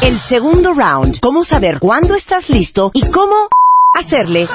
El 0.00 0.20
segundo 0.20 0.74
round. 0.74 1.20
Cómo 1.20 1.44
saber 1.44 1.78
cuándo 1.80 2.14
estás 2.14 2.48
listo 2.48 2.90
y 2.94 3.02
cómo 3.10 3.48
hacerle 3.94 4.48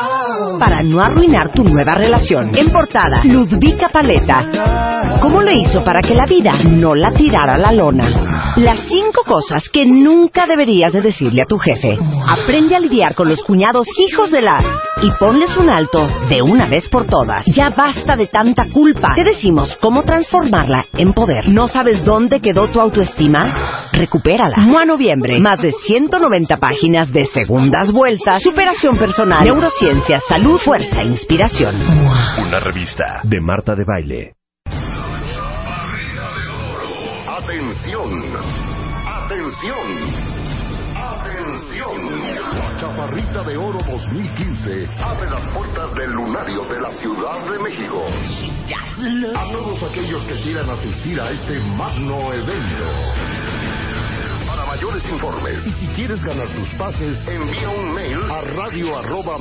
para 0.59 0.81
no 0.81 1.01
arruinar 1.01 1.53
tu 1.53 1.63
nueva 1.63 1.93
relación. 1.93 2.51
En 2.55 2.71
portada, 2.71 3.21
Ludvika 3.23 3.89
Paleta. 3.89 5.19
¿Cómo 5.21 5.41
le 5.41 5.53
hizo 5.59 5.83
para 5.83 6.01
que 6.01 6.15
la 6.15 6.25
vida 6.25 6.53
no 6.69 6.95
la 6.95 7.11
tirara 7.11 7.55
a 7.55 7.57
la 7.57 7.71
lona? 7.71 8.53
Las 8.57 8.79
cinco 8.87 9.23
cosas 9.23 9.69
que 9.69 9.85
nunca 9.85 10.45
deberías 10.47 10.91
de 10.91 11.01
decirle 11.01 11.43
a 11.43 11.45
tu 11.45 11.57
jefe. 11.57 11.97
Aprende 12.25 12.75
a 12.75 12.79
lidiar 12.79 13.13
con 13.15 13.29
los 13.29 13.41
cuñados 13.43 13.87
hijos 13.97 14.31
de 14.31 14.41
la 14.41 14.63
y 15.01 15.11
ponles 15.19 15.55
un 15.57 15.69
alto 15.69 16.07
de 16.29 16.41
una 16.41 16.67
vez 16.67 16.87
por 16.89 17.05
todas. 17.05 17.45
Ya 17.45 17.69
basta 17.69 18.15
de 18.15 18.27
tanta 18.27 18.69
culpa. 18.71 19.09
Te 19.15 19.23
decimos 19.23 19.77
cómo 19.81 20.03
transformarla 20.03 20.85
en 20.93 21.13
poder. 21.13 21.49
¿No 21.49 21.67
sabes 21.67 22.03
dónde 22.03 22.39
quedó 22.39 22.69
tu 22.69 22.79
autoestima? 22.79 23.89
Recupérala. 23.93 24.57
Mua 24.57 24.85
Noviembre. 24.85 25.39
Más 25.39 25.61
de 25.61 25.71
190 25.71 26.57
páginas 26.57 27.11
de 27.11 27.25
segundas 27.25 27.91
vueltas, 27.91 28.41
superación 28.41 28.97
personal, 28.97 29.43
neurociencia, 29.43 30.19
salud, 30.27 30.59
fuerza 30.59 31.01
e 31.01 31.05
inspiración. 31.05 31.75
Una 32.39 32.59
revista 32.59 33.21
de 33.23 33.41
Marta 33.41 33.75
de 33.75 33.83
Baile. 33.83 34.33
Atención, 37.27 38.11
atención, 39.05 39.05
atención. 39.05 40.16
Chaparrita 43.07 43.43
de 43.43 43.55
Oro 43.55 43.79
2015 43.87 44.89
abre 44.99 45.29
las 45.29 45.41
puertas 45.53 45.95
del 45.95 46.11
lunario 46.11 46.65
de 46.65 46.79
la 46.81 46.91
Ciudad 46.91 47.39
de 47.49 47.59
México. 47.59 48.03
A 49.33 49.51
todos 49.51 49.81
aquellos 49.83 50.21
que 50.23 50.33
quieran 50.41 50.69
asistir 50.69 51.21
a 51.21 51.31
este 51.31 51.57
magno 51.77 52.33
evento. 52.33 52.85
Para 54.45 54.65
mayores 54.65 55.01
informes 55.09 55.65
y 55.67 55.71
si 55.73 55.87
quieres 55.95 56.21
ganar 56.21 56.47
tus 56.49 56.67
pases, 56.73 57.17
envía 57.27 57.69
un 57.69 57.93
mail 57.93 58.19
a 58.29 58.41
radio 58.41 58.97
arroba 58.97 59.37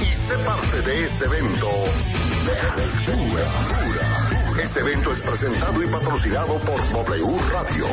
y 0.00 0.06
sé 0.28 0.38
parte 0.44 0.82
de 0.82 1.06
este 1.06 1.24
evento 1.24 1.70
de. 2.46 2.86
Este 4.60 4.80
evento 4.80 5.12
es 5.12 5.20
presentado 5.20 5.84
y 5.84 5.86
patrocinado 5.86 6.58
por 6.58 6.80
W 6.90 7.38
Radio. 7.52 7.86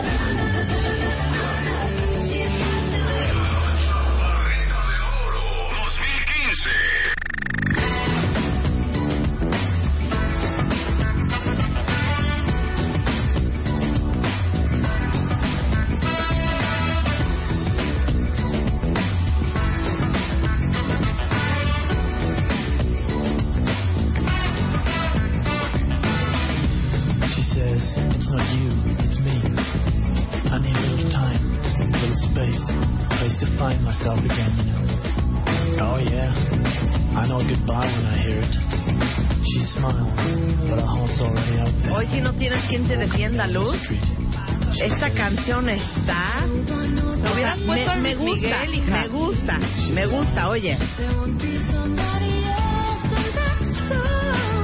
Oye. 50.42 50.78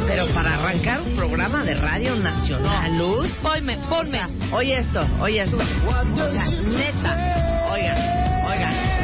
Pero 0.07 0.27
para 0.33 0.53
arrancar 0.55 1.01
un 1.01 1.15
programa 1.15 1.63
de 1.63 1.75
radio 1.75 2.15
nacional, 2.15 2.97
Luz... 2.97 3.31
Ponme, 3.41 3.77
ponme. 3.89 4.21
Oye 4.51 4.79
esto, 4.79 5.05
oye 5.21 5.41
esto. 5.41 5.57
O 5.57 6.31
sea, 6.31 6.45
neta. 6.49 7.69
Oigan, 7.71 8.45
oigan. 8.45 8.98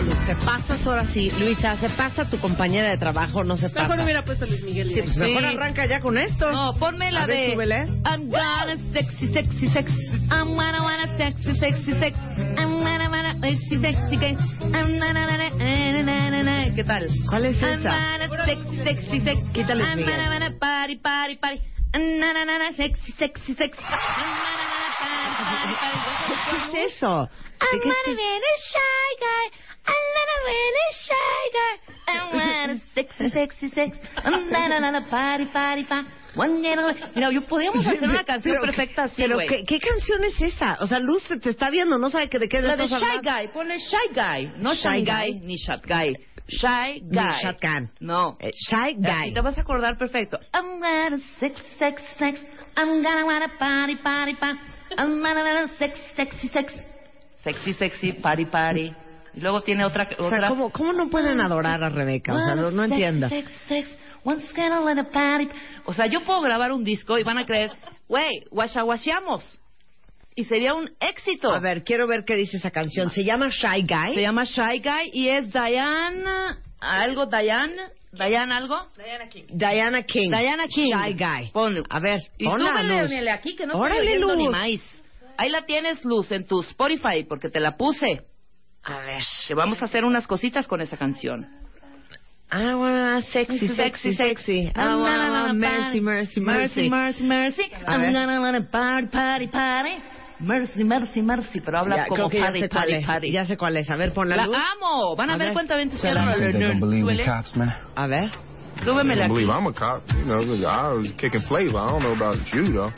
No, 0.00 0.06
Luz, 0.06 0.26
te 0.26 0.34
pasas 0.36 0.86
ahora 0.86 1.04
sí. 1.06 1.30
Luisa, 1.38 1.76
se 1.76 1.88
pasa 1.90 2.24
tu 2.28 2.38
compañera 2.38 2.90
de 2.90 2.96
trabajo, 2.96 3.44
no 3.44 3.56
se 3.56 3.68
pasa. 3.68 3.82
Mejor 3.88 4.04
hubiera 4.04 4.24
puesto 4.24 4.44
a 4.44 4.48
Luis 4.48 4.62
Miguel. 4.62 4.88
Sí, 4.88 5.02
pues 5.02 5.16
mejor 5.16 5.42
Sí. 5.42 5.46
arranca 5.48 5.86
ya 5.86 6.00
con 6.00 6.16
esto. 6.16 6.50
No, 6.50 6.74
ponme 6.74 7.10
la 7.10 7.22
A 7.22 7.26
ver, 7.26 7.36
de 7.48 7.52
súbele. 7.52 7.76
I'm 8.06 8.30
gonna 8.30 8.76
sexy, 8.92 9.28
sexy, 9.28 9.68
sexy. 9.68 9.94
I'm 10.30 10.54
gonna 10.56 10.82
wanna 10.82 11.16
sexy, 11.16 11.54
sexy, 11.56 11.92
sexy. 11.94 12.20
I'm 12.56 12.80
gonna 12.82 13.08
wanna 13.10 13.34
sexy, 13.40 13.78
sexy, 13.78 14.16
sexy. 14.18 14.54
I'm 14.72 14.98
gonna 14.98 15.26
wanna 15.26 15.50
na, 15.50 16.02
na, 16.02 16.30
na, 16.30 16.42
na. 16.42 16.74
¿Qué 16.74 16.84
tal? 16.84 17.08
¿Cuál 17.28 17.44
es 17.46 17.62
I'm 17.62 17.80
esa? 17.80 17.90
gonna 17.90 18.44
sexy, 18.46 18.76
sexy, 18.84 19.20
sexy. 19.20 19.44
Quítale, 19.52 19.84
I'm 19.84 19.98
gonna 20.00 20.28
wanna 20.30 20.58
party, 20.58 20.96
party, 20.96 21.36
party. 21.36 21.60
I'm 21.92 22.20
gonna 22.20 22.46
wanna 22.46 22.72
sexy, 22.76 23.12
sexy, 23.18 23.54
sexy. 23.54 23.84
I'm. 23.84 24.70
¿Qué 26.72 26.84
es 26.84 26.96
eso? 26.96 27.28
I'm 27.60 27.78
¿De 27.78 27.82
qué 27.82 27.88
gonna 27.88 28.16
be 28.16 28.22
a 28.22 28.40
shy 28.56 29.10
guy. 29.20 29.69
I'm 29.86 30.04
gonna 30.16 30.38
be 30.46 30.58
a 30.80 30.92
shy 31.06 31.42
guy. 31.58 31.74
I'm 32.08 32.30
gonna 32.32 32.80
sexy, 32.94 33.30
sexy, 33.30 33.68
sexy. 33.70 34.00
I'm 34.24 34.50
gonna 34.50 34.80
wanna 34.80 35.06
party, 35.08 35.46
party, 35.46 35.84
party. 35.84 36.08
One 36.36 36.62
gonna- 36.62 36.94
Mira, 37.14 37.30
yo 37.32 37.40
podríamos 37.42 37.84
hacer 37.86 38.04
una 38.08 38.22
canción 38.24 38.54
Pero, 38.54 38.66
perfecta 38.66 39.04
así, 39.04 39.14
Pero 39.16 39.34
güey. 39.36 39.48
¿qué, 39.48 39.64
¿qué 39.66 39.80
canción 39.80 40.22
es 40.24 40.40
esa? 40.40 40.76
O 40.80 40.86
sea, 40.86 41.00
Luz 41.00 41.24
te, 41.26 41.38
te 41.40 41.50
está 41.50 41.70
viendo, 41.70 41.98
no 41.98 42.08
sabe 42.10 42.28
que 42.28 42.38
de 42.38 42.48
qué 42.48 42.60
La 42.62 42.76
de 42.76 42.86
Shy 42.86 42.94
hablando. 42.94 43.30
Guy, 43.30 43.48
ponle 43.48 43.78
Shy 43.78 44.14
Guy. 44.14 44.52
No 44.58 44.74
Shy 44.74 45.04
Guy. 45.04 45.04
Guy 45.04 45.40
ni 45.44 45.56
Shot 45.56 45.84
Guy. 45.86 46.16
Shy 46.46 47.00
Ni 47.02 47.16
Guy. 47.16 47.42
Shotgun. 47.42 47.90
No. 48.00 48.36
Eh, 48.40 48.50
Shy 48.52 48.90
Y 48.90 48.94
Guy. 49.02 49.32
te 49.34 49.40
vas 49.40 49.56
a 49.58 49.60
acordar 49.62 49.96
perfecto. 49.98 50.38
I'm 50.54 50.78
gonna 50.80 51.18
sex, 51.40 51.60
sex, 51.78 52.02
sex. 52.18 52.40
I'm 52.76 53.02
gonna 53.02 53.24
wanna 53.24 53.48
party, 53.58 53.96
party, 53.96 54.34
party. 54.36 54.58
I'm 54.98 55.20
gonna 55.22 55.42
wanna 55.42 55.68
sex, 55.78 55.98
sexy, 56.16 56.48
sex. 56.48 56.72
Sexy, 57.42 57.72
sexy, 57.72 58.12
party, 58.12 58.44
party. 58.46 58.94
Y 59.40 59.42
luego 59.42 59.62
tiene 59.62 59.86
otra... 59.86 60.06
O 60.18 60.28
sea, 60.28 60.36
otra... 60.36 60.48
¿cómo, 60.48 60.70
¿cómo 60.70 60.92
no 60.92 61.08
pueden 61.08 61.40
adorar 61.40 61.82
a 61.82 61.88
Rebeca? 61.88 62.34
O 62.34 62.38
sea, 62.38 62.54
no, 62.54 62.70
no 62.70 62.84
entiendo. 62.84 63.26
O 65.86 65.94
sea, 65.94 66.06
yo 66.08 66.22
puedo 66.24 66.42
grabar 66.42 66.72
un 66.72 66.84
disco 66.84 67.18
y 67.18 67.22
van 67.22 67.38
a 67.38 67.46
creer, 67.46 67.70
güey, 68.06 68.28
guachaguacheamos. 68.50 69.58
Y 70.36 70.44
sería 70.44 70.74
un 70.74 70.90
éxito. 71.00 71.50
A 71.54 71.58
ver, 71.58 71.84
quiero 71.84 72.06
ver 72.06 72.24
qué 72.26 72.36
dice 72.36 72.58
esa 72.58 72.70
canción. 72.70 73.08
¿Se 73.08 73.24
llama 73.24 73.48
Shy 73.48 73.86
Guy? 73.88 74.14
Se 74.14 74.20
llama 74.20 74.44
Shy 74.44 74.82
Guy 74.82 75.10
y 75.14 75.28
es 75.28 75.50
Diane... 75.50 76.22
¿Algo 76.80 77.24
Diane? 77.26 77.76
¿Diane 78.12 78.52
algo? 78.54 78.76
Diana 78.94 79.28
King. 80.02 80.28
Diana 80.28 80.66
King. 80.66 80.90
Shy 80.92 81.12
Guy. 81.14 81.50
Pon- 81.52 81.82
A 81.88 81.98
ver, 82.00 82.20
Y 82.36 82.44
ponla, 82.44 82.72
súbele, 82.82 83.02
Luz. 83.22 83.30
Aquí 83.32 83.56
que 83.56 83.66
no 83.66 83.74
Órale, 83.78 84.00
oyendo 84.02 84.36
ni 84.36 84.44
Luz. 84.44 84.52
maíz. 84.52 85.02
Ahí 85.38 85.48
la 85.48 85.64
tienes, 85.64 86.04
Luz, 86.04 86.30
en 86.32 86.46
tu 86.46 86.60
Spotify, 86.60 87.24
porque 87.26 87.48
te 87.48 87.60
la 87.60 87.76
puse. 87.78 88.22
A 88.84 88.98
ver. 89.00 89.22
Que 89.46 89.54
vamos 89.54 89.82
a 89.82 89.84
hacer 89.86 90.04
unas 90.04 90.26
cositas 90.26 90.66
con 90.66 90.80
esa 90.80 90.96
canción. 90.96 91.46
I 92.52 92.74
wanna 92.74 93.22
sexy, 93.32 93.68
sexy, 93.68 94.14
sexy. 94.14 94.72
I 94.74 94.94
wanna 94.96 95.52
mercy, 95.52 96.00
mercy, 96.00 96.40
mercy. 96.40 96.88
mercy, 96.88 97.22
mercy. 97.22 97.62
A 97.86 97.94
I'm 97.94 98.12
gonna 98.12 98.60
party, 98.70 99.06
party, 99.06 99.46
party. 99.46 100.02
Mercy, 100.40 100.82
mercy, 100.82 101.22
mercy. 101.22 101.60
Pero 101.60 101.78
habla 101.78 101.96
Ya, 101.96 102.06
como 102.06 102.28
party, 102.28 102.66
party, 102.68 103.04
party. 103.04 103.30
Ya 103.30 103.44
sé 103.44 103.56
cuál 103.56 103.76
es. 103.76 103.88
A 103.90 103.96
ver, 103.96 104.12
ponla 104.12 104.34
La 104.36 104.46
luz. 104.46 104.56
amo. 104.56 105.14
Van 105.14 105.30
a, 105.30 105.34
A 105.34 105.36
ver 105.36 105.48
ver. 105.48 105.52
cuánta 105.52 105.76
man. 107.56 107.72
A 107.94 108.06
ver. 108.06 108.30
Súbemela 108.82 109.26
I 109.26 109.28
believe 109.28 109.50
I'm 109.52 109.66
a 109.66 109.72
cop. 109.72 110.02
You 110.08 110.24
know, 110.24 110.40
I 110.66 110.94
was 110.94 111.12
kicking 111.18 111.42
flavor. 111.42 111.78
I 111.78 111.86
don't 111.90 112.02
know 112.02 112.12
about 112.14 112.38
you, 112.52 112.72
though. 112.72 112.90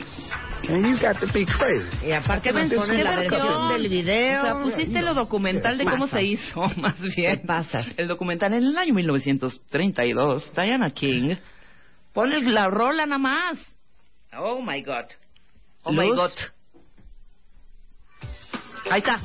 Man, 0.69 0.81
you 0.85 0.97
got 1.01 1.19
to 1.19 1.27
be 1.33 1.45
crazy. 1.45 1.89
Y 2.07 2.11
aparte 2.13 2.49
¿Qué 2.49 2.53
nos 2.53 2.73
ponen 2.73 2.97
qué 2.97 3.03
la 3.03 3.15
versión 3.17 3.69
del 3.69 3.89
video. 3.89 4.41
O 4.41 4.45
sea, 4.45 4.61
pusiste 4.61 5.01
lo 5.01 5.13
documental 5.13 5.77
de 5.77 5.83
cómo 5.83 6.07
se 6.07 6.23
hizo, 6.23 6.61
más 6.77 6.99
bien. 7.15 7.41
Te 7.41 7.47
pasas. 7.47 7.87
El 7.97 8.07
documental 8.07 8.53
en 8.53 8.63
el 8.63 8.77
año 8.77 8.93
1932, 8.93 10.53
Diana 10.55 10.89
King. 10.91 11.35
Pon 12.13 12.31
el- 12.31 12.53
la 12.53 12.67
rola 12.69 13.05
nada 13.05 13.17
más. 13.19 13.57
Oh 14.37 14.61
my 14.61 14.81
God. 14.83 15.05
Oh 15.83 15.91
my 15.91 16.07
Luz. 16.07 16.17
God. 16.17 16.31
Ahí 18.89 18.99
está. 18.99 19.19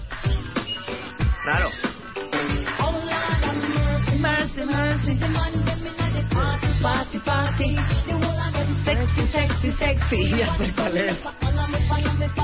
Claro. 1.45 1.71
Mercy, 4.19 4.65
mercy. 4.65 5.19
Party, 6.83 7.19
party. 7.19 7.77
Sexy, 9.27 9.73
sexy, 9.73 9.73
sexy. 9.79 10.29
Ya 10.39 10.57
sé 10.57 10.73
cuál 10.75 10.97
es. 10.97 11.17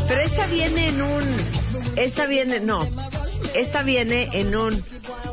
Pero 0.09 0.21
esta 0.23 0.47
viene 0.47 0.89
en 0.89 1.03
un... 1.03 1.51
Esta 1.97 2.27
viene... 2.27 2.61
No. 2.61 2.89
Esta 3.55 3.83
viene 3.83 4.29
en 4.33 4.55
un... 4.57 4.85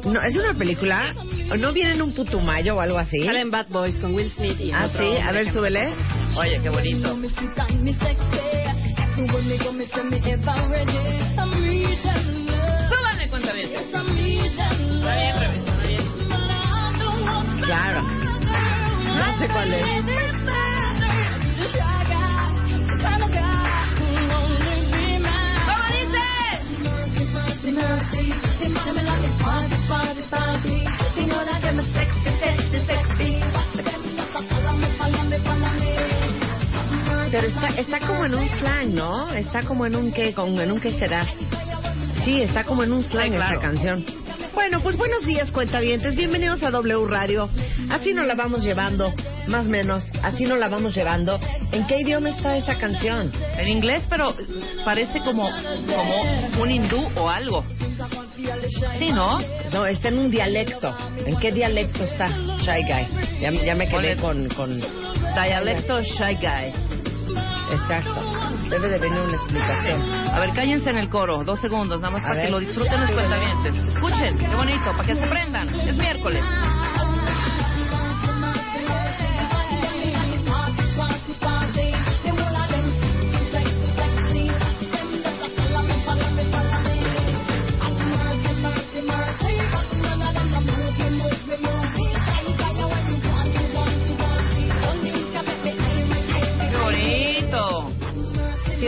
No, 0.06 0.22
¿Es 0.22 0.36
una 0.36 0.54
película? 0.54 1.14
¿No 1.60 1.74
viene 1.74 1.94
en 1.94 2.02
un 2.02 2.14
putumayo 2.14 2.76
o 2.76 2.80
algo 2.80 2.98
así? 2.98 3.24
Sale 3.26 3.42
en 3.42 3.52
Bad 3.52 3.68
Boys 3.70 3.96
con 3.98 4.14
Will 4.16 4.32
Smith 4.32 4.60
y 4.60 4.72
Ah, 4.72 4.86
otro 4.86 5.04
sí, 5.04 5.18
a 5.18 5.32
ver, 5.32 5.46
que- 5.46 5.52
súbele. 5.54 5.94
Oye, 6.38 6.60
qué 6.62 6.70
bonito. 6.70 7.10
Súbanle, 12.90 13.30
cuenta 13.30 13.54
bien. 13.54 13.70
Está 13.74 14.02
bien, 14.04 15.36
Rebe, 15.40 15.58
está 15.58 15.76
bien. 15.88 16.02
Claro. 17.66 18.02
No 18.02 19.40
sé 19.40 19.48
cuál 19.50 19.74
es. 19.74 19.82
Pero 37.32 37.48
está, 37.48 37.68
está 37.70 38.00
como 38.00 38.26
en 38.26 38.36
un 38.36 38.48
slang, 38.50 38.94
¿no? 38.94 39.32
Está 39.34 39.64
como 39.64 39.86
en 39.86 39.96
un 39.96 40.12
qué, 40.12 40.34
con, 40.34 40.60
en 40.60 40.72
un 40.72 40.80
qué 40.80 40.92
será. 41.00 41.26
Sí, 42.26 42.42
está 42.42 42.64
como 42.66 42.84
en 42.84 42.92
un 42.92 43.02
slang 43.04 43.32
claro. 43.32 43.56
esta 43.56 43.68
canción. 43.68 44.21
Bueno, 44.54 44.82
pues 44.82 44.98
buenos 44.98 45.26
días, 45.26 45.52
cuentavientes. 45.52 46.16
Bienvenidos 46.16 46.62
a 46.64 46.72
W 46.72 47.08
Radio. 47.08 47.50
Así 47.90 48.14
nos 48.14 48.26
la 48.26 48.36
vamos 48.36 48.64
llevando, 48.64 49.14
más 49.48 49.68
o 49.68 49.70
menos. 49.70 50.04
Así 50.24 50.46
nos 50.46 50.60
la 50.60 50.68
vamos 50.68 50.96
llevando. 50.96 51.40
¿En 51.72 51.86
qué 51.88 52.02
idioma 52.02 52.30
está 52.30 52.58
esa 52.58 52.78
canción? 52.78 53.32
En 53.58 53.68
inglés, 53.68 54.04
pero 54.10 54.34
parece 54.86 55.20
como, 55.22 55.50
como 55.88 56.62
un 56.62 56.72
hindú 56.72 57.08
o 57.16 57.30
algo. 57.30 57.64
Sí, 58.98 59.12
¿no? 59.12 59.40
No, 59.72 59.86
está 59.86 60.10
en 60.10 60.20
un 60.20 60.32
dialecto. 60.32 60.96
¿En 61.26 61.38
qué 61.40 61.52
dialecto 61.52 62.04
está 62.04 62.28
Shy 62.28 62.84
Guy? 62.84 63.40
Ya, 63.40 63.52
ya 63.52 63.76
me 63.76 63.88
quedé 63.88 64.16
con, 64.18 64.50
con... 64.50 64.80
Dialecto 64.80 66.02
Shy 66.02 66.36
Guy. 66.36 67.11
Exacto. 67.72 68.22
Debe 68.70 68.90
de 68.90 68.98
venir 69.00 69.20
una 69.20 69.34
explicación. 69.36 70.02
A 70.34 70.40
ver, 70.40 70.52
cállense 70.54 70.90
en 70.90 70.98
el 70.98 71.10
coro, 71.10 71.44
dos 71.44 71.60
segundos, 71.60 72.00
nada 72.02 72.12
más 72.14 72.22
A 72.24 72.28
para 72.28 72.36
ver. 72.36 72.46
que 72.46 72.52
lo 72.52 72.60
disfruten 72.60 73.02
los 73.02 73.12
cuentavientes. 73.12 73.76
Escuchen, 73.94 74.38
qué 74.38 74.48
bonito, 74.56 74.86
para 74.86 75.04
que 75.08 75.16
se 75.16 75.28
prendan. 75.28 75.68
Es 75.80 75.98
miércoles. 75.98 76.44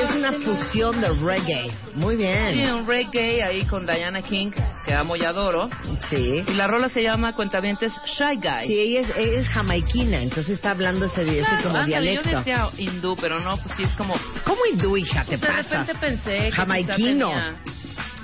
Es 0.03 0.15
una 0.15 0.31
fusión 0.33 1.01
de 1.01 1.09
reggae. 1.09 1.71
Muy 1.95 2.15
Sí, 2.15 2.21
bien. 2.23 2.73
un 2.73 2.87
reggae 2.87 3.43
ahí 3.43 3.65
con 3.65 3.85
Diana 3.85 4.21
King, 4.21 4.51
que 4.85 4.93
amo 4.93 5.15
y 5.15 5.23
adoro. 5.23 5.69
Sí. 6.09 6.43
Y 6.47 6.53
la 6.53 6.67
rola 6.67 6.89
se 6.89 7.01
llama 7.01 7.33
Cuentavientes 7.35 7.93
Shy 8.05 8.35
Guy. 8.41 8.67
Sí, 8.67 8.73
ella 8.79 9.01
es, 9.01 9.09
ella 9.17 9.39
es 9.39 9.47
jamaiquina, 9.49 10.21
entonces 10.21 10.55
está 10.55 10.71
hablando 10.71 11.05
ese, 11.05 11.21
ese 11.23 11.39
Claro, 11.39 11.63
como 11.63 11.77
ándale, 11.77 12.15
yo 12.15 12.21
dialecto. 12.23 12.37
decía 12.51 12.67
hindú, 12.77 13.15
pero 13.19 13.39
no, 13.39 13.57
pues 13.57 13.75
sí 13.75 13.83
es 13.83 13.91
como... 13.95 14.15
¿Cómo 14.45 14.59
hindú, 14.71 14.97
hija? 14.97 15.23
¿Te 15.25 15.37
de 15.37 15.45
pasa? 15.47 15.61
repente 15.61 15.95
pensé 15.95 16.37
que 16.45 16.51
Jamaiquino. 16.51 17.31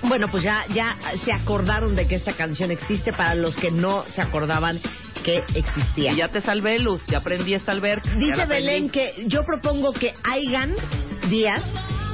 Bueno, 0.01 0.27
pues 0.29 0.43
ya, 0.43 0.65
ya 0.73 0.95
se 1.25 1.33
acordaron 1.33 1.93
de 1.95 2.07
que 2.07 2.15
esta 2.15 2.31
canción 2.33 2.71
existe 2.71 3.11
para 3.11 3.35
los 3.35 3.55
que 3.57 3.69
no 3.69 4.05
se 4.05 4.21
acordaban 4.21 4.79
que 5.25 5.39
existía. 5.55 6.13
Y 6.13 6.15
ya 6.15 6.29
te 6.29 6.39
salvé, 6.39 6.79
Luz, 6.79 7.01
ya 7.07 7.17
aprendí 7.17 7.53
esta 7.53 7.73
alberca. 7.73 8.09
Dice 8.15 8.45
Belén 8.45 8.89
que 8.89 9.25
yo 9.27 9.41
propongo 9.43 9.91
que 9.91 10.13
hayan 10.23 10.73
días 11.29 11.61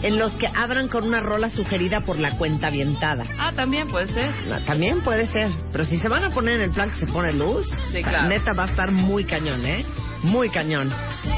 en 0.03 0.19
los 0.19 0.33
que 0.33 0.47
abran 0.47 0.87
con 0.87 1.03
una 1.05 1.19
rola 1.19 1.49
sugerida 1.49 2.01
por 2.01 2.19
la 2.19 2.37
cuenta 2.37 2.67
avientada. 2.67 3.23
Ah, 3.39 3.53
también 3.55 3.87
puede 3.89 4.07
ser. 4.07 4.31
También 4.65 5.01
puede 5.01 5.27
ser, 5.27 5.49
pero 5.71 5.85
si 5.85 5.97
se 5.99 6.07
van 6.09 6.23
a 6.25 6.29
poner 6.29 6.57
en 6.59 6.65
el 6.65 6.71
plan 6.71 6.91
que 6.91 6.99
se 6.99 7.07
pone 7.07 7.33
luz, 7.33 7.65
Sí, 7.91 7.97
o 7.99 8.01
sea, 8.01 8.09
claro. 8.09 8.27
neta 8.29 8.53
va 8.53 8.63
a 8.63 8.67
estar 8.67 8.91
muy 8.91 9.23
cañón, 9.25 9.65
¿eh? 9.65 9.85
Muy 10.23 10.49
cañón. 10.49 10.91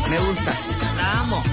Me 0.10 0.20
gusta. 0.20 0.58
La 0.98 1.12
amo. 1.14 1.44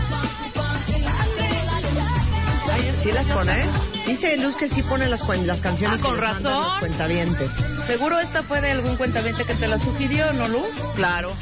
¿Sí 3.02 3.12
las 3.12 3.26
pones? 3.28 3.66
Dice 4.06 4.36
Luz 4.38 4.56
que 4.56 4.68
sí 4.70 4.82
pone 4.82 5.06
las, 5.08 5.20
las 5.44 5.60
canciones 5.60 6.00
Ah, 6.00 6.02
con 6.02 6.14
que 6.14 6.20
razón. 6.20 6.42
los 6.62 6.78
cuentavientes. 6.78 7.50
Seguro 7.86 8.18
esta 8.18 8.42
fue 8.44 8.60
de 8.62 8.70
algún 8.72 8.96
cuentaviente 8.96 9.44
que 9.44 9.54
te 9.54 9.68
la 9.68 9.78
sugirió, 9.78 10.32
¿no, 10.32 10.48
Luz? 10.48 10.68
Claro. 10.94 11.32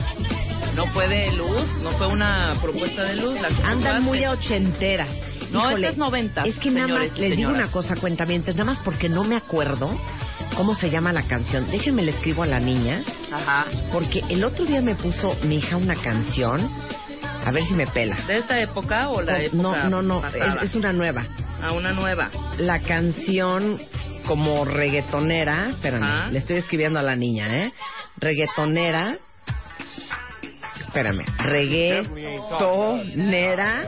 No 0.77 0.87
fue 0.87 1.07
de 1.09 1.33
Luz, 1.33 1.67
no 1.83 1.91
fue 1.93 2.07
una 2.07 2.57
propuesta 2.63 3.03
de 3.03 3.17
Luz. 3.17 3.39
La 3.41 3.49
Andan 3.69 4.03
muy 4.03 4.25
a 4.25 4.33
ochenteras. 4.33 5.15
No, 5.51 5.69
esta 5.69 5.89
es 5.91 5.99
90, 5.99 6.45
Es 6.45 6.57
que 6.57 6.71
nada 6.71 6.87
señores 6.87 7.11
más, 7.11 7.19
y 7.19 7.21
les 7.21 7.37
digo 7.37 7.51
una 7.51 7.71
cosa, 7.71 7.95
cuentavientes, 7.97 8.55
nada 8.55 8.65
más 8.65 8.81
porque 8.81 9.11
no 9.11 9.23
me 9.23 9.37
acuerdo 9.37 10.01
cómo 10.57 10.75
se 10.75 10.89
llama 10.89 11.13
la 11.13 11.25
canción. 11.25 11.71
Déjenme 11.71 12.03
le 12.03 12.13
escribo 12.13 12.43
a 12.43 12.47
la 12.47 12.59
niña, 12.59 13.05
Ajá. 13.31 13.67
porque 13.93 14.23
el 14.31 14.43
otro 14.45 14.65
día 14.65 14.81
me 14.81 14.95
puso 14.95 15.37
mi 15.45 15.57
hija 15.57 15.77
una 15.77 15.95
canción, 15.97 16.71
a 17.45 17.51
ver 17.51 17.65
si 17.65 17.75
me 17.75 17.87
pela. 17.87 18.17
¿De 18.27 18.39
esta 18.39 18.59
época 18.61 19.11
o 19.11 19.21
la 19.21 19.43
época 19.43 19.63
No, 19.63 19.91
no, 19.91 20.03
no, 20.03 20.27
es, 20.27 20.71
es 20.71 20.75
una 20.75 20.95
nueva. 20.95 21.27
Ah, 21.61 21.73
una 21.73 21.93
nueva. 21.93 22.31
La 22.57 22.81
canción 22.81 23.79
como 24.27 24.65
reggaetonera, 24.65 25.69
espérame, 25.69 26.03
Ajá. 26.03 26.31
le 26.31 26.39
estoy 26.39 26.57
escribiendo 26.57 26.99
a 26.99 27.03
la 27.03 27.15
niña, 27.15 27.59
¿eh? 27.59 27.73
Reggaetonera. 28.17 29.19
Espérame, 30.93 31.25
reggaetonera. 31.39 33.85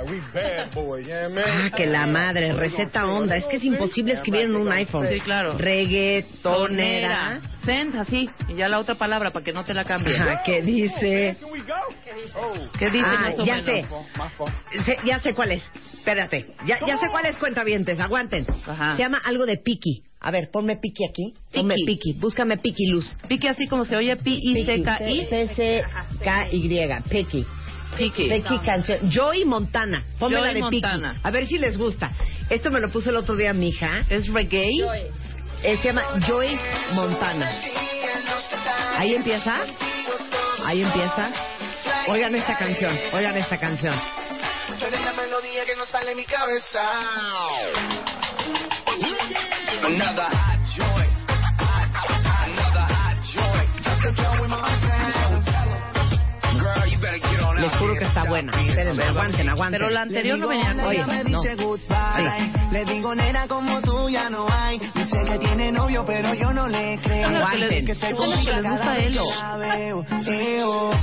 Ah, 1.47 1.71
que 1.77 1.85
la 1.87 2.07
madre, 2.07 2.55
receta 2.55 3.05
onda. 3.07 3.37
Es 3.37 3.45
que 3.45 3.57
es 3.57 3.65
imposible 3.65 4.15
escribir 4.15 4.41
en 4.43 4.57
un 4.57 4.73
iPhone. 4.73 5.07
Sí, 5.09 5.21
claro. 5.21 5.59
Reggaetonera. 5.59 7.41
Send, 7.63 7.95
así. 7.97 8.31
Y 8.49 8.55
ya 8.55 8.69
la 8.69 8.79
otra 8.79 8.95
palabra 8.95 9.33
para 9.33 9.45
que 9.45 9.53
no 9.53 9.65
te 9.65 9.75
la 9.75 9.85
cambie. 9.85 10.17
Ajá, 10.19 10.43
que 10.45 10.63
dice. 10.63 11.37
¿Qué 12.79 12.91
dice 12.91 13.07
Ah, 13.07 13.19
más 13.21 13.39
o 13.39 13.45
ya 13.45 13.57
menos? 13.57 13.67
sé. 13.67 13.85
Sé- 14.85 14.99
Ya 15.05 15.21
sé 15.21 15.35
cuál 15.35 15.53
es. 15.53 15.63
Espérate. 15.99 16.55
Ya, 16.67 16.79
ya 16.87 16.97
sé 16.99 17.09
cuál 17.11 17.27
es, 17.27 17.37
cuentavientes. 17.37 18.01
Aguanten. 18.01 18.47
Ajá. 18.67 18.97
Se 18.97 19.03
llama 19.03 19.21
algo 19.25 19.45
de 19.47 19.57
Piki. 19.59 20.03
A 20.27 20.31
ver, 20.31 20.51
ponme 20.51 20.77
Piki 20.77 21.05
aquí. 21.05 21.35
Ponme 21.53 21.75
Piki. 21.75 22.13
Piki. 22.15 22.19
Búscame 22.19 22.57
Piki 22.57 22.87
Luz. 22.87 23.15
Pique 23.29 23.47
así 23.47 23.69
como 23.69 23.85
se 23.85 23.95
oye, 23.95 24.17
P-I-C-K-I. 24.17 25.27
P-C-K-Y. 25.29 27.03
Piki. 27.11 27.45
Pique. 27.99 28.25
Piki 28.25 28.59
canción. 28.65 29.11
Joy 29.11 29.45
Montana. 29.45 30.03
Ponme 30.19 30.37
Joy 30.37 30.47
la 30.47 30.55
de 30.55 30.61
Montana. 30.61 31.13
Piki. 31.13 31.29
A 31.29 31.31
ver 31.31 31.47
si 31.47 31.59
les 31.59 31.77
gusta. 31.77 32.11
Esto 32.49 32.71
me 32.71 32.81
lo 32.81 32.89
puso 32.89 33.11
el 33.11 33.17
otro 33.17 33.37
día 33.37 33.53
mi 33.53 33.69
hija. 33.69 34.07
¿Es 34.09 34.27
reggae? 34.33 34.71
Eh, 35.63 35.77
se 35.77 35.89
llama 35.89 36.03
Joy 36.27 36.59
Montana. 36.95 37.61
Ahí 38.97 39.15
empieza. 39.15 39.67
Ahí 40.65 40.81
empieza. 40.81 41.33
Oigan 42.09 42.35
esta 42.35 42.57
canción. 42.57 42.99
Oigan 43.13 43.37
esta 43.37 43.59
canción. 43.59 43.95
Eres 44.81 45.03
la 45.03 45.13
melodía 45.13 45.67
que 45.67 45.77
no 45.77 45.85
sale 45.85 46.15
mi 46.15 46.25
cabeza. 46.25 46.81
Another 49.85 50.25
hot 50.33 50.65
joint. 50.73 51.13
Another 51.29 52.87
hot 52.89 53.21
joint. 53.21 53.69
Just 53.85 54.01
a 54.01 54.13
joint 54.17 54.41
with 54.41 54.49
my 54.49 54.81
time. 54.81 55.45
Girl, 56.57 56.87
you 56.89 56.97
better 57.05 57.19
get 57.21 57.41
on 57.45 57.61
Les 57.61 57.71
juro 57.77 57.95
que 57.95 58.05
está 58.07 58.25
buena. 58.25 58.53
Espérenme, 58.63 59.05
aguanten, 59.05 59.49
aguanten. 59.51 59.79
Pero 59.79 59.91
la 59.91 60.01
anterior 60.01 60.39
no 60.39 60.49
venía 60.49 60.73
con 60.73 60.87
Oye, 60.87 61.05
no. 61.29 61.43
goodbye. 61.63 62.53
Le 62.73 62.85
digo, 62.87 63.15
nena, 63.15 63.47
como 63.47 63.83
tú 63.83 64.09
ya 64.09 64.31
no 64.31 64.47
hay. 64.51 64.79
Dice 64.79 65.19
que 65.27 65.39
tiene 65.39 65.71
novio, 65.71 66.03
pero 66.07 66.33
yo 66.33 66.51
no 66.55 66.67
le 66.67 66.99
creo. 67.03 67.29
Se 67.95 68.13
gusta 68.15 68.97
Elo. 68.97 70.07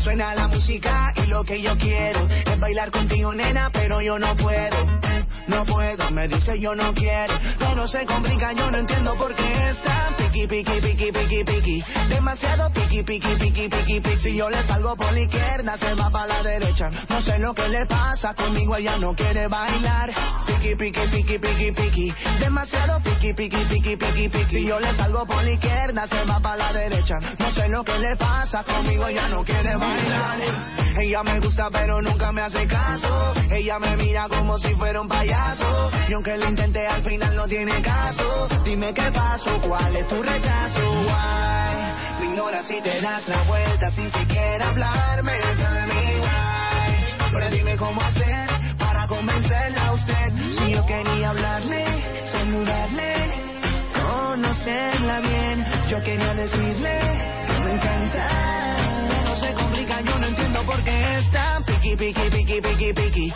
Suena 0.03 0.33
la 0.33 0.47
música 0.47 1.13
y 1.17 1.27
lo 1.27 1.43
que 1.43 1.61
yo 1.61 1.77
quiero 1.77 2.27
es 2.27 2.59
bailar 2.59 2.89
contigo, 2.89 3.31
nena, 3.31 3.69
pero 3.71 4.01
yo 4.01 4.17
no 4.17 4.35
puedo. 4.37 5.01
No 5.47 5.65
puedo, 5.65 6.11
me 6.11 6.27
dice 6.27 6.59
yo 6.59 6.75
no 6.75 6.93
quiero. 6.93 7.33
Todo 7.57 7.87
se 7.87 8.05
complica, 8.05 8.53
yo 8.53 8.69
no 8.69 8.77
entiendo 8.77 9.15
por 9.15 9.33
qué 9.35 9.69
está 9.69 10.11
piqui, 10.17 10.47
piqui, 10.47 10.81
piqui, 10.81 11.11
piqui, 11.11 11.43
piqui. 11.43 11.83
Demasiado 12.09 12.69
piqui, 12.71 13.03
piqui, 13.03 13.35
piqui, 13.35 13.69
piqui, 13.69 13.99
piqui. 13.99 14.19
Si 14.19 14.35
yo 14.35 14.49
le 14.49 14.63
salgo 14.63 14.95
por 14.95 15.11
la 15.11 15.19
izquierda, 15.19 15.77
se 15.77 15.93
va 15.93 16.09
para 16.09 16.27
la 16.27 16.43
derecha. 16.43 16.89
No 17.09 17.21
sé 17.21 17.37
lo 17.39 17.53
que 17.53 17.67
le 17.67 17.85
pasa, 17.85 18.33
conmigo 18.33 18.75
ella 18.75 18.97
no 18.97 19.13
quiere 19.13 19.47
bailar. 19.47 20.11
Piqui, 20.45 20.75
piqui, 20.75 21.07
piqui, 21.07 21.39
piqui, 21.39 21.71
piqui. 21.71 22.13
Demasiado 22.39 22.99
piqui, 23.01 23.33
piqui, 23.33 23.65
piqui, 23.65 23.95
piqui, 23.97 24.29
piqui. 24.29 24.45
Si 24.49 24.65
yo 24.65 24.79
le 24.79 24.95
salgo 24.95 25.25
por 25.25 25.43
la 25.43 25.51
izquierda, 25.51 26.07
se 26.07 26.23
va 26.23 26.39
para 26.39 26.57
la 26.57 26.73
derecha. 26.73 27.19
No 27.39 27.51
sé 27.51 27.67
lo 27.67 27.83
que 27.83 27.97
le 27.97 28.15
pasa, 28.15 28.63
conmigo 28.63 29.07
ella 29.07 29.27
no 29.27 29.43
quiere 29.43 29.75
bailar. 29.75 30.39
Ella 30.99 31.23
me 31.23 31.39
gusta, 31.39 31.69
pero 31.71 32.01
nunca 32.01 32.31
me 32.31 32.41
hace 32.41 32.67
caso. 32.67 33.33
Ella 33.51 33.79
me 33.79 33.95
mira 33.95 34.27
como 34.27 34.57
si 34.59 34.73
fuera 34.75 35.01
un 35.01 35.07
payaso. 35.07 35.30
Y 36.07 36.13
aunque 36.13 36.37
lo 36.37 36.49
intenté, 36.49 36.85
al 36.85 37.03
final 37.03 37.35
no 37.35 37.47
tiene 37.47 37.81
caso. 37.81 38.49
Dime 38.65 38.93
qué 38.93 39.09
pasó, 39.13 39.61
cuál 39.61 39.95
es 39.95 40.07
tu 40.07 40.21
rechazo. 40.21 40.91
Why? 41.03 42.25
ignoras 42.25 42.69
y 42.69 42.81
te 42.81 43.01
das 43.01 43.27
la 43.27 43.43
vuelta 43.43 43.91
sin 43.91 44.11
siquiera 44.11 44.69
hablarme. 44.69 45.31
Me 45.87 46.19
why. 46.19 47.31
Pero 47.31 47.49
dime 47.49 47.77
cómo 47.77 48.01
hacer 48.01 48.47
para 48.77 49.07
convencerla 49.07 49.83
a 49.83 49.93
usted. 49.93 50.33
Si 50.57 50.71
yo 50.71 50.85
quería 50.85 51.29
hablarle, 51.29 51.85
saludarle, 52.31 53.13
conocerla 54.01 55.19
bien. 55.21 55.65
Yo 55.89 56.01
quería 56.01 56.33
decirle 56.33 56.99
que 57.47 57.59
me 57.63 57.71
encanta. 57.71 59.23
No 59.23 59.35
se 59.35 59.53
complica, 59.53 60.01
yo 60.01 60.19
no 60.19 60.27
entiendo 60.27 60.65
por 60.65 60.83
qué 60.83 61.19
está 61.19 61.61
piqui, 61.65 61.95
piqui, 61.95 62.29
piqui, 62.29 62.61
piqui, 62.61 62.93
piqui. 62.93 63.33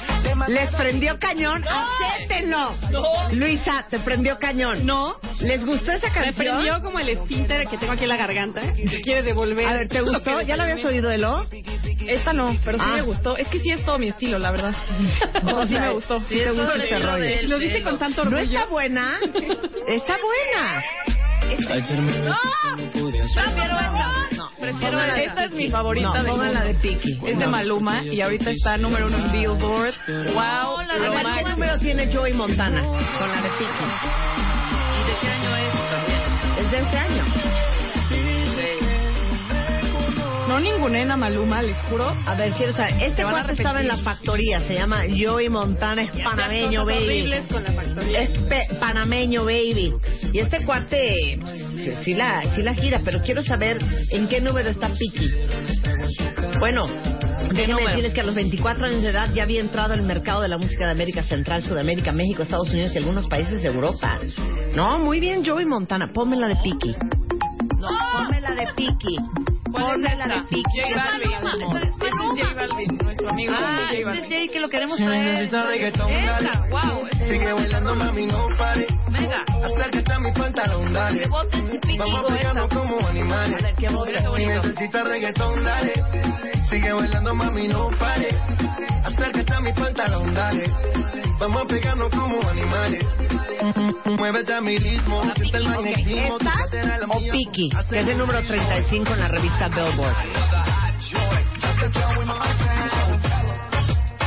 ¿Les 0.48 0.70
prendió 0.72 1.18
cañón? 1.20 1.64
¡Acéptenlo! 1.68 2.74
Luisa, 3.32 3.86
¿te 3.90 4.00
prendió 4.00 4.38
cañón? 4.38 4.86
No. 4.86 5.16
¿Les 5.42 5.66
gustó 5.66 5.92
esa 5.92 6.08
Me 6.08 6.14
canción? 6.14 6.56
prendió 6.62 6.82
como 6.82 7.00
el 7.00 7.10
esfínter 7.10 7.68
que 7.68 7.78
tengo 7.78 7.94
aquí 7.94 8.04
en 8.04 8.10
la 8.10 8.18
garganta. 8.18 8.62
Que 8.74 9.02
quiere 9.02 9.24
devolver. 9.24 9.68
A 9.68 9.74
ver, 9.74 9.88
¿te 9.90 10.02
gustó? 10.02 10.42
¿Ya 10.42 10.56
lo 10.56 10.64
habías 10.64 10.84
oído 10.86 11.10
de 11.10 11.18
lo? 11.18 11.46
Esta 12.08 12.34
no, 12.34 12.56
pero 12.64 12.78
sí 12.78 12.84
Ah. 12.88 12.94
me 12.96 13.02
gustó. 13.02 13.36
Es 13.38 13.48
que 13.48 13.60
sí 13.60 13.72
es 13.72 13.84
todo 13.84 13.98
mi 13.98 14.10
estilo, 14.10 14.38
la 14.38 14.52
verdad. 14.52 14.74
Pero 15.34 15.58
O 15.62 15.66
sí 15.66 15.74
sea, 15.74 15.82
me 15.82 15.90
gustó. 15.94 16.20
sí 16.22 16.36
te 16.36 16.52
gusta 16.52 16.76
este 16.76 17.00
rollo. 17.00 17.26
Lo 17.48 17.58
dice 17.60 17.84
con 17.84 17.98
tanto 17.98 18.24
¿No 18.26 18.38
orgullo. 18.38 18.60
está 18.60 18.70
buena? 18.70 19.20
Está 19.88 20.18
buena. 20.22 20.84
Me 21.48 21.56
que 21.56 21.94
no 21.94 22.34
podía 22.92 23.26
Prefiero 24.72 25.00
esta. 25.02 25.36
No, 25.36 25.42
es 25.42 25.52
mi 25.52 25.70
favorita 25.70 26.22
No, 26.24 26.30
mundo. 26.30 26.46
la 26.46 26.64
de 26.64 26.74
Piki. 26.76 27.18
Es 27.26 27.38
de 27.38 27.48
Maluma 27.48 28.04
y 28.04 28.22
ahorita 28.22 28.50
está 28.52 28.78
número 28.78 29.08
uno 29.08 29.18
en 29.18 29.32
Billboard. 29.32 29.94
Wow, 30.34 30.78
A 30.80 30.98
lo 30.98 31.12
ver, 31.12 31.26
¿qué 31.44 31.50
número 31.52 31.78
tiene 31.80 32.12
Joey 32.14 32.34
Montana 32.34 32.82
con 32.82 33.30
la 33.30 33.42
de 33.42 33.50
Piki? 33.50 33.84
¿Y 35.02 35.08
de 35.08 35.14
qué 35.22 35.28
año 35.28 35.56
es 35.56 35.74
también? 35.90 36.58
Es 36.66 36.72
de 36.72 36.78
este 36.80 36.98
año. 36.98 37.45
No 40.56 40.62
ningunen 40.62 41.12
a 41.12 41.18
Maluma, 41.18 41.62
les 41.62 41.76
juro. 41.90 42.16
A 42.26 42.34
ver, 42.34 42.54
quiero 42.54 42.72
saber. 42.72 43.04
Este 43.04 43.24
cuate 43.24 43.52
estaba 43.52 43.82
en 43.82 43.90
la 43.90 43.98
factoría. 43.98 44.62
Se 44.62 44.74
llama 44.74 45.02
Joey 45.10 45.50
Montana, 45.50 46.04
es 46.04 46.24
panameño, 46.24 46.86
baby. 46.86 47.04
horribles 47.04 47.48
con 47.48 47.62
la 47.62 47.74
factoría. 47.74 48.22
Es 48.22 48.74
panameño, 48.80 49.44
baby. 49.44 49.94
Y 50.32 50.40
este 50.40 50.64
cuate, 50.64 51.40
pues, 51.42 51.98
sí 52.06 52.14
la, 52.14 52.56
sí 52.56 52.62
la 52.62 52.74
gira, 52.74 53.02
pero 53.04 53.22
quiero 53.22 53.44
saber 53.44 53.80
en 54.12 54.30
qué 54.30 54.40
número 54.40 54.70
está 54.70 54.88
Piki. 54.94 55.30
Bueno, 56.58 56.88
déjenme 57.54 57.88
decirles 57.88 58.14
que 58.14 58.22
a 58.22 58.24
los 58.24 58.36
24 58.36 58.86
años 58.86 59.02
de 59.02 59.10
edad 59.10 59.34
ya 59.34 59.44
había 59.44 59.60
entrado 59.60 59.92
al 59.92 60.04
mercado 60.04 60.42
de 60.42 60.48
la 60.48 60.58
música 60.58 60.86
de 60.86 60.92
América 60.92 61.24
Central, 61.24 61.64
Sudamérica, 61.64 62.14
México, 62.14 62.44
Estados 62.44 62.72
Unidos 62.72 62.94
y 62.96 63.00
algunos 63.00 63.28
países 63.28 63.62
de 63.62 63.68
Europa. 63.68 64.22
No, 64.74 65.00
muy 65.00 65.20
bien, 65.20 65.46
Joey 65.46 65.66
Montana. 65.66 66.12
Ponme 66.14 66.38
la 66.38 66.48
de 66.48 66.56
Piki. 66.64 66.96
No, 67.78 67.90
ponme 68.14 68.40
la 68.40 68.56
de 68.56 68.68
Piki. 68.74 69.18
¿Cuál 69.76 70.06
es 70.06 70.18
la 70.18 70.28
de. 70.28 70.34
J 70.36 70.96
Balvin. 70.96 71.82
Es 72.02 72.14
J 72.40 72.54
Balvin, 72.56 72.98
nuestro 73.04 73.30
amigo 73.30 73.54
Ah, 73.56 73.66
J 73.66 73.92
este 73.92 74.06
Balvin. 74.06 74.24
es 74.24 74.30
Jay 74.30 74.50
que 74.50 74.60
lo 74.60 74.70
queremos 74.70 74.98
traer. 74.98 75.44
Esa, 75.44 75.66
wow. 76.70 77.08
Sigue 77.28 77.54
bailando, 77.54 77.96
mami, 77.96 78.26
no 78.28 78.48
pare. 78.58 78.88
Venga. 79.10 79.44
Acércate 79.64 80.14
a 80.14 80.20
mi 80.20 80.32
pantalón, 80.34 80.94
dale. 80.94 81.28
Vamos 81.98 82.20
a 82.20 82.34
pegarnos 82.34 82.70
como 82.70 83.08
animales. 83.08 83.64
A 83.64 83.66
ver, 83.66 83.76
qué 83.76 83.88
Si 84.38 84.46
necesitas 84.46 85.08
reggaetón, 85.08 85.64
dale. 85.64 85.94
Sigue 86.70 86.94
bailando, 86.94 87.34
mami, 87.36 87.68
no 87.68 87.90
pare. 88.00 88.30
Acércate 89.04 89.54
a 89.54 89.60
mi 89.60 89.74
pantalón, 89.74 90.34
dale. 90.34 90.72
Vamos 91.40 91.62
a 91.64 91.68
pegarnos 91.68 92.10
como 92.10 92.48
animales. 92.50 93.06
Muévete 94.18 94.54
a 94.54 94.62
mi 94.62 94.78
ritmo, 94.78 95.22
siente 95.36 95.58
el 95.58 95.68
magnetismo. 95.70 96.38
¿Esta 96.38 97.08
o. 97.08 97.20
Piki? 97.32 97.70
Que 97.90 98.00
es 98.00 98.08
el 98.08 98.18
número 98.18 98.42
35 98.44 99.14
en 99.14 99.20
la 99.20 99.28
revista 99.28 99.70
Billboard. 99.70 100.16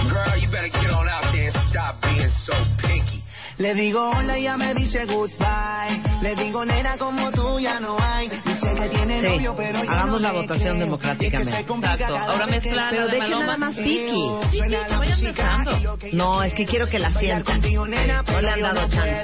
Girl, 0.08 0.38
you 0.38 0.48
better 0.50 0.68
get 0.68 0.90
on 0.90 1.06
out 1.06 1.32
there 1.32 1.50
and 1.52 1.70
stop 1.70 2.00
being 2.00 2.30
so 2.46 2.54
picky. 2.78 3.17
Le 3.58 3.74
digo 3.74 4.10
hola 4.10 4.38
y 4.38 4.42
ella 4.42 4.56
me 4.56 4.72
dice 4.74 5.04
goodbye. 5.06 6.02
Le 6.22 6.36
digo 6.36 6.64
nena 6.64 6.96
como 6.96 7.30
tú 7.32 7.58
ya 7.58 7.80
no 7.80 7.96
hay. 8.00 8.28
Dice 8.28 8.68
que 8.74 8.88
tiene 8.88 9.20
Sí, 9.20 9.26
novio, 9.26 9.54
pero 9.56 9.82
yo 9.84 9.90
hagamos 9.90 10.20
no 10.20 10.28
la 10.28 10.32
votación 10.32 10.78
democráticamente. 10.78 11.58
Exacto. 11.58 12.16
Ahora 12.16 12.46
mezclar 12.46 12.90
Pero 12.90 13.08
de 13.08 13.18
nada 13.18 13.56
más 13.56 13.74
Piki. 13.74 14.10
Sí, 14.10 14.30
sí, 14.52 14.58
Suena 14.58 14.84
que 14.84 14.90
la 14.90 14.98
vayan 14.98 15.10
música 15.18 15.28
empezando. 15.30 15.76
y 15.76 15.80
lo 15.82 15.98
que 15.98 16.10
yo 16.12 16.16
No, 16.18 16.42
es 16.44 16.54
que 16.54 16.66
quiero 16.66 16.86
que 16.86 16.98
la 17.00 17.12
sientan. 17.14 17.60
No 17.60 17.86
le 17.86 18.02
han 18.50 18.60
dado 18.62 18.88
chance. 18.88 19.22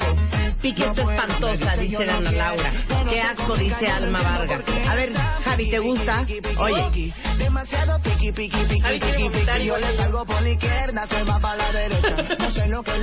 puedo, 0.61 1.11
espantosa, 1.11 1.77
dice 1.77 1.99
dice 1.99 2.11
Ana. 2.11 2.31
Laura. 2.33 2.73
Qué 3.11 3.21
asco, 3.21 3.57
dice 3.57 3.87
Alma 3.87 4.23
Vargas. 4.23 4.65
A 4.89 4.95
ver, 4.95 5.13
Javi, 5.13 5.71
¿te 5.71 5.79
gusta? 5.79 6.27
Oye. 6.59 7.13
Demasiado 7.39 8.01
piqui, 8.03 8.33
piqui, 8.33 8.65
piqui. 8.67 9.67
Yo 9.67 9.77
le 9.79 9.97
salgo 9.97 10.25
por 10.25 10.41
la 10.43 10.49
izquierda, 10.51 11.07
se 11.07 11.23
va 11.23 11.39
para 11.39 11.57
la 11.57 11.73
derecha. 11.73 12.17
No 12.39 12.51
sé 12.51 12.67
lo 12.69 12.83
que 12.83 12.99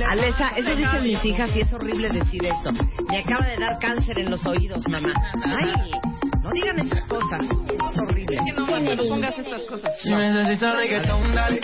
mis 1.22 1.32
hijas 1.34 1.54
y 1.56 1.60
es 1.60 1.72
horrible 1.72 2.08
decir 2.08 2.44
eso. 2.44 2.72
Me 3.08 3.18
acaba 3.18 3.46
de 3.46 3.56
dar 3.56 3.78
cáncer 3.78 4.18
en 4.18 4.30
los 4.30 4.44
oídos, 4.46 4.82
mamá. 4.88 5.12
Ay, 5.44 5.90
no 6.42 6.50
digan 6.52 6.78
esas 6.80 7.04
cosas. 7.06 7.40
Es 7.42 7.98
horrible. 7.98 8.38
Que 8.44 8.52
no, 8.52 8.66
Marta, 8.66 8.94
no 8.96 9.02
pongas 9.08 9.38
estas 9.38 9.62
cosas. 9.62 9.90
Si 10.02 10.12
necesitas 10.12 10.74
reggaetón, 10.76 11.34
dale. 11.34 11.60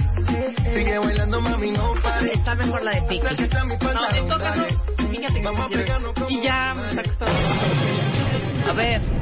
Sigue 0.74 0.98
bailando, 0.98 1.40
mami, 1.40 1.72
no 1.72 1.94
pare. 2.02 2.32
Está 2.34 2.54
mejor 2.54 2.82
la 2.82 2.92
de 2.92 3.02
Piqui. 3.02 3.22
No, 3.24 4.10
en 4.14 4.28
todo 4.28 4.38
caso, 4.38 4.64
fíjate 5.10 5.40
que 5.40 6.32
Y 6.34 6.42
ya, 6.42 6.74
saca 6.94 7.10
esta- 7.10 8.70
A 8.70 8.72
ver. 8.74 9.17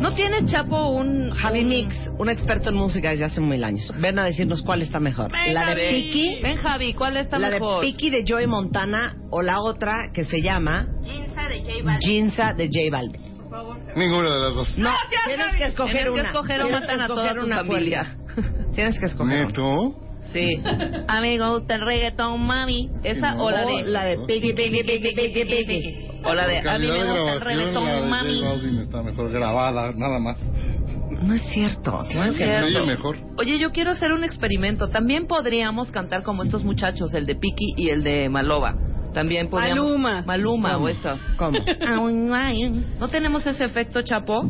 ¿No 0.00 0.14
tienes, 0.14 0.46
Chapo, 0.46 0.90
un... 0.90 1.30
Javi 1.30 1.60
un- 1.60 1.68
Mix, 1.68 1.94
un 2.18 2.28
experto 2.28 2.68
en 2.68 2.76
música 2.76 3.10
desde 3.10 3.24
hace 3.24 3.40
mil 3.40 3.64
años. 3.64 3.90
Ven 3.98 4.18
a 4.18 4.24
decirnos 4.24 4.62
cuál 4.62 4.82
está 4.82 5.00
mejor. 5.00 5.32
Venga, 5.32 5.52
La 5.52 5.68
de 5.70 5.74
ven. 5.74 5.94
Piki, 5.94 6.38
Ven, 6.42 6.56
Javi, 6.56 6.92
¿cuál 6.94 7.16
está 7.16 7.38
la 7.38 7.48
de 7.48 7.54
mejor? 7.60 7.80
Piki 7.80 8.10
de 8.10 8.24
Joey 8.26 8.46
Montana 8.46 9.16
o 9.30 9.42
la 9.42 9.60
otra 9.60 10.10
que 10.12 10.24
se 10.24 10.42
llama 10.42 10.86
Ginza 11.02 11.48
de 11.48 11.60
J 11.60 11.72
Balvin. 11.84 12.00
Ginza 12.08 12.52
de 12.52 12.66
J 12.66 12.78
Balvin. 12.92 13.22
Ninguna 13.96 14.34
de 14.34 14.40
las 14.40 14.54
dos. 14.54 14.78
No, 14.78 14.90
tienes 15.26 15.56
que 15.56 15.64
escoger 15.64 15.94
Tienes 15.94 16.12
que 16.12 16.20
una. 16.20 16.28
escoger 16.30 16.60
o 16.60 16.64
Tienes 16.64 16.80
matan 16.82 16.96
que 16.98 17.02
a 17.02 17.06
toda 17.06 17.22
escoger 17.28 17.40
tu 17.40 17.46
una 17.46 17.56
familia. 17.56 18.16
Tienes 18.74 18.98
que 19.00 19.06
escoger. 19.06 19.46
¿Neto? 19.46 19.94
Sí. 20.32 20.60
Amigo, 21.08 21.54
gusta 21.54 21.76
el 21.76 21.86
reggaetón, 21.86 22.44
mami. 22.46 22.90
Esa 23.02 23.36
o 23.36 23.50
la 23.50 23.64
de... 23.64 23.84
la 23.84 24.04
de 24.04 24.18
Piki, 24.26 24.52
Piki, 24.52 24.82
Piki, 24.82 25.14
Piki, 25.14 25.44
Piki. 25.44 26.06
O 26.26 26.34
la 26.34 26.46
de... 26.46 26.62
La 26.62 26.74
A 26.74 26.78
mí 26.78 26.86
me 26.86 26.92
gusta 26.92 27.04
el 27.04 27.14
grabación, 27.14 27.26
la 27.26 27.32
de 27.34 27.44
reggaetón, 27.44 28.10
mami. 28.10 28.80
Está 28.80 29.02
mejor 29.02 29.30
grabada, 29.30 29.92
nada 29.94 30.18
más. 30.18 30.38
No 31.22 31.34
es 31.34 31.42
cierto. 31.52 31.98
tienes 32.10 32.30
que- 32.32 32.44
cierto. 32.44 32.86
Mejor. 32.86 33.16
Oye, 33.38 33.58
yo 33.58 33.72
quiero 33.72 33.90
hacer 33.92 34.12
un 34.12 34.24
experimento. 34.24 34.88
También 34.88 35.26
podríamos 35.26 35.90
cantar 35.90 36.22
como 36.22 36.42
estos 36.42 36.64
muchachos, 36.64 37.14
el 37.14 37.26
de 37.26 37.34
Piki 37.36 37.74
y 37.76 37.88
el 37.90 38.02
de 38.02 38.28
Maloba. 38.28 38.74
También 39.14 39.48
podríamos... 39.48 39.86
Maluma. 39.86 40.22
Maluma 40.26 40.72
¿Cómo? 40.74 40.84
o 40.84 40.88
esto. 40.88 41.18
¿Cómo? 41.38 41.58
¿No 43.00 43.08
tenemos 43.08 43.46
ese 43.46 43.64
efecto, 43.64 44.02
Chapo? 44.02 44.42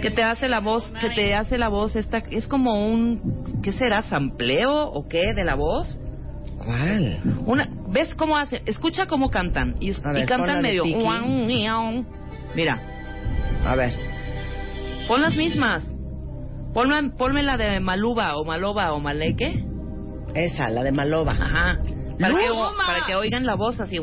Que 0.00 0.10
te 0.10 0.22
hace 0.22 0.48
la 0.48 0.60
voz, 0.60 0.92
que 1.00 1.10
te 1.10 1.34
hace 1.34 1.58
la 1.58 1.68
voz 1.68 1.96
esta... 1.96 2.18
Es 2.30 2.46
como 2.46 2.86
un... 2.86 3.42
¿Qué 3.62 3.72
será? 3.72 4.02
¿Sampleo 4.02 4.86
o 4.86 5.08
qué 5.08 5.34
de 5.34 5.42
la 5.44 5.56
voz? 5.56 5.98
¿Cuál? 6.68 7.22
Una, 7.46 7.66
¿Ves 7.88 8.14
cómo 8.14 8.36
hace? 8.36 8.60
Escucha 8.66 9.06
cómo 9.06 9.30
cantan. 9.30 9.76
Y, 9.80 9.90
ver, 9.90 10.24
y 10.24 10.26
cantan 10.26 10.60
medio... 10.60 10.84
Mira, 12.54 12.78
A 13.64 13.74
ver. 13.74 13.94
pon 15.08 15.22
las 15.22 15.34
mismas. 15.34 15.82
Ponme, 16.74 17.08
ponme 17.16 17.42
la 17.42 17.56
de 17.56 17.80
Maluba 17.80 18.36
o 18.36 18.44
Maloba 18.44 18.92
o 18.92 19.00
Maleque. 19.00 19.64
Esa, 20.34 20.68
la 20.68 20.82
de 20.82 20.92
Maloba. 20.92 21.32
Ajá. 21.32 21.78
Para 22.20 22.34
que, 22.34 22.48
¡Luma! 22.48 22.86
para 22.86 23.06
que 23.06 23.14
oigan 23.14 23.46
la 23.46 23.54
voz 23.54 23.80
así. 23.80 23.98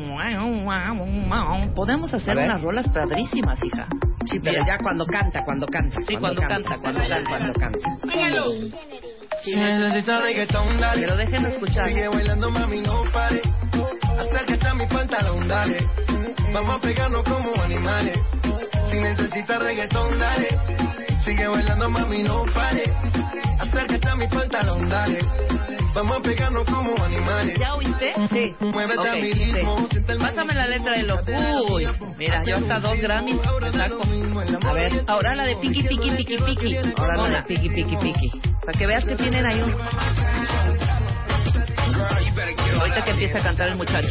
Podemos 1.75 2.11
hacer 2.15 2.35
unas 2.35 2.63
rolas 2.63 2.89
padrísimas, 2.89 3.63
hija. 3.63 3.85
Sí, 4.25 4.39
pero 4.39 4.63
Mira. 4.63 4.77
ya 4.77 4.83
cuando 4.83 5.05
canta, 5.05 5.45
cuando 5.45 5.67
canta. 5.67 5.99
Sí, 6.07 6.17
cuando 6.17 6.41
canta, 6.41 6.77
cuando 6.81 7.01
canta. 7.07 7.29
Cuando 7.29 7.53
canta. 7.53 7.79
Si 9.45 9.55
necesitas 9.55 10.21
reggaetón, 10.23 10.75
dale. 10.77 11.01
Pero 11.01 11.17
déjenme 11.17 11.49
escuchar. 11.49 11.87
Sigue 11.87 12.07
bailando, 12.07 12.49
mami, 12.49 12.81
no 12.81 13.03
pare. 13.13 13.41
Acércate 14.17 14.67
a 14.67 14.73
mi 14.73 14.87
pantalón, 14.87 15.47
dale. 15.47 15.87
Vamos 16.51 16.77
a 16.77 16.79
pegarnos 16.79 17.23
como 17.23 17.61
animales. 17.61 18.19
Si 18.89 18.99
necesitas 18.99 19.61
reggaetón, 19.61 20.17
dale. 20.17 20.47
Sigue 21.23 21.47
bailando, 21.47 21.89
mami, 21.91 22.23
no 22.23 22.43
pare. 22.55 22.91
Acércate 23.59 24.09
a 24.09 24.15
mi 24.15 24.27
pantalón, 24.29 24.89
dale. 24.89 25.19
Vamos 25.93 26.17
a 26.17 26.21
pegarnos 26.21 26.65
como 26.65 27.03
animales. 27.03 27.59
¿Ya 27.59 27.75
oíste? 27.75 28.13
Sí. 28.31 28.55
Muévete 28.59 28.99
Ok, 28.99 29.05
a 29.05 29.15
mi 29.15 29.31
ritmo. 29.31 29.87
Pásame 30.19 30.55
la 30.55 30.67
letra 30.67 30.97
de 30.97 31.03
lo. 31.03 31.15
Uy, 31.71 31.87
mira, 32.17 32.43
yo 32.45 32.55
hasta 32.55 32.79
dos 32.79 32.99
Grammys 32.99 33.37
saco. 33.73 34.01
A 34.67 34.73
ver. 34.73 35.03
Ahora 35.05 35.35
la 35.35 35.43
de 35.45 35.55
Piki 35.57 35.83
Piki 35.83 36.09
Piki 36.17 36.37
Piki. 36.37 36.77
Ahora 36.97 37.17
la 37.17 37.29
de. 37.29 37.43
Piki, 37.43 37.69
Piki, 37.69 37.95
Piki. 37.95 38.54
Para 38.65 38.77
que 38.79 38.87
veas 38.87 39.05
que 39.05 39.15
tienen 39.15 39.45
ahí 39.45 39.61
un. 39.61 39.71
Ahorita 42.79 43.03
que 43.03 43.11
empieza 43.11 43.39
a 43.39 43.43
cantar 43.43 43.67
el 43.69 43.75
muchacho. 43.75 44.07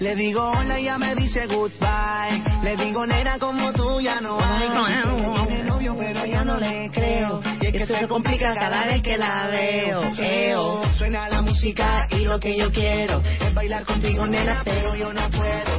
Le 0.00 0.16
digo 0.16 0.42
hola 0.42 0.80
y 0.80 0.84
ya 0.84 0.98
me 0.98 1.14
dice 1.14 1.46
goodbye. 1.46 2.42
Le 2.64 2.76
digo 2.76 3.06
nena 3.06 3.38
como 3.38 3.72
tú 3.72 4.00
ya 4.00 4.20
no 4.20 4.38
hay. 4.44 4.68
Tiene 5.46 5.62
novio 5.62 5.94
pero 5.96 6.26
ya 6.26 6.42
no 6.42 6.58
le 6.58 6.90
creo. 6.90 7.40
Y 7.60 7.66
es 7.66 7.72
que 7.72 7.86
se 7.86 8.08
complica 8.08 8.54
cada 8.54 8.86
vez 8.86 9.02
que 9.02 9.16
la 9.16 9.46
veo. 9.46 10.02
Eo. 10.18 10.82
Suena 10.98 11.28
la 11.28 11.42
música 11.42 12.08
y 12.10 12.24
lo 12.24 12.40
que 12.40 12.56
yo 12.56 12.72
quiero 12.72 13.22
es 13.22 13.54
bailar 13.54 13.84
contigo 13.84 14.26
nena 14.26 14.62
pero 14.64 14.96
yo 14.96 15.12
no 15.12 15.30
puedo. 15.30 15.78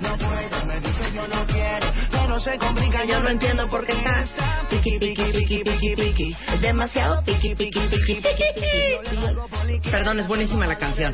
No 0.00 0.16
puedo, 0.16 0.64
me 0.64 0.80
dice 0.80 0.99
yo 1.14 1.26
no 1.28 1.46
quiero. 1.46 1.86
Pero 2.10 2.40
se 2.40 2.58
complica, 2.58 3.04
yo 3.04 3.20
no 3.20 3.28
entiendo 3.28 3.68
por 3.68 3.84
qué 3.86 3.92
estás 3.92 4.34
piqui, 4.68 4.98
piqui, 4.98 5.24
piqui, 5.32 5.64
piqui, 5.64 5.94
piqui. 5.96 6.36
Es 6.54 6.60
demasiado 6.60 7.22
piqui, 7.24 7.54
piqui, 7.54 7.80
piqui, 7.88 8.14
piqui, 8.14 8.44
piqui. 8.54 9.90
Perdón, 9.90 10.20
es 10.20 10.28
buenísima 10.28 10.66
la 10.66 10.76
canción. 10.76 11.12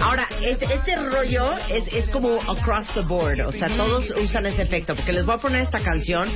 Ahora, 0.00 0.26
este, 0.42 0.64
este 0.74 0.96
rollo 0.96 1.56
es, 1.68 1.84
es 1.92 2.08
como 2.10 2.38
across 2.50 2.86
the 2.94 3.00
board, 3.02 3.40
o 3.46 3.52
sea, 3.52 3.68
todos 3.76 4.10
usan 4.22 4.46
ese 4.46 4.62
efecto, 4.62 4.94
porque 4.94 5.12
les 5.12 5.24
voy 5.24 5.34
a 5.36 5.38
poner 5.38 5.60
esta 5.62 5.80
canción 5.80 6.28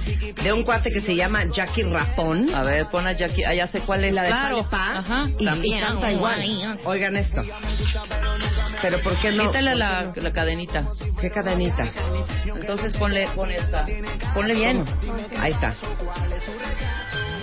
de 0.42 0.52
un 0.52 0.62
cuate 0.64 0.92
que 0.92 1.00
se 1.00 1.14
llama 1.16 1.44
Jackie 1.52 1.82
Rapón. 1.84 2.54
A 2.54 2.62
ver, 2.62 2.86
pon 2.86 3.06
a 3.06 3.12
Jackie. 3.12 3.44
Ah, 3.44 3.54
ya 3.54 3.66
sé 3.68 3.80
cuál 3.80 4.04
es 4.04 4.12
La 4.12 4.22
de 4.22 4.28
Claro. 4.28 4.68
Pa, 4.70 4.98
Ajá. 4.98 5.26
y, 5.38 5.42
y 5.42 5.46
También. 5.46 5.80
canta 5.80 6.12
igual. 6.12 6.78
Oigan 6.84 7.16
esto. 7.16 7.42
Pero 8.82 9.00
¿por 9.00 9.16
qué 9.20 9.30
no? 9.30 9.46
Quítale 9.46 9.74
la, 9.74 10.12
la 10.14 10.32
cadenita. 10.32 10.86
¿Qué 11.20 11.30
cadenita? 11.30 11.88
Entonces 12.44 12.83
ponle, 12.92 13.26
pon 13.34 13.50
esta. 13.50 13.84
Ponle 14.34 14.54
bien. 14.54 14.84
Ahí 15.38 15.52
está. 15.52 15.74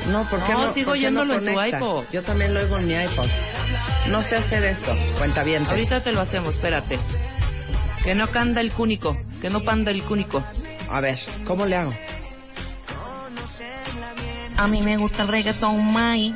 No, 0.07 0.27
¿por 0.29 0.43
qué 0.45 0.53
No, 0.53 0.65
no? 0.65 0.73
sigo 0.73 0.91
oyéndolo 0.91 1.39
no 1.39 1.47
en 1.47 1.55
tu 1.55 1.61
iPod. 1.77 2.05
Yo 2.11 2.23
también 2.23 2.53
lo 2.53 2.61
oigo 2.61 2.77
en 2.77 2.87
mi 2.87 2.93
iPod. 2.93 3.27
No 4.09 4.21
sé 4.23 4.37
hacer 4.37 4.63
esto. 4.65 4.93
Cuenta 5.17 5.43
bien. 5.43 5.65
Ahorita 5.65 6.01
te 6.01 6.11
lo 6.11 6.21
hacemos, 6.21 6.55
espérate. 6.55 6.99
Que 8.03 8.15
no 8.15 8.27
canda 8.31 8.61
el 8.61 8.71
cúnico. 8.71 9.15
Que 9.41 9.49
no 9.49 9.61
panda 9.63 9.91
el 9.91 10.03
cúnico. 10.03 10.43
A 10.89 11.01
ver, 11.01 11.17
¿cómo 11.45 11.65
le 11.65 11.75
hago? 11.77 11.93
A 14.57 14.67
mí 14.67 14.81
me 14.81 14.97
gusta 14.97 15.23
el 15.23 15.27
reggaetón, 15.29 15.91
Mai. 15.91 16.33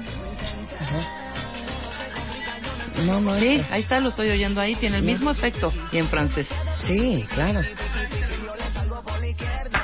No, 3.05 3.19
no. 3.19 3.37
Sí, 3.39 3.61
ahí 3.69 3.81
está, 3.81 3.99
lo 3.99 4.09
estoy 4.09 4.29
oyendo 4.29 4.61
ahí. 4.61 4.75
Tiene 4.75 4.97
el 4.97 5.03
mismo 5.03 5.29
efecto. 5.31 5.73
Y 5.91 5.97
en 5.97 6.07
francés. 6.07 6.47
Sí, 6.87 7.25
claro. 7.33 7.61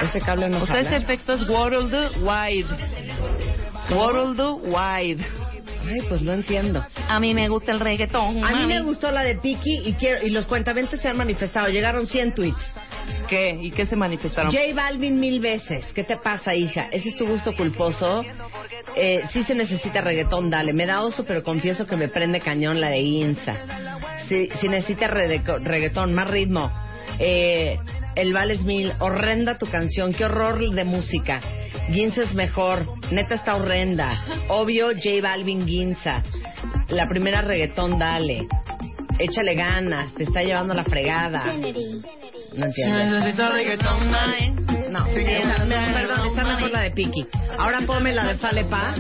Este 0.01 0.19
cable 0.21 0.49
no 0.49 0.63
O 0.63 0.65
sea, 0.65 0.79
ese 0.79 0.95
efecto 0.95 1.33
es 1.33 1.47
worldwide. 1.47 2.65
Worldwide. 3.89 5.25
Ay, 5.83 6.01
pues 6.07 6.21
no 6.21 6.33
entiendo. 6.33 6.85
A 7.07 7.19
mí 7.19 7.33
me 7.33 7.47
gusta 7.49 7.71
el 7.71 7.79
reggaetón. 7.79 8.43
A 8.43 8.49
mí 8.51 8.59
mami. 8.61 8.65
me 8.67 8.81
gustó 8.81 9.11
la 9.11 9.23
de 9.23 9.35
Piki 9.35 9.81
y, 9.85 9.93
quiero, 9.93 10.25
y 10.25 10.29
los 10.29 10.45
cuentaventes 10.45 11.01
se 11.01 11.07
han 11.07 11.17
manifestado. 11.17 11.67
Llegaron 11.67 12.05
100 12.07 12.33
tweets. 12.35 12.61
¿Qué? 13.27 13.57
¿Y 13.61 13.71
qué 13.71 13.85
se 13.87 13.95
manifestaron? 13.95 14.51
J 14.51 14.61
Balvin 14.75 15.19
mil 15.19 15.39
veces. 15.39 15.85
¿Qué 15.93 16.03
te 16.03 16.17
pasa, 16.17 16.53
hija? 16.53 16.87
¿Ese 16.91 17.09
es 17.09 17.17
tu 17.17 17.25
gusto 17.27 17.53
culposo? 17.55 18.23
Eh, 18.95 19.21
sí 19.33 19.43
se 19.43 19.55
necesita 19.55 20.01
reggaetón, 20.01 20.49
dale. 20.49 20.71
Me 20.73 20.85
da 20.85 21.01
oso, 21.01 21.25
pero 21.25 21.43
confieso 21.43 21.87
que 21.87 21.95
me 21.95 22.07
prende 22.09 22.39
cañón 22.41 22.79
la 22.79 22.89
de 22.89 22.99
Insa. 22.99 23.55
Si, 24.27 24.49
si 24.59 24.67
necesita 24.67 25.07
redeco- 25.07 25.61
reggaetón, 25.63 26.13
más 26.13 26.29
ritmo. 26.29 26.71
Eh, 27.19 27.77
el 28.15 28.33
Vales 28.33 28.63
Mil, 28.63 28.93
horrenda 28.99 29.57
tu 29.57 29.65
canción, 29.67 30.13
qué 30.13 30.25
horror 30.25 30.59
de 30.59 30.83
música. 30.83 31.39
Ginza 31.91 32.23
es 32.23 32.33
mejor, 32.33 32.85
neta 33.11 33.35
está 33.35 33.55
horrenda. 33.55 34.09
Obvio, 34.49 34.87
J 34.89 35.21
Balvin 35.21 35.67
Ginza. 35.67 36.21
La 36.89 37.07
primera 37.07 37.41
reggaetón, 37.41 37.97
dale. 37.99 38.47
Échale 39.19 39.55
ganas, 39.55 40.13
te 40.15 40.23
está 40.23 40.41
llevando 40.43 40.73
la 40.73 40.83
fregada. 40.85 41.43
No 42.57 42.65
entiendo. 42.65 42.97
No, 44.89 45.05
sí, 45.05 45.19
esa- 45.25 45.65
me- 45.65 45.93
perdón, 45.93 46.27
está 46.27 46.43
mejor 46.43 46.71
la 46.71 46.81
de 46.81 46.91
Piki. 46.91 47.25
Ahora 47.57 47.81
ponme 47.85 48.11
la 48.13 48.25
de 48.25 48.35
Fale 48.35 48.65
Pa. 48.65 48.93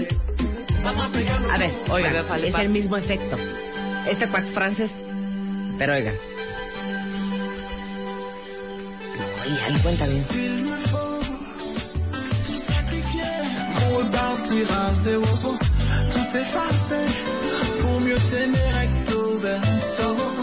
A 1.51 1.57
ver, 1.57 1.71
Fale 2.27 2.47
es 2.47 2.53
el 2.55 2.69
mismo 2.69 2.97
efecto. 2.97 3.37
Este 4.07 4.25
es 4.25 4.53
francés, 4.53 4.91
pero 5.77 5.93
oigan. 5.93 6.15
Oye, 9.41 9.59
ahí 9.63 9.81
cuenta 9.81 10.05
bien. 10.05 10.25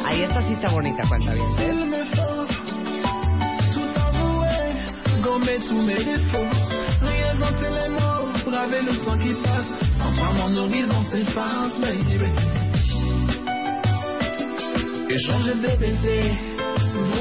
Ahí 0.05 0.23
esta 0.23 0.43
sí 0.43 0.53
está 0.55 0.69
bonita, 0.71 1.09
cuenta 1.09 1.33
bien. 1.33 1.47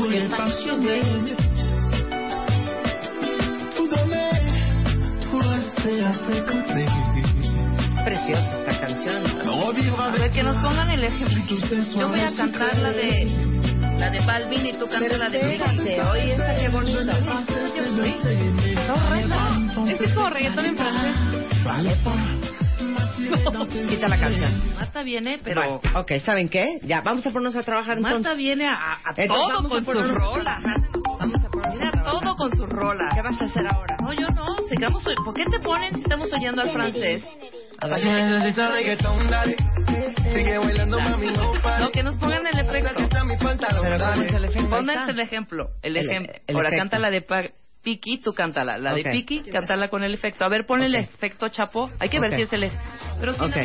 défauts, 0.09 0.65
réinventer 0.83 1.46
Preciosa 8.03 8.59
esta 8.59 8.79
canción. 8.79 9.23
A 9.99 10.09
ver, 10.11 10.31
que 10.31 10.43
nos 10.43 10.55
pongan 10.57 10.89
el 10.89 11.03
ejemplo. 11.03 11.57
Yo 11.97 12.09
voy 12.09 12.19
a 12.19 12.35
cantar 12.35 12.77
la 12.77 12.91
de 12.91 13.25
la 13.97 14.09
de 14.09 14.19
Balvin 14.25 14.65
y 14.65 14.73
tú 14.73 14.87
cantas 14.87 15.17
la 15.17 15.29
de. 15.29 15.37
Espérate, 15.55 16.01
oye, 16.01 16.31
esta 16.33 16.55
qué 16.55 16.69
bonita. 16.69 16.99
Horrenda. 18.93 19.91
Este 19.91 20.05
es 20.05 20.13
como 20.13 20.29
reggaetón 20.29 20.65
en 20.65 20.77
francés. 20.77 21.15
Quita 23.89 24.07
la 24.07 24.19
canción. 24.19 24.51
Marta 24.75 25.03
viene, 25.03 25.39
pero 25.43 25.61
Bueno, 25.61 25.81
ok, 25.99 26.11
¿saben 26.23 26.49
qué? 26.49 26.79
Ya, 26.83 27.01
vamos 27.01 27.25
a 27.25 27.31
ponernos 27.31 27.55
a 27.55 27.63
trabajar 27.63 27.99
Marta 27.99 28.17
entonces. 28.17 28.37
viene 28.37 28.67
a, 28.67 28.73
a 29.03 29.09
Entonces, 29.15 29.27
todo 29.27 29.47
vamos 29.47 29.71
a 29.71 29.83
con 29.83 29.95
su 29.95 30.13
rola. 30.15 30.59
Todo 32.11 32.35
con 32.35 32.55
su 32.55 32.65
rola. 32.65 33.09
¿Qué 33.13 33.21
vas 33.21 33.41
a 33.41 33.45
hacer 33.45 33.67
ahora? 33.67 33.97
No, 34.01 34.13
yo 34.13 34.27
no. 34.29 34.57
Sigamos. 34.69 35.03
¿Por 35.03 35.33
qué 35.33 35.45
te 35.45 35.59
ponen 35.59 35.93
si 35.93 36.01
estamos 36.01 36.31
oyendo 36.33 36.61
al 36.61 36.71
francés? 36.71 37.23
Sigue 40.33 40.57
bailando, 40.57 40.99
mami, 40.99 41.27
no 41.79 41.91
que 41.91 42.03
nos 42.03 42.15
pongan 42.17 42.45
el 42.47 42.59
efecto. 42.59 42.95
Quita 42.95 43.23
mi 43.23 43.37
pantalón, 43.37 43.83
Pero 43.83 43.97
¿cómo 43.99 44.23
es 44.23 44.33
el 44.33 44.45
ejemplo. 45.19 45.69
El, 45.81 45.97
ejemplo. 45.97 46.33
Ahora 46.53 46.71
canta 46.71 46.99
la 46.99 47.09
de 47.09 47.25
Piki, 47.83 48.19
tú 48.19 48.33
cántala. 48.33 48.77
La 48.77 48.93
de 48.93 49.03
Piki, 49.03 49.43
cántala 49.43 49.89
con 49.89 50.03
el 50.03 50.13
efecto. 50.13 50.43
A 50.45 50.49
ver, 50.49 50.65
ponle 50.65 50.87
el 50.87 50.95
efecto 50.95 51.47
chapo. 51.49 51.89
Hay 51.99 52.09
que 52.09 52.19
ver 52.19 52.35
si 52.35 52.41
es 52.43 52.53
el. 52.53 52.69
Pero 53.19 53.33
si 53.33 53.43
Ok. 53.43 53.55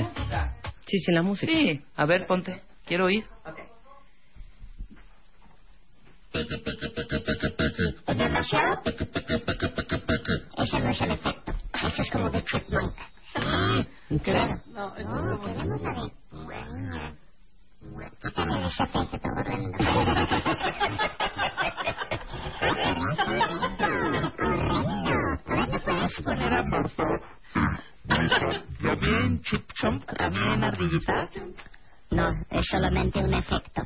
Sí, 0.86 0.98
sí, 0.98 1.12
la 1.12 1.22
música. 1.22 1.50
Sí. 1.50 1.80
A 1.96 2.04
ver, 2.04 2.26
ponte. 2.26 2.62
Quiero 2.84 3.06
oír. 3.06 3.24
También 28.82 29.42
chip 29.42 29.72
chomp, 29.74 30.04
también 30.16 30.64
ardillita. 30.64 31.28
No, 32.10 32.28
es 32.50 32.66
solamente 32.68 33.18
un 33.20 33.34
efecto. 33.34 33.82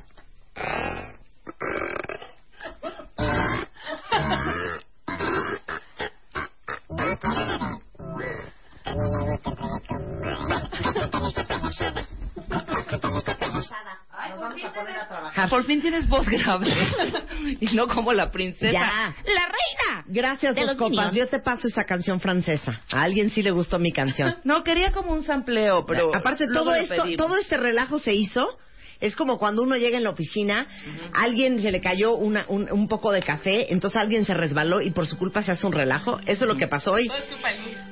Por 15.56 15.64
fin 15.64 15.80
tienes 15.80 16.06
voz 16.08 16.28
grave. 16.28 16.66
y 17.60 17.74
no 17.74 17.88
como 17.88 18.12
la 18.12 18.30
princesa. 18.30 18.72
Ya. 18.72 19.16
¡La 19.24 19.46
reina! 19.46 20.04
Gracias, 20.06 20.54
De 20.54 20.60
dos 20.60 20.70
los 20.70 20.76
copas. 20.76 20.90
Minions. 20.90 21.14
Yo 21.14 21.28
te 21.28 21.38
paso 21.40 21.68
esa 21.68 21.84
canción 21.84 22.20
francesa. 22.20 22.82
A 22.92 23.02
alguien 23.02 23.30
sí 23.30 23.42
le 23.42 23.52
gustó 23.52 23.78
mi 23.78 23.92
canción. 23.92 24.36
No, 24.44 24.62
quería 24.62 24.92
como 24.92 25.12
un 25.12 25.22
sampleo, 25.22 25.86
pero. 25.86 26.14
Aparte, 26.14 26.46
todo 26.52 26.74
esto, 26.74 27.04
todo 27.16 27.38
este 27.38 27.56
relajo 27.56 27.98
se 27.98 28.14
hizo 28.14 28.58
Es 29.00 29.16
como 29.16 29.38
cuando 29.38 29.62
uno 29.62 29.76
llega 29.76 29.96
en 29.96 30.04
la 30.04 30.10
oficina, 30.10 30.66
alguien 31.12 31.58
se 31.60 31.70
le 31.70 31.80
cayó 31.80 32.14
una, 32.14 32.44
un, 32.48 32.70
un 32.70 32.88
poco 32.88 33.12
de 33.12 33.20
café, 33.20 33.72
entonces 33.72 33.98
alguien 34.00 34.24
se 34.24 34.34
resbaló 34.34 34.80
y 34.80 34.90
por 34.90 35.06
su 35.06 35.16
culpa 35.18 35.42
se 35.42 35.52
hace 35.52 35.66
un 35.66 35.72
relajo. 35.72 36.18
Eso 36.26 36.44
es 36.44 36.48
lo 36.48 36.56
que 36.56 36.66
pasó 36.66 36.92
hoy. 36.92 37.10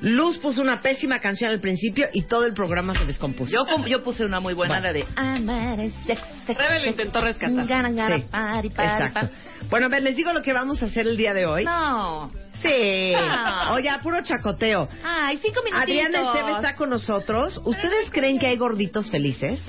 Luz 0.01 0.37
puso 0.39 0.61
una 0.61 0.81
pésima 0.81 1.19
canción 1.19 1.51
al 1.51 1.59
principio 1.59 2.07
y 2.13 2.23
todo 2.23 2.45
el 2.45 2.53
programa 2.53 2.93
se 2.93 3.05
descompuso. 3.05 3.51
Yo, 3.51 3.85
yo 3.85 4.03
puse 4.03 4.25
una 4.25 4.39
muy 4.39 4.53
buena, 4.53 4.79
Bueno. 4.79 4.87
la 4.87 4.93
de 4.93 5.05
Amar 5.15 5.77
sex, 6.05 6.21
sex, 6.45 6.57
Rebe 6.57 6.79
lo 6.83 6.89
intentó 6.91 7.19
rescatar. 7.19 7.65
Gana, 7.67 7.91
gana, 7.91 8.15
Sí, 8.17 8.23
pari, 8.29 8.69
pari, 8.69 9.05
Exacto. 9.05 9.29
Bueno, 9.69 9.87
a 9.87 9.89
ver, 9.89 10.03
les 10.03 10.15
digo 10.15 10.31
lo 10.33 10.41
que 10.41 10.53
vamos 10.53 10.81
a 10.83 10.85
hacer 10.85 11.07
el 11.07 11.17
día 11.17 11.33
de 11.33 11.45
hoy. 11.45 11.65
No. 11.65 12.31
Sí. 12.61 13.13
Ah. 13.15 13.73
Oye, 13.73 13.89
puro 14.01 14.21
chacoteo. 14.23 14.87
Ay, 15.03 15.37
cinco 15.41 15.61
minutitos. 15.63 15.81
Adriana 15.81 16.21
Esteve 16.33 16.51
está 16.53 16.75
con 16.75 16.89
nosotros. 16.89 17.61
¿Ustedes 17.65 18.09
creen 18.11 18.37
que 18.39 18.47
hay 18.47 18.57
gorditos 18.57 19.09
felices? 19.11 19.59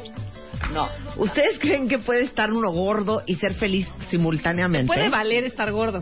No. 0.72 0.88
¿Ustedes 1.16 1.58
creen 1.58 1.88
que 1.88 1.98
puede 1.98 2.22
estar 2.24 2.52
uno 2.52 2.70
gordo 2.70 3.22
y 3.26 3.34
ser 3.36 3.54
feliz 3.54 3.86
simultáneamente? 4.10 4.86
Puede 4.86 5.08
valer 5.08 5.44
estar 5.44 5.70
gordo. 5.72 6.00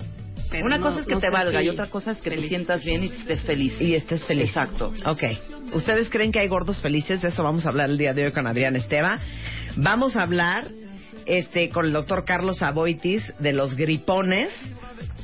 pero 0.50 0.66
Una 0.66 0.78
no- 0.78 0.86
cosa 0.86 1.00
es 1.00 1.06
que 1.06 1.14
no 1.14 1.20
te 1.20 1.30
valga 1.30 1.62
y 1.62 1.68
otra 1.68 1.86
cosa 1.86 2.12
es 2.12 2.18
que 2.20 2.30
te 2.30 2.48
sientas 2.48 2.84
bien 2.84 3.04
y 3.04 3.06
estés 3.08 3.40
feliz. 3.42 3.80
Y 3.80 3.94
estés 3.94 4.24
feliz. 4.24 4.48
Exacto. 4.48 4.92
Ok. 5.04 5.22
¿Ustedes 5.72 6.08
creen 6.10 6.30
que 6.32 6.38
hay 6.40 6.48
gordos 6.48 6.80
felices? 6.80 7.20
De 7.22 7.28
eso 7.28 7.42
vamos 7.42 7.66
a 7.66 7.70
hablar 7.70 7.90
el 7.90 7.98
día 7.98 8.14
de 8.14 8.26
hoy 8.26 8.32
con 8.32 8.46
Adrián 8.46 8.76
Esteva. 8.76 9.20
Vamos 9.76 10.14
a 10.16 10.22
hablar 10.22 10.68
este, 11.26 11.70
con 11.70 11.86
el 11.86 11.92
doctor 11.92 12.24
Carlos 12.24 12.62
Aboitis 12.62 13.32
de 13.40 13.52
los 13.52 13.74
gripones, 13.74 14.50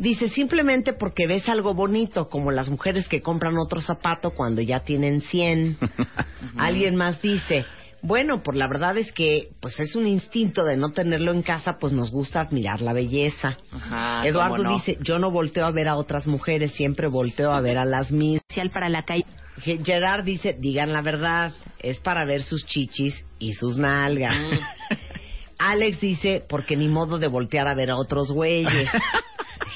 Dice 0.00 0.30
simplemente 0.30 0.94
porque 0.94 1.26
ves 1.26 1.46
algo 1.48 1.74
bonito, 1.74 2.30
como 2.30 2.50
las 2.50 2.70
mujeres 2.70 3.06
que 3.06 3.20
compran 3.20 3.58
otro 3.58 3.82
zapato 3.82 4.30
cuando 4.30 4.62
ya 4.62 4.80
tienen 4.80 5.20
100. 5.20 5.76
Alguien 6.56 6.96
más 6.96 7.20
dice, 7.20 7.66
bueno, 8.00 8.42
pues 8.42 8.56
la 8.56 8.66
verdad 8.66 8.96
es 8.96 9.12
que 9.12 9.50
pues 9.60 9.78
es 9.78 9.94
un 9.96 10.06
instinto 10.06 10.64
de 10.64 10.78
no 10.78 10.88
tenerlo 10.90 11.32
en 11.32 11.42
casa, 11.42 11.76
pues 11.78 11.92
nos 11.92 12.10
gusta 12.10 12.40
admirar 12.40 12.80
la 12.80 12.94
belleza. 12.94 13.58
Ajá, 13.70 14.26
Eduardo 14.26 14.62
no. 14.64 14.72
dice, 14.72 14.96
yo 15.02 15.18
no 15.18 15.30
volteo 15.30 15.66
a 15.66 15.70
ver 15.70 15.86
a 15.86 15.96
otras 15.96 16.26
mujeres, 16.26 16.72
siempre 16.72 17.06
volteo 17.06 17.52
a 17.52 17.60
ver 17.60 17.76
a 17.76 17.84
las 17.84 18.10
mismas. 18.10 18.42
para 18.72 18.88
la 18.88 19.02
calle. 19.02 19.26
Ge- 19.58 19.80
Gerard 19.84 20.24
dice, 20.24 20.56
digan 20.58 20.94
la 20.94 21.02
verdad, 21.02 21.52
es 21.78 21.98
para 22.00 22.24
ver 22.24 22.40
sus 22.40 22.64
chichis 22.64 23.22
y 23.38 23.52
sus 23.52 23.76
nalgas. 23.76 24.34
Alex 25.58 26.00
dice, 26.00 26.42
porque 26.48 26.74
ni 26.74 26.88
modo 26.88 27.18
de 27.18 27.28
voltear 27.28 27.68
a 27.68 27.74
ver 27.74 27.90
a 27.90 27.96
otros 27.96 28.32
güeyes. 28.32 28.88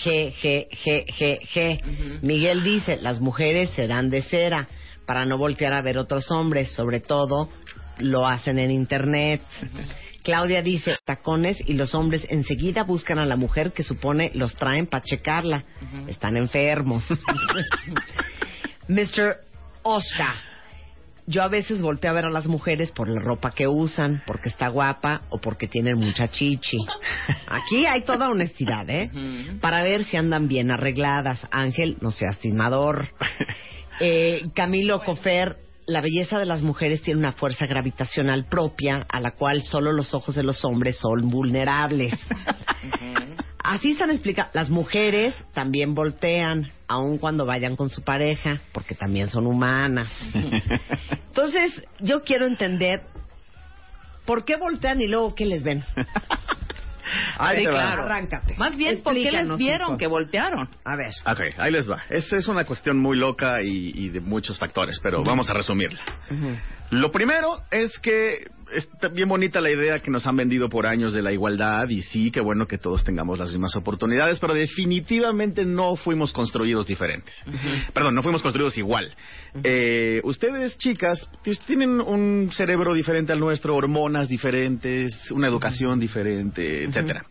G, 0.03 0.33
G, 0.41 0.69
G, 0.71 1.07
G, 1.07 1.39
G. 1.53 2.21
Miguel 2.23 2.63
dice, 2.63 2.97
las 2.97 3.21
mujeres 3.21 3.71
serán 3.71 4.11
de 4.11 4.23
cera 4.23 4.69
para 5.07 5.25
no 5.25 5.39
voltear 5.39 5.73
a 5.73 5.83
ver 5.83 5.99
otros 5.99 6.31
hombres, 6.31 6.73
sobre 6.73 7.01
todo 7.01 7.49
lo 7.99 8.27
hacen 8.27 8.59
en 8.59 8.71
internet. 8.71 9.43
Claudia 10.23 10.63
dice, 10.63 10.97
tacones 11.05 11.63
y 11.67 11.75
los 11.75 11.95
hombres 11.95 12.27
enseguida 12.31 12.83
buscan 12.83 13.19
a 13.19 13.27
la 13.27 13.37
mujer 13.37 13.73
que 13.73 13.83
supone 13.83 14.31
los 14.35 14.57
traen 14.57 14.87
para 14.87 15.05
checarla. 15.05 15.65
Están 16.09 16.37
enfermos. 16.37 17.05
Mr. 18.89 19.37
Oscar. 19.83 20.54
Yo 21.27 21.43
a 21.43 21.49
veces 21.49 21.81
volteo 21.81 22.11
a 22.11 22.15
ver 22.15 22.27
a 22.27 22.31
las 22.31 22.47
mujeres 22.47 22.91
por 22.93 23.09
la 23.09 23.21
ropa 23.21 23.53
que 23.53 23.67
usan, 23.67 24.23
porque 24.27 24.51
está 24.51 24.69
guapa 24.69 25.23
o 25.31 25.39
porque 25.39 25.67
tienen 25.69 25.97
mucha 25.97 26.29
chichi. 26.29 26.77
Aquí 27.47 27.87
hay 27.87 28.03
toda 28.03 28.29
honestidad, 28.29 28.89
¿eh? 28.91 29.11
Para 29.61 29.83
ver 29.83 30.05
si 30.05 30.19
andan 30.19 30.49
bien 30.49 30.71
arregladas. 30.71 31.47
Ángel, 31.51 31.97
no 32.01 32.11
seas 32.11 32.39
timador. 32.39 33.09
Eh, 34.01 34.49
Camilo 34.57 35.05
Cofer, 35.05 35.57
la 35.87 36.01
belleza 36.01 36.41
de 36.41 36.47
las 36.47 36.63
mujeres 36.63 37.01
tiene 37.03 37.21
una 37.21 37.31
fuerza 37.31 37.65
gravitacional 37.67 38.47
propia 38.47 39.07
a 39.09 39.21
la 39.21 39.37
cual 39.37 39.63
solo 39.63 39.93
los 39.93 40.15
ojos 40.15 40.35
de 40.35 40.43
los 40.43 40.65
hombres 40.65 40.97
son 40.97 41.31
vulnerables. 41.31 42.13
Así 43.65 43.93
están 43.93 44.11
explicadas. 44.11 44.55
Las 44.55 44.69
mujeres 44.69 45.35
también 45.55 45.95
voltean, 45.95 46.71
aun 46.87 47.17
cuando 47.17 47.47
vayan 47.47 47.77
con 47.77 47.89
su 47.89 48.03
pareja, 48.03 48.61
porque 48.73 48.95
también 48.95 49.29
son 49.29 49.47
humanas. 49.47 50.13
Entonces, 51.29 51.83
yo 51.99 52.23
quiero 52.25 52.45
entender 52.47 53.01
por 54.27 54.45
qué 54.45 54.57
voltean 54.57 55.01
y 55.01 55.07
luego 55.07 55.35
qué 55.35 55.47
les 55.47 55.63
ven. 55.63 55.83
Ahí 57.39 57.59
Sí, 57.59 57.65
te 57.65 57.71
va. 57.71 57.81
claro, 57.91 58.03
arráncate. 58.05 58.55
Más 58.57 58.77
bien, 58.77 59.03
¿por 59.03 59.15
qué 59.15 59.31
les 59.31 59.57
vieron 59.57 59.97
que 59.99 60.07
voltearon? 60.07 60.69
A 60.85 60.97
ver. 60.97 61.13
Ok, 61.27 61.55
ahí 61.59 61.71
les 61.73 61.89
va. 61.89 62.03
Es, 62.11 62.33
es 62.33 62.49
una 62.49 62.65
cuestión 62.65 62.99
muy 62.99 63.17
loca 63.19 63.63
y, 63.63 63.93
y 63.95 64.09
de 64.11 64.21
muchos 64.21 64.59
factores, 64.59 64.99
pero 65.03 65.23
vamos 65.25 65.49
a 65.49 65.55
resumirla. 65.55 66.01
Lo 66.91 67.11
primero 67.11 67.63
es 67.71 67.99
que 67.99 68.47
está 68.75 69.09
bien 69.09 69.29
bonita 69.29 69.61
la 69.61 69.71
idea 69.71 70.01
que 70.01 70.11
nos 70.11 70.27
han 70.27 70.37
vendido 70.37 70.69
por 70.69 70.87
años 70.87 71.13
de 71.13 71.23
la 71.23 71.33
igualdad 71.33 71.89
y 71.89 72.03
sí, 72.03 72.31
que 72.31 72.41
bueno 72.41 72.67
que 72.67 72.79
todos 72.79 73.05
tengamos 73.05 73.39
las 73.39 73.51
mismas 73.51 73.77
oportunidades, 73.77 74.39
pero 74.39 74.55
definitivamente 74.55 75.65
no 75.65 75.97
fuimos 75.97 76.33
construidos 76.33 76.87
diferentes. 76.87 77.35
Perdón, 77.93 78.15
no 78.15 78.23
fuimos 78.23 78.43
construidos 78.43 78.77
igual. 78.79 79.15
Eh, 79.63 80.21
ustedes, 80.25 80.77
chicas, 80.79 81.29
pues, 81.45 81.61
tienen 81.61 82.01
un 82.01 82.51
cerebro 82.53 82.95
diferente 82.95 83.33
al 83.33 83.41
nuestro, 83.41 83.77
hormonas 83.77 84.29
diferentes, 84.29 85.31
una 85.31 85.47
educación 85.47 86.01
diferente, 86.01 86.85
etcétera. 86.85 87.25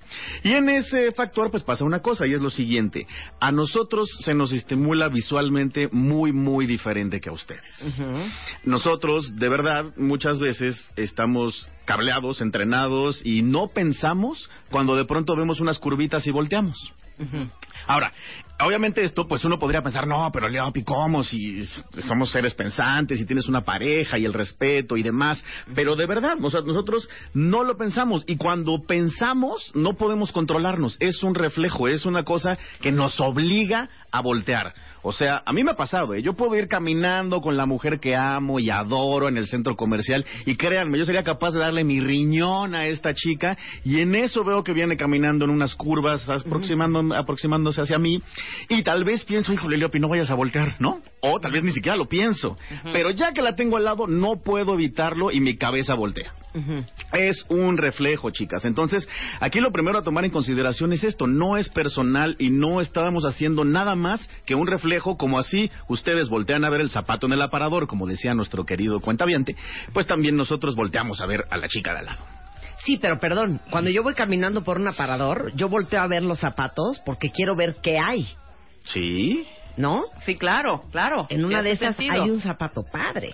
Y 0.43 0.53
en 0.53 0.69
ese 0.69 1.12
factor, 1.12 1.51
pues 1.51 1.63
pasa 1.63 1.84
una 1.84 1.99
cosa, 1.99 2.25
y 2.27 2.34
es 2.34 2.41
lo 2.41 2.49
siguiente. 2.49 3.06
A 3.39 3.51
nosotros 3.51 4.10
se 4.23 4.34
nos 4.34 4.53
estimula 4.53 5.10
visualmente 5.10 5.89
muy, 5.91 6.32
muy 6.32 6.65
diferente 6.65 7.19
que 7.19 7.29
a 7.29 7.34
ustedes. 7.34 7.63
Nosotros, 8.63 9.36
de 9.36 9.49
verdad, 9.49 9.93
muchas 9.97 10.39
veces 10.39 10.89
estamos 10.95 11.32
cableados, 11.85 12.41
entrenados 12.41 13.21
y 13.25 13.41
no 13.41 13.67
pensamos 13.67 14.49
cuando 14.69 14.95
de 14.95 15.05
pronto 15.05 15.35
vemos 15.35 15.59
unas 15.59 15.79
curvitas 15.79 16.25
y 16.27 16.31
volteamos. 16.31 16.93
Ahora, 17.85 18.11
obviamente 18.59 19.03
esto, 19.03 19.27
pues 19.27 19.43
uno 19.45 19.59
podría 19.59 19.81
pensar, 19.81 20.07
no, 20.07 20.29
pero 20.31 20.47
Leo, 20.47 20.71
¿cómo? 20.85 21.23
Si 21.23 21.63
somos 22.07 22.31
seres 22.31 22.53
pensantes, 22.53 23.19
si 23.19 23.25
tienes 23.25 23.47
una 23.47 23.61
pareja 23.61 24.17
y 24.17 24.25
el 24.25 24.33
respeto 24.33 24.97
y 24.97 25.03
demás. 25.03 25.43
Pero 25.75 25.95
de 25.95 26.05
verdad, 26.05 26.37
o 26.41 26.49
sea, 26.49 26.61
nosotros 26.61 27.09
no 27.33 27.63
lo 27.63 27.77
pensamos. 27.77 28.23
Y 28.27 28.37
cuando 28.37 28.81
pensamos, 28.87 29.71
no 29.75 29.95
podemos 29.95 30.31
controlarnos. 30.31 30.97
Es 30.99 31.23
un 31.23 31.35
reflejo, 31.35 31.87
es 31.87 32.05
una 32.05 32.23
cosa 32.23 32.57
que 32.81 32.91
nos 32.91 33.19
obliga 33.19 33.89
a 34.11 34.21
voltear. 34.21 34.73
O 35.03 35.11
sea, 35.11 35.43
a 35.45 35.53
mí 35.53 35.63
me 35.63 35.71
ha 35.71 35.75
pasado, 35.75 36.13
¿eh? 36.13 36.21
Yo 36.21 36.33
puedo 36.33 36.55
ir 36.55 36.67
caminando 36.67 37.41
con 37.41 37.57
la 37.57 37.65
mujer 37.65 37.99
que 37.99 38.15
amo 38.15 38.59
y 38.59 38.69
adoro 38.69 39.27
en 39.27 39.37
el 39.37 39.47
centro 39.47 39.75
comercial 39.75 40.25
y 40.45 40.55
créanme, 40.55 40.97
yo 40.97 41.05
sería 41.05 41.23
capaz 41.23 41.51
de 41.51 41.59
darle 41.59 41.83
mi 41.83 41.99
riñón 41.99 42.73
a 42.73 42.87
esta 42.87 43.13
chica 43.13 43.57
y 43.83 43.99
en 43.99 44.15
eso 44.15 44.43
veo 44.43 44.63
que 44.63 44.73
viene 44.73 44.95
caminando 44.97 45.43
en 45.45 45.51
unas 45.51 45.75
curvas 45.75 46.27
aproximando- 46.29 47.15
aproximándose 47.15 47.81
hacia 47.81 47.99
mí 47.99 48.21
Y 48.69 48.81
tal 48.83 49.03
vez 49.03 49.25
pienso, 49.25 49.51
híjole, 49.53 49.77
Leopi, 49.77 49.99
no 49.99 50.07
vayas 50.07 50.29
a 50.31 50.35
voltear, 50.35 50.75
¿no? 50.79 51.01
O 51.19 51.39
tal 51.39 51.51
vez 51.51 51.63
ni 51.63 51.71
siquiera 51.71 51.97
lo 51.97 52.05
pienso. 52.07 52.57
Pero 52.93 53.11
ya 53.11 53.33
que 53.33 53.41
la 53.41 53.55
tengo 53.55 53.77
al 53.77 53.83
lado, 53.83 54.07
no 54.07 54.37
puedo 54.43 54.73
evitarlo 54.73 55.31
y 55.31 55.39
mi 55.41 55.57
cabeza 55.57 55.93
voltea. 55.95 56.31
Es 57.13 57.45
un 57.49 57.77
reflejo, 57.77 58.29
chicas. 58.31 58.65
Entonces, 58.65 59.07
aquí 59.39 59.59
lo 59.59 59.71
primero 59.71 59.99
a 59.99 60.03
tomar 60.03 60.25
en 60.25 60.31
consideración 60.31 60.93
es 60.93 61.03
esto. 61.03 61.27
No 61.27 61.57
es 61.57 61.69
personal 61.69 62.35
y 62.39 62.49
no 62.49 62.81
estábamos 62.81 63.25
haciendo 63.25 63.65
nada 63.65 63.95
más 63.95 64.29
que 64.45 64.55
un 64.55 64.67
reflejo, 64.67 65.17
como 65.17 65.39
así 65.39 65.71
ustedes 65.87 66.29
voltean 66.29 66.63
a 66.63 66.69
ver 66.69 66.81
el 66.81 66.89
zapato 66.89 67.27
en 67.27 67.33
el 67.33 67.41
aparador, 67.41 67.87
como 67.87 68.07
decía 68.07 68.33
nuestro 68.33 68.65
querido 68.65 68.99
cuentaviente, 68.99 69.55
pues 69.93 70.07
también 70.07 70.35
nosotros 70.35 70.75
volteamos 70.75 71.21
a 71.21 71.25
ver 71.25 71.45
a 71.49 71.57
la 71.57 71.67
chica 71.67 71.93
de 71.93 71.99
al 71.99 72.05
lado. 72.05 72.25
Sí, 72.85 72.97
pero 73.01 73.17
perdón, 73.19 73.61
cuando 73.69 73.89
yo 73.89 74.03
voy 74.03 74.13
caminando 74.13 74.63
por 74.63 74.77
un 74.77 74.87
aparador, 74.87 75.53
yo 75.55 75.69
volteo 75.69 76.01
a 76.01 76.07
ver 76.07 76.23
los 76.23 76.39
zapatos 76.39 76.99
porque 77.05 77.31
quiero 77.31 77.55
ver 77.55 77.77
qué 77.81 77.97
hay. 77.97 78.27
Sí. 78.83 79.47
¿No? 79.77 80.03
Sí, 80.25 80.35
claro, 80.35 80.83
claro. 80.91 81.25
En 81.29 81.45
una 81.45 81.61
de 81.61 81.71
esas 81.71 81.95
sentido. 81.95 82.23
hay 82.23 82.29
un 82.29 82.41
zapato 82.41 82.83
padre. 82.83 83.33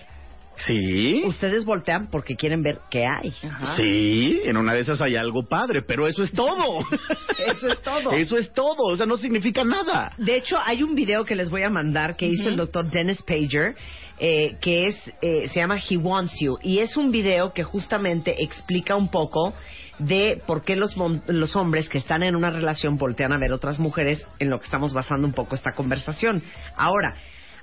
Sí. 0.66 1.24
Ustedes 1.26 1.64
voltean 1.64 2.10
porque 2.10 2.36
quieren 2.36 2.62
ver 2.62 2.80
qué 2.90 3.06
hay. 3.06 3.32
Sí, 3.76 4.42
en 4.44 4.58
una 4.58 4.74
de 4.74 4.82
esas 4.82 5.00
hay 5.02 5.16
algo 5.16 5.48
padre, 5.48 5.82
pero 5.82 6.08
eso 6.08 6.24
es 6.24 6.32
todo. 6.32 6.86
Eso 7.40 7.70
es 7.70 7.82
todo. 7.82 8.12
Eso 8.12 8.38
es 8.38 8.54
todo, 8.54 8.84
o 8.84 8.96
sea, 8.96 9.06
no 9.06 9.16
significa 9.16 9.64
nada. 9.64 10.12
De 10.18 10.36
hecho, 10.36 10.58
hay 10.64 10.84
un 10.84 10.94
video 10.94 11.24
que 11.24 11.36
les 11.36 11.50
voy 11.50 11.64
a 11.64 11.70
mandar 11.70 12.16
que 12.16 12.26
hizo 12.26 12.50
el 12.50 12.58
doctor 12.58 12.90
Dennis 12.90 13.22
Pager, 13.22 13.76
eh, 14.20 14.58
que 14.60 14.88
es 14.88 15.14
eh, 15.22 15.48
se 15.48 15.62
llama 15.62 15.78
He 15.78 15.96
Wants 15.96 16.38
You 16.42 16.58
y 16.62 16.80
es 16.80 16.98
un 16.98 17.10
video 17.10 17.54
que 17.54 17.64
justamente 17.64 18.44
explica 18.44 18.98
un 18.98 19.10
poco 19.10 19.54
de 20.00 20.42
por 20.46 20.64
qué 20.64 20.76
los, 20.76 20.96
los 21.28 21.56
hombres 21.56 21.88
que 21.88 22.00
están 22.00 22.24
en 22.24 22.36
una 22.36 22.50
relación 22.50 22.98
voltean 22.98 23.32
a 23.32 23.38
ver 23.38 23.54
otras 23.54 23.80
mujeres 23.80 24.28
en 24.40 24.50
lo 24.50 24.60
que 24.60 24.66
estamos 24.66 24.92
basando 24.94 25.26
un 25.26 25.34
poco 25.34 25.56
esta 25.56 25.74
conversación. 25.74 26.44
Ahora, 26.76 27.16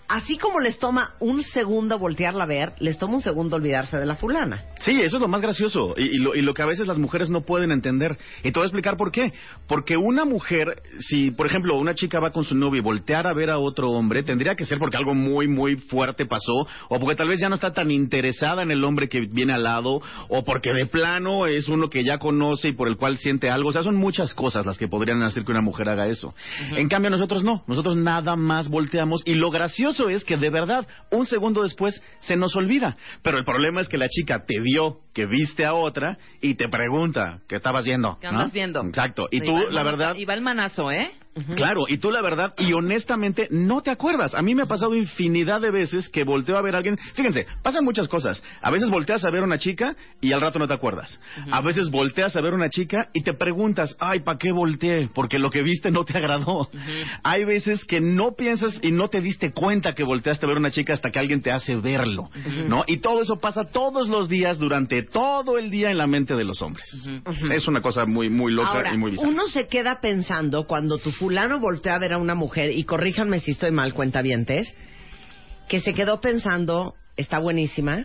así 0.09 0.39
como 0.39 0.61
les 0.61 0.79
toma 0.79 1.15
un 1.21 1.43
segundo 1.43 1.99
voltearla 1.99 2.45
a 2.45 2.47
ver, 2.47 2.73
les 2.79 2.99
toma 2.99 3.15
un 3.17 3.23
segundo 3.23 3.57
olvidarse 3.57 3.97
de 3.97 4.07
la 4.07 4.17
fulana. 4.17 4.65
Sí, 4.81 5.01
eso 5.03 5.17
es 5.17 5.23
lo 5.23 5.29
más 5.29 5.41
gracioso 5.41 5.95
y, 5.97 6.05
y 6.05 6.19
lo, 6.19 6.35
y 6.35 6.43
lo 6.43 6.55
que 6.55 6.63
a 6.63 6.67
veces 6.67 6.87
las 6.87 6.99
mujeres 6.99 7.31
no 7.31 7.43
pueden 7.43 7.71
entender. 7.71 8.19
Y 8.43 8.53
te 8.53 8.59
voy 8.59 8.63
a 8.63 8.67
explicar 8.67 8.97
por 8.97 9.11
qué. 9.11 9.33
Porque 9.67 9.97
una 9.97 10.25
mujer, 10.25 10.83
si 11.01 11.31
por 11.31 11.47
ejemplo 11.47 11.77
una 11.77 11.95
chica 11.95 12.21
va 12.21 12.31
con 12.31 12.45
su 12.45 12.55
novio 12.55 12.79
y 12.79 12.83
voltear 12.83 13.27
a 13.27 13.33
ver 13.33 13.51
a 13.51 13.59
otro 13.59 13.91
hombre, 13.91 14.23
tendría 14.23 14.55
que 14.55 14.65
ser 14.65 14.79
porque 14.79 14.97
algo 14.97 15.15
muy, 15.15 15.49
muy 15.49 15.77
fuerte 15.77 16.27
pasó, 16.27 16.67
o 16.89 17.01
porque 17.01 17.17
tal 17.17 17.29
vez 17.29 17.41
ya 17.41 17.49
no 17.49 17.55
está 17.55 17.73
tan 17.73 17.91
interesada 17.91 18.63
en 18.63 18.71
el 18.71 18.85
hombre 18.85 19.09
que 19.09 19.21
viene 19.21 19.55
al 19.55 19.63
lado, 19.63 20.01
o 20.29 20.45
porque 20.45 20.71
de 20.73 20.87
plano 20.87 21.47
es 21.47 21.69
uno 21.69 21.89
que 21.89 22.05
ya 22.05 22.19
conoce 22.19 22.69
y 22.69 22.73
por 22.73 22.89
el 22.89 22.97
cual 22.97 23.17
siente 23.17 23.51
algo. 23.51 23.71
O 23.71 23.73
sea, 23.73 23.83
son 23.83 23.97
muchas 23.97 24.35
cosas 24.35 24.67
las 24.67 24.79
que 24.79 24.89
podrían 24.89 25.23
hacer 25.23 25.45
que 25.45 25.53
una 25.53 25.61
mujer 25.61 25.89
haga 25.89 26.07
eso. 26.07 26.35
En 26.77 26.89
cambio, 26.89 27.11
nosotros 27.11 27.45
no. 27.45 27.65
Nosotros 27.67 27.97
nada 27.97 28.37
más 28.37 28.69
volteamos 28.69 29.23
y 29.25 29.35
lo 29.35 29.51
gracioso 29.51 29.96
es 30.09 30.25
que 30.25 30.37
de 30.37 30.51
verdad, 30.51 30.87
un 31.11 31.27
segundo 31.27 31.63
después 31.63 32.03
se 32.21 32.37
nos 32.37 32.55
olvida. 32.57 32.97
Pero 33.23 33.39
el 33.39 33.45
problema 33.45 33.81
es 33.81 33.89
que 33.89 33.99
la 33.99 34.09
chica 34.09 34.45
te 34.47 34.61
vio 34.61 35.01
que 35.13 35.27
viste 35.27 35.65
a 35.65 35.75
otra 35.75 36.19
y 36.41 36.55
te 36.55 36.69
pregunta, 36.69 37.41
¿qué 37.49 37.57
estabas 37.57 37.85
viendo? 37.85 38.19
¿Qué 38.21 38.27
¿no? 38.29 38.39
andas 38.39 38.53
viendo? 38.53 38.85
Exacto. 38.87 39.29
Y 39.31 39.41
Ahí 39.41 39.47
tú, 39.47 39.57
la 39.71 39.83
verdad... 39.83 40.15
Y 40.15 40.25
va 40.25 40.35
el 40.35 40.43
manazo, 40.43 40.91
¿eh? 40.91 41.11
Claro, 41.55 41.83
y 41.89 41.99
tú 41.99 42.11
la 42.11 42.23
verdad, 42.23 42.55
y 42.59 42.73
honestamente, 42.73 43.49
no 43.51 43.83
te 43.83 43.91
acuerdas. 43.91 44.35
A 44.35 44.43
mí 44.43 44.55
me 44.55 44.63
ha 44.63 44.67
pasado 44.67 44.95
infinidad 44.95 45.61
de 45.61 45.71
veces 45.71 46.09
que 46.09 46.25
volteo 46.25 46.57
a 46.57 46.63
ver 46.63 46.75
a 46.75 46.79
alguien. 46.79 46.97
Fíjense, 47.15 47.47
pasan 47.63 47.85
muchas 47.85 48.09
cosas. 48.09 48.43
A 48.63 48.71
veces 48.71 48.89
volteas 48.91 49.25
a 49.25 49.31
ver 49.31 49.43
a 49.43 49.45
una 49.45 49.59
chica 49.59 49.95
y 50.21 50.33
al 50.33 50.41
rato 50.41 50.59
no 50.59 50.67
te 50.67 50.75
acuerdas. 50.75 51.21
A 51.51 51.61
veces 51.61 51.91
volteas 51.91 52.35
a 52.37 52.41
ver 52.41 52.53
a 52.53 52.57
una 52.57 52.69
chica 52.71 53.09
y 53.13 53.23
te 53.23 53.35
preguntas, 53.35 53.97
ay, 54.01 54.21
¿para 54.21 54.39
qué 54.39 54.51
volteé? 54.53 55.09
Porque 55.15 55.39
lo 55.39 55.51
que 55.51 55.63
viste 55.63 55.91
no 55.91 56.05
te 56.05 56.17
agradó. 56.17 56.71
Hay 57.23 57.45
veces 57.45 57.85
que 57.85 58.01
no 58.01 58.33
piensas 58.33 58.79
y 58.83 58.93
no 58.93 59.09
te 59.09 59.21
diste 59.21 59.53
cuenta 59.53 59.93
que 59.93 60.05
volteaste 60.05 60.47
a 60.47 60.49
ver 60.49 60.57
a 60.57 60.61
una 60.61 60.71
chica 60.71 60.93
hasta 60.95 61.11
que 61.11 61.19
alguien 61.19 61.43
te 61.43 61.53
hace 61.53 61.77
verlo, 61.77 62.31
¿no? 62.69 62.85
Y 62.87 62.99
todo 62.99 63.23
eso 63.23 63.37
pasa 63.37 63.65
todos 63.71 64.09
los 64.09 64.29
días 64.29 64.59
durante 64.59 65.03
todo 65.03 65.59
el 65.59 65.71
día 65.71 65.91
en 65.91 65.99
la 65.99 66.07
mente 66.07 66.35
de 66.35 66.45
los 66.45 66.63
hombres. 66.63 66.87
Es 67.51 67.69
una 67.69 67.81
cosa 67.81 68.07
muy, 68.07 68.31
muy 68.31 68.53
loca 68.53 68.71
Ahora, 68.71 68.95
y 68.95 68.99
muy 68.99 69.11
bizarra. 69.13 69.29
uno 69.31 69.47
se 69.49 69.69
queda 69.69 70.01
pensando 70.01 70.67
cuando 70.67 70.99
tu 70.99 71.13
fulano 71.27 71.59
voltea 71.59 71.97
a 71.97 71.99
ver 71.99 72.13
a 72.13 72.19
una 72.19 72.37
mujer, 72.37 72.71
y 72.71 72.85
corríjanme 72.85 73.41
si 73.41 73.51
estoy 73.51 73.73
mal, 73.73 73.93
cuentavientes, 73.95 74.73
que 75.69 75.81
se 75.81 75.93
quedó 75.93 76.21
pensando, 76.21 76.95
está 77.17 77.41
buenísima, 77.41 78.05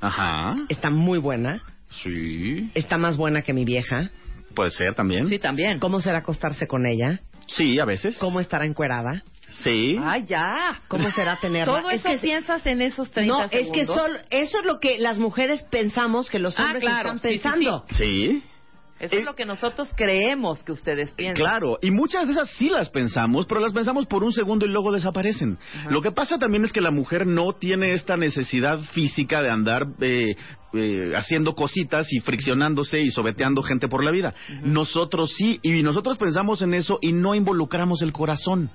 Ajá. 0.00 0.54
está 0.68 0.88
muy 0.90 1.18
buena, 1.18 1.62
Sí. 2.02 2.70
está 2.74 2.96
más 2.96 3.16
buena 3.16 3.42
que 3.42 3.52
mi 3.52 3.64
vieja. 3.64 4.10
Puede 4.54 4.70
ser 4.70 4.94
también. 4.94 5.26
Sí, 5.26 5.38
también. 5.40 5.80
¿Cómo 5.80 6.00
será 6.00 6.18
acostarse 6.18 6.66
con 6.68 6.86
ella? 6.86 7.18
Sí, 7.48 7.80
a 7.80 7.84
veces. 7.84 8.16
¿Cómo 8.18 8.38
estará 8.38 8.66
encuerada? 8.66 9.24
Sí. 9.64 9.98
¡Ay, 10.02 10.24
ya! 10.24 10.80
¿Cómo 10.88 11.10
será 11.10 11.36
tenerla? 11.40 11.80
Todo 11.80 11.90
Es 11.90 12.00
eso 12.04 12.10
que- 12.10 12.18
piensas 12.18 12.64
en 12.66 12.82
esos 12.82 13.10
30 13.10 13.34
No, 13.34 13.44
es 13.44 13.50
que 13.50 13.64
segundos. 13.84 13.96
solo, 13.96 14.18
eso 14.30 14.58
es 14.60 14.64
lo 14.64 14.78
que 14.78 14.98
las 14.98 15.18
mujeres 15.18 15.64
pensamos 15.64 16.30
que 16.30 16.38
los 16.38 16.56
Ah, 16.58 16.64
hombres 16.66 16.82
claro, 16.82 17.08
están 17.12 17.20
sí, 17.20 17.28
sí, 17.28 17.34
sí. 17.34 17.40
pensando. 17.42 17.84
Sí. 17.90 18.42
Eso 19.02 19.16
es 19.16 19.24
lo 19.24 19.34
que 19.34 19.44
nosotros 19.44 19.88
creemos 19.96 20.62
que 20.62 20.70
ustedes 20.70 21.10
piensan. 21.10 21.44
Claro, 21.44 21.76
y 21.82 21.90
muchas 21.90 22.24
de 22.26 22.34
esas 22.34 22.48
sí 22.50 22.70
las 22.70 22.88
pensamos, 22.88 23.46
pero 23.46 23.60
las 23.60 23.72
pensamos 23.72 24.06
por 24.06 24.22
un 24.22 24.32
segundo 24.32 24.64
y 24.64 24.68
luego 24.68 24.92
desaparecen. 24.92 25.58
Lo 25.90 26.00
que 26.00 26.12
pasa 26.12 26.38
también 26.38 26.64
es 26.64 26.72
que 26.72 26.80
la 26.80 26.92
mujer 26.92 27.26
no 27.26 27.52
tiene 27.52 27.94
esta 27.94 28.16
necesidad 28.16 28.78
física 28.92 29.42
de 29.42 29.50
andar 29.50 29.86
eh, 30.00 30.36
eh, 30.74 31.12
haciendo 31.14 31.54
cositas 31.54 32.12
y 32.12 32.20
friccionándose 32.20 33.00
y 33.00 33.10
sobeteando 33.10 33.62
gente 33.62 33.88
por 33.88 34.04
la 34.04 34.10
vida. 34.10 34.34
Nosotros 34.62 35.32
sí, 35.36 35.58
y 35.62 35.82
nosotros 35.82 36.16
pensamos 36.18 36.62
en 36.62 36.74
eso 36.74 36.98
y 37.00 37.12
no 37.12 37.34
involucramos 37.34 38.02
el 38.02 38.12
corazón. 38.12 38.70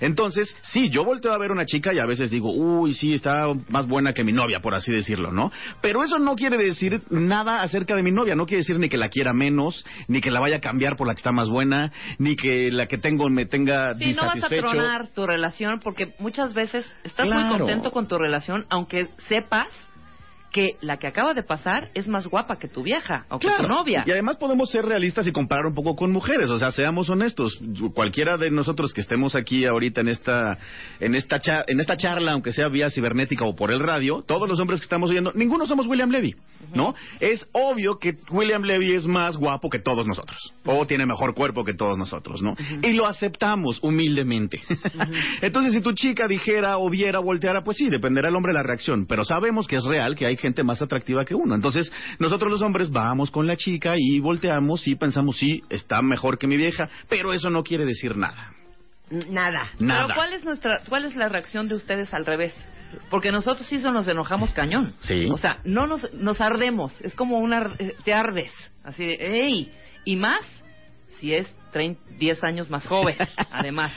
Entonces, 0.00 0.54
sí, 0.72 0.88
yo 0.90 1.04
volteo 1.04 1.32
a 1.32 1.38
ver 1.38 1.50
a 1.50 1.54
una 1.54 1.66
chica 1.66 1.92
y 1.92 1.98
a 1.98 2.06
veces 2.06 2.30
digo, 2.30 2.52
uy, 2.52 2.94
sí, 2.94 3.14
está 3.14 3.46
más 3.68 3.86
buena 3.86 4.12
que 4.12 4.24
mi 4.24 4.32
novia, 4.32 4.60
por 4.60 4.74
así 4.74 4.92
decirlo, 4.92 5.32
¿no? 5.32 5.50
Pero 5.80 6.02
eso 6.02 6.18
no 6.18 6.36
quiere 6.36 6.56
decir 6.56 7.02
nada 7.10 7.62
acerca 7.62 7.96
de 7.96 8.02
mi 8.02 8.12
novia, 8.12 8.34
no 8.34 8.46
quiere 8.46 8.62
decir 8.62 8.78
ni 8.78 8.88
que 8.88 8.98
la 8.98 9.08
quiera 9.08 9.32
menos, 9.32 9.84
ni 10.06 10.20
que 10.20 10.30
la 10.30 10.40
vaya 10.40 10.56
a 10.56 10.60
cambiar 10.60 10.96
por 10.96 11.06
la 11.06 11.14
que 11.14 11.18
está 11.18 11.32
más 11.32 11.48
buena, 11.48 11.92
ni 12.18 12.36
que 12.36 12.70
la 12.70 12.86
que 12.86 12.98
tengo 12.98 13.28
me 13.28 13.46
tenga 13.46 13.94
Sí, 13.94 14.14
no 14.14 14.22
vas 14.22 14.42
a 14.42 14.48
tronar 14.48 15.08
tu 15.08 15.26
relación 15.26 15.80
porque 15.80 16.14
muchas 16.18 16.54
veces 16.54 16.90
estás 17.04 17.26
muy 17.26 17.48
contento 17.48 17.90
con 17.90 18.06
tu 18.06 18.18
relación, 18.18 18.66
aunque 18.70 19.08
sepas 19.28 19.68
que 20.50 20.76
la 20.80 20.96
que 20.98 21.06
acaba 21.06 21.34
de 21.34 21.42
pasar 21.42 21.90
es 21.94 22.08
más 22.08 22.26
guapa 22.26 22.56
que 22.58 22.68
tu 22.68 22.82
vieja 22.82 23.26
o 23.28 23.38
que 23.38 23.48
tu 23.48 23.62
novia. 23.68 24.04
Y 24.06 24.10
además 24.12 24.36
podemos 24.36 24.70
ser 24.70 24.84
realistas 24.84 25.26
y 25.26 25.32
comparar 25.32 25.66
un 25.66 25.74
poco 25.74 25.94
con 25.94 26.10
mujeres, 26.10 26.48
o 26.50 26.58
sea, 26.58 26.70
seamos 26.70 27.10
honestos. 27.10 27.60
Cualquiera 27.94 28.36
de 28.36 28.50
nosotros 28.50 28.92
que 28.94 29.00
estemos 29.00 29.34
aquí 29.34 29.66
ahorita 29.66 30.00
en 30.00 30.08
esta 30.08 30.58
en 31.00 31.14
esta 31.14 31.38
cha- 31.40 31.64
en 31.66 31.80
esta 31.80 31.96
charla, 31.96 32.32
aunque 32.32 32.52
sea 32.52 32.68
vía 32.68 32.90
cibernética 32.90 33.44
o 33.44 33.54
por 33.54 33.70
el 33.70 33.80
radio, 33.80 34.22
todos 34.26 34.48
los 34.48 34.58
hombres 34.60 34.80
que 34.80 34.84
estamos 34.84 35.10
oyendo, 35.10 35.32
ninguno 35.34 35.66
somos 35.66 35.86
William 35.86 36.10
Levy, 36.10 36.34
¿no? 36.74 36.94
Es 37.20 37.46
obvio 37.52 37.98
que 37.98 38.16
William 38.30 38.62
Levy 38.62 38.92
es 38.92 39.06
más 39.06 39.36
guapo 39.36 39.68
que 39.68 39.78
todos 39.78 40.06
nosotros 40.06 40.38
o 40.64 40.86
tiene 40.86 41.06
mejor 41.06 41.34
cuerpo 41.34 41.64
que 41.64 41.74
todos 41.74 41.98
nosotros, 41.98 42.42
¿no? 42.42 42.54
Y 42.82 42.92
lo 42.94 43.06
aceptamos 43.06 43.78
humildemente. 43.82 44.60
Entonces, 45.42 45.72
si 45.74 45.80
tu 45.80 45.92
chica 45.92 46.26
dijera 46.26 46.78
o 46.78 46.88
viera, 46.90 47.18
volteara, 47.18 47.62
pues 47.62 47.76
sí, 47.76 47.88
dependerá 47.88 48.28
el 48.28 48.36
hombre 48.36 48.52
de 48.52 48.58
la 48.58 48.62
reacción, 48.62 49.06
pero 49.06 49.24
sabemos 49.24 49.66
que 49.66 49.76
es 49.76 49.84
real 49.84 50.14
que 50.14 50.26
hay 50.26 50.36
gente 50.36 50.47
más 50.62 50.82
atractiva 50.82 51.24
que 51.24 51.34
uno. 51.34 51.54
Entonces, 51.54 51.92
nosotros 52.18 52.50
los 52.50 52.62
hombres 52.62 52.90
vamos 52.90 53.30
con 53.30 53.46
la 53.46 53.56
chica 53.56 53.94
y 53.96 54.20
volteamos 54.20 54.86
y 54.88 54.94
pensamos, 54.96 55.36
sí, 55.36 55.62
está 55.70 56.02
mejor 56.02 56.38
que 56.38 56.46
mi 56.46 56.56
vieja, 56.56 56.88
pero 57.08 57.32
eso 57.32 57.50
no 57.50 57.62
quiere 57.62 57.84
decir 57.84 58.16
nada. 58.16 58.52
Nada. 59.10 59.70
Nada. 59.78 60.02
Pero 60.02 60.14
¿cuál 60.14 60.32
es 60.34 60.44
nuestra 60.44 60.80
cuál 60.88 61.04
es 61.06 61.16
la 61.16 61.28
reacción 61.28 61.68
de 61.68 61.74
ustedes 61.74 62.12
al 62.12 62.26
revés? 62.26 62.54
Porque 63.10 63.32
nosotros 63.32 63.66
sí 63.66 63.78
se 63.78 63.90
nos 63.90 64.08
enojamos 64.08 64.52
cañón. 64.52 64.94
Sí. 65.00 65.26
O 65.30 65.36
sea, 65.38 65.58
no 65.64 65.86
nos 65.86 66.12
nos 66.14 66.40
ardemos, 66.40 67.00
es 67.02 67.14
como 67.14 67.38
una 67.38 67.70
eh, 67.78 67.94
te 68.04 68.12
ardes, 68.12 68.52
así 68.84 69.04
de, 69.06 69.14
"Ey", 69.14 69.72
y 70.04 70.16
más 70.16 70.42
si 71.18 71.34
es 71.34 71.46
30, 71.72 72.00
10 72.18 72.44
años 72.44 72.70
más 72.70 72.86
joven, 72.86 73.16
además. 73.50 73.92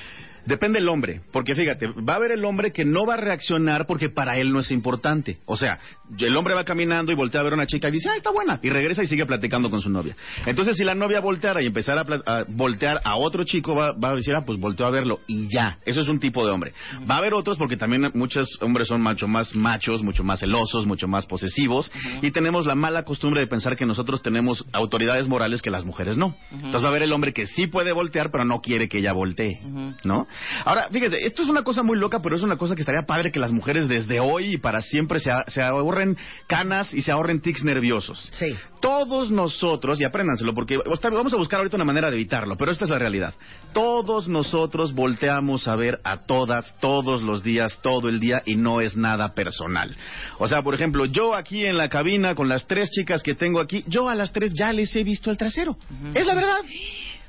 Depende 0.46 0.80
del 0.80 0.90
hombre, 0.90 1.22
porque 1.32 1.56
fíjate, 1.56 1.88
va 1.88 2.14
a 2.14 2.16
haber 2.16 2.32
el 2.32 2.44
hombre 2.46 2.72
que 2.72 2.86
no 2.86 3.06
va 3.06 3.16
a 3.16 3.18
reaccionar 3.18 3.86
porque 3.86 4.10
para 4.10 4.38
él 4.38 4.52
no 4.52 4.60
es 4.60 4.72
importante. 4.72 5.40
O 5.46 5.56
sea, 5.56 5.80
el 6.18 6.36
hombre 6.36 6.54
va 6.54 6.64
caminando 6.64 7.12
y 7.12 7.16
voltea 7.16 7.42
a 7.42 7.44
ver 7.44 7.54
a 7.54 7.56
una 7.56 7.68
chica 7.68 7.90
y 7.90 7.92
dice, 7.92 8.10
ah, 8.10 8.18
está 8.18 8.32
buena, 8.32 8.60
y 8.62 8.70
regresa 8.70 9.04
y 9.04 9.08
sigue 9.08 9.26
platicando 9.26 9.70
con 9.70 9.82
su 9.82 9.90
novia. 9.90 10.16
Entonces, 10.46 10.78
si 10.78 10.84
la 10.84 10.96
novia 10.96 11.20
volteara 11.20 11.62
y 11.62 11.68
empezara 11.68 12.04
a, 12.26 12.44
voltear 12.48 13.02
a 13.04 13.16
otro 13.16 13.44
chico, 13.44 13.76
va, 13.76 13.92
va 13.92 14.10
a 14.10 14.16
decir, 14.16 14.34
ah, 14.36 14.44
pues 14.46 14.60
volteó 14.60 14.86
a 14.86 14.92
verlo, 14.92 15.20
y 15.28 15.48
ya. 15.54 15.78
Eso 15.86 16.02
es 16.02 16.08
un 16.08 16.20
tipo 16.20 16.46
de 16.46 16.52
hombre. 16.52 16.74
Va 17.10 17.16
a 17.16 17.18
haber 17.20 17.34
otros 17.34 17.58
porque 17.58 17.78
también 17.78 18.10
muchos 18.14 18.58
hombres 18.62 18.88
son 18.88 19.02
mucho 19.02 19.28
más 19.28 19.56
machos, 19.56 20.04
mucho 20.04 20.24
más 20.24 20.40
celosos, 20.40 20.86
mucho 20.86 21.08
más 21.08 21.26
posesivos, 21.26 21.92
y 22.22 22.32
tenemos 22.32 22.66
la 22.66 22.76
mala 22.76 23.04
costumbre 23.04 23.42
de 23.42 23.48
pensar 23.48 23.76
que 23.76 23.86
nosotros 23.86 24.22
tenemos 24.22 24.66
autoridades 24.74 25.28
morales 25.28 25.62
que 25.62 25.70
las 25.70 25.86
mujeres 25.86 26.18
no. 26.18 26.36
Entonces 26.52 26.82
va 26.82 26.88
a 26.88 26.90
haber 26.90 27.04
el 27.04 27.14
hombre 27.14 27.34
que 27.34 27.46
sí 27.46 27.68
puede 27.68 27.92
voltear, 27.92 28.32
pero 28.32 28.46
no 28.46 28.62
quiere 28.62 28.88
que 28.88 29.00
ella 29.00 29.14
voltee, 29.14 29.60
¿no? 30.04 30.28
Ahora, 30.66 30.88
fíjate, 30.92 31.26
esto 31.26 31.44
es 31.44 31.50
una 31.50 31.64
cosa 31.64 31.84
muy 31.84 31.98
loca, 31.98 32.20
pero 32.22 32.36
es 32.36 32.44
una 32.44 32.58
cosa 32.58 32.76
que 32.76 32.82
estaría 32.82 33.04
padre 33.04 33.32
que 33.32 33.40
las 33.40 33.52
mujeres 33.52 33.88
desde 33.88 34.20
hoy 34.20 34.54
y 34.54 34.58
para 34.58 34.82
siempre 34.82 35.20
se, 35.20 35.32
a- 35.32 35.46
se 35.48 35.62
ahorren 35.62 36.18
canas 36.48 36.94
y 36.94 37.02
se 37.02 37.12
ahorren 37.12 37.42
tics 37.42 37.64
nerviosos. 37.64 38.30
Sí. 38.32 38.56
Todos 38.82 39.30
nosotros, 39.32 40.02
y 40.02 40.06
apréndanselo, 40.06 40.54
porque 40.54 40.78
vamos 41.12 41.34
a 41.34 41.38
buscar 41.38 41.60
ahorita 41.60 41.76
una 41.76 41.86
manera 41.86 42.10
de 42.10 42.16
evitarlo, 42.16 42.58
pero 42.58 42.72
esta 42.72 42.86
es 42.86 42.90
la 42.92 42.98
realidad. 42.98 43.34
Todos 43.74 44.28
nosotros 44.28 44.94
volteamos 44.94 45.68
a 45.68 45.76
ver 45.76 46.00
a 46.04 46.18
todas, 46.26 46.76
todos 46.80 47.22
los 47.22 47.44
días, 47.44 47.80
todo 47.84 48.10
el 48.10 48.20
día, 48.20 48.42
y 48.46 48.56
no 48.56 48.82
es 48.82 48.98
nada 48.98 49.34
personal. 49.34 49.96
O 50.40 50.48
sea, 50.48 50.62
por 50.64 50.74
ejemplo, 50.74 51.06
yo 51.06 51.36
aquí 51.36 51.64
en 51.66 51.78
la 51.78 51.90
cabina 51.90 52.34
con 52.36 52.50
las 52.50 52.66
tres 52.68 52.90
chicas 52.90 53.22
que 53.22 53.36
tengo 53.36 53.62
aquí, 53.62 53.84
yo 53.88 54.10
a 54.10 54.16
las 54.16 54.32
tres 54.34 54.52
ya 54.54 54.74
les 54.74 54.96
he 54.96 55.04
visto 55.04 55.30
el 55.30 55.38
trasero. 55.38 55.78
Es 56.16 56.26
la 56.26 56.34
verdad. 56.36 56.58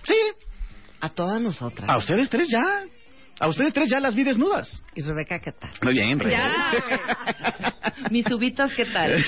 Sí. 0.04 0.14
A 1.02 1.08
todas 1.08 1.40
nosotras. 1.42 1.90
A 1.90 1.98
ustedes 1.98 2.30
tres 2.30 2.48
ya. 2.48 2.62
A 3.40 3.48
ustedes 3.48 3.72
tres 3.72 3.90
ya 3.90 3.98
las 3.98 4.14
vi 4.14 4.22
desnudas. 4.22 4.80
¿Y 4.94 5.02
Rebeca 5.02 5.40
qué 5.40 5.50
tal? 5.50 5.72
Muy 5.82 5.94
bien, 5.94 6.20
Rey. 6.20 6.32
Mis 8.10 8.24
subitas, 8.24 8.72
¿qué 8.76 8.84
tal? 8.84 9.16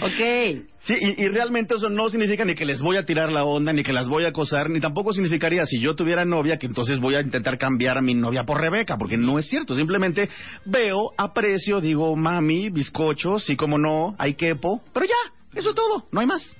ok. 0.00 0.68
Sí, 0.78 0.94
y, 1.00 1.24
y 1.24 1.28
realmente 1.28 1.74
eso 1.74 1.88
no 1.88 2.08
significa 2.08 2.44
ni 2.44 2.54
que 2.54 2.64
les 2.64 2.80
voy 2.80 2.98
a 2.98 3.04
tirar 3.04 3.32
la 3.32 3.42
onda, 3.42 3.72
ni 3.72 3.82
que 3.82 3.92
las 3.92 4.06
voy 4.06 4.26
a 4.26 4.28
acosar, 4.28 4.70
ni 4.70 4.78
tampoco 4.78 5.12
significaría 5.12 5.66
si 5.66 5.80
yo 5.80 5.96
tuviera 5.96 6.24
novia 6.24 6.56
que 6.56 6.66
entonces 6.66 7.00
voy 7.00 7.16
a 7.16 7.20
intentar 7.20 7.58
cambiar 7.58 7.98
a 7.98 8.00
mi 8.00 8.14
novia 8.14 8.44
por 8.44 8.60
Rebeca, 8.60 8.96
porque 8.96 9.16
no 9.16 9.40
es 9.40 9.48
cierto. 9.48 9.74
Simplemente 9.74 10.28
veo, 10.64 11.10
aprecio, 11.18 11.80
digo, 11.80 12.14
mami, 12.14 12.70
bizcocho, 12.70 13.40
sí 13.40 13.56
como 13.56 13.76
no, 13.76 14.14
hay 14.18 14.34
quepo, 14.34 14.84
pero 14.94 15.04
ya, 15.04 15.58
eso 15.58 15.70
es 15.70 15.74
todo, 15.74 16.06
no 16.12 16.20
hay 16.20 16.26
más. 16.28 16.56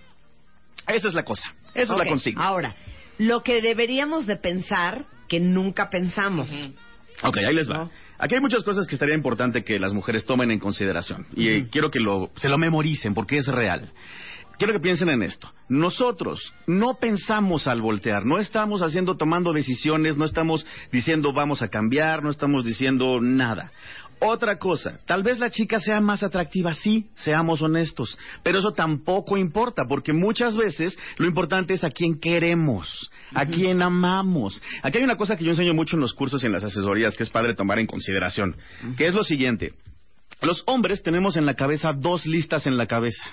Esa 0.89 1.07
es 1.07 1.15
la 1.15 1.23
cosa, 1.23 1.55
esa 1.75 1.93
es 1.93 1.99
la 1.99 2.07
consigna. 2.07 2.43
Ahora, 2.43 2.75
lo 3.19 3.43
que 3.43 3.61
deberíamos 3.61 4.27
de 4.27 4.37
pensar 4.37 5.05
que 5.29 5.41
nunca 5.41 5.91
pensamos. 5.91 6.51
Ok, 7.23 7.39
ahí 7.39 7.55
les 7.55 7.69
va. 7.71 7.91
Aquí 8.19 8.35
hay 8.35 8.41
muchas 8.41 8.65
cosas 8.65 8.87
que 8.87 8.95
estaría 8.95 9.15
importante 9.15 9.63
que 9.63 9.79
las 9.79 9.93
mujeres 9.93 10.25
tomen 10.25 10.51
en 10.51 10.59
consideración. 10.59 11.27
Y 11.35 11.49
eh, 11.49 11.67
quiero 11.71 11.91
que 11.91 12.01
lo, 12.01 12.31
se 12.37 12.49
lo 12.49 12.59
memoricen 12.59 13.15
porque 13.15 13.37
es 13.37 13.47
real. 13.47 13.93
Quiero 14.59 14.73
que 14.73 14.81
piensen 14.81 15.09
en 15.09 15.23
esto. 15.23 15.49
Nosotros 15.69 16.53
no 16.67 16.95
pensamos 16.95 17.69
al 17.69 17.81
voltear, 17.81 18.27
no 18.27 18.39
estamos 18.39 18.83
haciendo, 18.83 19.17
tomando 19.17 19.53
decisiones, 19.53 20.17
no 20.17 20.25
estamos 20.25 20.67
diciendo 20.91 21.33
vamos 21.33 21.63
a 21.63 21.69
cambiar, 21.69 22.25
no 22.25 22.31
estamos 22.31 22.65
diciendo 22.65 23.21
nada. 23.21 23.71
Otra 24.21 24.59
cosa, 24.59 24.99
tal 25.07 25.23
vez 25.23 25.39
la 25.39 25.51
chica 25.51 25.79
sea 25.79 26.01
más 26.01 26.23
atractiva, 26.23 26.75
sí, 26.75 27.09
seamos 27.17 27.63
honestos, 27.63 28.19
pero 28.43 28.59
eso 28.59 28.73
tampoco 28.73 29.37
importa, 29.37 29.85
porque 29.89 30.13
muchas 30.13 30.57
veces 30.57 30.99
lo 31.19 31.27
importante 31.27 31.75
es 31.75 31.85
a 31.85 31.91
quién 31.91 32.19
queremos, 32.19 33.11
a 33.33 33.47
quién 33.47 33.81
amamos. 33.81 34.61
Aquí 34.83 34.99
hay 34.99 35.05
una 35.05 35.17
cosa 35.17 35.37
que 35.37 35.45
yo 35.45 35.51
enseño 35.51 35.75
mucho 35.75 35.97
en 35.97 36.01
los 36.01 36.15
cursos 36.15 36.43
y 36.43 36.47
en 36.47 36.53
las 36.53 36.65
asesorías 36.65 37.15
que 37.15 37.23
es 37.23 37.31
padre 37.31 37.55
tomar 37.55 37.79
en 37.79 37.87
consideración, 37.87 38.57
que 38.97 39.07
es 39.07 39.15
lo 39.15 39.23
siguiente. 39.23 39.75
Los 40.41 40.63
hombres 40.67 41.03
tenemos 41.03 41.37
en 41.37 41.47
la 41.47 41.55
cabeza 41.55 41.93
dos 41.93 42.27
listas 42.27 42.67
en 42.67 42.77
la 42.77 42.87
cabeza. 42.87 43.25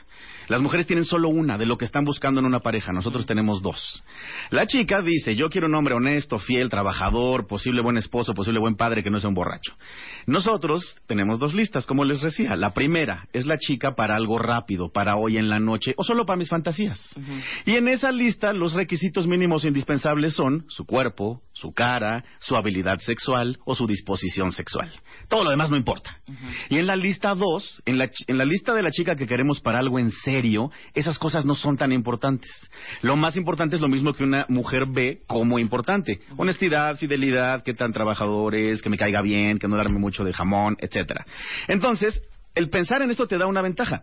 Las 0.47 0.62
mujeres 0.62 0.88
tienen 0.88 1.05
solo 1.05 1.29
una 1.29 1.58
de 1.58 1.65
lo 1.65 1.77
que 1.77 1.86
están 1.86 2.03
buscando 2.03 2.39
en 2.39 2.45
una 2.45 2.60
pareja. 2.60 2.91
Nosotros 2.91 3.25
tenemos 3.25 3.62
dos. 3.62 4.03
La 4.51 4.67
chica 4.67 5.01
dice, 5.01 5.36
yo 5.36 5.49
quiero 5.49 5.67
un 5.67 5.75
hombre 5.75 5.95
honesto, 5.95 6.38
fiel, 6.38 6.69
trabajador, 6.69 7.47
posible 7.47 7.81
buen 7.81 7.97
esposo, 7.97 8.34
posible 8.34 8.60
buen 8.60 8.75
padre, 8.75 9.03
que 9.03 9.10
no 9.10 9.19
sea 9.19 9.29
un 9.29 9.36
borracho. 9.36 9.73
Nosotros 10.27 10.95
tenemos 11.08 11.39
dos 11.39 11.53
listas, 11.53 11.86
como 11.86 12.03
les 12.05 12.21
decía. 12.21 12.55
La 12.55 12.73
primera 12.73 13.27
es 13.34 13.45
la 13.45 13.58
chica 13.58 13.95
para 13.95 14.15
algo 14.15 14.38
rápido, 14.39 14.91
para 14.91 15.15
hoy 15.15 15.38
en 15.38 15.49
la 15.49 15.60
noche 15.60 15.93
o 15.97 16.03
solo 16.03 16.25
para 16.25 16.38
mis 16.38 16.49
fantasías. 16.49 17.15
Y 17.65 17.75
en 17.75 17.88
esa 17.88 18.12
lista 18.12 18.53
los 18.53 18.73
requisitos 18.73 19.27
mínimos 19.27 19.65
indispensables 19.65 20.34
son 20.34 20.65
su 20.67 20.86
cuerpo, 20.86 21.41
su 21.53 21.71
cara, 21.71 22.23
su 22.39 22.55
habilidad 22.55 22.97
sexual 22.99 23.58
o 23.65 23.75
su 23.75 23.88
disposición 23.88 24.51
sexual. 24.51 24.91
Todo 25.27 25.43
lo 25.43 25.49
demás 25.49 25.69
no 25.69 25.77
importa. 25.77 26.19
Y 26.69 26.77
en 26.77 26.88
la 26.88 26.95
lista 26.95 27.34
dos, 27.34 27.81
en 27.86 27.97
la, 27.97 28.10
en 28.27 28.38
la 28.38 28.45
lista 28.45 28.73
de 28.73 28.84
la 28.84 28.91
chica 28.91 29.15
que 29.15 29.27
queremos 29.27 29.60
para 29.60 29.79
algo 29.79 29.99
en 29.99 30.12
serio, 30.12 30.35
esas 30.93 31.17
cosas 31.17 31.45
no 31.45 31.56
son 31.56 31.78
tan 31.78 31.91
importantes. 31.91 32.52
Lo 33.02 33.15
más 33.15 33.38
importante 33.38 33.76
es 33.76 33.82
lo 33.82 33.88
mismo 33.88 34.13
que 34.13 34.24
una 34.24 34.45
mujer 34.50 34.86
ve 34.88 35.21
como 35.28 35.60
importante. 35.60 36.19
Honestidad, 36.38 36.98
fidelidad, 36.98 37.63
qué 37.63 37.74
tan 37.74 37.91
trabajador 37.91 38.56
es, 38.56 38.82
que 38.82 38.89
me 38.89 38.98
caiga 38.98 39.21
bien, 39.21 39.60
que 39.60 39.67
no 39.67 39.78
darme 39.78 40.00
mucho 40.00 40.24
de 40.24 40.34
jamón, 40.34 40.76
etcétera. 40.80 41.26
Entonces, 41.67 42.21
el 42.54 42.69
pensar 42.69 43.02
en 43.02 43.12
esto 43.12 43.28
te 43.28 43.38
da 43.38 43.48
una 43.48 43.62
ventaja. 43.62 44.02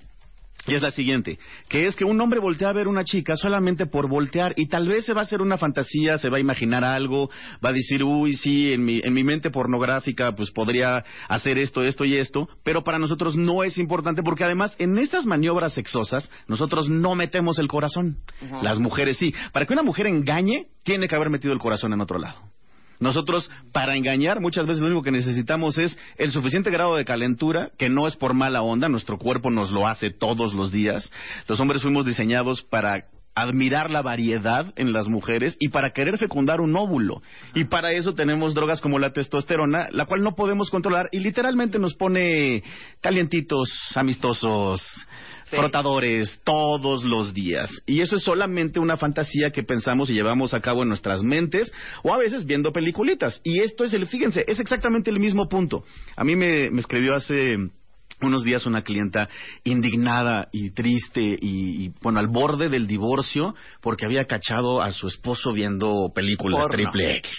Y 0.66 0.74
es 0.76 0.82
la 0.82 0.92
siguiente, 0.92 1.38
que 1.68 1.86
es 1.86 1.96
que 1.96 2.04
un 2.04 2.20
hombre 2.20 2.38
voltea 2.38 2.68
a 2.68 2.72
ver 2.72 2.86
una 2.86 3.02
chica 3.04 3.36
solamente 3.36 3.86
por 3.86 4.08
voltear 4.08 4.54
y 4.56 4.66
tal 4.66 4.86
vez 4.86 5.04
se 5.04 5.12
va 5.12 5.20
a 5.20 5.24
hacer 5.24 5.42
una 5.42 5.58
fantasía, 5.58 6.18
se 6.18 6.28
va 6.28 6.36
a 6.36 6.40
imaginar 6.40 6.84
algo, 6.84 7.30
va 7.64 7.70
a 7.70 7.72
decir, 7.72 8.04
uy, 8.04 8.36
sí, 8.36 8.72
en 8.72 8.84
mi, 8.84 9.00
en 9.02 9.12
mi 9.12 9.24
mente 9.24 9.50
pornográfica 9.50 10.36
pues 10.36 10.52
podría 10.52 11.04
hacer 11.28 11.58
esto, 11.58 11.82
esto 11.82 12.04
y 12.04 12.16
esto, 12.16 12.48
pero 12.62 12.84
para 12.84 13.00
nosotros 13.00 13.36
no 13.36 13.64
es 13.64 13.76
importante 13.76 14.22
porque 14.22 14.44
además 14.44 14.76
en 14.78 14.98
estas 14.98 15.26
maniobras 15.26 15.74
sexosas 15.74 16.30
nosotros 16.46 16.88
no 16.88 17.16
metemos 17.16 17.58
el 17.58 17.66
corazón. 17.66 18.18
Las 18.62 18.78
mujeres 18.78 19.16
sí. 19.16 19.34
Para 19.52 19.66
que 19.66 19.72
una 19.72 19.82
mujer 19.82 20.06
engañe, 20.06 20.68
tiene 20.84 21.08
que 21.08 21.16
haber 21.16 21.30
metido 21.30 21.52
el 21.52 21.58
corazón 21.58 21.92
en 21.92 22.00
otro 22.00 22.18
lado. 22.18 22.38
Nosotros, 23.02 23.50
para 23.72 23.96
engañar, 23.96 24.40
muchas 24.40 24.64
veces 24.64 24.80
lo 24.80 24.86
único 24.86 25.02
que 25.02 25.10
necesitamos 25.10 25.76
es 25.76 25.98
el 26.18 26.30
suficiente 26.30 26.70
grado 26.70 26.94
de 26.94 27.04
calentura, 27.04 27.70
que 27.76 27.88
no 27.88 28.06
es 28.06 28.14
por 28.14 28.32
mala 28.32 28.62
onda, 28.62 28.88
nuestro 28.88 29.18
cuerpo 29.18 29.50
nos 29.50 29.72
lo 29.72 29.88
hace 29.88 30.10
todos 30.10 30.54
los 30.54 30.70
días. 30.70 31.10
Los 31.48 31.58
hombres 31.58 31.82
fuimos 31.82 32.06
diseñados 32.06 32.62
para 32.62 33.06
admirar 33.34 33.90
la 33.90 34.02
variedad 34.02 34.72
en 34.76 34.92
las 34.92 35.08
mujeres 35.08 35.56
y 35.58 35.70
para 35.70 35.90
querer 35.90 36.16
fecundar 36.16 36.60
un 36.60 36.76
óvulo. 36.76 37.22
Y 37.54 37.64
para 37.64 37.90
eso 37.90 38.14
tenemos 38.14 38.54
drogas 38.54 38.80
como 38.80 39.00
la 39.00 39.12
testosterona, 39.12 39.88
la 39.90 40.06
cual 40.06 40.22
no 40.22 40.36
podemos 40.36 40.70
controlar 40.70 41.08
y 41.10 41.18
literalmente 41.18 41.80
nos 41.80 41.94
pone 41.94 42.62
calientitos, 43.00 43.68
amistosos, 43.96 44.80
Sí. 45.52 46.40
todos 46.44 47.04
los 47.04 47.34
días. 47.34 47.70
Y 47.86 48.00
eso 48.00 48.16
es 48.16 48.22
solamente 48.22 48.80
una 48.80 48.96
fantasía 48.96 49.50
que 49.50 49.62
pensamos 49.62 50.10
y 50.10 50.14
llevamos 50.14 50.54
a 50.54 50.60
cabo 50.60 50.82
en 50.82 50.88
nuestras 50.88 51.22
mentes 51.22 51.72
o 52.02 52.14
a 52.14 52.18
veces 52.18 52.46
viendo 52.46 52.72
peliculitas. 52.72 53.40
Y 53.44 53.60
esto 53.60 53.84
es 53.84 53.92
el, 53.94 54.06
fíjense, 54.06 54.44
es 54.46 54.60
exactamente 54.60 55.10
el 55.10 55.20
mismo 55.20 55.48
punto. 55.48 55.84
A 56.16 56.24
mí 56.24 56.36
me, 56.36 56.70
me 56.70 56.80
escribió 56.80 57.14
hace 57.14 57.56
unos 58.26 58.44
días 58.44 58.66
una 58.66 58.82
clienta 58.82 59.26
indignada 59.64 60.48
y 60.52 60.70
triste 60.70 61.20
y, 61.40 61.86
y, 61.86 61.92
bueno 62.02 62.18
al 62.18 62.28
borde 62.28 62.68
del 62.68 62.86
divorcio 62.86 63.54
porque 63.80 64.06
había 64.06 64.24
cachado 64.26 64.82
a 64.82 64.90
su 64.92 65.06
esposo 65.06 65.52
viendo 65.52 66.10
películas 66.14 66.66
Porno. 66.66 66.76
triple 66.76 67.16
X 67.16 67.30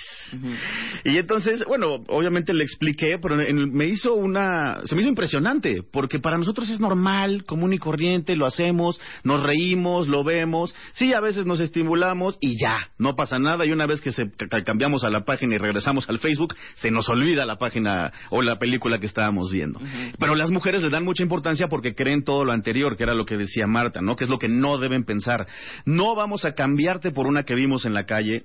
y 1.06 1.18
entonces, 1.18 1.64
bueno, 1.68 1.98
obviamente 2.08 2.54
le 2.54 2.64
expliqué, 2.64 3.18
pero 3.22 3.40
en 3.40 3.72
me 3.72 3.86
hizo 3.86 4.16
una, 4.16 4.82
se 4.86 4.96
me 4.96 5.02
hizo 5.02 5.10
impresionante, 5.10 5.82
porque 5.92 6.18
para 6.20 6.38
nosotros 6.38 6.70
es 6.72 6.80
normal, 6.80 7.44
común 7.44 7.74
y 7.74 7.78
corriente, 7.78 8.36
lo 8.36 8.48
hacemos, 8.48 9.00
nos 9.24 9.44
reímos, 9.44 10.08
lo 10.08 10.24
vemos, 10.24 10.74
sí, 10.94 11.14
a 11.14 11.20
veces 11.20 11.46
nos 11.46 11.60
estimulamos 11.60 12.38
y 12.42 12.60
ya, 12.60 12.90
no 12.98 13.16
pasa 13.16 13.38
nada, 13.38 13.64
y 13.66 13.72
una 13.72 13.86
vez 13.86 14.02
que 14.02 14.12
se 14.12 14.24
ca- 14.50 14.64
cambiamos 14.64 15.04
a 15.04 15.10
la 15.10 15.24
página 15.24 15.54
y 15.54 15.58
regresamos 15.60 16.10
al 16.10 16.18
Facebook, 16.18 16.56
se 16.76 16.90
nos 16.90 17.08
olvida 17.10 17.46
la 17.46 17.58
página 17.58 18.12
o 18.32 18.42
la 18.42 18.58
película 18.58 18.98
que 19.00 19.06
estábamos 19.06 19.52
viendo. 19.52 19.80
Pero 20.18 20.34
las 20.34 20.50
mujeres 20.50 20.73
le 20.82 20.90
dan 20.90 21.04
mucha 21.04 21.24
importancia 21.24 21.68
porque 21.68 21.94
creen 21.94 22.24
todo 22.24 22.44
lo 22.46 22.52
anterior, 22.52 22.98
que 22.98 23.04
era 23.04 23.14
lo 23.14 23.26
que 23.26 23.38
decía 23.38 23.68
Marta, 23.68 24.02
¿no? 24.02 24.16
Que 24.16 24.24
es 24.24 24.30
lo 24.30 24.40
que 24.40 24.48
no 24.48 24.78
deben 24.78 25.04
pensar. 25.04 25.48
No 25.86 26.16
vamos 26.16 26.46
a 26.46 26.54
cambiarte 26.54 27.12
por 27.12 27.28
una 27.28 27.44
que 27.44 27.56
vimos 27.56 27.86
en 27.86 27.94
la 27.94 28.06
calle, 28.06 28.44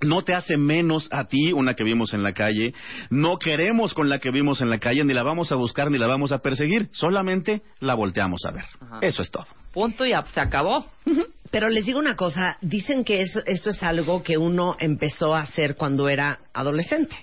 no 0.00 0.22
te 0.22 0.34
hace 0.34 0.56
menos 0.56 1.08
a 1.12 1.24
ti 1.24 1.52
una 1.52 1.74
que 1.74 1.84
vimos 1.84 2.14
en 2.14 2.22
la 2.22 2.32
calle, 2.32 2.74
no 3.10 3.38
queremos 3.38 3.94
con 3.94 4.08
la 4.08 4.18
que 4.18 4.30
vimos 4.30 4.60
en 4.60 4.70
la 4.70 4.78
calle, 4.78 5.04
ni 5.04 5.14
la 5.14 5.22
vamos 5.22 5.52
a 5.52 5.56
buscar 5.56 5.90
ni 5.90 5.98
la 5.98 6.06
vamos 6.06 6.32
a 6.32 6.38
perseguir, 6.38 6.88
solamente 6.92 7.62
la 7.80 7.94
volteamos 7.94 8.40
a 8.46 8.50
ver. 8.50 8.64
Eso 9.00 9.22
es 9.22 9.30
todo. 9.30 9.46
Punto 9.72 10.04
y 10.04 10.12
se 10.32 10.40
acabó. 10.40 10.86
Pero 11.50 11.68
les 11.68 11.86
digo 11.86 11.98
una 11.98 12.16
cosa, 12.16 12.56
dicen 12.60 13.04
que 13.04 13.20
eso, 13.20 13.40
esto 13.46 13.70
es 13.70 13.82
algo 13.82 14.22
que 14.22 14.36
uno 14.36 14.76
empezó 14.78 15.34
a 15.34 15.42
hacer 15.42 15.76
cuando 15.76 16.08
era 16.08 16.40
adolescente. 16.52 17.16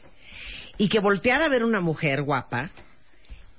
Y 0.78 0.88
que 0.88 1.00
voltear 1.00 1.42
a 1.42 1.50
ver 1.50 1.64
una 1.64 1.82
mujer 1.82 2.24
guapa 2.24 2.72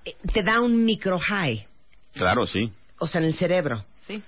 te 0.04 0.42
da 0.42 0.60
un 0.60 0.84
micro 0.84 1.18
high, 1.18 1.66
Claro, 2.14 2.46
sí. 2.46 2.70
o 2.98 3.06
sea, 3.06 3.20
en 3.20 3.28
el 3.28 3.34
cerebro. 3.34 3.84
Sí. 4.06 4.22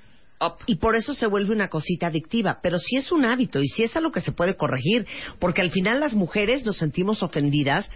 Y 0.67 0.77
por 0.77 0.95
eso 0.95 1.15
se 1.15 1.27
vuelve 1.27 1.53
una 1.55 1.69
cosita 1.69 2.09
adictiva. 2.09 2.59
Pero 2.63 2.79
sí 2.79 2.97
es 2.97 3.11
un 3.13 3.25
hábito 3.25 3.61
y 3.61 3.69
sí 3.69 3.83
es 3.83 3.97
algo 3.97 4.13
que 4.13 4.21
se 4.21 4.33
puede 4.33 4.57
corregir. 4.57 5.07
Porque 5.39 5.63
al 5.63 5.71
final 5.71 6.01
las 6.01 6.13
mujeres 6.13 6.65
nos 6.67 6.77
sentimos 6.77 7.23
ofendidas 7.23 7.91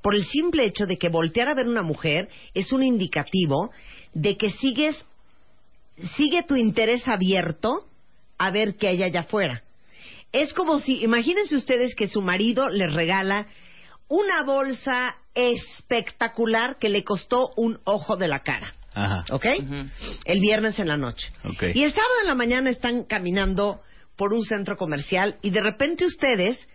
por 0.00 0.14
el 0.16 0.24
simple 0.26 0.64
hecho 0.64 0.86
de 0.86 0.98
que 0.98 1.08
voltear 1.08 1.48
a 1.48 1.54
ver 1.54 1.68
una 1.68 1.82
mujer 1.82 2.28
es 2.54 2.72
un 2.72 2.82
indicativo 2.82 3.70
de 4.14 4.36
que 4.36 4.50
sigues, 4.50 5.04
sigue 6.16 6.42
tu 6.42 6.56
interés 6.56 7.06
abierto 7.06 7.86
a 8.36 8.50
ver 8.50 8.74
qué 8.76 8.88
hay 8.88 9.02
allá 9.04 9.20
afuera. 9.20 9.62
Es 10.32 10.52
como 10.54 10.80
si, 10.80 11.04
imagínense 11.04 11.54
ustedes 11.54 11.94
que 11.94 12.08
su 12.08 12.20
marido 12.20 12.68
les 12.68 12.92
regala 12.92 13.46
una 14.12 14.42
bolsa 14.42 15.16
espectacular 15.34 16.76
que 16.78 16.90
le 16.90 17.02
costó 17.02 17.50
un 17.56 17.80
ojo 17.84 18.18
de 18.18 18.28
la 18.28 18.40
cara. 18.40 18.74
Ajá. 18.92 19.24
¿Ok? 19.30 19.46
El 20.26 20.40
viernes 20.40 20.78
en 20.78 20.88
la 20.88 20.98
noche. 20.98 21.32
Ok. 21.44 21.62
Y 21.74 21.82
el 21.82 21.92
sábado 21.92 22.12
en 22.20 22.28
la 22.28 22.34
mañana 22.34 22.68
están 22.68 23.04
caminando 23.04 23.80
por 24.16 24.34
un 24.34 24.44
centro 24.44 24.76
comercial 24.76 25.38
y 25.40 25.48
de 25.48 25.62
repente 25.62 26.04
ustedes 26.04 26.68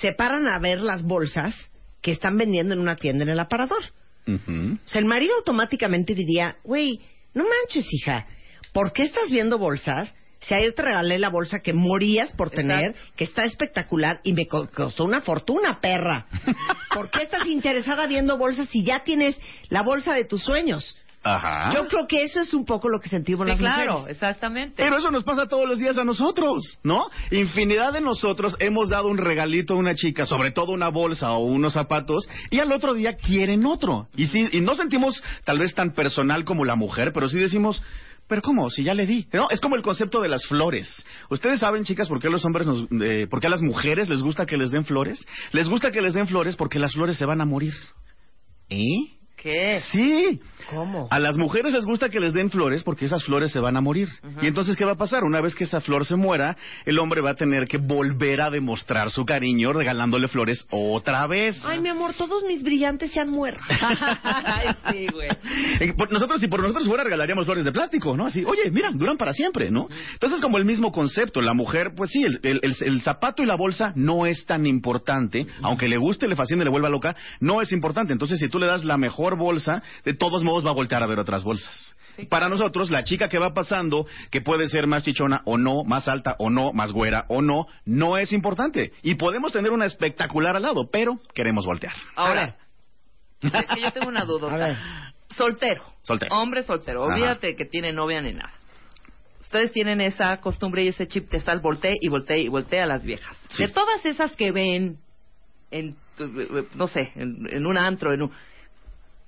se 0.00 0.12
paran 0.12 0.46
a 0.46 0.60
ver 0.60 0.78
las 0.78 1.02
bolsas 1.02 1.56
que 2.00 2.12
están 2.12 2.36
vendiendo 2.36 2.74
en 2.74 2.80
una 2.80 2.94
tienda 2.94 3.24
en 3.24 3.30
el 3.30 3.40
aparador. 3.40 3.82
Ujú. 4.28 4.78
O 4.84 4.88
sea, 4.88 5.00
el 5.00 5.06
marido 5.06 5.34
automáticamente 5.38 6.14
diría, 6.14 6.58
güey, 6.62 7.00
no 7.34 7.42
manches, 7.42 7.92
hija, 7.92 8.28
¿por 8.72 8.92
qué 8.92 9.02
estás 9.02 9.32
viendo 9.32 9.58
bolsas? 9.58 10.14
Si 10.46 10.54
ayer 10.54 10.74
te 10.74 10.82
regalé 10.82 11.18
la 11.18 11.30
bolsa 11.30 11.60
que 11.60 11.72
morías 11.72 12.32
por 12.32 12.50
tener, 12.50 12.90
Exacto. 12.90 13.12
que 13.16 13.24
está 13.24 13.44
espectacular 13.44 14.20
y 14.24 14.32
me 14.32 14.46
co- 14.46 14.68
costó 14.74 15.04
una 15.04 15.22
fortuna, 15.22 15.78
perra. 15.80 16.26
¿Por 16.94 17.10
qué 17.10 17.22
estás 17.22 17.46
interesada 17.46 18.06
viendo 18.06 18.36
bolsas 18.38 18.68
si 18.68 18.84
ya 18.84 19.04
tienes 19.04 19.40
la 19.70 19.82
bolsa 19.82 20.14
de 20.14 20.24
tus 20.24 20.42
sueños? 20.42 20.96
Ajá. 21.26 21.72
Yo 21.72 21.86
creo 21.86 22.06
que 22.06 22.22
eso 22.22 22.42
es 22.42 22.52
un 22.52 22.66
poco 22.66 22.90
lo 22.90 23.00
que 23.00 23.08
sentimos 23.08 23.46
Sí, 23.46 23.52
las 23.52 23.58
claro, 23.58 23.92
mujeres. 23.92 24.12
exactamente. 24.16 24.74
Pero 24.76 24.98
eso 24.98 25.10
nos 25.10 25.24
pasa 25.24 25.46
todos 25.46 25.66
los 25.66 25.78
días 25.78 25.96
a 25.96 26.04
nosotros, 26.04 26.78
¿no? 26.82 27.06
Infinidad 27.30 27.94
de 27.94 28.02
nosotros 28.02 28.54
hemos 28.58 28.90
dado 28.90 29.08
un 29.08 29.16
regalito 29.16 29.72
a 29.72 29.78
una 29.78 29.94
chica, 29.94 30.26
sobre 30.26 30.50
todo 30.50 30.72
una 30.72 30.88
bolsa 30.90 31.32
o 31.32 31.38
unos 31.46 31.72
zapatos, 31.72 32.28
y 32.50 32.58
al 32.58 32.70
otro 32.70 32.92
día 32.92 33.14
quieren 33.16 33.64
otro. 33.64 34.08
Y, 34.14 34.26
sí, 34.26 34.50
y 34.52 34.60
no 34.60 34.74
sentimos 34.74 35.22
tal 35.44 35.58
vez 35.58 35.74
tan 35.74 35.92
personal 35.94 36.44
como 36.44 36.66
la 36.66 36.74
mujer, 36.76 37.12
pero 37.14 37.26
sí 37.26 37.38
decimos, 37.38 37.82
pero 38.26 38.42
¿cómo? 38.42 38.70
Si 38.70 38.82
ya 38.82 38.94
le 38.94 39.06
di. 39.06 39.26
¿No? 39.32 39.48
Es 39.50 39.60
como 39.60 39.76
el 39.76 39.82
concepto 39.82 40.20
de 40.20 40.28
las 40.28 40.46
flores. 40.46 41.04
Ustedes 41.30 41.60
saben, 41.60 41.84
chicas, 41.84 42.08
por 42.08 42.20
qué 42.20 42.28
a 42.28 42.30
los 42.30 42.44
hombres, 42.44 42.66
nos, 42.66 42.86
eh, 43.02 43.26
por 43.28 43.40
qué 43.40 43.48
a 43.48 43.50
las 43.50 43.62
mujeres 43.62 44.08
les 44.08 44.22
gusta 44.22 44.46
que 44.46 44.56
les 44.56 44.70
den 44.70 44.84
flores. 44.84 45.24
Les 45.52 45.68
gusta 45.68 45.90
que 45.90 46.00
les 46.00 46.14
den 46.14 46.26
flores 46.26 46.56
porque 46.56 46.78
las 46.78 46.92
flores 46.92 47.16
se 47.16 47.26
van 47.26 47.40
a 47.40 47.44
morir. 47.44 47.74
¿Eh? 48.70 49.23
¿Qué? 49.44 49.80
Sí. 49.92 50.40
¿Cómo? 50.70 51.06
A 51.10 51.20
las 51.20 51.36
mujeres 51.36 51.74
les 51.74 51.84
gusta 51.84 52.08
que 52.08 52.18
les 52.18 52.32
den 52.32 52.48
flores 52.48 52.82
porque 52.82 53.04
esas 53.04 53.22
flores 53.22 53.52
se 53.52 53.60
van 53.60 53.76
a 53.76 53.82
morir. 53.82 54.08
Y 54.40 54.46
entonces, 54.46 54.74
¿qué 54.74 54.86
va 54.86 54.92
a 54.92 54.96
pasar? 54.96 55.22
Una 55.22 55.42
vez 55.42 55.54
que 55.54 55.64
esa 55.64 55.82
flor 55.82 56.06
se 56.06 56.16
muera, 56.16 56.56
el 56.86 56.98
hombre 56.98 57.20
va 57.20 57.30
a 57.32 57.34
tener 57.34 57.68
que 57.68 57.76
volver 57.76 58.40
a 58.40 58.48
demostrar 58.48 59.10
su 59.10 59.26
cariño 59.26 59.74
regalándole 59.74 60.26
flores 60.28 60.64
otra 60.70 61.26
vez. 61.26 61.60
Ay, 61.66 61.80
mi 61.80 61.90
amor, 61.90 62.14
todos 62.14 62.42
mis 62.48 62.62
brillantes 62.62 63.10
se 63.12 63.20
han 63.20 63.28
muerto. 63.28 63.60
Ay, 64.24 64.68
sí, 64.90 65.06
güey. 65.12 65.28
Eh, 65.80 65.92
por 65.92 66.10
nosotros, 66.10 66.40
si 66.40 66.48
por 66.48 66.62
nosotros 66.62 66.88
fuera, 66.88 67.04
regalaríamos 67.04 67.44
flores 67.44 67.66
de 67.66 67.72
plástico, 67.72 68.16
¿no? 68.16 68.24
Así, 68.24 68.42
oye, 68.46 68.70
mira, 68.70 68.88
duran 68.94 69.18
para 69.18 69.34
siempre, 69.34 69.70
¿no? 69.70 69.86
Entonces, 70.14 70.40
como 70.40 70.56
el 70.56 70.64
mismo 70.64 70.90
concepto, 70.90 71.42
la 71.42 71.52
mujer, 71.52 71.92
pues 71.94 72.10
sí, 72.10 72.22
el, 72.22 72.40
el- 72.42 72.60
el- 72.62 72.76
el 72.80 73.02
zapato 73.02 73.42
y 73.42 73.46
la 73.46 73.56
bolsa 73.56 73.92
no 73.96 74.24
es 74.24 74.46
tan 74.46 74.64
importante, 74.64 75.46
aunque 75.60 75.88
le 75.88 75.98
guste, 75.98 76.26
le 76.26 76.36
fascine, 76.36 76.64
le 76.64 76.70
vuelva 76.70 76.88
loca, 76.88 77.14
no 77.40 77.60
es 77.60 77.70
importante. 77.72 78.14
Entonces, 78.14 78.38
si 78.38 78.48
tú 78.48 78.58
le 78.58 78.64
das 78.66 78.82
la 78.82 78.96
mejor 78.96 79.33
bolsa, 79.36 79.82
de 80.04 80.14
todos 80.14 80.44
modos 80.44 80.64
va 80.64 80.70
a 80.70 80.74
voltear 80.74 81.02
a 81.02 81.06
ver 81.06 81.18
otras 81.18 81.42
bolsas. 81.42 81.94
Para 82.28 82.48
nosotros, 82.48 82.90
la 82.90 83.02
chica 83.02 83.28
que 83.28 83.38
va 83.38 83.52
pasando, 83.54 84.06
que 84.30 84.40
puede 84.40 84.66
ser 84.68 84.86
más 84.86 85.02
chichona 85.02 85.42
o 85.44 85.58
no, 85.58 85.82
más 85.84 86.06
alta 86.06 86.36
o 86.38 86.48
no, 86.48 86.72
más 86.72 86.92
güera 86.92 87.24
o 87.28 87.42
no, 87.42 87.66
no 87.84 88.16
es 88.16 88.32
importante. 88.32 88.92
Y 89.02 89.16
podemos 89.16 89.52
tener 89.52 89.72
una 89.72 89.86
espectacular 89.86 90.56
al 90.56 90.62
lado, 90.62 90.88
pero 90.90 91.18
queremos 91.34 91.66
voltear. 91.66 91.94
Ahora, 92.14 92.56
es 93.40 93.50
que 93.50 93.80
yo 93.80 93.90
tengo 93.92 94.08
una 94.08 94.24
duda. 94.24 95.12
Soltero. 95.30 95.84
Soltero. 96.02 96.36
Hombre 96.36 96.62
soltero. 96.62 97.04
Ajá. 97.04 97.14
Olvídate 97.14 97.56
que 97.56 97.64
tiene 97.64 97.92
novia 97.92 98.22
ni 98.22 98.32
nada. 98.32 98.52
Ustedes 99.40 99.72
tienen 99.72 100.00
esa 100.00 100.36
costumbre 100.36 100.84
y 100.84 100.88
ese 100.88 101.08
chip 101.08 101.30
de 101.30 101.38
estar 101.38 101.60
voltee 101.60 101.96
y 102.00 102.08
voltee 102.08 102.42
y 102.42 102.48
voltee 102.48 102.80
a 102.80 102.86
las 102.86 103.04
viejas. 103.04 103.36
Sí. 103.48 103.66
De 103.66 103.72
todas 103.72 104.04
esas 104.06 104.36
que 104.36 104.52
ven 104.52 104.98
en, 105.70 105.96
eh, 106.18 106.66
no 106.74 106.86
sé, 106.86 107.12
en, 107.16 107.46
en 107.50 107.66
un 107.66 107.78
antro, 107.78 108.12
en 108.12 108.22
un... 108.22 108.32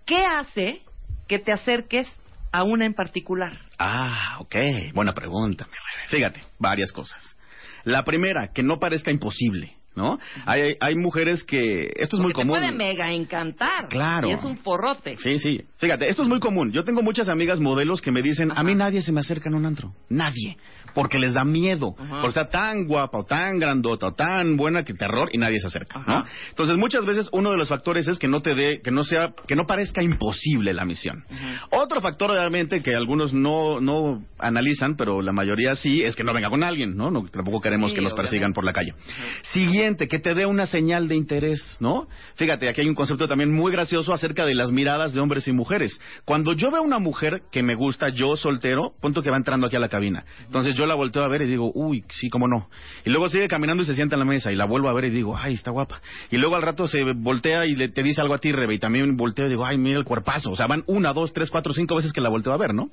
¿Qué 0.07 0.25
hace 0.25 0.81
que 1.29 1.39
te 1.39 1.53
acerques 1.53 2.07
a 2.53 2.63
una 2.63 2.87
en 2.87 2.95
particular? 2.95 3.59
Ah, 3.79 4.37
ok. 4.41 4.55
Buena 4.95 5.13
pregunta. 5.13 5.67
Fíjate, 6.09 6.41
varias 6.59 6.93
cosas. 6.93 7.37
La 7.85 8.05
primera, 8.05 8.53
que 8.53 8.63
no 8.63 8.79
parezca 8.79 9.11
imposible, 9.11 9.75
¿no? 9.95 10.19
Hay, 10.45 10.75
hay 10.81 10.97
mujeres 10.97 11.45
que... 11.45 11.93
Esto 11.97 12.17
es 12.17 12.23
muy 12.23 12.33
Porque 12.33 12.43
te 12.45 12.49
común. 12.49 12.59
puede 12.59 12.73
mega 12.73 13.13
encantar. 13.13 13.89
Claro. 13.89 14.29
Y 14.29 14.33
es 14.33 14.43
un 14.43 14.57
forrote. 14.59 15.17
Sí, 15.19 15.39
sí. 15.39 15.63
Fíjate, 15.79 16.09
esto 16.09 16.23
es 16.23 16.29
muy 16.29 16.41
común. 16.41 16.73
Yo 16.73 16.85
tengo 16.85 17.03
muchas 17.03 17.29
amigas 17.29 17.61
modelos 17.61 18.01
que 18.01 18.11
me 18.13 18.23
dicen, 18.23 18.51
a 18.55 18.63
mí 18.63 18.75
nadie 18.75 19.03
se 19.03 19.13
me 19.13 19.21
acerca 19.21 19.49
en 19.49 19.55
un 19.57 19.67
antro. 19.67 19.93
Nadie. 20.09 20.57
Porque 20.97 21.19
les 21.19 21.35
da 21.35 21.45
miedo. 21.45 21.95
Porque 21.97 22.29
está 22.29 22.49
tan 22.49 22.87
guapa 22.87 23.19
o 23.19 23.25
tan 23.25 23.59
grandota 23.59 24.09
o 24.09 24.15
tan 24.15 24.57
buena 24.57 24.83
que 24.83 24.95
terror 24.95 25.29
y 25.31 25.37
nadie 25.37 25.61
se 25.61 25.67
acerca, 25.67 26.01
¿no? 26.07 26.25
Entonces, 26.49 26.79
muchas 26.79 27.05
veces 27.05 27.29
uno 27.33 27.51
de 27.51 27.59
los 27.59 27.69
factores 27.69 28.09
es 28.09 28.19
que 28.19 28.29
no 28.29 28.41
te 28.41 28.55
dé, 28.55 28.81
que 28.83 28.91
no 28.91 29.05
sea, 29.05 29.35
que 29.47 29.55
no 29.55 29.67
parezca 29.67 30.03
imposible 30.03 30.73
la 30.73 30.87
misión. 30.87 31.25
Otro 31.71 32.01
factor, 32.01 32.31
obviamente, 32.31 32.81
que 32.81 32.95
algunos 32.95 33.35
no, 33.35 33.81
no 33.81 34.25
analizan, 34.39 34.97
pero 34.97 35.21
la 35.21 35.33
mayoría 35.33 35.75
sí, 35.75 36.03
es 36.03 36.17
que 36.17 36.25
no 36.25 36.33
venga 36.33 36.49
con 36.49 36.65
alguien, 36.65 36.97
¿no? 36.97 37.11
no 37.11 37.27
tampoco 37.29 37.61
queremos 37.61 37.91
Sí, 37.91 37.97
que 37.97 38.03
nos 38.03 38.15
persigan 38.15 38.53
por 38.53 38.65
la 38.65 38.73
calle. 38.73 38.95
Siguiente, 39.53 40.09
que 40.09 40.19
te 40.19 40.35
dé 40.35 40.47
una 40.47 40.65
señal 40.67 41.09
de 41.09 41.15
interés, 41.15 41.77
¿no? 41.81 42.09
Fíjate, 42.37 42.69
aquí 42.69 42.81
hay 42.81 42.89
un 42.89 42.95
concepto 42.95 43.29
también 43.29 43.53
muy 43.53 43.71
gracioso 43.71 44.15
acerca 44.15 44.47
de 44.47 44.55
las 44.55 44.71
miradas 44.71 45.13
de 45.13 45.21
hombres 45.21 45.47
y 45.47 45.53
mujeres. 45.53 46.01
Cuando 46.25 46.55
yo 46.55 46.71
veo 46.71 46.83
una 46.83 46.99
mujer 46.99 47.43
que 47.53 47.63
me 47.63 47.75
gusta, 47.75 48.09
yo 48.09 48.37
soltero, 48.37 48.95
punto 49.01 49.23
que 49.23 49.31
va 49.31 49.37
entrando 49.37 49.67
aquí 49.67 49.77
a 49.77 49.81
la 49.81 49.89
cabina. 49.89 50.25
Entonces 50.47 50.75
yo 50.75 50.86
la 50.87 50.95
volteo 50.95 51.23
a 51.23 51.29
ver 51.29 51.43
y 51.43 51.47
digo, 51.47 51.71
uy, 51.75 52.05
sí, 52.11 52.29
cómo 52.29 52.49
no. 52.49 52.69
Y 53.05 53.11
luego 53.11 53.29
sigue 53.29 53.49
caminando 53.49 53.83
y 53.83 53.87
se 53.87 53.95
sienta 53.95 54.15
en 54.17 54.21
la 54.21 54.25
mesa 54.27 54.53
y 54.53 54.57
la 54.57 54.65
vuelvo 54.65 54.89
a 54.89 54.93
ver 54.95 55.07
y 55.07 55.11
digo, 55.11 55.37
ay, 55.37 55.55
está 55.55 55.71
guapa. 55.71 56.01
Y 56.31 56.37
luego 56.39 56.57
al 56.57 56.63
rato 56.63 56.87
se 56.89 57.03
voltea 57.15 57.67
y 57.67 57.75
le, 57.75 57.89
te 57.89 58.03
dice 58.03 58.21
algo 58.21 58.35
a 58.35 58.39
ti, 58.39 58.53
Rebe, 58.53 58.75
y 58.75 58.79
también 58.79 59.17
volteo 59.17 59.47
y 59.47 59.51
digo, 59.51 59.65
ay, 59.65 59.79
mira 59.79 59.99
el 59.99 60.05
cuerpazo. 60.05 60.51
O 60.51 60.57
sea, 60.57 60.67
van 60.67 60.85
una, 60.87 61.13
dos, 61.13 61.33
tres, 61.33 61.51
cuatro, 61.51 61.73
cinco 61.73 61.97
veces 61.97 62.13
que 62.13 62.21
la 62.21 62.29
volteo 62.29 62.53
a 62.53 62.57
ver, 62.57 62.75
¿no? 62.75 62.91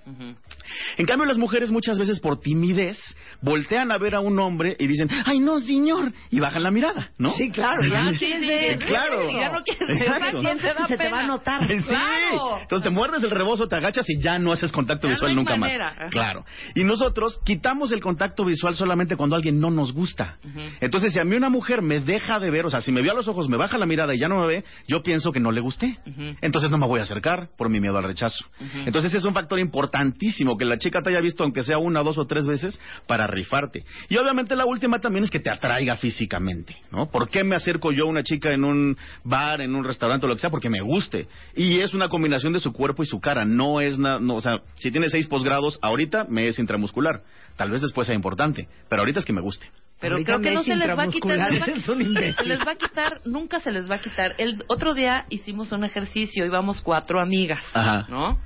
En 0.98 1.06
cambio, 1.06 1.26
las 1.26 1.38
mujeres 1.38 1.72
muchas 1.72 1.98
veces 1.98 2.20
por 2.20 2.40
timidez 2.40 2.98
voltean 3.42 3.92
a 3.92 3.98
ver 3.98 4.16
a 4.16 4.20
un 4.20 4.40
hombre 4.40 4.76
y 4.80 4.88
dicen, 4.88 5.10
ay, 5.26 5.40
no, 5.40 5.60
señor, 5.60 6.12
y 6.32 6.40
bajan 6.40 6.64
la 6.64 6.72
mirada, 6.72 7.12
¿no? 7.18 7.34
Sí, 7.36 7.50
claro, 7.50 7.86
ya 7.88 8.12
Sí, 8.14 8.34
sí, 8.40 8.78
claro. 8.86 9.30
Ya 9.32 9.52
no 9.52 9.64
quieres 9.64 10.02
Exacto. 10.02 10.40
¿quién 10.42 10.58
te 10.60 10.74
da 10.74 10.88
Se 10.88 10.98
te 10.98 11.10
va 11.10 11.20
a 11.20 11.28
notar. 11.28 11.62
Sí. 11.68 11.78
Claro. 11.84 12.60
Entonces 12.62 12.84
te 12.84 12.90
muerdes 12.90 13.24
el 13.24 13.32
rebozo, 13.32 13.68
te 13.68 13.76
agachas 13.76 14.10
y 14.10 14.20
ya 14.20 14.40
no 14.40 14.52
haces 14.52 14.72
contacto 14.72 15.08
Ya 15.08 15.14
visual 15.14 15.32
no 15.34 15.40
hay 15.42 15.46
nunca 15.46 15.56
manera. 15.58 15.90
más. 15.90 15.98
Ajá. 16.02 16.10
Claro. 16.10 16.46
Y 16.76 16.84
nosotros 16.84 17.40
quitamos 17.44 17.83
el 17.92 18.02
contacto 18.02 18.46
visual 18.46 18.74
solamente 18.74 19.16
cuando 19.16 19.36
alguien 19.36 19.60
no 19.60 19.70
nos 19.70 19.94
gusta. 19.94 20.38
Entonces, 20.80 21.14
si 21.14 21.20
a 21.20 21.24
mí 21.24 21.36
una 21.36 21.50
mujer 21.50 21.82
me 21.82 22.00
deja 22.00 22.40
de 22.40 22.50
ver, 22.50 22.66
o 22.66 22.70
sea, 22.70 22.82
si 22.82 22.92
me 22.92 23.02
ve 23.02 23.10
a 23.10 23.14
los 23.14 23.28
ojos, 23.28 23.50
me 23.50 23.58
baja 23.58 23.78
la 23.78 23.86
mirada 23.86 24.16
y 24.16 24.20
ya 24.20 24.28
no 24.28 24.40
me 24.40 24.48
ve, 24.48 24.64
yo 24.88 25.02
pienso 25.04 25.32
que 25.32 25.40
no 25.40 25.52
le 25.52 25.62
gusté. 25.62 25.98
Entonces 26.42 26.70
no 26.72 26.78
me 26.78 26.88
voy 26.88 27.00
a 27.00 27.04
acercar 27.04 27.50
por 27.58 27.70
mi 27.70 27.80
miedo 27.80 27.98
al 27.98 28.04
rechazo. 28.04 28.46
Entonces 28.86 29.14
es 29.14 29.26
un 29.26 29.34
factor 29.34 29.60
importantísimo 29.60 30.58
que 30.58 30.66
la 30.66 30.78
chica 30.78 31.02
te 31.02 31.10
haya 31.10 31.22
visto 31.22 31.44
aunque 31.44 31.64
sea 31.64 31.78
una, 31.78 32.04
dos 32.04 32.18
o 32.18 32.26
tres 32.26 32.46
veces 32.46 32.80
para 33.08 33.28
rifarte. 33.28 33.84
Y 34.10 34.18
obviamente 34.18 34.56
la 34.56 34.66
última 34.66 35.00
también 35.00 35.26
es 35.26 35.32
que 35.32 35.40
te 35.40 35.50
atraiga 35.50 35.96
físicamente, 35.96 36.76
¿no? 36.92 37.10
¿Por 37.10 37.30
qué 37.30 37.44
me 37.44 37.56
acerco 37.56 37.92
yo 37.92 38.06
a 38.06 38.10
una 38.10 38.24
chica 38.24 38.54
en 38.54 38.64
un 38.64 38.98
bar, 39.24 39.62
en 39.62 39.76
un 39.76 39.84
restaurante 39.84 40.26
o 40.26 40.30
lo 40.30 40.36
que 40.36 40.42
sea? 40.42 40.50
Porque 40.50 40.70
me 40.70 40.82
guste. 40.82 41.28
Y 41.56 41.82
es 41.82 41.94
una 41.94 42.10
combinación 42.10 42.54
de 42.54 42.60
su 42.60 42.72
cuerpo 42.72 43.04
y 43.04 43.06
su 43.06 43.20
cara. 43.20 43.46
No 43.46 43.82
es 43.82 43.98
nada, 43.98 44.20
no, 44.20 44.36
o 44.36 44.42
sea, 44.42 44.62
si 44.76 44.92
tiene 44.92 45.10
seis 45.10 45.28
posgrados, 45.28 45.80
ahorita 45.82 46.26
me 46.30 46.48
es 46.48 46.60
intramuscular. 46.60 47.24
Tal 47.56 47.70
vez 47.72 47.82
después 47.82 48.08
sea 48.08 48.16
importante, 48.16 48.68
pero 48.90 49.02
ahorita 49.02 49.20
es 49.20 49.26
que 49.26 49.34
me 49.34 49.42
guste. 49.42 49.70
Pero 50.00 50.18
creo 50.24 50.42
que 50.42 50.52
no 50.52 50.64
se 50.64 50.76
les 50.76 50.90
va 50.90 51.04
a 51.04 51.08
quitar. 51.08 51.50
Se 51.86 52.46
les 52.46 52.60
va 52.60 52.72
a 52.72 52.76
quitar, 52.76 53.22
nunca 53.26 53.62
se 53.62 53.72
les 53.72 53.90
va 53.90 53.96
a 53.96 54.02
quitar. 54.02 54.36
El 54.38 54.62
otro 54.68 54.94
día 54.94 55.26
hicimos 55.30 55.72
un 55.72 55.86
ejercicio, 55.86 56.46
íbamos 56.46 56.82
cuatro 56.82 57.22
amigas, 57.22 57.64
Ajá. 57.74 58.06
¿no? 58.10 58.38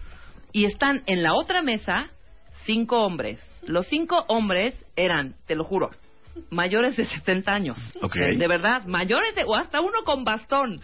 Y 0.51 0.65
están 0.65 1.01
en 1.07 1.23
la 1.23 1.33
otra 1.33 1.63
mesa 1.63 2.09
cinco 2.65 3.03
hombres. 3.03 3.39
Los 3.65 3.87
cinco 3.87 4.23
hombres 4.27 4.85
eran, 4.95 5.35
te 5.47 5.55
lo 5.55 5.63
juro, 5.63 5.89
mayores 6.51 6.95
de 6.95 7.05
70 7.05 7.51
años. 7.51 7.77
Ok. 8.01 8.15
De 8.15 8.47
verdad, 8.47 8.85
mayores 8.85 9.33
de, 9.35 9.43
o 9.43 9.55
hasta 9.55 9.81
uno 9.81 10.03
con 10.05 10.23
bastón. 10.23 10.79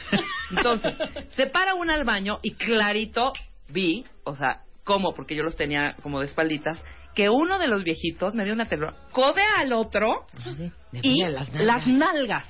Entonces, 0.49 0.95
se 1.35 1.47
para 1.47 1.75
uno 1.75 1.93
al 1.93 2.03
baño 2.03 2.39
y 2.41 2.53
clarito 2.55 3.33
vi, 3.69 4.05
o 4.23 4.35
sea, 4.35 4.61
¿cómo? 4.83 5.13
Porque 5.13 5.35
yo 5.35 5.43
los 5.43 5.55
tenía 5.55 5.95
como 6.01 6.19
de 6.19 6.25
espalditas, 6.25 6.81
que 7.15 7.29
uno 7.29 7.59
de 7.59 7.67
los 7.67 7.83
viejitos 7.83 8.33
me 8.33 8.43
dio 8.43 8.53
una 8.53 8.65
terror, 8.67 8.95
codea 9.11 9.59
al 9.59 9.73
otro 9.73 10.25
Me 10.91 10.99
y 11.03 11.21
las 11.23 11.51
nalgas. 11.53 11.65
las 11.65 11.87
nalgas. 11.87 12.45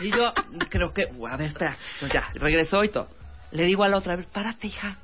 Y 0.00 0.10
yo 0.10 0.32
creo 0.70 0.92
que, 0.92 1.04
a 1.30 1.36
ver, 1.36 1.48
espera, 1.48 1.76
pues 2.00 2.12
ya, 2.12 2.30
regresó 2.34 2.82
y 2.84 2.88
todo. 2.88 3.08
Le 3.52 3.64
digo 3.64 3.84
a 3.84 3.88
la 3.88 3.98
otra, 3.98 4.14
a 4.14 4.16
ver, 4.16 4.26
párate, 4.32 4.66
hija. 4.68 4.98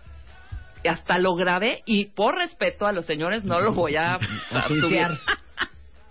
Y 0.83 0.89
hasta 0.89 1.19
lo 1.19 1.35
grabé 1.35 1.83
y 1.87 2.07
por 2.07 2.35
respeto 2.37 2.87
a 2.87 2.93
los 2.93 3.05
señores 3.07 3.45
no 3.45 3.61
lo 3.61 3.73
voy 3.73 3.97
a, 3.97 4.15
a 4.51 4.69
subir. 4.69 5.09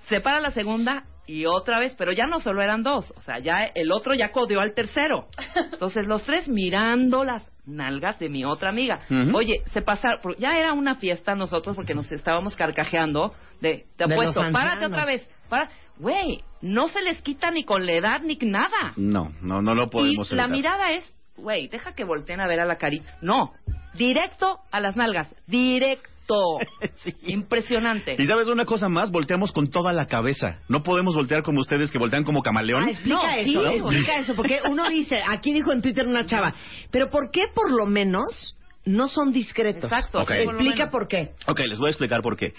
Se 0.07 0.21
para 0.21 0.39
la 0.39 0.51
segunda 0.51 1.03
y 1.30 1.45
otra 1.45 1.80
vez, 1.80 1.93
pero 1.95 2.11
ya 2.11 2.25
no 2.25 2.39
solo 2.39 2.63
eran 2.63 2.82
dos, 2.82 3.13
o 3.15 3.21
sea, 3.21 3.38
ya 3.38 3.59
el 3.75 3.91
otro 3.91 4.15
ya 4.15 4.32
codeó 4.32 4.61
al 4.61 4.73
tercero. 4.73 5.27
Entonces 5.71 6.07
los 6.07 6.23
tres 6.23 6.49
mirando 6.49 7.23
las 7.23 7.47
nalgas 7.67 8.17
de 8.17 8.30
mi 8.30 8.43
otra 8.45 8.69
amiga. 8.69 9.01
Oye, 9.36 9.61
se 9.71 9.84
pasaron, 9.84 10.19
ya 10.39 10.57
era 10.57 10.73
una 10.73 10.95
fiesta 10.95 11.36
nosotros 11.36 11.75
porque 11.75 11.93
nos 11.93 12.11
estábamos 12.11 12.55
carcajeando 12.55 13.36
de, 13.61 13.86
te 13.95 14.05
apuesto, 14.05 14.41
párate 14.51 14.88
otra 14.88 15.05
vez, 15.05 15.23
para, 15.49 15.69
güey, 15.99 16.43
no 16.63 16.88
se 16.88 17.03
les 17.03 17.21
quita 17.21 17.51
ni 17.51 17.63
con 17.63 17.86
la 17.86 17.91
edad 17.91 18.21
ni 18.21 18.36
nada. 18.41 18.93
No, 18.97 19.32
no, 19.41 19.61
no 19.61 19.75
lo 19.75 19.88
podemos 19.88 20.32
Y 20.32 20.36
la 20.36 20.47
mirada 20.47 20.93
es, 20.93 21.15
güey, 21.38 21.67
deja 21.67 21.93
que 21.93 22.05
volteen 22.05 22.41
a 22.41 22.47
ver 22.47 22.59
a 22.59 22.65
la 22.65 22.77
carita. 22.77 23.19
No, 23.21 23.53
directo 23.93 24.61
a 24.71 24.80
las 24.80 24.95
nalgas, 24.95 25.32
directo. 25.45 26.09
Impresionante. 27.27 28.15
Y 28.17 28.25
sabes 28.25 28.47
una 28.47 28.65
cosa 28.65 28.89
más, 28.89 29.11
volteamos 29.11 29.51
con 29.51 29.67
toda 29.69 29.93
la 29.93 30.05
cabeza. 30.05 30.59
No 30.67 30.84
podemos 30.84 31.15
voltear 31.15 31.43
como 31.43 31.59
ustedes 31.61 31.91
que 31.91 31.99
voltean 31.99 32.23
como 32.23 32.41
camaleón. 32.41 32.84
Ah, 32.84 32.89
explica 32.91 33.17
No, 33.17 33.30
eso, 33.30 33.61
sí. 33.89 33.95
explica 33.95 34.17
eso, 34.19 34.36
porque 34.36 34.59
uno 34.69 34.89
dice, 34.89 35.21
aquí 35.27 35.53
dijo 35.53 35.71
en 35.71 35.82
Twitter 35.82 36.07
una 36.07 36.25
chava, 36.25 36.53
pero 36.91 37.09
¿por 37.09 37.32
qué 37.32 37.45
por 37.53 37.71
lo 37.71 37.86
menos 37.86 38.55
no 38.86 39.07
son 39.07 39.32
discretos? 39.32 39.91
Exacto, 39.91 40.21
Ok. 40.21 40.32
sí, 40.32 40.45
por 40.45 40.53
lo 40.55 40.61
Explica 40.61 40.89
por 40.89 41.07
qué. 41.07 41.32
Ok, 41.47 41.59
les 41.59 41.77
voy 41.77 41.88
a 41.88 41.91
explicar 41.91 42.21
por 42.21 42.38
qué. 42.38 42.53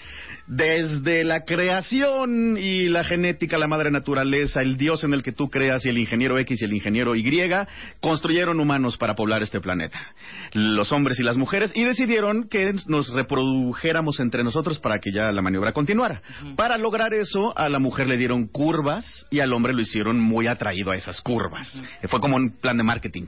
Desde 0.47 1.23
la 1.23 1.43
creación 1.43 2.57
y 2.57 2.89
la 2.89 3.03
genética, 3.03 3.57
la 3.57 3.67
madre 3.67 3.91
naturaleza, 3.91 4.61
el 4.61 4.77
dios 4.77 5.03
en 5.03 5.13
el 5.13 5.23
que 5.23 5.31
tú 5.31 5.49
creas 5.49 5.85
y 5.85 5.89
el 5.89 5.97
ingeniero 5.97 6.37
X 6.39 6.61
y 6.61 6.65
el 6.65 6.73
ingeniero 6.73 7.15
Y, 7.15 7.31
construyeron 7.99 8.59
humanos 8.59 8.97
para 8.97 9.15
poblar 9.15 9.41
este 9.41 9.59
planeta. 9.61 9.99
Los 10.53 10.91
hombres 10.91 11.19
y 11.19 11.23
las 11.23 11.37
mujeres, 11.37 11.71
y 11.75 11.83
decidieron 11.83 12.47
que 12.49 12.73
nos 12.87 13.09
reprodujéramos 13.13 14.19
entre 14.19 14.43
nosotros 14.43 14.79
para 14.79 14.99
que 14.99 15.11
ya 15.11 15.31
la 15.31 15.41
maniobra 15.41 15.71
continuara. 15.71 16.21
Para 16.55 16.77
lograr 16.77 17.13
eso, 17.13 17.57
a 17.57 17.69
la 17.69 17.79
mujer 17.79 18.07
le 18.07 18.17
dieron 18.17 18.47
curvas 18.47 19.25
y 19.29 19.39
al 19.39 19.53
hombre 19.53 19.73
lo 19.73 19.81
hicieron 19.81 20.19
muy 20.19 20.47
atraído 20.47 20.91
a 20.91 20.95
esas 20.95 21.21
curvas. 21.21 21.81
Fue 22.07 22.19
como 22.19 22.35
un 22.35 22.51
plan 22.59 22.77
de 22.77 22.83
marketing. 22.83 23.25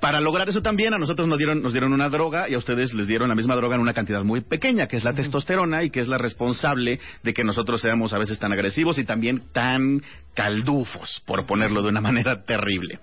Para 0.00 0.20
lograr 0.20 0.48
eso 0.48 0.62
también, 0.62 0.94
a 0.94 0.98
nosotros 0.98 1.28
nos 1.28 1.38
dieron, 1.38 1.62
nos 1.62 1.72
dieron 1.72 1.92
una 1.92 2.08
droga 2.18 2.48
y 2.48 2.54
a 2.54 2.58
ustedes 2.58 2.92
les 2.94 3.06
dieron 3.06 3.28
la 3.28 3.36
misma 3.36 3.54
droga 3.54 3.76
en 3.76 3.80
una 3.80 3.94
cantidad 3.94 4.24
muy 4.24 4.40
pequeña, 4.40 4.88
que 4.88 4.96
es 4.96 5.04
la 5.04 5.12
testosterona 5.12 5.84
y 5.84 5.90
que 5.90 6.00
es 6.00 6.08
la 6.08 6.18
responsable 6.18 6.98
de 7.22 7.32
que 7.32 7.44
nosotros 7.44 7.80
seamos 7.80 8.12
a 8.12 8.18
veces 8.18 8.40
tan 8.40 8.52
agresivos 8.52 8.98
y 8.98 9.04
también 9.04 9.44
tan 9.52 10.02
caldufos, 10.34 11.22
por 11.26 11.46
ponerlo 11.46 11.82
de 11.82 11.88
una 11.88 12.00
manera 12.00 12.44
terrible. 12.44 13.00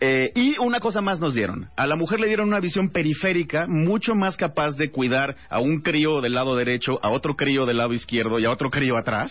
Eh, 0.00 0.30
y 0.34 0.56
una 0.58 0.78
cosa 0.80 1.00
más 1.00 1.18
nos 1.18 1.34
dieron. 1.34 1.68
A 1.76 1.86
la 1.86 1.96
mujer 1.96 2.20
le 2.20 2.28
dieron 2.28 2.48
una 2.48 2.60
visión 2.60 2.90
periférica 2.90 3.66
mucho 3.66 4.14
más 4.14 4.36
capaz 4.36 4.76
de 4.76 4.90
cuidar 4.90 5.36
a 5.50 5.58
un 5.58 5.80
crío 5.80 6.20
del 6.20 6.34
lado 6.34 6.56
derecho, 6.56 6.98
a 7.02 7.10
otro 7.10 7.34
crío 7.34 7.66
del 7.66 7.78
lado 7.78 7.92
izquierdo 7.92 8.38
y 8.38 8.44
a 8.44 8.50
otro 8.50 8.70
crío 8.70 8.96
atrás. 8.96 9.30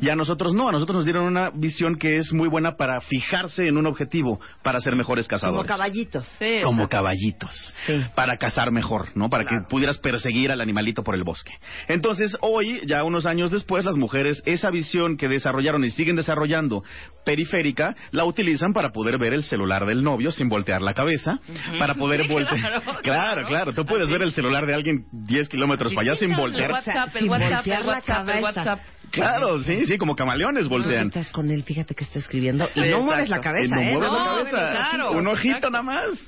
Y 0.00 0.08
a 0.08 0.16
nosotros 0.16 0.52
no, 0.52 0.68
a 0.68 0.72
nosotros 0.72 0.96
nos 0.96 1.04
dieron 1.04 1.24
una 1.24 1.50
visión 1.50 1.96
que 1.96 2.16
es 2.16 2.32
muy 2.32 2.48
buena 2.48 2.76
para 2.76 3.00
fijarse 3.00 3.66
en 3.66 3.76
un 3.76 3.86
objetivo, 3.86 4.40
para 4.62 4.80
ser 4.80 4.96
mejores 4.96 5.28
cazadores. 5.28 5.60
Como 5.60 5.68
caballitos. 5.68 6.26
Sí, 6.38 6.56
Como 6.64 6.88
caballitos. 6.88 7.52
Sí. 7.86 8.00
Para 8.14 8.36
cazar 8.36 8.59
mejor, 8.70 9.08
¿no? 9.14 9.30
Para 9.30 9.44
que 9.44 9.56
pudieras 9.68 9.96
perseguir 9.98 10.52
al 10.52 10.60
animalito 10.60 11.02
por 11.02 11.14
el 11.14 11.24
bosque. 11.24 11.52
Entonces, 11.88 12.36
hoy, 12.42 12.82
ya 12.86 13.02
unos 13.04 13.24
años 13.26 13.50
después, 13.50 13.84
las 13.84 13.96
mujeres, 13.96 14.42
esa 14.44 14.70
visión 14.70 15.16
que 15.16 15.28
desarrollaron 15.28 15.82
y 15.84 15.90
siguen 15.90 16.16
desarrollando 16.16 16.82
periférica, 17.24 17.94
la 18.10 18.24
utilizan 18.24 18.72
para 18.72 18.90
poder 18.90 19.18
ver 19.18 19.32
el 19.32 19.42
celular 19.42 19.86
del 19.86 20.02
novio 20.02 20.30
sin 20.30 20.48
voltear 20.48 20.82
la 20.82 20.94
cabeza, 20.94 21.38
para 21.78 21.94
poder 21.94 22.22
Sí, 22.22 22.28
voltear. 22.28 22.58
claro, 22.60 22.80
Claro, 22.82 23.02
claro. 23.02 23.46
claro, 23.46 23.72
tú 23.72 23.84
puedes 23.86 24.08
ver 24.10 24.22
el 24.22 24.32
celular 24.32 24.66
de 24.66 24.74
alguien 24.74 25.06
10 25.12 25.48
kilómetros 25.48 25.94
para 25.94 26.10
allá 26.10 26.16
sin 26.20 26.34
voltear. 26.36 26.72
WhatsApp, 26.72 27.08
el 27.14 27.20
Sin 27.22 27.30
WhatsApp, 27.30 27.54
voltear 27.54 27.80
el 27.80 27.86
la 27.86 27.92
WhatsApp, 27.94 28.08
el 28.20 28.26
cabeza. 28.26 28.42
WhatsApp. 28.60 28.80
Claro, 29.10 29.58
sí, 29.60 29.86
sí, 29.86 29.98
como 29.98 30.14
camaleones 30.14 30.68
voltean. 30.68 31.06
Estás 31.08 31.30
con 31.30 31.50
él, 31.50 31.62
fíjate 31.64 31.94
que 31.94 32.04
está 32.04 32.18
escribiendo 32.18 32.68
y 32.74 32.80
no 32.90 33.02
mueves 33.02 33.28
la 33.28 33.40
cabeza, 33.40 33.74
no 33.74 33.80
¿eh? 33.80 33.92
mueves 33.94 34.10
la 34.12 34.18
No, 34.18 34.24
cabeza. 34.24 34.88
claro, 34.90 35.12
Un 35.12 35.26
ojito 35.26 35.56
exacto. 35.56 35.70
nada 35.70 35.82
más. 35.82 36.26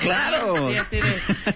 Claro. 0.00 0.68
Sí, 0.90 1.00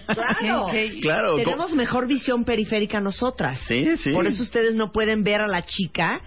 Claro. 0.07 0.67
¿Qué- 0.71 0.91
qué- 0.93 1.01
Claro. 1.01 1.35
Tenemos 1.37 1.75
mejor 1.75 2.07
visión 2.07 2.45
periférica 2.45 3.01
nosotras. 3.01 3.59
Sí, 3.67 3.97
sí. 3.99 4.13
Por 4.13 4.27
eso 4.27 4.43
ustedes 4.43 4.75
no 4.75 4.93
pueden 4.93 5.25
ver 5.25 5.41
a 5.41 5.47
la 5.47 5.63
chica 5.63 6.21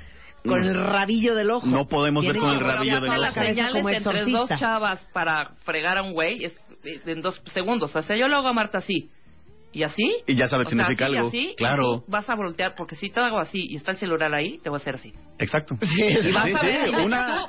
con 0.46 0.64
el 0.64 0.74
rabillo 0.74 1.36
del 1.36 1.52
ojo. 1.52 1.68
No 1.68 1.88
podemos 1.88 2.26
ver 2.26 2.38
con 2.38 2.50
el 2.52 2.60
rabillo 2.60 3.02
del 3.02 3.10
ojo. 3.12 3.18
las 3.22 3.34
señales 3.34 3.86
entre 3.86 4.24
dos 4.26 4.50
chavas 4.58 5.00
para 5.14 5.52
fregar 5.64 5.98
a 5.98 6.02
un 6.02 6.14
güey 6.14 6.46
es 6.46 6.54
eh, 6.84 7.02
en 7.06 7.22
dos 7.22 7.42
segundos. 7.54 7.96
O 7.96 8.02
sea, 8.02 8.16
yo 8.16 8.28
lo 8.28 8.38
hago 8.38 8.48
a 8.48 8.54
Marta 8.54 8.78
así. 8.80 9.10
¿Y 9.72 9.84
así? 9.84 10.04
Y 10.26 10.36
ya 10.36 10.48
sabe 10.48 10.64
O 10.64 10.66
que 10.66 10.76
sea, 10.76 10.86
significa 10.86 11.06
así, 11.06 11.16
algo. 11.16 11.28
así, 11.28 11.54
Claro. 11.58 12.04
vas 12.08 12.28
a 12.30 12.36
voltear, 12.36 12.74
porque 12.76 12.96
si 12.96 13.10
te 13.12 13.20
hago 13.20 13.40
así 13.40 13.68
y 13.70 13.76
está 13.76 13.92
el 13.92 13.98
celular 13.98 14.34
ahí, 14.34 14.58
te 14.64 14.70
voy 14.70 14.78
a 14.78 14.82
hacer 14.82 14.96
así. 14.96 15.14
Exacto. 15.38 15.76
Y 15.82 16.32
vas 16.32 16.46
Sí, 16.46 16.54
a 16.56 16.60
sí, 16.62 16.66
ver, 16.68 16.92
vas 16.92 17.06
una, 17.06 17.46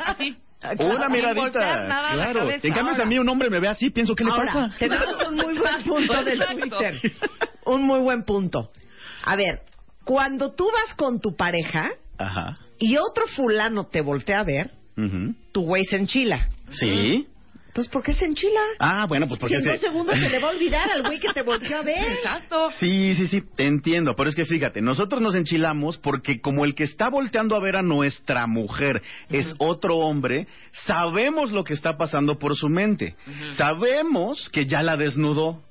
una 0.78 1.08
miradita. 1.08 1.50
claro. 1.86 2.40
cabeza. 2.40 2.66
En 2.66 2.74
cambio, 2.74 2.94
si 2.94 3.00
a 3.02 3.06
mí 3.06 3.18
un 3.18 3.28
hombre 3.28 3.48
me 3.48 3.58
ve 3.60 3.68
así, 3.68 3.88
pienso, 3.90 4.14
¿qué 4.14 4.24
le 4.24 4.30
Ahora, 4.32 4.52
pasa? 4.52 4.78
tenemos 4.78 5.28
un 5.28 5.36
muy 5.36 5.58
buen 5.58 5.82
punto 5.84 6.24
del. 6.24 6.42
Twitter. 6.58 6.94
Un 7.64 7.82
muy 7.86 8.00
buen 8.00 8.24
punto. 8.24 8.70
A 9.24 9.36
ver, 9.36 9.60
cuando 10.04 10.54
tú 10.54 10.66
vas 10.72 10.94
con 10.96 11.20
tu 11.20 11.34
pareja 11.36 11.90
Ajá. 12.18 12.58
y 12.78 12.96
otro 12.98 13.26
fulano 13.34 13.84
te 13.86 14.02
voltea 14.02 14.40
a 14.40 14.44
ver, 14.44 14.70
tu 15.52 15.62
güey 15.62 15.84
se 15.86 15.96
enchila. 15.96 16.48
Sí. 16.68 17.26
Pues, 17.72 17.88
¿por 17.88 18.02
qué 18.02 18.12
se 18.14 18.24
enchila? 18.26 18.60
Ah, 18.78 19.06
bueno, 19.08 19.26
pues 19.28 19.38
Si 19.38 19.40
porque 19.40 19.56
en 19.56 19.64
dos 19.64 19.78
se- 19.80 19.86
segundos 19.86 20.18
se 20.18 20.28
le 20.28 20.38
va 20.38 20.48
a 20.48 20.50
olvidar 20.52 20.90
al 20.90 21.02
güey 21.02 21.20
que 21.20 21.28
te 21.32 21.42
volteó 21.42 21.78
a 21.78 21.82
ver. 21.82 22.12
Exacto. 22.12 22.70
Sí, 22.78 23.14
sí, 23.14 23.28
sí, 23.28 23.42
te 23.56 23.64
entiendo, 23.66 24.14
pero 24.16 24.28
es 24.28 24.34
que 24.34 24.44
fíjate, 24.44 24.80
nosotros 24.82 25.20
nos 25.22 25.34
enchilamos 25.36 25.96
porque 25.98 26.40
como 26.40 26.64
el 26.64 26.74
que 26.74 26.84
está 26.84 27.08
volteando 27.08 27.54
a 27.56 27.60
ver 27.60 27.76
a 27.76 27.82
nuestra 27.82 28.46
mujer 28.46 29.02
es 29.28 29.54
otro 29.58 29.96
hombre, 29.98 30.46
sabemos 30.72 31.52
lo 31.52 31.62
que 31.64 31.74
está 31.74 31.96
pasando 31.96 32.38
por 32.38 32.56
su 32.56 32.68
mente. 32.68 33.14
Sabemos 33.52 34.48
que 34.50 34.66
ya 34.66 34.82
la 34.82 34.96
desnudó. 34.96 35.62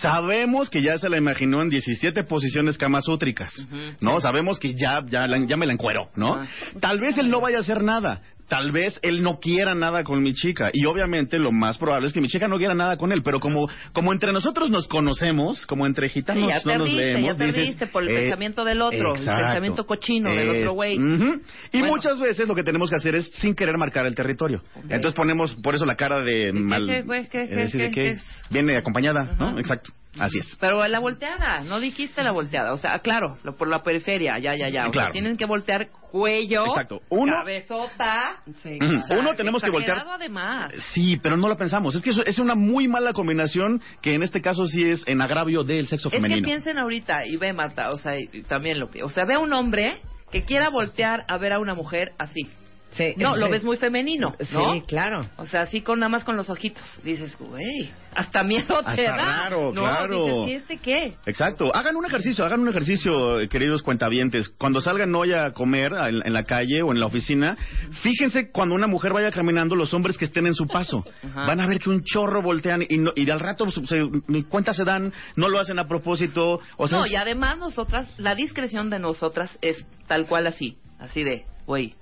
Sabemos 0.00 0.70
que 0.70 0.82
ya 0.82 0.96
se 0.98 1.08
la 1.08 1.18
imaginó 1.18 1.62
en 1.62 1.68
17 1.68 2.24
posiciones 2.24 2.78
camasútricas, 2.78 3.52
¿no? 4.00 4.20
Sabemos 4.20 4.58
que 4.58 4.74
ya, 4.74 5.02
ya, 5.06 5.26
la- 5.26 5.44
ya 5.46 5.56
me 5.56 5.66
la 5.66 5.72
encuero, 5.72 6.08
¿no? 6.16 6.46
Tal 6.80 7.00
vez 7.00 7.18
él 7.18 7.30
no 7.30 7.40
vaya 7.40 7.58
a 7.58 7.60
hacer 7.60 7.82
nada. 7.82 8.22
Tal 8.52 8.70
vez 8.70 9.00
él 9.00 9.22
no 9.22 9.36
quiera 9.36 9.74
nada 9.74 10.04
con 10.04 10.22
mi 10.22 10.34
chica. 10.34 10.68
Y 10.74 10.84
obviamente 10.84 11.38
lo 11.38 11.52
más 11.52 11.78
probable 11.78 12.08
es 12.08 12.12
que 12.12 12.20
mi 12.20 12.28
chica 12.28 12.48
no 12.48 12.58
quiera 12.58 12.74
nada 12.74 12.98
con 12.98 13.10
él. 13.10 13.22
Pero 13.24 13.40
como, 13.40 13.66
como 13.94 14.12
entre 14.12 14.30
nosotros 14.30 14.70
nos 14.70 14.86
conocemos, 14.88 15.64
como 15.64 15.86
entre 15.86 16.10
gitanos 16.10 16.44
Sí, 16.44 16.50
ya 16.50 16.72
no 16.72 16.80
nos 16.80 16.88
perdiste, 16.88 17.14
leemos, 17.14 17.38
ya 17.38 17.46
dices, 17.46 17.88
por 17.88 18.02
el 18.02 18.10
eh, 18.10 18.20
pensamiento 18.20 18.62
del 18.66 18.82
otro, 18.82 19.14
el 19.14 19.24
pensamiento 19.24 19.86
cochino 19.86 20.28
del 20.34 20.50
otro 20.50 20.72
güey. 20.72 20.96
Y 20.96 20.98
Bueno. 20.98 21.86
muchas 21.86 22.20
veces 22.20 22.46
lo 22.46 22.54
que 22.54 22.62
tenemos 22.62 22.90
que 22.90 22.96
hacer 22.96 23.14
es 23.14 23.30
sin 23.36 23.54
querer 23.54 23.78
marcar 23.78 24.04
el 24.04 24.14
territorio. 24.14 24.62
Entonces 24.82 25.14
ponemos 25.14 25.54
por 25.62 25.74
eso 25.74 25.86
la 25.86 25.96
cara 25.96 26.22
de 26.22 26.52
mal. 26.52 26.86
qué, 26.86 27.00
güey? 27.00 27.28
¿Qué, 27.28 27.44
es 27.44 27.50
decir, 27.50 27.80
de 27.80 27.90
que 27.90 28.18
viene 28.50 28.76
acompañada, 28.76 29.34
¿no? 29.38 29.58
Exacto. 29.58 29.92
Así 30.18 30.38
es. 30.38 30.56
Pero 30.60 30.86
la 30.88 30.98
volteada, 31.00 31.60
no 31.62 31.80
dijiste 31.80 32.22
la 32.22 32.32
volteada. 32.32 32.72
O 32.74 32.78
sea, 32.78 32.98
claro, 32.98 33.38
lo- 33.44 33.56
por 33.56 33.68
la 33.68 33.82
periferia, 33.82 34.38
ya, 34.38 34.54
ya, 34.54 34.68
ya. 34.68 34.82
O 34.82 34.84
sea, 34.84 34.90
Claro. 34.92 35.12
tienen 35.12 35.36
que 35.38 35.46
voltear 35.46 35.88
cuello, 36.10 36.66
Exacto. 36.66 37.00
Uno- 37.08 37.32
cabezota. 37.32 38.42
O 38.46 38.58
sea, 38.58 39.18
Uno 39.18 39.30
tenemos 39.34 39.62
que 39.62 39.70
voltear 39.70 40.04
además. 40.06 40.72
Sí, 40.92 41.16
pero 41.22 41.36
no 41.38 41.48
lo 41.48 41.56
pensamos. 41.56 41.94
Es 41.94 42.02
que 42.02 42.10
eso 42.10 42.22
es 42.26 42.38
una 42.38 42.54
muy 42.54 42.88
mala 42.88 43.12
combinación 43.14 43.80
que 44.02 44.12
en 44.12 44.22
este 44.22 44.42
caso 44.42 44.66
sí 44.66 44.84
es 44.90 45.02
en 45.06 45.22
agravio 45.22 45.62
del 45.64 45.86
sexo 45.86 46.08
Es 46.08 46.12
que 46.14 46.20
femenino. 46.20 46.44
piensen 46.46 46.78
ahorita, 46.78 47.26
y 47.26 47.36
ve 47.38 47.52
Marta, 47.54 47.90
o 47.92 47.96
sea, 47.96 48.18
y- 48.18 48.28
y 48.32 48.42
también 48.42 48.78
lo 48.78 48.90
O 49.02 49.08
sea, 49.08 49.24
ve 49.24 49.34
a 49.34 49.38
un 49.38 49.52
hombre 49.54 50.00
que 50.30 50.44
quiera 50.44 50.68
voltear 50.68 51.24
a 51.28 51.38
ver 51.38 51.54
a 51.54 51.58
una 51.58 51.74
mujer 51.74 52.12
así. 52.18 52.48
Sí, 52.92 53.14
No, 53.16 53.36
lo 53.36 53.48
ves 53.48 53.64
muy 53.64 53.76
femenino, 53.78 54.34
¿no? 54.52 54.74
Sí, 54.74 54.82
claro. 54.86 55.26
O 55.38 55.46
sea, 55.46 55.62
así 55.62 55.80
con 55.80 55.98
nada 56.00 56.10
más 56.10 56.24
con 56.24 56.36
los 56.36 56.50
ojitos. 56.50 56.82
Dices, 57.02 57.36
güey, 57.38 57.90
hasta 58.14 58.42
miedo 58.42 58.82
te 58.94 59.02
da. 59.04 59.48
no, 59.50 59.72
claro. 59.72 60.24
Dices, 60.26 60.48
¿y 60.48 60.52
este 60.52 60.76
qué? 60.76 61.14
Exacto. 61.26 61.74
Hagan 61.74 61.96
un 61.96 62.04
ejercicio, 62.04 62.44
hagan 62.44 62.60
un 62.60 62.68
ejercicio, 62.68 63.38
queridos 63.48 63.82
cuentavientes. 63.82 64.50
Cuando 64.58 64.80
salgan 64.82 65.14
hoy 65.14 65.32
a 65.32 65.52
comer 65.52 65.92
en, 65.92 66.20
en 66.26 66.32
la 66.34 66.44
calle 66.44 66.82
o 66.82 66.92
en 66.92 67.00
la 67.00 67.06
oficina, 67.06 67.56
fíjense 68.02 68.50
cuando 68.50 68.74
una 68.74 68.86
mujer 68.86 69.12
vaya 69.12 69.30
caminando, 69.30 69.74
los 69.74 69.92
hombres 69.94 70.18
que 70.18 70.26
estén 70.26 70.46
en 70.46 70.54
su 70.54 70.66
paso. 70.66 71.04
Ajá. 71.24 71.46
Van 71.46 71.60
a 71.60 71.66
ver 71.66 71.78
que 71.78 71.90
un 71.90 72.02
chorro 72.04 72.42
voltean 72.42 72.82
y, 72.88 72.98
no- 72.98 73.12
y 73.14 73.30
al 73.30 73.40
rato 73.40 73.70
se, 73.70 73.86
se- 73.86 73.96
ni 74.28 74.42
cuenta 74.44 74.74
se 74.74 74.84
dan, 74.84 75.12
no 75.36 75.48
lo 75.48 75.58
hacen 75.58 75.78
a 75.78 75.88
propósito. 75.88 76.60
O 76.76 76.88
sea, 76.88 76.98
no, 76.98 77.06
y 77.06 77.16
además 77.16 77.58
nosotras, 77.58 78.08
la 78.18 78.34
discreción 78.34 78.90
de 78.90 78.98
nosotras 78.98 79.58
es 79.62 79.86
tal 80.06 80.26
cual 80.26 80.46
así, 80.46 80.76
así 80.98 81.22
de, 81.24 81.44
güey, 81.66 81.94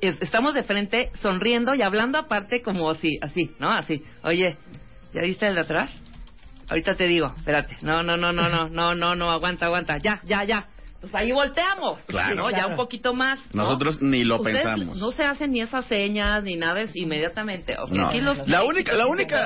Estamos 0.00 0.54
de 0.54 0.62
frente, 0.62 1.10
sonriendo 1.20 1.74
y 1.74 1.82
hablando 1.82 2.18
aparte 2.18 2.62
como 2.62 2.90
así, 2.90 3.18
así, 3.20 3.54
¿no? 3.58 3.70
Así. 3.70 4.02
Oye, 4.22 4.56
¿ya 5.12 5.22
viste 5.22 5.46
el 5.46 5.54
de 5.54 5.60
atrás? 5.60 5.90
Ahorita 6.68 6.94
te 6.94 7.06
digo, 7.06 7.32
espérate. 7.36 7.76
No, 7.82 8.02
no, 8.02 8.16
no, 8.16 8.32
no, 8.32 8.48
no, 8.48 8.68
no, 8.70 8.94
no, 8.94 9.14
no, 9.14 9.30
aguanta, 9.30 9.66
aguanta. 9.66 9.98
Ya, 9.98 10.20
ya, 10.24 10.44
ya. 10.44 10.68
Pues 11.02 11.12
ahí 11.16 11.32
volteamos, 11.32 12.00
claro, 12.04 12.48
ya 12.50 12.68
un 12.68 12.76
poquito 12.76 13.12
más. 13.12 13.40
Nosotros 13.52 14.00
ni 14.00 14.22
lo 14.22 14.40
pensamos. 14.40 14.96
No 14.96 15.10
se 15.10 15.24
hacen 15.24 15.50
ni 15.50 15.60
esas 15.60 15.84
señas 15.86 16.44
ni 16.44 16.54
nada 16.54 16.80
es 16.80 16.94
inmediatamente. 16.94 17.74
Okay, 17.76 17.98
aquí 17.98 18.20
los 18.20 18.46
la 18.46 18.62
única, 18.62 18.92
la 18.92 19.08
única. 19.08 19.44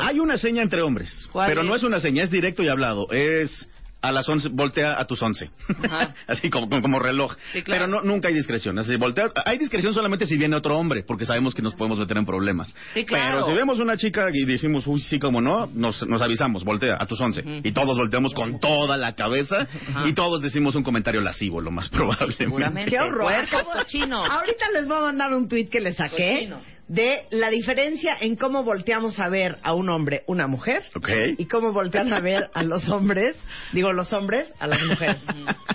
Hay 0.00 0.18
una 0.18 0.36
seña 0.36 0.62
entre 0.62 0.82
hombres, 0.82 1.30
pero 1.32 1.62
no 1.62 1.76
es 1.76 1.84
una 1.84 2.00
seña, 2.00 2.24
es 2.24 2.30
directo 2.32 2.64
y 2.64 2.68
hablado. 2.68 3.06
Es 3.12 3.68
a 4.02 4.12
las 4.12 4.28
11, 4.28 4.50
voltea 4.50 4.98
a 4.98 5.04
tus 5.06 5.22
11. 5.22 5.50
Ajá. 5.84 6.14
Así 6.26 6.50
como, 6.50 6.68
como, 6.68 6.82
como 6.82 6.98
reloj. 6.98 7.34
Sí, 7.52 7.62
claro. 7.62 7.86
Pero 7.86 7.86
no, 7.86 8.02
nunca 8.02 8.28
hay 8.28 8.34
discreción. 8.34 8.78
Así, 8.78 8.96
voltea, 8.96 9.30
hay 9.44 9.58
discreción 9.58 9.94
solamente 9.94 10.26
si 10.26 10.36
viene 10.36 10.56
otro 10.56 10.78
hombre, 10.78 11.02
porque 11.06 11.24
sabemos 11.24 11.54
que 11.54 11.62
nos 11.62 11.74
podemos 11.74 11.98
meter 11.98 12.16
en 12.16 12.26
problemas. 12.26 12.74
Sí, 12.94 13.04
claro. 13.04 13.40
Pero 13.40 13.46
si 13.46 13.54
vemos 13.54 13.78
una 13.78 13.96
chica 13.96 14.28
y 14.32 14.44
decimos, 14.44 14.86
uy, 14.86 15.00
sí, 15.00 15.18
como 15.18 15.40
no, 15.40 15.66
nos, 15.66 16.06
nos 16.06 16.22
avisamos, 16.22 16.64
voltea 16.64 16.96
a 16.98 17.06
tus 17.06 17.20
11. 17.20 17.60
Y 17.64 17.72
todos 17.72 17.96
volteamos 17.96 18.34
con 18.34 18.60
toda 18.60 18.96
la 18.96 19.14
cabeza 19.14 19.66
Ajá. 19.88 20.08
y 20.08 20.12
todos 20.12 20.40
decimos 20.42 20.76
un 20.76 20.82
comentario 20.82 21.20
lascivo, 21.20 21.60
lo 21.60 21.70
más 21.70 21.88
probable. 21.90 22.32
Seguramente. 22.32 22.90
Qué 22.90 23.00
horror. 23.00 23.32
Ahorita 23.32 24.70
les 24.74 24.86
voy 24.86 24.98
a 24.98 25.02
mandar 25.02 25.32
un 25.32 25.48
tweet 25.48 25.66
que 25.66 25.80
le 25.80 25.92
saqué. 25.92 26.34
Cochino. 26.34 26.75
De 26.88 27.26
la 27.30 27.50
diferencia 27.50 28.16
en 28.20 28.36
cómo 28.36 28.62
volteamos 28.62 29.18
a 29.18 29.28
ver 29.28 29.58
a 29.62 29.74
un 29.74 29.90
hombre, 29.90 30.22
una 30.28 30.46
mujer, 30.46 30.84
Ok. 30.94 31.08
y 31.36 31.46
cómo 31.46 31.72
voltean 31.72 32.12
a 32.12 32.20
ver 32.20 32.48
a 32.54 32.62
los 32.62 32.88
hombres, 32.88 33.34
digo 33.72 33.92
los 33.92 34.12
hombres, 34.12 34.52
a 34.60 34.66
las 34.68 34.80
mujeres. 34.84 35.22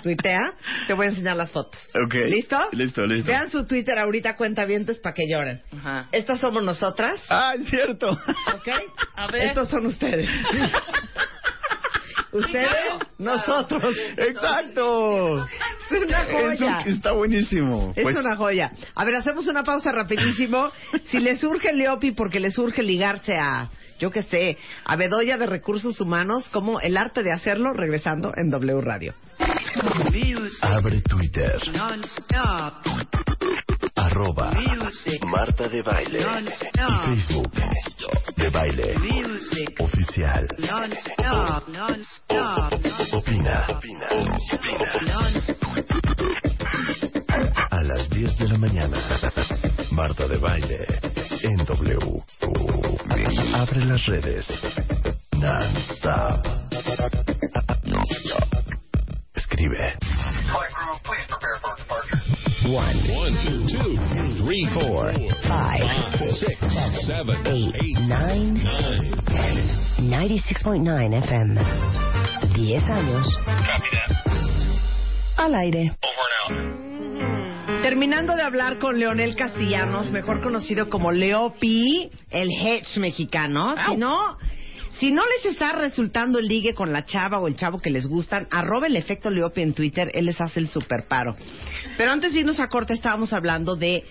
Tuitea, 0.02 0.54
te 0.86 0.94
voy 0.94 1.06
a 1.06 1.08
enseñar 1.10 1.36
las 1.36 1.50
fotos. 1.52 1.78
Ok. 2.06 2.14
¿Listo? 2.28 2.58
Listo, 2.72 3.04
listo. 3.04 3.26
Vean 3.26 3.50
su 3.50 3.66
Twitter 3.66 3.98
ahorita, 3.98 4.36
cuenta 4.36 4.64
vientes 4.64 4.98
para 5.00 5.14
que 5.14 5.24
lloren. 5.28 5.60
Ajá. 5.76 6.08
Estas 6.12 6.40
somos 6.40 6.62
nosotras, 6.62 7.22
Ah, 7.28 7.54
es 7.58 7.68
cierto. 7.68 8.08
¿ok? 8.08 8.68
A 9.16 9.26
ver. 9.30 9.48
Estos 9.48 9.68
son 9.68 9.86
ustedes. 9.86 10.28
ustedes, 12.32 12.94
nosotros. 13.18 13.94
Exacto. 14.16 15.46
Es 15.90 16.02
una 16.02 16.24
joya. 16.24 16.78
Eso 16.80 16.88
está 16.88 17.12
buenísimo. 17.12 17.92
Es 17.94 18.02
Pues, 18.02 18.16
una 18.16 18.36
joya. 18.36 18.72
A 18.94 19.04
ver, 19.04 19.14
hacemos 19.16 19.46
una 19.48 19.62
pausa 19.62 19.92
rapidísimo. 19.92 20.70
Si 21.10 21.18
le 21.20 21.36
surge 21.38 21.72
Leopi 21.72 22.12
porque 22.12 22.40
le 22.40 22.50
surge 22.50 22.82
ligarse 22.82 23.36
a, 23.36 23.68
yo 23.98 24.10
qué 24.10 24.22
sé, 24.22 24.56
a 24.84 24.96
Bedoya 24.96 25.36
de 25.36 25.46
Recursos 25.46 26.00
Humanos, 26.00 26.48
como 26.50 26.80
el 26.80 26.96
arte 26.96 27.22
de 27.22 27.32
hacerlo, 27.32 27.72
regresando 27.74 28.32
en 28.36 28.50
W 28.50 28.80
Radio. 28.80 29.14
Abre 30.62 31.00
Twitter. 31.02 31.60
Arroba 34.12 34.50
Marta 35.26 35.68
de 35.68 35.80
Baile. 35.80 36.20
Y 36.20 37.06
Facebook. 37.06 37.50
De 38.36 38.50
Baile. 38.50 38.94
Oficial. 39.78 40.46
Opina. 43.10 43.66
Opina. 43.70 44.06
A 47.70 47.82
las 47.82 48.10
10 48.10 48.36
de 48.36 48.48
la 48.48 48.58
mañana. 48.58 48.98
Marta 49.92 50.28
de 50.28 50.36
Baile. 50.36 50.84
En 51.42 51.64
W. 51.64 52.22
Abre 53.54 53.84
las 53.86 54.04
redes. 54.04 54.46
Non-stop. 55.38 56.46
Escribe. 59.34 59.96
One, 62.64 62.94
two, 63.66 64.44
three, 64.44 64.68
four, 64.72 65.12
five, 65.48 65.82
six, 66.30 66.56
seven, 67.04 67.36
eight, 67.44 67.98
nine, 68.06 68.54
ten. 69.26 69.82
96.9 69.98 71.22
FM. 71.24 71.60
10 72.54 72.90
años. 72.90 73.26
Al 75.36 75.54
aire. 75.56 75.96
Terminando 77.82 78.36
de 78.36 78.42
hablar 78.42 78.78
con 78.78 78.96
Leonel 78.96 79.34
Castellanos, 79.34 80.12
mejor 80.12 80.40
conocido 80.40 80.88
como 80.88 81.10
Leopi, 81.10 82.12
el 82.30 82.48
hedge 82.52 82.96
mexicano. 83.00 83.74
Si 83.88 83.96
no, 83.96 84.38
si 84.98 85.10
no 85.10 85.22
les 85.26 85.52
está 85.52 85.72
resultando 85.72 86.38
el 86.38 86.46
ligue 86.46 86.74
con 86.74 86.92
la 86.92 87.04
chava 87.04 87.38
o 87.38 87.48
el 87.48 87.56
chavo 87.56 87.80
que 87.80 87.90
les 87.90 88.06
gustan, 88.06 88.46
arroba 88.50 88.86
el 88.86 88.96
efecto 88.96 89.30
Leopi 89.30 89.62
en 89.62 89.74
Twitter, 89.74 90.10
él 90.14 90.26
les 90.26 90.40
hace 90.40 90.60
el 90.60 90.68
super 90.68 91.06
paro. 91.08 91.34
Pero 91.96 92.10
antes 92.12 92.32
de 92.34 92.40
irnos 92.40 92.60
a 92.60 92.68
corte 92.68 92.92
estábamos 92.94 93.32
hablando 93.32 93.74
de 93.76 94.04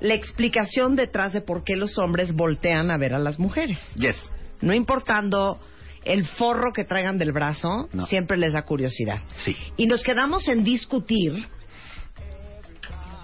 la 0.00 0.14
explicación 0.14 0.94
detrás 0.96 1.32
de 1.32 1.40
por 1.40 1.64
qué 1.64 1.74
los 1.76 1.98
hombres 1.98 2.32
voltean 2.32 2.90
a 2.90 2.96
ver 2.98 3.14
a 3.14 3.18
las 3.18 3.38
mujeres. 3.38 3.78
Yes. 3.96 4.16
No 4.60 4.72
importando 4.72 5.58
el 6.04 6.24
forro 6.24 6.72
que 6.72 6.84
traigan 6.84 7.18
del 7.18 7.32
brazo, 7.32 7.88
No. 7.92 8.06
siempre 8.06 8.36
les 8.38 8.52
da 8.52 8.62
curiosidad. 8.62 9.20
Sí. 9.36 9.56
Y 9.76 9.86
nos 9.86 10.02
quedamos 10.02 10.46
en 10.48 10.62
discutir 10.64 11.46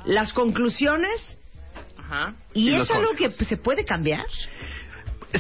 las 0.05 0.33
conclusiones 0.33 1.39
Ajá. 1.97 2.35
y, 2.53 2.71
Y 2.71 2.81
es 2.81 2.91
algo 2.91 3.13
que 3.17 3.31
se 3.45 3.57
puede 3.57 3.85
cambiar. 3.85 4.27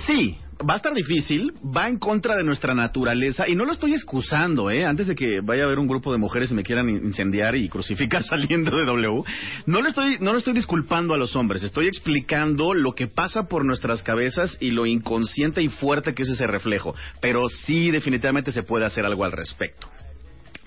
Sí, 0.07 0.39
va 0.69 0.75
a 0.75 0.77
estar 0.77 0.93
difícil, 0.93 1.53
va 1.65 1.89
en 1.89 1.99
contra 1.99 2.37
de 2.37 2.45
nuestra 2.45 2.75
naturaleza 2.75 3.49
y 3.49 3.55
no 3.55 3.65
lo 3.65 3.73
estoy 3.73 3.93
excusando, 3.93 4.71
¿eh? 4.71 4.85
Antes 4.85 5.07
de 5.07 5.15
que 5.15 5.41
vaya 5.43 5.63
a 5.63 5.67
haber 5.67 5.79
un 5.79 5.87
grupo 5.87 6.11
de 6.13 6.19
mujeres 6.19 6.51
y 6.51 6.55
me 6.55 6.63
quieran 6.63 6.89
in- 6.89 7.05
incendiar 7.07 7.55
y 7.57 7.69
crucificar 7.69 8.23
saliendo 8.25 8.77
de 8.77 8.85
W, 8.85 9.23
no 9.67 9.81
lo 9.83 9.89
estoy 9.89 10.19
no 10.21 10.33
lo 10.33 10.39
estoy 10.39 10.55
disculpando 10.55 11.15
a 11.15 11.19
los 11.19 11.37
hombres, 11.37 11.63
estoy 11.63 11.87
explicando 11.89 12.75
lo 12.75 12.93
que 12.95 13.07
pasa 13.07 13.49
por 13.49 13.65
nuestras 13.65 14.03
cabezas 14.03 14.57
y 14.61 14.71
lo 14.71 14.87
inconsciente 14.87 15.63
y 15.63 15.69
fuerte 15.69 16.15
que 16.15 16.23
es 16.23 16.29
ese 16.29 16.47
reflejo, 16.47 16.95
pero 17.21 17.49
sí 17.49 17.91
definitivamente 17.91 18.53
se 18.53 18.63
puede 18.63 18.87
hacer 18.87 19.05
algo 19.05 19.25
al 19.25 19.33
respecto. 19.33 19.89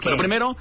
Pero 0.04 0.18
primero, 0.18 0.56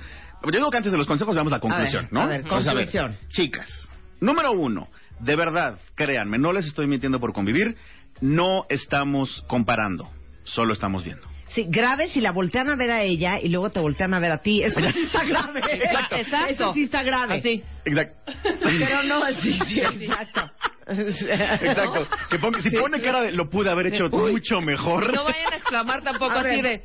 yo 0.44 0.50
digo 0.50 0.70
que 0.70 0.76
antes 0.78 0.92
de 0.92 0.98
los 0.98 1.06
consejos 1.06 1.34
veamos 1.34 1.52
la 1.52 1.60
conclusión, 1.60 2.04
ver, 2.04 2.12
¿no? 2.12 2.20
a 2.22 2.26
ver, 2.26 2.42
conclusión. 2.42 3.16
Chicas, 3.28 3.90
número 4.20 4.52
uno, 4.52 4.88
de 5.20 5.36
verdad, 5.36 5.78
créanme, 5.94 6.38
no 6.38 6.52
les 6.52 6.66
estoy 6.66 6.86
mintiendo 6.86 7.18
por 7.20 7.32
convivir, 7.32 7.76
no 8.20 8.64
estamos 8.68 9.44
comparando, 9.46 10.10
solo 10.44 10.72
estamos 10.72 11.04
viendo. 11.04 11.26
Sí, 11.48 11.64
grave 11.68 12.08
si 12.08 12.20
la 12.20 12.32
voltean 12.32 12.68
a 12.70 12.76
ver 12.76 12.90
a 12.90 13.02
ella 13.02 13.38
y 13.40 13.48
luego 13.48 13.70
te 13.70 13.78
voltean 13.80 14.12
a 14.14 14.18
ver 14.18 14.32
a 14.32 14.38
ti. 14.38 14.62
Eso 14.62 14.80
sí 14.80 15.02
está 15.04 15.24
grave. 15.24 15.60
Exacto. 15.70 16.16
Exacto. 16.16 16.52
Eso 16.52 16.74
sí 16.74 16.82
está 16.84 17.02
grave. 17.04 17.36
Así. 17.38 17.62
Exacto. 17.84 18.32
Pero 18.52 19.02
no, 19.04 19.24
sí, 19.40 19.58
sí, 19.66 19.80
exacto. 20.00 20.50
Exacto. 20.88 22.08
Que 22.30 22.38
ponga- 22.38 22.60
si 22.60 22.70
Sí, 22.70 22.76
pone 22.76 22.98
sí. 22.98 23.04
cara 23.04 23.22
de 23.22 23.32
lo 23.32 23.48
pude 23.48 23.70
haber 23.70 23.86
hecho 23.88 24.06
Uy. 24.10 24.32
mucho 24.32 24.60
mejor. 24.60 25.12
No 25.14 25.24
vayan 25.24 25.52
a 25.52 25.56
exclamar 25.56 26.02
tampoco 26.02 26.32
A 26.32 26.40
así 26.40 26.62
ver. 26.62 26.62
de. 26.62 26.84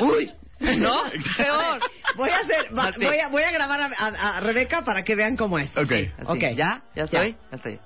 Uy. 0.00 0.30
¿No? 0.78 1.02
Peor. 1.36 1.80
Voy 2.16 2.30
a 2.30 2.38
hacer, 2.38 2.76
va- 2.76 2.84
Así. 2.88 3.04
voy 3.04 3.18
a, 3.18 3.28
voy 3.28 3.42
a 3.42 3.50
grabar 3.50 3.80
a, 3.82 3.90
a- 3.98 4.36
a 4.38 4.40
Rebeca 4.40 4.82
para 4.84 5.04
que 5.04 5.14
vean 5.14 5.36
cómo 5.36 5.58
es. 5.58 5.70
Ok. 5.76 5.92
Así. 5.92 6.10
Ok. 6.26 6.40
¿Ya? 6.56 6.82
¿Ya 6.96 7.04
estoy? 7.04 7.36
Ya 7.50 7.56
estoy. 7.56 7.78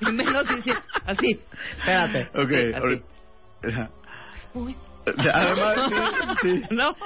Y 0.00 0.12
menos 0.12 0.46
decir 0.48 0.74
así. 1.06 1.40
Espérate. 1.78 2.28
Ok. 2.34 2.48
Sí, 2.48 2.56
así. 2.56 2.74
ahora- 2.74 3.90
Uy. 4.54 4.76
Además, 5.32 5.76
sí, 6.42 6.48
sí. 6.48 6.62
No. 6.74 6.96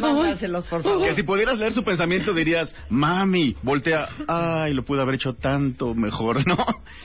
Mándaselos, 0.00 0.66
por 0.66 0.82
favor. 0.82 1.06
Que 1.06 1.14
si 1.14 1.22
pudieras 1.22 1.56
leer 1.58 1.72
su 1.72 1.84
pensamiento 1.84 2.32
dirías, 2.32 2.74
mami, 2.90 3.54
voltea, 3.62 4.08
ay, 4.26 4.74
lo 4.74 4.84
pude 4.84 5.02
haber 5.02 5.14
hecho 5.14 5.34
tanto 5.34 5.94
mejor, 5.94 6.44
¿no? 6.48 6.56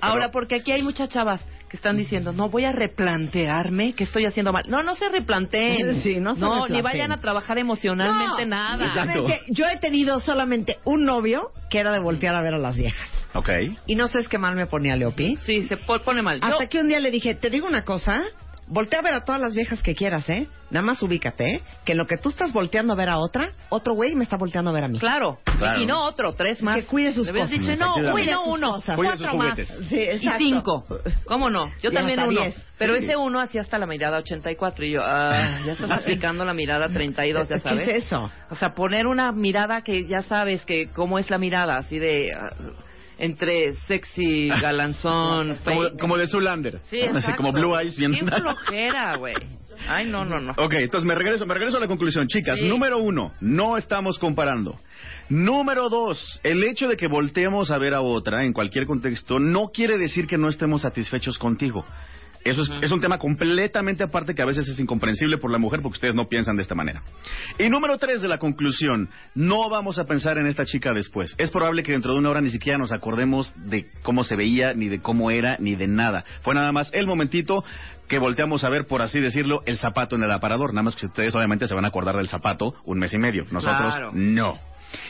Ahora, 0.02 0.32
porque 0.32 0.56
aquí 0.56 0.72
hay 0.72 0.82
muchas 0.82 1.10
chavas 1.10 1.46
que 1.70 1.78
están 1.78 1.98
diciendo, 1.98 2.34
no 2.34 2.50
voy 2.50 2.66
a 2.66 2.72
replantearme 2.72 3.94
que 3.94 4.04
estoy 4.06 4.26
haciendo 4.26 4.52
mal. 4.52 4.64
No, 4.68 4.82
no 4.82 4.96
se 4.96 5.10
replanteen. 5.10 6.02
Sí, 6.02 6.16
no 6.20 6.34
se 6.34 6.40
ni 6.42 6.46
replanteen. 6.48 6.84
vayan 6.84 7.12
a 7.12 7.18
trabajar 7.18 7.58
emocionalmente 7.60 8.46
No, 8.46 8.50
nada. 8.50 9.06
Yo 9.50 9.66
he 9.68 9.78
tenido 9.78 10.20
solamente 10.20 10.80
un 10.84 11.06
novio 11.06 11.52
que 11.70 11.80
era 11.80 11.92
de 11.92 12.00
voltear 12.00 12.36
a 12.36 12.42
ver 12.42 12.56
a 12.56 12.60
las 12.60 12.76
viejas. 12.78 13.10
Ok. 13.34 13.50
Y 13.88 13.96
no 13.96 14.08
sé 14.08 14.20
qué 14.30 14.38
mal 14.38 14.56
me 14.56 14.68
ponía 14.68 14.96
Leopi. 14.96 15.38
Sí, 15.38 15.68
se 15.68 15.78
po- 15.78 16.00
pone 16.00 16.22
mal. 16.22 16.40
Yo- 16.40 16.48
Hasta 16.48 16.68
que 16.68 16.80
un 16.80 16.88
día 16.88 17.00
le 17.00 17.12
dije, 17.12 17.36
te 17.36 17.50
digo 17.50 17.68
una 17.68 17.84
cosa, 17.84 18.20
voltea 18.68 19.00
a 19.00 19.02
ver 19.02 19.14
a 19.14 19.24
todas 19.26 19.42
las 19.42 19.54
viejas 19.56 19.82
que 19.84 19.96
quieras, 19.96 20.30
¿eh? 20.30 20.48
Nada 20.70 20.86
más 20.86 21.04
ubícate, 21.04 21.56
¿eh? 21.56 21.62
Que 21.86 21.92
en 21.92 21.98
lo 22.00 22.06
que 22.08 22.18
tú 22.18 22.30
estás 22.30 22.52
volteando 22.54 22.94
a 22.94 22.96
ver 22.96 23.10
a 23.10 23.18
otra, 23.20 23.52
otro 23.70 23.94
güey 23.94 24.16
me 24.16 24.24
está 24.24 24.38
volteando 24.38 24.72
a 24.72 24.74
ver 24.74 24.84
a 24.86 24.88
mí. 24.88 24.98
Claro. 25.00 25.38
Claro. 25.58 25.82
Y 25.82 25.86
no 25.86 26.04
otro, 26.06 26.34
tres 26.34 26.62
más. 26.64 26.76
Que 26.78 26.86
cuide 26.86 27.12
sus 27.12 27.28
Le 27.28 27.34
cosas. 27.34 27.50
dicho, 27.52 27.76
no, 27.76 27.96
Efectivamente. 27.98 28.02
uy, 28.02 28.12
no, 28.12 28.14
Cuide 28.14 28.34
sus 28.34 28.54
uno, 28.58 28.72
cosas. 28.74 28.96
Cuide 28.96 29.12
sus 29.12 29.20
cuatro 29.22 29.38
más. 29.38 29.52
juguetes. 29.52 29.88
Sí, 29.90 29.96
Y 29.98 30.00
exacto. 30.04 30.38
cinco. 30.40 30.86
¿Cómo 31.26 31.50
no? 31.50 31.66
Yo 31.82 31.90
Y 31.92 31.94
también 31.94 32.20
hasta 32.20 32.30
uno. 32.32 32.42
diez. 32.42 32.66
Pero 32.78 32.96
Sí. 32.96 33.04
ese 33.04 33.16
uno 33.18 33.40
hacía 33.40 33.62
hasta 33.62 33.78
la 33.78 33.86
mirada 33.86 34.18
84 34.18 34.86
y 34.86 34.92
yo, 34.92 35.02
ah, 35.04 35.60
ya 35.66 35.74
estás 35.74 35.92
aplicando 35.92 36.44
la 36.46 36.54
mirada 36.56 36.90
32, 36.90 37.50
ya 37.50 37.56
¿Qué 37.56 37.62
sabes. 37.62 37.88
es 37.88 38.06
eso? 38.06 38.32
O 38.50 38.56
sea, 38.56 38.74
poner 38.74 39.06
una 39.08 39.32
mirada 39.32 39.82
que 39.82 40.08
ya 40.08 40.22
sabes 40.24 40.66
que 40.66 40.90
cómo 40.90 41.20
es 41.20 41.30
la 41.30 41.38
mirada, 41.38 41.78
así 41.78 42.00
de 42.00 42.34
ah, 42.34 42.50
entre 43.18 43.74
sexy, 43.88 44.48
galanzón, 44.62 45.56
Como, 45.64 45.82
fake. 45.84 46.00
como 46.00 46.18
de 46.18 46.28
Zulander. 46.28 46.80
Sí, 46.90 47.00
exacto. 47.00 47.38
como 47.38 47.52
Blue 47.52 47.78
Eyes 47.78 47.98
viendo. 47.98 48.18
Qué 48.18 48.32
flojera, 48.42 49.16
güey. 49.18 49.36
Ay, 49.88 50.06
no, 50.06 50.24
no, 50.24 50.40
no. 50.40 50.52
Ok, 50.58 50.74
entonces 50.78 51.06
me 51.06 51.16
regreso, 51.16 51.46
me 51.46 51.54
regreso 51.54 51.78
a 51.78 51.80
la 51.80 51.88
conclusión. 51.88 52.28
Chicas, 52.28 52.60
Sí. 52.60 52.68
número 52.68 53.00
uno, 53.00 53.34
no 53.42 53.76
estamos 53.76 54.18
comparando. 54.20 54.80
Número 55.30 55.90
dos, 55.90 56.40
el 56.44 56.64
hecho 56.64 56.88
de 56.88 56.96
que 56.96 57.08
volteemos 57.08 57.72
a 57.72 57.78
ver 57.80 57.94
a 57.94 58.02
otra 58.02 58.46
en 58.46 58.54
cualquier 58.54 58.86
contexto 58.86 59.40
no 59.40 59.70
quiere 59.74 59.98
decir 59.98 60.28
que 60.28 60.38
no 60.38 60.48
estemos 60.48 60.82
satisfechos 60.84 61.38
contigo. 61.38 61.84
Eso 62.44 62.64
es, 62.64 62.70
es 62.82 62.92
un 62.92 63.00
tema 63.00 63.18
completamente 63.18 64.04
aparte 64.04 64.36
que 64.36 64.42
a 64.42 64.46
veces 64.46 64.68
es 64.68 64.80
incomprensible 64.80 65.38
por 65.38 65.52
la 65.52 65.58
mujer 65.58 65.82
porque 65.82 65.96
ustedes 65.96 66.16
no 66.16 66.28
piensan 66.28 66.56
de 66.56 66.62
esta 66.62 66.76
manera. 66.76 67.02
Y 67.58 67.70
número 67.70 67.98
tres 67.98 68.22
de 68.22 68.28
la 68.28 68.38
conclusión, 68.38 69.10
no 69.36 69.70
vamos 69.70 69.98
a 70.00 70.06
pensar 70.06 70.38
en 70.38 70.48
esta 70.48 70.66
chica 70.66 70.94
después. 70.94 71.36
Es 71.38 71.50
probable 71.52 71.84
que 71.84 71.94
dentro 71.94 72.14
de 72.14 72.20
una 72.20 72.30
hora 72.30 72.42
ni 72.42 72.50
siquiera 72.50 72.78
nos 72.78 72.92
acordemos 72.92 73.54
de 73.56 73.88
cómo 74.02 74.24
se 74.24 74.36
veía, 74.36 74.74
ni 74.74 74.90
de 74.90 75.00
cómo 75.02 75.32
era, 75.32 75.58
ni 75.60 75.76
de 75.76 75.88
nada. 75.88 76.24
Fue 76.42 76.54
nada 76.54 76.72
más 76.72 76.90
el 76.94 77.08
momentito 77.08 77.64
que 78.08 78.20
volteamos 78.20 78.64
a 78.64 78.70
ver, 78.70 78.86
por 78.86 79.02
así 79.02 79.20
decirlo, 79.20 79.62
el 79.66 79.78
zapato 79.78 80.16
en 80.16 80.24
el 80.24 80.32
aparador. 80.32 80.74
Nada 80.74 80.84
más 80.84 80.96
que 80.96 81.06
ustedes 81.06 81.34
obviamente 81.36 81.68
se 81.68 81.74
van 81.74 81.86
a 81.86 81.88
acordar 81.88 82.16
del 82.18 82.28
zapato 82.28 82.76
un 82.86 83.00
mes 83.00 83.14
y 83.14 83.18
medio. 83.18 83.46
Nosotros 83.52 83.94
Claro. 83.94 84.12
no. 84.14 84.60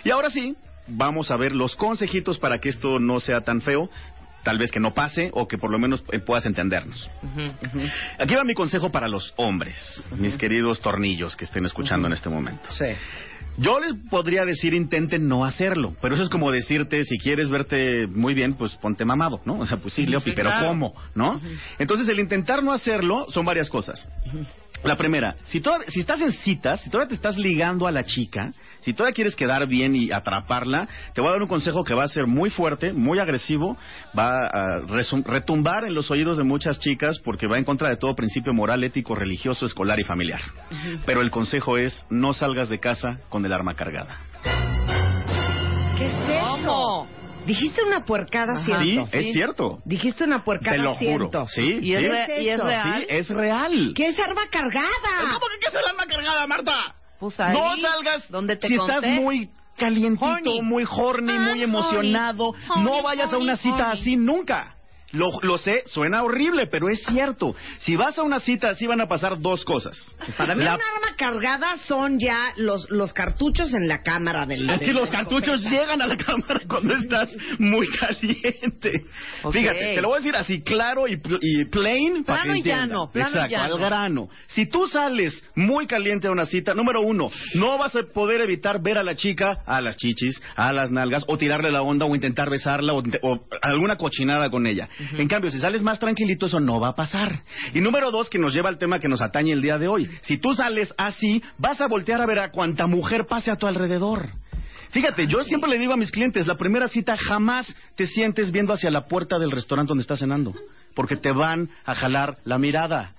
Y 0.03 0.11
ahora 0.11 0.29
sí, 0.29 0.55
vamos 0.87 1.31
a 1.31 1.37
ver 1.37 1.53
los 1.53 1.75
consejitos 1.75 2.39
para 2.39 2.59
que 2.59 2.69
esto 2.69 2.99
no 2.99 3.19
sea 3.19 3.41
tan 3.41 3.61
feo. 3.61 3.89
Tal 4.43 4.57
vez 4.57 4.71
que 4.71 4.79
no 4.79 4.93
pase 4.93 5.29
o 5.33 5.47
que 5.47 5.57
por 5.57 5.71
lo 5.71 5.79
menos 5.79 6.03
eh, 6.11 6.19
puedas 6.19 6.45
entendernos. 6.45 7.09
Aquí 8.19 8.35
va 8.35 8.43
mi 8.43 8.53
consejo 8.53 8.91
para 8.91 9.07
los 9.07 9.33
hombres, 9.37 10.07
mis 10.17 10.37
queridos 10.37 10.81
tornillos 10.81 11.35
que 11.35 11.45
estén 11.45 11.65
escuchando 11.65 12.07
en 12.07 12.13
este 12.13 12.29
momento. 12.29 12.69
Sí. 12.71 12.85
Yo 13.57 13.79
les 13.79 13.93
podría 14.09 14.45
decir 14.45 14.73
intenten 14.73 15.27
no 15.27 15.45
hacerlo, 15.45 15.95
pero 16.01 16.15
eso 16.15 16.23
es 16.23 16.29
como 16.29 16.51
decirte, 16.51 17.03
si 17.03 17.19
quieres 17.19 17.49
verte 17.49 18.07
muy 18.07 18.33
bien, 18.33 18.55
pues 18.55 18.75
ponte 18.75 19.05
mamado, 19.05 19.41
¿no? 19.45 19.59
O 19.59 19.65
sea, 19.65 19.77
pues 19.77 19.93
sí, 19.93 20.07
Leopi, 20.07 20.31
Sí, 20.31 20.35
pero 20.35 20.49
claro. 20.49 20.67
¿cómo? 20.67 20.95
¿No? 21.13 21.39
Entonces 21.77 22.09
el 22.09 22.19
intentar 22.19 22.63
no 22.63 22.71
hacerlo 22.71 23.27
son 23.29 23.45
varias 23.45 23.69
cosas. 23.69 24.09
La 24.83 24.95
primera, 24.97 25.35
si, 25.45 25.61
toda- 25.61 25.79
si 25.87 26.01
estás 26.01 26.19
en 26.21 26.31
citas, 26.31 26.81
si 26.81 26.89
todavía 26.89 27.09
te 27.09 27.15
estás 27.15 27.37
ligando 27.37 27.87
a 27.87 27.91
la 27.91 28.03
chica, 28.03 28.51
si 28.81 28.93
todavía 28.93 29.13
quieres 29.15 29.35
quedar 29.35 29.65
bien 29.65 29.95
y 29.95 30.11
atraparla, 30.11 30.87
te 31.13 31.21
voy 31.21 31.29
a 31.29 31.33
dar 31.33 31.41
un 31.41 31.47
consejo 31.47 31.85
que 31.85 31.93
va 31.93 32.03
a 32.03 32.07
ser 32.07 32.27
muy 32.27 32.49
fuerte, 32.49 32.91
muy 32.91 33.17
agresivo, 33.19 33.77
va 34.17 34.39
a 34.39 34.81
resum- 34.87 35.23
retumbar 35.25 35.85
en 35.85 35.93
los 35.93 36.11
oídos 36.11 36.37
de 36.37 36.43
muchas 36.43 36.79
chicas 36.79 37.17
porque 37.23 37.47
va 37.47 37.57
en 37.57 37.63
contra 37.63 37.87
de 37.89 37.95
todo 37.95 38.13
principio 38.13 38.53
moral, 38.53 38.83
ético, 38.83 39.15
religioso, 39.15 39.65
escolar 39.65 39.99
y 40.01 40.03
familiar. 40.03 40.41
Pero 41.05 41.21
el 41.21 41.31
consejo 41.31 41.77
es 41.77 42.05
no 42.09 42.33
salgas 42.33 42.67
de 42.67 42.79
casa 42.79 43.19
con 43.29 43.45
el 43.45 43.53
arma 43.53 43.75
cargada. 43.75 44.17
¿Qué 45.97 46.07
es 46.07 46.13
eso? 46.59 47.07
Dijiste 47.45 47.83
una 47.83 48.05
puercada, 48.05 48.53
Ajá. 48.53 48.63
¿cierto? 48.65 48.83
Sí, 49.11 49.17
es 49.17 49.33
cierto. 49.33 49.79
Dijiste 49.85 50.23
una 50.23 50.43
puercada, 50.43 50.77
Te 50.77 50.81
lo 50.83 50.95
juro. 50.95 51.29
¿cierto? 51.29 51.47
Sí, 51.47 51.79
¿Y 51.81 51.93
es, 51.93 52.01
sí. 52.01 52.31
y 52.43 52.49
es 52.49 52.59
Sí, 52.61 52.65
real? 52.67 53.05
es 53.09 53.29
real. 53.29 53.93
¿Qué 53.95 54.07
es 54.07 54.19
arma 54.19 54.41
cargada? 54.49 54.89
¿Cómo 55.33 55.39
que 55.47 55.59
qué 55.59 55.67
es 55.69 55.75
el 55.75 55.89
arma 55.89 56.05
cargada, 56.05 56.47
Marta? 56.47 56.95
Pues 57.19 57.37
no 57.39 57.69
ahí, 57.71 57.81
salgas 57.81 58.29
donde 58.31 58.55
te 58.57 58.67
si 58.67 58.75
conté. 58.75 58.93
estás 58.95 59.09
muy 59.11 59.49
calientito, 59.77 60.25
Horny. 60.25 60.61
muy 60.61 60.83
horny, 60.89 61.33
Ah, 61.35 61.39
muy 61.51 61.63
emocionado. 61.63 62.49
Horny, 62.69 62.83
no 62.83 63.01
vayas 63.01 63.31
a 63.33 63.37
una 63.37 63.55
cita 63.57 63.89
horny. 63.91 64.01
así 64.01 64.15
nunca. 64.17 64.75
Lo, 65.13 65.29
lo 65.43 65.57
sé, 65.59 65.83
suena 65.85 66.23
horrible, 66.23 66.67
pero 66.67 66.89
es 66.89 67.03
cierto. 67.05 67.55
Si 67.79 67.95
vas 67.95 68.17
a 68.17 68.23
una 68.23 68.39
cita 68.39 68.69
así 68.69 68.87
van 68.87 68.99
a 68.99 69.07
pasar 69.07 69.39
dos 69.39 69.63
cosas. 69.63 69.95
Para 70.37 70.55
mí 70.55 70.63
La- 70.63 70.73
una 70.75 70.83
arma 70.95 71.15
cargada 71.15 71.77
son 71.87 72.17
ya 72.19 72.51
los, 72.57 72.89
los 72.89 73.13
cartuchos 73.13 73.73
en 73.75 73.87
la 73.87 74.01
cámara 74.01 74.45
del... 74.47 74.67
Es 74.71 74.79
que 74.81 74.91
los 74.91 75.09
cartuchos 75.11 75.61
llegan 75.69 76.01
a 76.01 76.07
la 76.07 76.17
cámara 76.17 76.61
cuando 76.67 76.95
estás 76.95 77.29
muy 77.59 77.87
caliente. 77.89 78.91
Fíjate, 79.51 79.95
te 79.95 80.01
lo 80.01 80.09
voy 80.09 80.17
a 80.17 80.19
decir 80.19 80.35
así 80.35 80.61
claro 80.63 81.07
y, 81.07 81.21
y 81.41 81.65
plain 81.65 82.23
para 82.23 82.41
Plano 82.43 82.53
que 82.53 82.59
y 82.59 82.63
llano, 82.63 83.11
plano 83.11 83.29
y 83.29 83.33
Exacto, 83.33 83.51
llano. 83.55 83.75
al 83.75 83.79
grano. 83.79 84.29
Si 84.47 84.65
tú 84.65 84.87
sales 84.87 85.43
muy 85.55 85.85
caliente 85.85 86.27
a 86.27 86.31
una 86.31 86.45
cita, 86.45 86.73
número 86.73 87.01
uno, 87.01 87.27
no 87.53 87.77
vas 87.77 87.95
a 87.95 87.99
poder 88.13 88.41
evitar 88.41 88.81
ver 88.81 88.97
a 88.97 89.03
la 89.03 89.15
chica, 89.15 89.59
a 89.65 89.79
las 89.79 89.95
chichis, 89.97 90.41
a 90.55 90.73
las 90.73 90.89
nalgas, 90.91 91.23
o 91.27 91.37
tirarle 91.37 91.71
la 91.71 91.83
onda, 91.83 92.05
o 92.05 92.15
intentar 92.15 92.49
besarla, 92.49 92.93
o, 92.93 93.03
o 93.21 93.47
alguna 93.61 93.95
cochinada 93.97 94.49
con 94.49 94.65
ella. 94.65 94.89
En 95.17 95.27
cambio, 95.27 95.51
si 95.51 95.59
sales 95.59 95.81
más 95.81 95.99
tranquilito, 95.99 96.45
eso 96.45 96.59
no 96.59 96.79
va 96.79 96.89
a 96.89 96.95
pasar. 96.95 97.41
Y 97.73 97.81
número 97.81 98.11
dos, 98.11 98.29
que 98.29 98.39
nos 98.39 98.53
lleva 98.53 98.69
al 98.69 98.77
tema 98.77 98.99
que 98.99 99.07
nos 99.07 99.21
atañe 99.21 99.53
el 99.53 99.61
día 99.61 99.77
de 99.77 99.87
hoy. 99.87 100.09
Si 100.21 100.37
tú 100.37 100.53
sales 100.53 100.93
así, 100.97 101.41
vas 101.57 101.81
a 101.81 101.87
voltear 101.87 102.21
a 102.21 102.25
ver 102.25 102.39
a 102.39 102.51
cuanta 102.51 102.87
mujer 102.87 103.25
pase 103.27 103.51
a 103.51 103.55
tu 103.55 103.67
alrededor. 103.67 104.29
Fíjate, 104.91 105.25
yo 105.25 105.43
siempre 105.43 105.71
le 105.71 105.79
digo 105.79 105.93
a 105.93 105.97
mis 105.97 106.11
clientes, 106.11 106.45
la 106.45 106.55
primera 106.55 106.87
cita 106.87 107.17
jamás 107.17 107.75
te 107.95 108.05
sientes 108.05 108.51
viendo 108.51 108.73
hacia 108.73 108.91
la 108.91 109.07
puerta 109.07 109.39
del 109.39 109.49
restaurante 109.49 109.89
donde 109.89 110.03
estás 110.03 110.19
cenando, 110.19 110.53
porque 110.93 111.15
te 111.15 111.31
van 111.31 111.69
a 111.83 111.95
jalar 111.95 112.37
la 112.43 112.59
mirada. 112.59 113.15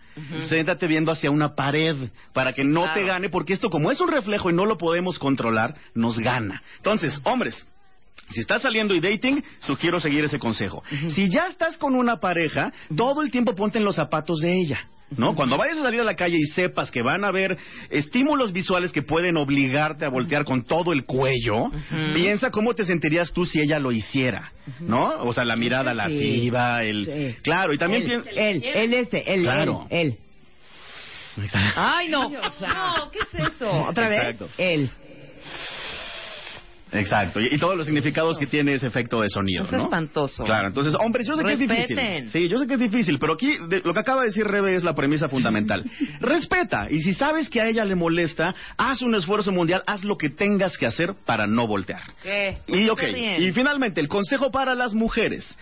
Siéntate 0.49 0.87
viendo 0.87 1.11
hacia 1.11 1.33
una 1.33 1.57
pared 1.57 1.97
para 2.33 2.53
que 2.53 2.63
no 2.63 2.93
te 2.95 3.05
gane, 3.05 3.29
porque 3.29 3.53
esto 3.53 3.71
como 3.71 3.91
es 3.91 4.01
un 4.01 4.13
reflejo 4.13 4.49
y 4.49 4.53
no 4.53 4.65
lo 4.65 4.79
podemos 4.79 5.19
controlar, 5.19 5.75
nos 5.95 6.17
gana. 6.21 6.63
Entonces, 6.77 7.21
hombres, 7.25 7.67
si 8.31 8.41
estás 8.41 8.63
saliendo 8.63 8.95
y 8.95 9.01
dating, 9.01 9.43
sugiero 9.61 10.01
seguir 10.01 10.25
ese 10.25 10.39
consejo. 10.39 10.83
Si 11.11 11.29
ya 11.29 11.47
estás 11.49 11.77
con 11.79 11.95
una 11.95 12.17
pareja, 12.17 12.73
todo 12.97 13.23
el 13.23 13.31
tiempo 13.31 13.55
ponte 13.55 13.79
en 13.79 13.85
los 13.85 13.97
zapatos 13.97 14.39
de 14.41 14.53
ella. 14.55 14.89
¿No? 15.17 15.35
Cuando 15.35 15.57
vayas 15.59 15.79
a 15.79 15.83
salir 15.83 16.01
a 16.01 16.05
la 16.05 16.17
calle 16.17 16.37
y 16.39 16.45
sepas 16.55 16.91
que 16.91 17.01
van 17.03 17.25
a 17.25 17.29
haber 17.29 17.57
estímulos 17.91 18.53
visuales 18.53 18.91
que 18.91 19.03
pueden 19.03 19.37
obligarte 19.37 20.05
a 20.05 20.09
voltear 20.09 20.45
con 20.45 20.65
todo 20.65 20.93
el 20.93 21.05
cuello, 21.05 21.71
piensa 22.15 22.51
cómo 22.51 22.75
te 22.75 22.85
sentirías 22.85 23.33
tú 23.33 23.45
si 23.45 23.61
ella 23.61 23.79
lo 23.79 23.93
hiciera, 23.93 24.51
¿no? 24.81 25.11
O 25.21 25.33
sea, 25.33 25.45
la 25.45 25.55
mirada 25.57 25.91
Sí. 25.93 25.97
lasciva, 25.97 26.83
el... 26.83 27.05
Sí. 27.35 27.37
Claro, 27.43 27.75
y 27.75 27.79
también 27.79 28.03
Él, 28.03 28.23
piensa... 28.23 28.31
él, 28.31 28.63
él 28.65 28.95
este, 28.95 29.33
él, 29.33 29.43
Claro. 29.43 29.87
él, 29.91 30.17
él. 31.37 31.49
Ay, 31.77 32.09
no. 32.09 32.29
No, 32.31 33.11
¿qué 33.13 33.19
es 33.21 33.53
eso? 33.55 33.69
Otra 33.69 34.09
vez, 34.09 34.21
él. 34.59 34.91
Exacto, 36.99 37.41
y, 37.41 37.49
y 37.55 37.59
todos 37.59 37.77
los 37.77 37.87
significados 37.87 38.39
que 38.39 38.47
tiene 38.47 38.75
ese 38.75 38.87
efecto 38.87 39.21
de 39.21 39.29
sonido, 39.29 39.65
Es 39.65 39.73
¿no? 39.73 39.85
espantoso. 39.85 40.45
Claro, 40.45 40.69
entonces, 40.69 40.95
hombres, 41.01 41.27
yo 41.27 41.35
sé 41.37 41.45
que 41.45 41.53
es 41.53 41.59
difícil. 41.59 42.29
Sí, 42.29 42.49
yo 42.49 42.59
sé 42.59 42.67
que 42.67 42.75
es 42.75 42.81
difícil, 42.81 43.19
pero 43.19 43.35
aquí 43.35 43.57
de- 43.69 43.83
lo 43.85 43.93
que 43.93 44.01
acaba 44.01 44.21
de 44.23 44.29
decir 44.29 44.47
Rebe 44.47 44.75
es 44.75 44.85
la 44.85 44.95
premisa 44.95 45.29
fundamental. 45.29 45.85
Respeta, 46.21 46.87
y 46.91 47.01
si 47.01 47.15
sabes 47.15 47.49
que 47.51 47.61
a 47.61 47.69
ella 47.69 47.85
le 47.85 47.95
molesta, 47.95 48.55
haz 48.77 49.03
un 49.03 49.15
esfuerzo 49.15 49.53
mundial, 49.53 49.83
haz 49.87 50.05
lo 50.05 50.17
que 50.17 50.31
tengas 50.31 50.77
que 50.79 50.87
hacer 50.87 51.15
para 51.27 51.47
no 51.47 51.67
voltear. 51.67 52.03
¿Qué? 52.23 52.59
Y 52.69 52.89
ok, 52.89 53.03
y 53.39 53.53
finalmente, 53.53 54.01
el 54.01 54.09
consejo 54.09 54.51
para 54.51 54.75
las 54.75 54.95
mujeres. 54.95 55.57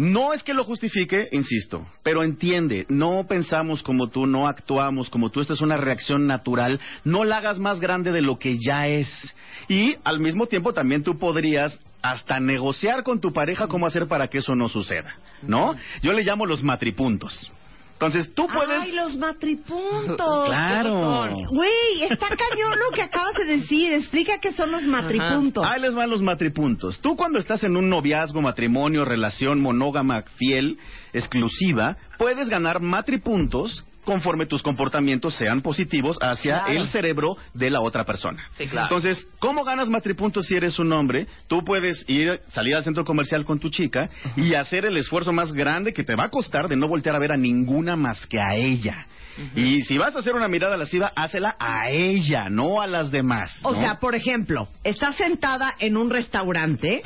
No 0.00 0.32
es 0.32 0.42
que 0.42 0.54
lo 0.54 0.64
justifique, 0.64 1.28
insisto, 1.30 1.86
pero 2.02 2.24
entiende, 2.24 2.86
no 2.88 3.26
pensamos 3.28 3.82
como 3.82 4.08
tú, 4.08 4.24
no 4.24 4.48
actuamos 4.48 5.10
como 5.10 5.28
tú, 5.28 5.42
esta 5.42 5.52
es 5.52 5.60
una 5.60 5.76
reacción 5.76 6.26
natural, 6.26 6.80
no 7.04 7.22
la 7.22 7.36
hagas 7.36 7.58
más 7.58 7.80
grande 7.80 8.10
de 8.10 8.22
lo 8.22 8.38
que 8.38 8.56
ya 8.58 8.88
es. 8.88 9.36
Y 9.68 9.96
al 10.02 10.18
mismo 10.18 10.46
tiempo 10.46 10.72
también 10.72 11.02
tú 11.02 11.18
podrías 11.18 11.78
hasta 12.00 12.40
negociar 12.40 13.02
con 13.02 13.20
tu 13.20 13.30
pareja 13.34 13.68
cómo 13.68 13.86
hacer 13.86 14.08
para 14.08 14.28
que 14.28 14.38
eso 14.38 14.54
no 14.54 14.68
suceda, 14.68 15.16
¿no? 15.42 15.74
Yo 16.00 16.14
le 16.14 16.24
llamo 16.24 16.46
los 16.46 16.64
matripuntos. 16.64 17.52
Entonces 18.00 18.32
tú 18.34 18.46
puedes... 18.46 18.80
Ay, 18.80 18.92
los 18.92 19.14
matripuntos. 19.18 20.46
Claro. 20.46 21.34
Güey, 21.50 22.04
está 22.08 22.28
cañón 22.28 22.78
lo 22.78 22.94
que 22.94 23.02
acabas 23.02 23.34
de 23.34 23.44
decir. 23.44 23.92
Explica 23.92 24.38
qué 24.38 24.52
son 24.52 24.72
los 24.72 24.84
matripuntos. 24.84 25.62
Ahí 25.66 25.82
les 25.82 25.94
van 25.94 26.08
los 26.08 26.22
matripuntos. 26.22 26.98
Tú 27.02 27.14
cuando 27.14 27.38
estás 27.38 27.62
en 27.62 27.76
un 27.76 27.90
noviazgo, 27.90 28.40
matrimonio, 28.40 29.04
relación 29.04 29.60
monógama, 29.60 30.22
fiel, 30.38 30.78
exclusiva, 31.12 31.98
puedes 32.16 32.48
ganar 32.48 32.80
matripuntos 32.80 33.84
conforme 34.04 34.46
tus 34.46 34.62
comportamientos 34.62 35.34
sean 35.34 35.60
positivos 35.60 36.16
hacia 36.20 36.58
Claro. 36.58 36.72
el 36.72 36.86
cerebro 36.86 37.36
de 37.54 37.70
la 37.70 37.80
otra 37.80 38.04
persona. 38.04 38.42
Sí, 38.56 38.66
claro. 38.66 38.86
Entonces, 38.88 39.26
¿cómo 39.38 39.64
ganas 39.64 39.88
matripuntos 39.88 40.46
si 40.46 40.56
eres 40.56 40.78
un 40.78 40.92
hombre? 40.92 41.26
Tú 41.48 41.62
puedes 41.64 42.04
ir, 42.08 42.40
salir 42.48 42.74
al 42.76 42.84
centro 42.84 43.04
comercial 43.04 43.44
con 43.44 43.58
tu 43.58 43.68
chica 43.68 44.08
y 44.36 44.54
hacer 44.54 44.84
el 44.84 44.96
esfuerzo 44.96 45.32
más 45.32 45.52
grande 45.52 45.92
que 45.92 46.04
te 46.04 46.14
va 46.16 46.24
a 46.24 46.30
costar 46.30 46.68
de 46.68 46.76
no 46.76 46.88
voltear 46.88 47.14
a 47.16 47.18
ver 47.18 47.32
a 47.32 47.36
ninguna 47.36 47.96
más 47.96 48.26
que 48.26 48.38
a 48.40 48.54
ella. 48.54 49.06
Y 49.54 49.82
si 49.82 49.96
vas 49.96 50.14
a 50.14 50.18
hacer 50.18 50.34
una 50.34 50.48
mirada 50.48 50.76
lasciva, 50.76 51.12
hácela 51.16 51.56
a 51.58 51.88
ella, 51.88 52.50
no 52.50 52.82
a 52.82 52.86
las 52.86 53.10
demás. 53.10 53.58
O 53.62 53.74
sea, 53.74 53.98
por 53.98 54.14
ejemplo, 54.14 54.68
estás 54.84 55.14
sentada 55.16 55.72
en 55.78 55.96
un 55.96 56.10
restaurante 56.10 57.00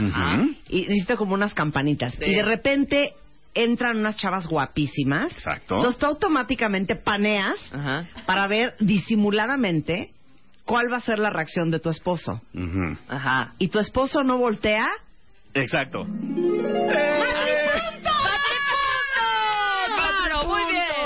y 0.68 0.82
necesito 0.82 1.16
como 1.16 1.34
unas 1.34 1.54
campanitas. 1.54 2.14
Sí. 2.14 2.24
Y 2.26 2.34
de 2.34 2.42
repente 2.42 3.12
entran 3.54 3.98
unas 3.98 4.16
chavas 4.16 4.46
guapísimas. 4.46 5.32
Exacto. 5.32 5.76
Entonces 5.76 5.98
tú 5.98 6.06
automáticamente 6.06 6.96
paneas 6.96 7.56
Ajá. 7.72 8.08
para 8.26 8.46
ver 8.46 8.74
disimuladamente 8.80 10.10
cuál 10.64 10.92
va 10.92 10.96
a 10.98 11.00
ser 11.00 11.18
la 11.18 11.30
reacción 11.30 11.70
de 11.70 11.78
tu 11.80 11.90
esposo. 11.90 12.40
Ujú. 12.54 12.96
Ajá. 13.08 13.54
Y 13.58 13.68
tu 13.68 13.78
esposo 13.78 14.22
no 14.24 14.38
voltea. 14.38 14.88
Exacto. 15.54 16.04
Bien. 16.04 17.14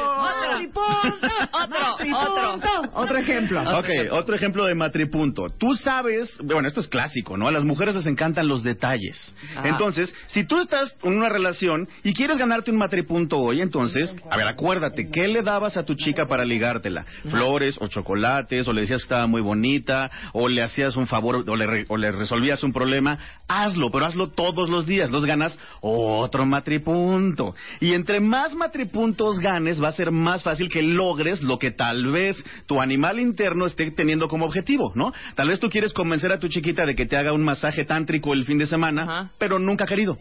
Otro. 0.09 0.51
Matripunto, 0.51 1.27
Otro, 1.53 1.81
matripunto. 1.99 2.88
Otro 2.99 3.19
ejemplo. 3.19 3.63
Ok, 3.79 3.89
otro 4.13 4.35
ejemplo 4.35 4.67
de 4.67 4.75
matripunto. 4.75 5.47
Tú 5.59 5.75
sabes, 5.75 6.37
bueno, 6.43 6.69
esto 6.69 6.81
es 6.81 6.89
clásico, 6.89 7.37
¿no? 7.37 7.47
A 7.49 7.53
las 7.53 7.65
mujeres 7.65 7.95
les 7.95 8.07
encantan 8.07 8.49
los 8.49 8.63
detalles. 8.63 9.35
Ajá. 9.57 9.69
Entonces, 9.69 10.15
si 10.27 10.45
tú 10.45 10.59
estás 10.59 10.95
en 11.03 11.17
una 11.17 11.29
relación 11.29 11.89
y 12.03 12.13
quieres 12.15 12.39
ganarte 12.39 12.71
un 12.71 12.77
matripunto 12.79 13.39
hoy, 13.39 13.61
entonces, 13.61 14.15
a 14.31 14.37
ver, 14.37 14.49
acuérdate, 14.49 15.09
¿qué 15.11 15.29
le 15.29 15.43
dabas 15.43 15.77
a 15.77 15.85
tu 15.85 15.95
chica 15.95 16.27
para 16.27 16.45
ligártela? 16.45 17.05
Flores 17.31 17.77
o 17.81 17.89
chocolates, 17.89 18.67
o 18.69 18.73
le 18.73 18.83
decías 18.83 19.01
que 19.01 19.05
estaba 19.05 19.27
muy 19.27 19.41
bonita, 19.41 20.11
o 20.33 20.49
le 20.49 20.63
hacías 20.63 20.97
un 20.97 21.07
favor, 21.07 21.45
o 21.49 21.57
le, 21.57 21.67
re- 21.67 21.87
o 21.89 21.97
le 21.97 22.11
resolvías 22.13 22.63
un 22.63 22.73
problema. 22.73 23.19
Hazlo, 23.49 23.91
pero 23.91 24.07
hazlo 24.07 24.29
todos 24.31 24.69
los 24.69 24.87
días. 24.87 25.11
Los 25.11 25.25
ganas 25.25 25.59
otro 25.81 26.45
matripunto. 26.47 27.55
Y 27.81 27.95
entre 27.95 28.21
más 28.21 28.55
matripuntos 28.55 29.39
ganes, 29.41 29.83
va 29.83 29.89
a 29.89 29.93
ser 29.93 30.11
más 30.11 30.43
fácil 30.43 30.69
que 30.69 30.83
logres 30.83 31.43
lo 31.43 31.59
que 31.59 31.71
tal 31.71 32.07
vez 32.11 32.43
tu 32.67 32.81
animal 32.89 33.21
interno 33.21 33.67
esté 33.67 33.91
teniendo 33.91 34.29
como 34.29 34.47
objetivo, 34.47 34.93
¿no? 34.95 35.13
Tal 35.35 35.49
vez 35.49 35.61
tú 35.61 35.69
quieres 35.69 35.93
convencer 35.93 36.33
a 36.33 36.39
tu 36.39 36.49
chiquita 36.49 36.85
de 36.87 36.95
que 36.95 37.07
te 37.07 37.17
haga 37.17 37.33
un 37.33 37.45
masaje 37.45 37.85
tántrico 37.85 38.33
el 38.33 38.45
fin 38.45 38.59
de 38.59 38.67
semana, 38.67 39.03
Ajá. 39.03 39.31
pero 39.39 39.59
nunca 39.59 39.85
ha 39.85 39.87
querido. 39.87 40.19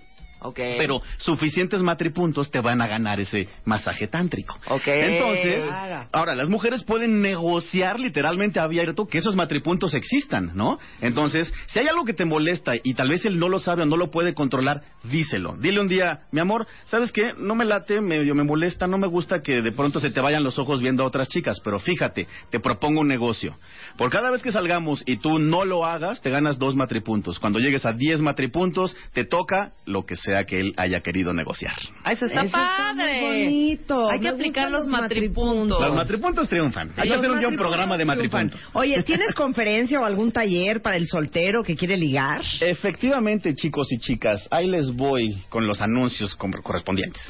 Pero 0.78 1.02
suficientes 1.18 1.82
matripuntos 1.82 2.50
te 2.52 2.60
van 2.60 2.82
a 2.82 2.88
ganar 2.88 3.20
ese 3.20 3.48
masaje 3.66 4.08
tántrico. 4.08 4.58
Entonces, 5.02 5.64
Claro. 5.64 6.08
ahora 6.12 6.36
las 6.36 6.50
mujeres 6.50 6.84
pueden 6.84 7.22
negociar 7.22 8.00
literalmente 8.00 8.60
abierto 8.60 9.06
que 9.08 9.18
esos 9.18 9.36
matripuntos 9.36 9.94
existan, 9.94 10.52
¿no? 10.56 10.78
Entonces, 11.02 11.54
si 11.68 11.80
hay 11.80 11.88
algo 11.88 12.06
que 12.06 12.14
te 12.14 12.26
molesta 12.26 12.74
y 12.84 12.94
tal 12.94 13.10
vez 13.10 13.26
él 13.26 13.40
no 13.40 13.50
lo 13.50 13.60
sabe 13.60 13.84
o 13.84 13.86
no 13.86 13.98
lo 13.98 14.12
puede 14.12 14.34
controlar, 14.34 14.82
díselo. 15.04 15.56
Dile 15.58 15.80
un 15.80 15.88
día, 15.88 16.22
mi 16.32 16.40
amor, 16.40 16.68
¿sabes 16.86 17.12
qué? 17.12 17.34
No 17.38 17.56
me 17.56 17.66
late, 17.66 18.02
medio 18.02 18.36
me 18.36 18.44
molesta, 18.44 18.88
no 18.88 18.98
me 18.98 19.08
gusta 19.08 19.42
que 19.42 19.62
de 19.62 19.72
pronto 19.72 20.00
se 20.00 20.10
te 20.12 20.22
vayan 20.22 20.44
los 20.44 20.60
ojos 20.60 20.82
viendo 20.82 21.04
a 21.04 21.08
otras 21.08 21.28
chicas, 21.30 21.60
pero 21.64 21.80
fíjate, 21.80 22.28
te 22.50 22.60
propongo 22.60 23.02
un 23.02 23.08
negocio. 23.08 23.58
Por 23.98 24.10
cada 24.10 24.32
vez 24.32 24.42
que 24.44 24.52
salgamos 24.52 25.04
y 25.06 25.18
tú 25.18 25.40
no 25.40 25.66
lo 25.66 25.86
hagas, 25.86 26.22
te 26.22 26.30
ganas 26.30 26.60
dos 26.60 26.76
matripuntos. 26.76 27.40
Cuando 27.40 27.60
llegues 27.60 27.86
a 27.86 27.94
diez 27.94 28.22
matripuntos, 28.22 28.96
te 29.14 29.26
toca 29.26 29.74
lo 29.86 30.06
que 30.06 30.16
sea 30.16 30.37
que 30.46 30.60
él 30.60 30.74
haya 30.78 31.02
querido 31.02 31.34
negociar. 31.34 31.76
Ah, 32.04 32.12
eso 32.12 32.26
está 32.26 32.42
Eso 32.42 32.48
está 32.48 32.94
padre. 32.96 33.22
muy 33.22 33.44
bonito. 33.46 34.10
Hay 34.10 34.20
que 34.20 34.24
Me 34.24 34.30
aplicar 34.30 34.72
los 34.72 34.88
matripuntos. 34.88 35.82
Los 35.82 35.96
matripuntos 35.96 36.50
triunfan. 36.50 36.92
Hay 36.98 37.10
que 37.10 37.16
hacer 37.16 37.32
un 37.32 37.40
día 37.40 37.48
un 37.48 37.56
matripuntos 37.56 37.68
programa 37.68 37.98
de 37.98 38.06
triunfan. 38.06 38.46
matripuntos. 38.46 38.70
Oye, 38.74 38.96
¿tienes 39.06 39.34
conferencia 39.34 40.00
o 40.00 40.06
algún 40.06 40.32
taller 40.32 40.82
para 40.82 40.98
el 40.98 41.08
soltero 41.08 41.64
que 41.64 41.76
quiere 41.76 41.98
ligar? 41.98 42.42
Efectivamente, 42.62 43.54
chicos 43.56 43.92
y 43.92 44.00
chicas, 44.00 44.48
ahí 44.52 44.68
les 44.68 44.92
voy 44.96 45.44
con 45.50 45.68
los 45.68 45.82
anuncios 45.82 46.36
correspondientes. 46.36 47.22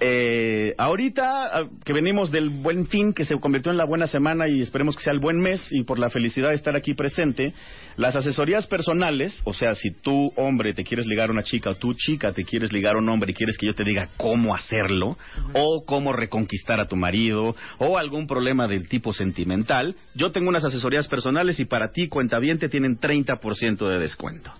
Eh, 0.00 0.74
ahorita 0.78 1.44
ah, 1.52 1.64
que 1.84 1.92
venimos 1.92 2.30
del 2.30 2.50
buen 2.50 2.86
fin, 2.86 3.12
que 3.12 3.24
se 3.24 3.38
convirtió 3.38 3.70
en 3.70 3.78
la 3.78 3.84
buena 3.84 4.06
semana 4.06 4.48
y 4.48 4.60
esperemos 4.60 4.96
que 4.96 5.02
sea 5.02 5.12
el 5.12 5.20
buen 5.20 5.38
mes 5.38 5.64
y 5.70 5.84
por 5.84 5.98
la 5.98 6.10
felicidad 6.10 6.48
de 6.48 6.56
estar 6.56 6.74
aquí 6.74 6.94
presente, 6.94 7.52
las 7.96 8.16
asesorías 8.16 8.66
personales, 8.66 9.42
o 9.44 9.52
sea, 9.52 9.74
si 9.74 9.90
tú 9.90 10.32
hombre 10.36 10.74
te 10.74 10.84
quieres 10.84 11.06
ligar 11.06 11.28
a 11.28 11.32
una 11.32 11.42
chica 11.42 11.70
o 11.70 11.74
tú 11.76 11.94
chica 11.94 12.21
te 12.30 12.44
quieres 12.44 12.72
ligar 12.72 12.94
a 12.94 12.98
un 12.98 13.08
hombre 13.08 13.32
y 13.32 13.34
quieres 13.34 13.58
que 13.58 13.66
yo 13.66 13.74
te 13.74 13.82
diga 13.82 14.10
cómo 14.16 14.54
hacerlo 14.54 15.18
o 15.52 15.84
cómo 15.84 16.12
reconquistar 16.12 16.78
a 16.78 16.86
tu 16.86 16.94
marido 16.94 17.56
o 17.78 17.98
algún 17.98 18.28
problema 18.28 18.68
del 18.68 18.88
tipo 18.88 19.12
sentimental, 19.12 19.96
yo 20.14 20.30
tengo 20.30 20.48
unas 20.48 20.64
asesorías 20.64 21.08
personales 21.08 21.58
y 21.58 21.64
para 21.64 21.90
ti, 21.90 22.06
cuentaviente, 22.08 22.68
tienen 22.68 23.00
30% 23.00 23.88
de 23.88 23.98
descuento. 23.98 24.52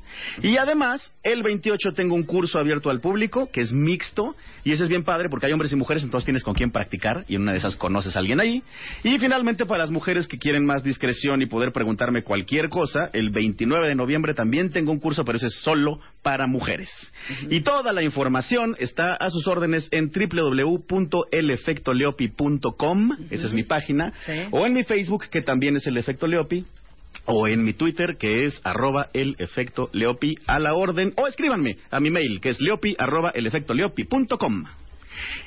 Y 0.42 0.56
además, 0.56 1.14
el 1.22 1.42
28 1.42 1.92
tengo 1.94 2.14
un 2.14 2.24
curso 2.24 2.58
abierto 2.58 2.90
al 2.90 3.00
público 3.00 3.48
que 3.52 3.60
es 3.60 3.72
mixto 3.72 4.34
y 4.64 4.72
ese 4.72 4.84
es 4.84 4.88
bien 4.88 5.04
padre 5.04 5.28
porque 5.28 5.46
hay 5.46 5.52
hombres 5.52 5.72
y 5.72 5.76
mujeres, 5.76 6.02
entonces 6.02 6.24
tienes 6.24 6.42
con 6.42 6.54
quién 6.54 6.70
practicar 6.70 7.24
y 7.28 7.36
en 7.36 7.42
una 7.42 7.52
de 7.52 7.58
esas 7.58 7.76
conoces 7.76 8.16
a 8.16 8.18
alguien 8.18 8.40
ahí. 8.40 8.62
Y 9.04 9.18
finalmente, 9.18 9.66
para 9.66 9.80
las 9.80 9.90
mujeres 9.90 10.26
que 10.26 10.38
quieren 10.38 10.64
más 10.64 10.82
discreción 10.82 11.42
y 11.42 11.46
poder 11.46 11.72
preguntarme 11.72 12.22
cualquier 12.22 12.68
cosa, 12.68 13.10
el 13.12 13.30
29 13.30 13.88
de 13.88 13.94
noviembre 13.94 14.34
también 14.34 14.70
tengo 14.70 14.92
un 14.92 14.98
curso, 14.98 15.24
pero 15.24 15.36
ese 15.36 15.46
es 15.46 15.60
solo 15.62 16.00
para 16.22 16.46
mujeres. 16.46 16.88
Y 17.50 17.60
toda 17.62 17.92
la 17.92 18.02
información 18.02 18.74
está 18.78 19.14
a 19.14 19.30
sus 19.30 19.46
órdenes 19.46 19.88
en 19.90 20.10
www.elefectoleopi.com, 20.10 23.10
esa 23.30 23.46
es 23.46 23.52
mi 23.52 23.62
página, 23.64 24.12
Sí. 24.24 24.32
o 24.50 24.66
en 24.66 24.72
mi 24.74 24.84
Facebook, 24.84 25.24
que 25.30 25.42
también 25.42 25.76
es 25.76 25.86
el 25.86 25.96
efecto 25.96 26.26
Leopi, 26.26 26.64
o 27.26 27.46
en 27.46 27.62
mi 27.64 27.72
Twitter, 27.74 28.16
que 28.18 28.46
es 28.46 28.60
arroba 28.64 29.08
el 29.12 29.36
efecto 29.38 29.90
Leopi 29.92 30.34
a 30.46 30.58
la 30.58 30.74
orden, 30.74 31.12
o 31.16 31.26
escríbanme 31.26 31.76
a 31.90 32.00
mi 32.00 32.10
mail, 32.10 32.40
que 32.40 32.48
es 32.50 32.60
leopi 32.60 32.96
arroba 32.98 33.30
el 33.34 33.46
efecto 33.46 33.74
Leopi.com. 33.74 34.64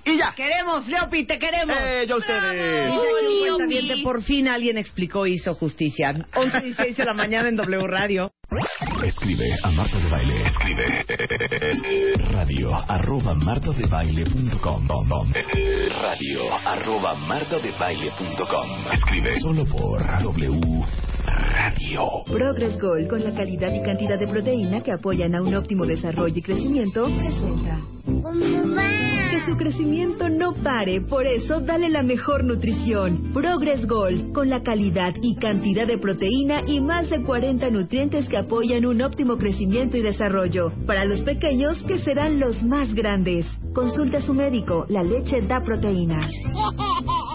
Y 0.05 0.17
ya. 0.17 0.33
Queremos, 0.35 0.87
Leopi, 0.87 1.25
te 1.25 1.39
queremos. 1.39 1.77
Eh, 1.79 2.05
yo 2.07 2.15
a 2.15 2.17
ustedes. 2.17 2.91
Un 2.91 3.39
cuentaviente, 3.39 4.03
por 4.03 4.23
fin 4.23 4.47
alguien 4.47 4.77
explicó 4.77 5.25
y 5.25 5.33
hizo 5.33 5.55
justicia. 5.55 6.13
11 6.35 6.57
y 6.57 6.61
16 6.61 6.97
de 6.97 7.05
la 7.05 7.13
mañana 7.13 7.49
en 7.49 7.55
W 7.55 7.87
Radio. 7.87 8.31
Escribe 9.03 9.57
a 9.63 9.71
Marta 9.71 9.97
de 9.97 10.09
Baile. 10.09 10.47
Escribe 10.47 11.05
radio 12.31 12.75
arroba 12.87 13.33
martadebaile.com 13.33 14.87
radio 16.01 16.55
arroba 16.65 17.15
martadebaile.com 17.15 18.93
Escribe 18.93 19.39
solo 19.39 19.65
por 19.65 20.01
W 20.21 20.85
Radio. 21.25 22.23
Progress 22.25 22.79
Gold, 22.79 23.07
con 23.07 23.23
la 23.23 23.31
calidad 23.31 23.73
y 23.73 23.81
cantidad 23.81 24.19
de 24.19 24.27
proteína 24.27 24.81
que 24.81 24.91
apoyan 24.91 25.35
a 25.35 25.41
un 25.41 25.55
óptimo 25.55 25.85
desarrollo 25.85 26.35
y 26.37 26.41
crecimiento, 26.41 27.05
presenta. 27.05 27.79
Que 29.31 29.45
su 29.45 29.57
crecimiento 29.57 30.29
no 30.29 30.53
pare, 30.53 31.01
por 31.01 31.25
eso 31.25 31.59
dale 31.59 31.89
la 31.89 32.03
mejor 32.03 32.43
nutrición. 32.43 33.31
Progress 33.33 33.87
Gold, 33.87 34.33
con 34.33 34.49
la 34.49 34.61
calidad 34.61 35.13
y 35.21 35.35
cantidad 35.35 35.87
de 35.87 35.97
proteína 35.97 36.61
y 36.67 36.79
más 36.79 37.09
de 37.09 37.23
40 37.23 37.69
nutrientes 37.71 38.27
que 38.29 38.37
apoyan 38.37 38.85
un 38.85 39.01
óptimo 39.01 39.37
crecimiento 39.37 39.97
y 39.97 40.01
desarrollo. 40.01 40.71
Para 40.85 41.05
los 41.05 41.21
pequeños, 41.21 41.81
que 41.87 41.99
serán 41.99 42.39
los 42.39 42.61
más 42.63 42.93
grandes. 42.93 43.45
Consulta 43.73 44.19
a 44.19 44.21
su 44.21 44.33
médico, 44.33 44.85
la 44.89 45.03
leche 45.03 45.41
da 45.41 45.59
proteína. 45.59 46.19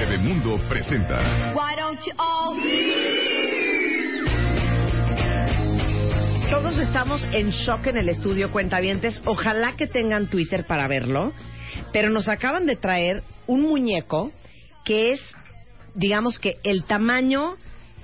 Bebemundo 0.00 0.56
presenta 0.66 1.52
Why 1.54 1.76
don't 1.78 2.00
you 2.06 2.12
all 2.16 2.56
Todos 6.50 6.78
estamos 6.78 7.22
en 7.34 7.50
shock 7.50 7.88
en 7.88 7.98
el 7.98 8.08
estudio 8.08 8.50
Cuentavientes. 8.50 9.20
Ojalá 9.26 9.76
que 9.76 9.86
tengan 9.86 10.28
Twitter 10.28 10.64
para 10.66 10.88
verlo. 10.88 11.34
Pero 11.92 12.08
nos 12.08 12.28
acaban 12.28 12.64
de 12.64 12.76
traer 12.76 13.22
un 13.46 13.60
muñeco 13.60 14.32
que 14.86 15.12
es, 15.12 15.20
digamos 15.94 16.38
que, 16.38 16.56
el 16.62 16.84
tamaño 16.84 17.58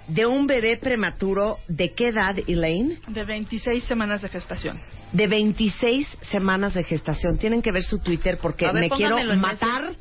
de 0.09 0.27
un 0.27 0.47
bebé 0.47 0.77
prematuro. 0.77 1.61
¿De 1.67 1.95
qué 1.95 2.09
edad, 2.09 2.37
Elaine? 2.47 3.01
De 3.09 3.25
26 3.25 3.85
semanas 3.85 4.21
de 4.21 4.29
gestación. 4.29 4.79
De 5.13 5.29
26 5.29 6.07
semanas 6.31 6.75
de 6.75 6.85
gestación. 6.85 7.39
Tienen 7.39 7.63
que 7.63 7.73
ver 7.73 7.85
su 7.85 8.01
Twitter 8.01 8.39
porque 8.43 8.67
ver, 8.67 8.75
me 8.75 8.91
quiero 8.91 9.17
matar. 9.39 9.97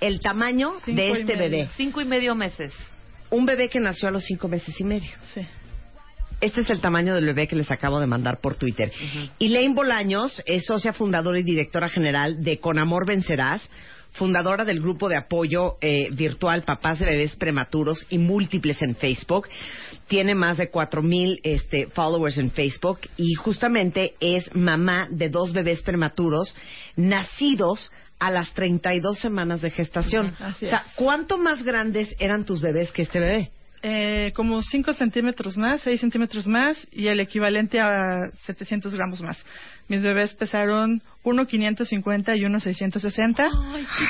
El 0.00 0.20
tamaño 0.20 0.74
Cinco 0.84 1.00
de 1.00 1.10
este 1.12 1.36
bebé. 1.36 1.68
Cinco 1.76 2.00
y 2.00 2.04
medio 2.04 2.34
meses. 2.34 2.72
Un 3.30 3.46
bebé 3.46 3.68
que 3.68 3.80
nació 3.80 4.08
a 4.08 4.12
los 4.12 4.24
cinco 4.24 4.48
meses 4.48 4.78
y 4.80 4.84
medio. 4.84 5.10
Sí. 5.34 5.46
Este 6.40 6.60
es 6.60 6.70
el 6.70 6.80
tamaño 6.80 7.14
del 7.14 7.24
bebé 7.24 7.48
que 7.48 7.56
les 7.56 7.70
acabo 7.70 7.98
de 7.98 8.06
mandar 8.06 8.40
por 8.40 8.56
Twitter. 8.56 8.92
Elaine 9.40 9.74
Bolaños 9.74 10.42
es 10.44 10.66
socia 10.66 10.92
fundadora 10.92 11.40
y 11.40 11.42
directora 11.42 11.88
general 11.88 12.42
de 12.44 12.60
Con 12.60 12.78
Amor 12.78 13.06
Vencerás, 13.06 13.68
fundadora 14.12 14.66
del 14.66 14.80
grupo 14.80 15.08
de 15.08 15.16
apoyo 15.16 15.76
eh, 15.80 16.08
virtual 16.12 16.62
Papás 16.62 16.98
de 16.98 17.06
Bebés 17.06 17.36
Prematuros 17.36 18.04
y 18.10 18.18
Múltiples 18.18 18.82
en 18.82 18.96
Facebook. 18.96 19.48
Tiene 20.08 20.34
más 20.34 20.58
de 20.58 20.70
cuatro 20.70 21.02
mil 21.02 21.40
este, 21.42 21.86
followers 21.88 22.36
en 22.36 22.50
Facebook 22.50 23.00
y 23.16 23.32
justamente 23.34 24.14
es 24.20 24.54
mamá 24.54 25.08
de 25.10 25.30
dos 25.30 25.52
bebés 25.52 25.80
prematuros 25.80 26.54
nacidos 26.96 27.90
a 28.18 28.30
las 28.30 28.52
32 28.54 29.18
semanas 29.18 29.60
de 29.60 29.70
gestación. 29.70 30.34
Así 30.38 30.66
o 30.66 30.68
sea. 30.68 30.84
¿cuánto 30.96 31.38
más 31.38 31.62
grandes 31.62 32.14
eran 32.18 32.44
tus 32.44 32.60
bebés 32.60 32.92
que 32.92 33.02
este 33.02 33.20
bebé? 33.20 33.50
Eh, 33.82 34.32
como 34.34 34.62
5 34.62 34.94
centímetros 34.94 35.56
más, 35.56 35.82
6 35.82 36.00
centímetros 36.00 36.46
más 36.46 36.76
y 36.90 37.06
el 37.08 37.20
equivalente 37.20 37.78
a 37.78 38.30
700 38.46 38.92
gramos 38.94 39.20
más. 39.20 39.38
Mis 39.88 40.02
bebés 40.02 40.32
pesaron 40.34 41.02
1,550 41.22 42.34
y 42.36 42.44
1,660 42.44 43.48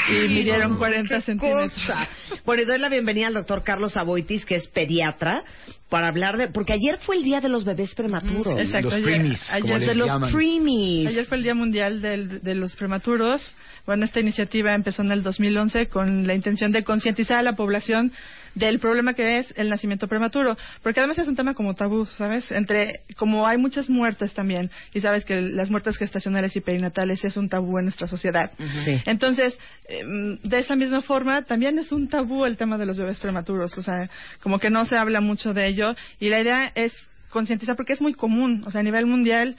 y 0.08 0.28
midieron 0.28 0.76
40 0.78 1.16
¡Qué 1.16 1.20
centímetros. 1.20 1.72
cosa! 1.74 2.08
Bueno, 2.46 2.62
y 2.62 2.64
doy 2.66 2.78
la 2.78 2.88
bienvenida 2.88 3.26
al 3.26 3.34
doctor 3.34 3.62
Carlos 3.64 3.96
Aboitis, 3.96 4.46
que 4.46 4.54
es 4.54 4.66
pediatra, 4.68 5.42
para 5.90 6.08
hablar 6.08 6.36
de... 6.38 6.48
Porque 6.48 6.72
ayer 6.72 6.98
fue 6.98 7.16
el 7.16 7.24
día 7.24 7.40
de 7.40 7.48
los 7.48 7.64
bebés 7.64 7.94
prematuros. 7.94 8.58
Exacto, 8.58 8.94
ayer, 8.94 9.36
ayer 9.50 9.80
de 9.80 9.94
los 9.94 10.32
preemies. 10.32 11.08
Ayer 11.08 11.26
fue 11.26 11.36
el 11.38 11.42
Día 11.42 11.54
Mundial 11.54 12.00
del- 12.00 12.40
de 12.40 12.54
los 12.54 12.74
Prematuros. 12.76 13.54
Bueno, 13.84 14.04
esta 14.04 14.20
iniciativa 14.20 14.74
empezó 14.74 15.02
en 15.02 15.12
el 15.12 15.22
2011 15.22 15.88
con 15.88 16.26
la 16.26 16.34
intención 16.34 16.72
de 16.72 16.84
concientizar 16.84 17.38
a 17.38 17.42
la 17.42 17.54
población 17.56 18.12
del 18.56 18.80
problema 18.80 19.14
que 19.14 19.38
es 19.38 19.54
el 19.56 19.68
nacimiento 19.68 20.08
prematuro. 20.08 20.56
Porque 20.82 20.98
además 21.00 21.18
es 21.18 21.28
un 21.28 21.36
tema 21.36 21.54
como 21.54 21.74
tabú, 21.74 22.06
¿sabes? 22.06 22.50
Entre, 22.50 23.02
como 23.16 23.46
hay 23.46 23.58
muchas 23.58 23.88
muertes 23.88 24.32
también, 24.32 24.70
y 24.92 25.00
sabes 25.00 25.24
que 25.24 25.40
las 25.40 25.70
muertes 25.70 25.96
gestacionales 25.98 26.56
y 26.56 26.60
perinatales 26.60 27.22
es 27.24 27.36
un 27.36 27.48
tabú 27.48 27.78
en 27.78 27.84
nuestra 27.84 28.08
sociedad. 28.08 28.50
Sí. 28.84 29.00
Entonces, 29.06 29.56
em, 29.88 30.38
de 30.42 30.58
esa 30.58 30.74
misma 30.74 31.02
forma, 31.02 31.42
también 31.42 31.78
es 31.78 31.92
un 31.92 32.08
tabú 32.08 32.44
el 32.46 32.56
tema 32.56 32.78
de 32.78 32.86
los 32.86 32.96
bebés 32.98 33.20
prematuros. 33.20 33.76
O 33.78 33.82
sea, 33.82 34.10
como 34.42 34.58
que 34.58 34.70
no 34.70 34.84
se 34.86 34.96
habla 34.96 35.20
mucho 35.20 35.52
de 35.54 35.66
ello. 35.68 35.94
Y 36.18 36.30
la 36.30 36.40
idea 36.40 36.72
es 36.74 36.92
concientizar, 37.28 37.76
porque 37.76 37.92
es 37.92 38.00
muy 38.00 38.14
común. 38.14 38.64
O 38.66 38.70
sea, 38.70 38.80
a 38.80 38.84
nivel 38.84 39.04
mundial, 39.06 39.54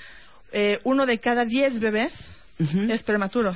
eh, 0.52 0.80
uno 0.84 1.06
de 1.06 1.20
cada 1.20 1.46
diez 1.46 1.80
bebés 1.80 2.12
es 2.90 3.04
prematuro. 3.04 3.56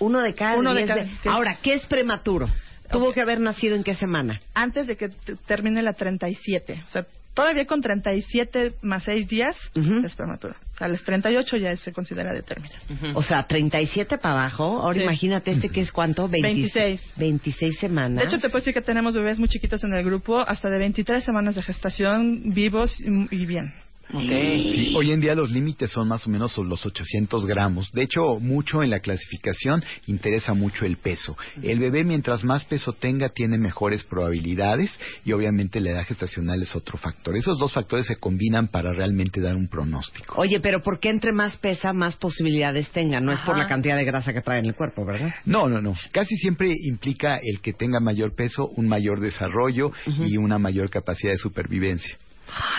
Uno 0.00 0.20
de 0.20 0.34
cada 0.34 0.56
Uno 0.56 0.74
de 0.74 0.82
diez 0.84 0.88
cada- 0.90 1.02
de- 1.04 1.16
Ahora, 1.30 1.56
¿qué 1.62 1.72
es 1.74 1.86
prematuro? 1.86 2.50
Tuvo 2.90 3.12
que 3.12 3.20
haber 3.20 3.40
nacido 3.40 3.76
en 3.76 3.84
qué 3.84 3.94
semana? 3.94 4.40
Antes 4.54 4.86
de 4.86 4.96
que 4.96 5.08
termine 5.46 5.82
la 5.82 5.92
37. 5.92 6.84
O 6.86 6.90
sea, 6.90 7.06
Todavía 7.34 7.66
con 7.66 7.80
37 7.80 8.74
más 8.82 9.04
6 9.04 9.28
días 9.28 9.56
es 10.04 10.14
prematuro. 10.16 10.56
A 10.80 10.88
los 10.88 11.00
38 11.04 11.56
ya 11.58 11.76
se 11.76 11.92
considera 11.92 12.32
de 12.32 12.42
término. 12.42 12.74
O 13.14 13.22
sea, 13.22 13.46
37 13.46 14.18
para 14.18 14.40
abajo. 14.40 14.64
Ahora 14.82 14.98
Sí. 14.98 15.04
imagínate 15.04 15.52
este 15.52 15.68
que 15.68 15.82
es 15.82 15.92
cuánto? 15.92 16.26
26. 16.28 17.00
26 17.16 17.78
semanas. 17.78 18.18
De 18.18 18.24
hecho, 18.24 18.38
te 18.38 18.48
puedo 18.48 18.58
decir 18.58 18.74
que 18.74 18.80
tenemos 18.80 19.14
bebés 19.14 19.38
muy 19.38 19.48
chiquitos 19.48 19.84
en 19.84 19.92
el 19.92 20.02
grupo, 20.02 20.40
hasta 20.40 20.68
de 20.68 20.78
23 20.80 21.22
semanas 21.22 21.54
de 21.54 21.62
gestación, 21.62 22.42
vivos 22.54 22.98
y, 23.00 23.36
y 23.42 23.46
bien. 23.46 23.72
Sí, 24.10 24.94
hoy 24.96 25.12
en 25.12 25.20
día 25.20 25.34
los 25.34 25.50
límites 25.50 25.90
son 25.90 26.08
más 26.08 26.26
o 26.26 26.30
menos 26.30 26.56
los 26.56 26.86
800 26.86 27.46
gramos. 27.46 27.90
De 27.92 28.02
hecho, 28.02 28.40
mucho 28.40 28.82
en 28.82 28.90
la 28.90 29.00
clasificación 29.00 29.82
interesa 30.06 30.54
mucho 30.54 30.86
el 30.86 30.96
peso. 30.96 31.36
El 31.62 31.78
bebé, 31.78 32.04
mientras 32.04 32.42
más 32.42 32.64
peso 32.64 32.92
tenga, 32.94 33.28
tiene 33.28 33.58
mejores 33.58 34.04
probabilidades 34.04 34.98
y 35.24 35.32
obviamente 35.32 35.80
la 35.80 35.90
edad 35.90 36.04
gestacional 36.06 36.62
es 36.62 36.74
otro 36.74 36.96
factor. 36.96 37.36
Esos 37.36 37.58
dos 37.58 37.72
factores 37.72 38.06
se 38.06 38.16
combinan 38.16 38.68
para 38.68 38.92
realmente 38.92 39.40
dar 39.40 39.56
un 39.56 39.68
pronóstico. 39.68 40.40
Oye, 40.40 40.58
pero 40.60 40.82
¿por 40.82 41.00
qué 41.00 41.10
entre 41.10 41.32
más 41.32 41.56
pesa, 41.58 41.92
más 41.92 42.16
posibilidades 42.16 42.88
tenga? 42.90 43.20
No 43.20 43.32
es 43.32 43.40
por 43.40 43.58
la 43.58 43.66
cantidad 43.66 43.96
de 43.96 44.04
grasa 44.04 44.32
que 44.32 44.40
trae 44.40 44.60
en 44.60 44.66
el 44.66 44.74
cuerpo, 44.74 45.04
¿verdad? 45.04 45.34
No, 45.44 45.68
no, 45.68 45.80
no. 45.80 45.92
Casi 46.12 46.36
siempre 46.36 46.74
implica 46.84 47.38
el 47.42 47.60
que 47.60 47.74
tenga 47.74 48.00
mayor 48.00 48.34
peso, 48.34 48.68
un 48.68 48.88
mayor 48.88 49.20
desarrollo 49.20 49.92
y 50.06 50.36
una 50.38 50.58
mayor 50.58 50.88
capacidad 50.88 51.32
de 51.32 51.38
supervivencia. 51.38 52.16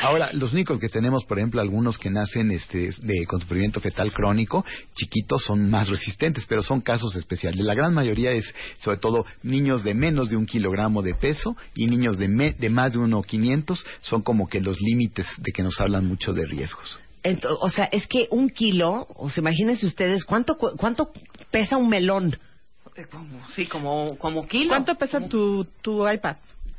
Ahora, 0.01 0.29
los 0.33 0.53
únicos 0.53 0.79
que 0.79 0.89
tenemos, 0.89 1.25
por 1.25 1.37
ejemplo, 1.37 1.61
algunos 1.61 1.97
que 1.97 2.09
nacen 2.09 2.51
este, 2.51 2.91
de, 3.01 3.25
con 3.27 3.39
sufrimiento 3.41 3.79
fetal 3.79 4.11
crónico, 4.11 4.65
chiquitos, 4.93 5.43
son 5.43 5.69
más 5.69 5.89
resistentes, 5.89 6.45
pero 6.47 6.61
son 6.63 6.81
casos 6.81 7.15
especiales. 7.15 7.59
La 7.65 7.73
gran 7.75 7.93
mayoría 7.93 8.31
es, 8.31 8.53
sobre 8.79 8.97
todo, 8.97 9.25
niños 9.43 9.83
de 9.83 9.93
menos 9.93 10.29
de 10.29 10.37
un 10.37 10.45
kilogramo 10.45 11.01
de 11.01 11.13
peso 11.15 11.55
y 11.75 11.85
niños 11.87 12.17
de, 12.17 12.27
me- 12.27 12.53
de 12.53 12.69
más 12.69 12.93
de 12.93 12.99
uno 12.99 13.21
quinientos 13.21 13.85
son 14.01 14.21
como 14.21 14.47
que 14.47 14.61
los 14.61 14.79
límites 14.79 15.27
de 15.37 15.51
que 15.51 15.63
nos 15.63 15.79
hablan 15.79 16.05
mucho 16.07 16.33
de 16.33 16.45
riesgos. 16.45 16.99
Ento- 17.23 17.57
o 17.59 17.69
sea, 17.69 17.85
es 17.85 18.07
que 18.07 18.27
un 18.31 18.49
kilo, 18.49 19.05
o 19.15 19.29
sea, 19.29 19.41
imagínense 19.41 19.85
ustedes, 19.85 20.23
¿cuánto, 20.23 20.57
cu- 20.57 20.75
cuánto 20.77 21.11
pesa 21.51 21.77
un 21.77 21.89
melón? 21.89 22.37
Sí, 23.55 23.65
como, 23.65 24.17
como 24.17 24.47
kilo. 24.47 24.69
¿Cuánto 24.69 24.95
pesa 24.95 25.21
tu, 25.27 25.65
tu 25.81 26.07
iPad? 26.07 26.37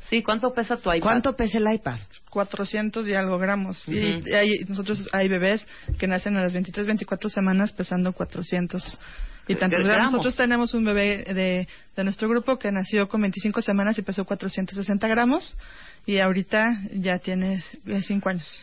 Sí, 0.09 0.23
¿cuánto 0.23 0.53
pesa 0.53 0.77
tu 0.77 0.91
iPad? 0.91 1.01
¿Cuánto 1.01 1.35
pesa 1.35 1.57
el 1.57 1.73
iPad? 1.73 1.99
400 2.29 3.07
y 3.07 3.13
algo 3.13 3.37
gramos. 3.37 3.87
Ujú. 3.87 3.97
Y 3.97 4.33
hay, 4.33 4.65
nosotros 4.67 5.07
hay 5.11 5.27
bebés 5.27 5.67
que 5.99 6.07
nacen 6.07 6.35
a 6.37 6.41
las 6.41 6.53
23, 6.53 6.87
24 6.87 7.29
semanas 7.29 7.71
pesando 7.71 8.13
400 8.13 8.99
y 9.47 9.55
tantos 9.55 9.79
Gramos. 9.79 9.95
gramos. 9.95 10.11
Nosotros 10.13 10.35
tenemos 10.35 10.73
un 10.73 10.85
bebé 10.85 11.23
de, 11.33 11.67
de 11.95 12.03
nuestro 12.03 12.29
grupo 12.29 12.57
que 12.57 12.71
nació 12.71 13.07
con 13.07 13.21
25 13.21 13.61
semanas 13.61 13.97
y 13.97 14.01
pesó 14.01 14.25
460 14.25 15.07
gramos 15.07 15.55
y 16.05 16.17
ahorita 16.17 16.81
ya 16.93 17.19
tiene 17.19 17.63
5 18.01 18.29
años. 18.29 18.59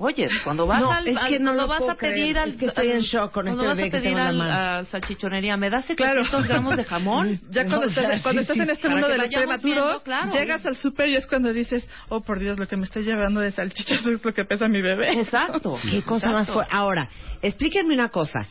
Oye, 0.00 0.28
cuando 0.44 0.64
vas 0.64 0.80
No, 0.80 0.92
al, 0.92 1.08
es 1.08 1.16
al- 1.16 1.28
que 1.28 1.38
no 1.40 1.46
cuando 1.52 1.62
lo 1.62 1.68
vas 1.68 1.82
a 1.88 1.94
pedir 1.96 2.14
creer. 2.14 2.38
al, 2.38 2.48
Es 2.50 2.56
que 2.56 2.66
estoy 2.66 2.90
al- 2.90 2.96
en 2.98 3.00
shock 3.02 3.32
con 3.32 3.44
cuando 3.46 3.50
este 3.62 3.66
vas 3.66 3.76
bebé 3.76 3.88
a 3.88 3.90
que 3.90 3.98
pedir 3.98 4.04
tengo 4.14 4.18
en 4.18 4.24
la 4.24 4.30
al, 4.30 4.36
mano. 4.38 4.78
a 4.80 4.84
salchichonería, 4.84 5.56
¿me 5.56 5.70
das 5.70 5.86
Claro. 5.86 6.22
700 6.24 6.46
gramos 6.48 6.76
de 6.76 6.84
jamón? 6.84 7.40
Ya 7.50 7.64
cuando, 7.66 7.86
O 7.86 7.90
sea, 7.90 8.02
estás, 8.04 8.22
cuando 8.22 8.40
sí, 8.40 8.42
estás 8.42 8.56
sí. 8.56 8.62
en 8.62 8.70
este 8.70 8.82
Para 8.82 8.94
mundo 8.94 9.06
que 9.08 9.12
de 9.12 9.18
los 9.18 9.30
prematuros, 9.30 10.02
claro. 10.04 10.32
llegas 10.32 10.64
al 10.66 10.76
súper 10.76 11.08
y 11.08 11.16
es 11.16 11.26
cuando 11.26 11.52
dices, 11.52 11.88
oh 12.10 12.20
por 12.20 12.38
Dios, 12.38 12.58
lo 12.60 12.68
que 12.68 12.76
me 12.76 12.84
estoy 12.84 13.02
llevando 13.04 13.40
de 13.40 13.50
salchichas 13.50 14.06
es 14.06 14.24
lo 14.24 14.32
que 14.32 14.44
pesa 14.44 14.68
mi 14.68 14.80
bebé. 14.82 15.18
Exacto. 15.20 15.78
Qué 15.90 16.02
cosa 16.02 16.30
más 16.30 16.48
fuerte. 16.48 16.70
Ahora, 16.72 17.08
explíquenme 17.42 17.92
una 17.94 18.08
cosa. 18.10 18.46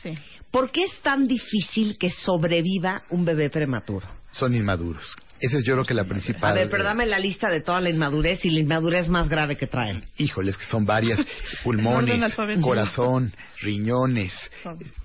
¿Por 0.52 0.70
qué 0.72 0.84
es 0.84 1.00
tan 1.02 1.28
difícil 1.28 1.98
que 1.98 2.10
sobreviva 2.10 3.04
un 3.10 3.24
bebé 3.24 3.50
prematuro? 3.50 4.06
Son 4.32 4.54
inmaduros. 4.54 5.16
Esa 5.39 5.57
es 5.57 5.65
yo 5.65 5.73
creo 5.73 5.85
que 5.85 5.93
la 5.93 6.05
principal. 6.05 6.51
A 6.51 6.53
ver, 6.55 6.69
pero 6.69 6.83
dame 6.83 7.05
la 7.05 7.19
lista 7.19 7.49
de 7.49 7.61
toda 7.61 7.79
la 7.81 7.89
inmadurez 7.89 8.43
y 8.45 8.49
la 8.49 8.59
inmadurez 8.59 9.07
más 9.09 9.29
grave 9.29 9.55
que 9.57 9.67
traen. 9.67 10.03
Híjoles, 10.17 10.57
que 10.57 10.65
son 10.65 10.85
varias. 10.85 11.19
Pulmones, 11.63 12.35
corazón, 12.61 13.33
riñones, 13.61 14.33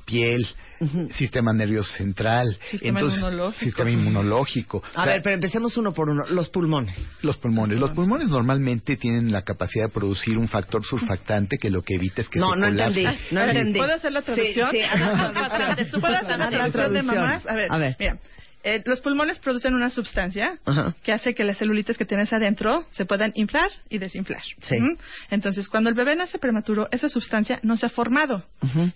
piel, 0.06 0.46
sistema 1.16 1.52
nervioso 1.52 1.92
central. 1.96 2.58
Sistema 2.70 3.00
inmunológico. 3.02 3.64
Sistema 3.64 3.90
inmunológico. 3.90 4.82
A 4.84 4.88
O 4.88 5.04
sea, 5.04 5.12
ver, 5.12 5.22
pero 5.22 5.34
empecemos 5.34 5.76
uno 5.76 5.92
por 5.92 6.08
uno. 6.08 6.22
Los 6.30 6.48
pulmones. 6.48 6.98
Los 7.22 7.36
pulmones. 7.36 7.78
Los 7.78 7.90
pulmones 7.90 8.28
normalmente 8.28 8.96
tienen 8.96 9.32
la 9.32 9.42
capacidad 9.42 9.86
de 9.86 9.90
producir 9.92 10.38
un 10.38 10.48
factor 10.48 10.84
surfactante 10.84 11.56
que 11.58 11.70
lo 11.70 11.82
que 11.82 11.94
evita 11.96 12.22
es 12.22 12.28
que 12.28 12.38
No, 12.38 12.50
se 12.52 12.56
no 12.56 12.66
colapse. 12.66 13.00
entendí, 13.02 13.18
no 13.32 13.40
entendí. 13.42 13.78
¿Puedo 13.78 13.94
hacer 13.94 14.12
la 14.12 14.22
traducción? 14.22 14.70
Sí, 14.70 14.78
sí. 14.80 16.00
¿Puedo 16.00 16.14
hacer 16.16 16.38
la 16.38 16.48
traducción 16.50 16.94
de 16.94 17.02
mamás? 17.02 17.46
A 17.46 17.54
ver, 17.54 17.68
A 17.70 17.78
ver. 17.78 17.96
mira. 17.98 18.18
Eh, 18.64 18.82
los 18.84 19.00
pulmones 19.00 19.38
producen 19.38 19.74
una 19.74 19.90
sustancia 19.90 20.58
Ajá. 20.64 20.94
que 21.02 21.12
hace 21.12 21.34
que 21.34 21.44
las 21.44 21.58
celulitas 21.58 21.96
que 21.96 22.04
tienes 22.04 22.32
adentro 22.32 22.86
se 22.90 23.04
puedan 23.04 23.32
inflar 23.34 23.68
y 23.88 23.98
desinflar. 23.98 24.42
Sí. 24.60 24.78
¿Mm? 24.80 24.96
Entonces, 25.30 25.68
cuando 25.68 25.90
el 25.90 25.96
bebé 25.96 26.14
nace 26.16 26.38
prematuro, 26.38 26.88
esa 26.92 27.08
sustancia 27.08 27.58
no 27.62 27.76
se 27.76 27.86
ha 27.86 27.88
formado. 27.88 28.44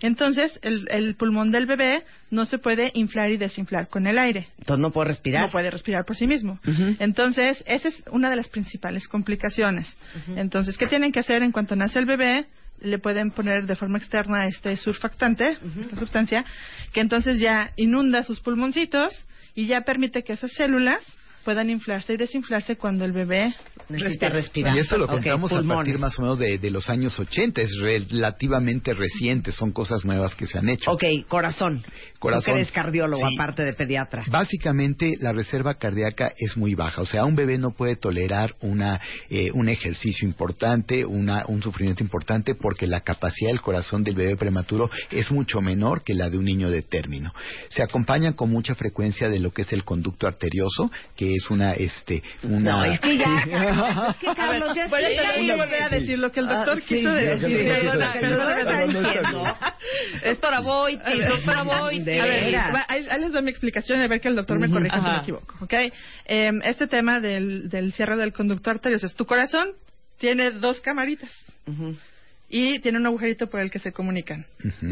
Entonces, 0.01 0.59
el, 0.63 0.87
el 0.89 1.15
pulmón 1.15 1.51
del 1.51 1.65
bebé 1.65 2.03
no 2.31 2.45
se 2.45 2.57
puede 2.57 2.91
inflar 2.93 3.31
y 3.31 3.37
desinflar 3.37 3.87
con 3.89 4.07
el 4.07 4.17
aire. 4.17 4.47
Entonces 4.57 4.81
no 4.81 4.91
puede 4.91 5.09
respirar. 5.09 5.43
No 5.43 5.49
puede 5.49 5.69
respirar 5.69 6.05
por 6.05 6.15
sí 6.15 6.27
mismo. 6.27 6.59
Entonces, 6.99 7.63
esa 7.67 7.87
es 7.89 8.03
una 8.11 8.29
de 8.29 8.35
las 8.35 8.49
principales 8.49 9.07
complicaciones. 9.07 9.97
Entonces, 10.35 10.77
¿qué 10.77 10.87
tienen 10.87 11.11
que 11.11 11.19
hacer 11.19 11.43
en 11.43 11.51
cuanto 11.51 11.75
nace 11.75 11.99
el 11.99 12.05
bebé? 12.05 12.45
Le 12.79 12.99
pueden 12.99 13.31
poner 13.31 13.65
de 13.65 13.75
forma 13.75 13.97
externa 13.97 14.47
este 14.47 14.75
surfactante, 14.77 15.57
esta 15.81 15.95
sustancia, 15.95 16.45
que 16.93 17.01
entonces 17.01 17.39
ya 17.39 17.71
inunda 17.75 18.23
sus 18.23 18.39
pulmoncitos 18.39 19.25
y 19.57 19.65
ya 19.65 19.81
permite 19.81 20.23
que 20.23 20.33
esas 20.33 20.51
células 20.51 21.03
puedan 21.47 21.69
inflarse 21.69 22.13
y 22.13 22.17
desinflarse 22.17 22.75
cuando 22.75 23.05
el 23.05 23.13
bebé 23.13 23.55
Necesita 23.87 24.27
respira. 24.27 24.29
respirar. 24.33 24.75
Y 24.75 24.79
esto 24.79 24.97
lo 24.97 25.07
contamos 25.07 25.49
a 25.53 25.55
pulmones. 25.55 25.77
partir 25.77 25.97
más 25.97 26.19
o 26.19 26.21
menos 26.23 26.37
de, 26.39 26.57
de 26.57 26.69
los 26.71 26.89
años 26.89 27.17
80, 27.17 27.61
es 27.61 27.71
relativamente 27.79 28.93
reciente, 28.93 29.53
son 29.53 29.71
cosas 29.71 30.03
nuevas 30.03 30.35
que 30.35 30.45
se 30.45 30.57
han 30.57 30.67
hecho. 30.67 30.91
Ok, 30.91 31.03
corazón. 31.29 31.85
Corazón. 32.19 32.55
Tú 32.55 32.57
eres 32.59 32.71
cardiólogo, 32.73 33.25
Sí. 33.29 33.35
aparte 33.35 33.63
de 33.63 33.71
pediatra. 33.71 34.25
Básicamente 34.27 35.15
la 35.21 35.31
reserva 35.31 35.75
cardíaca 35.75 36.33
es 36.37 36.57
muy 36.57 36.75
baja, 36.75 37.01
o 37.01 37.05
sea, 37.05 37.23
un 37.23 37.37
bebé 37.37 37.57
no 37.57 37.71
puede 37.71 37.95
tolerar 37.95 38.53
una, 38.59 38.99
eh, 39.29 39.49
un 39.53 39.69
ejercicio 39.69 40.27
importante, 40.27 41.05
una, 41.05 41.45
un 41.47 41.61
sufrimiento 41.63 42.03
importante, 42.03 42.55
porque 42.55 42.87
la 42.87 42.99
capacidad 43.01 43.51
del 43.51 43.61
corazón 43.61 44.03
del 44.03 44.15
bebé 44.15 44.35
prematuro 44.35 44.89
es 45.11 45.31
mucho 45.31 45.61
menor 45.61 46.03
que 46.03 46.13
la 46.13 46.29
de 46.29 46.37
un 46.37 46.43
niño 46.43 46.69
de 46.69 46.81
término. 46.81 47.33
Se 47.69 47.83
acompañan 47.83 48.33
con 48.33 48.49
mucha 48.49 48.75
frecuencia 48.75 49.29
de 49.29 49.39
lo 49.39 49.51
que 49.51 49.61
es 49.61 49.71
el 49.71 49.85
conducto 49.85 50.27
arterioso, 50.27 50.91
que 51.15 51.36
es 51.37 51.49
una, 51.49 51.73
este, 51.73 52.21
una. 52.43 52.59
No, 52.59 52.85
es 52.85 52.99
que 52.99 53.17
ya, 53.17 53.25
Carlos, 53.47 54.09
es 54.09 54.17
que 54.17 54.33
Carlos, 54.35 54.75
ya 54.75 54.87
Voy 54.87 55.51
a 55.51 55.55
volver 55.55 55.83
a 55.83 55.89
decir 55.89 56.19
lo 56.19 56.31
que 56.31 56.39
el 56.41 56.47
doctor 56.47 56.77
Ah, 56.77 56.81
sí, 56.87 56.95
quiso 56.95 57.15
sí, 57.15 57.23
decir. 57.23 57.67
Perdona, 57.67 58.13
perdona. 58.13 59.57
Doctora 60.25 60.59
Boitis, 60.59 61.27
doctora 61.27 61.63
Boitis. 61.63 62.05
De 62.05 62.21
A 62.21 62.25
ver, 62.25 62.55
ahí, 62.87 63.05
les 63.19 63.31
doy 63.31 63.41
mi 63.43 63.51
explicación 63.51 64.01
y 64.01 64.03
a 64.03 64.07
ver 64.07 64.21
que 64.21 64.27
el 64.27 64.35
doctor 64.35 64.59
me 64.59 64.69
corrija 64.69 64.99
si 64.99 65.09
me 65.09 65.17
equivoco. 65.17 65.55
¿ok? 65.61 65.73
Eh, 66.25 66.51
este 66.63 66.87
tema 66.87 67.19
del, 67.19 67.69
del 67.69 67.93
cierre 67.93 68.17
del 68.17 68.33
conducto 68.33 68.69
arterioso 68.69 69.05
es 69.05 69.15
tu 69.15 69.25
corazón 69.25 69.73
tiene 70.17 70.51
dos 70.51 70.81
camaritas 70.81 71.31
y 72.49 72.79
tiene 72.79 72.97
un 72.97 73.05
agujerito 73.05 73.47
por 73.47 73.59
el 73.59 73.71
que 73.71 73.79
se 73.79 73.91
comunican. 73.91 74.45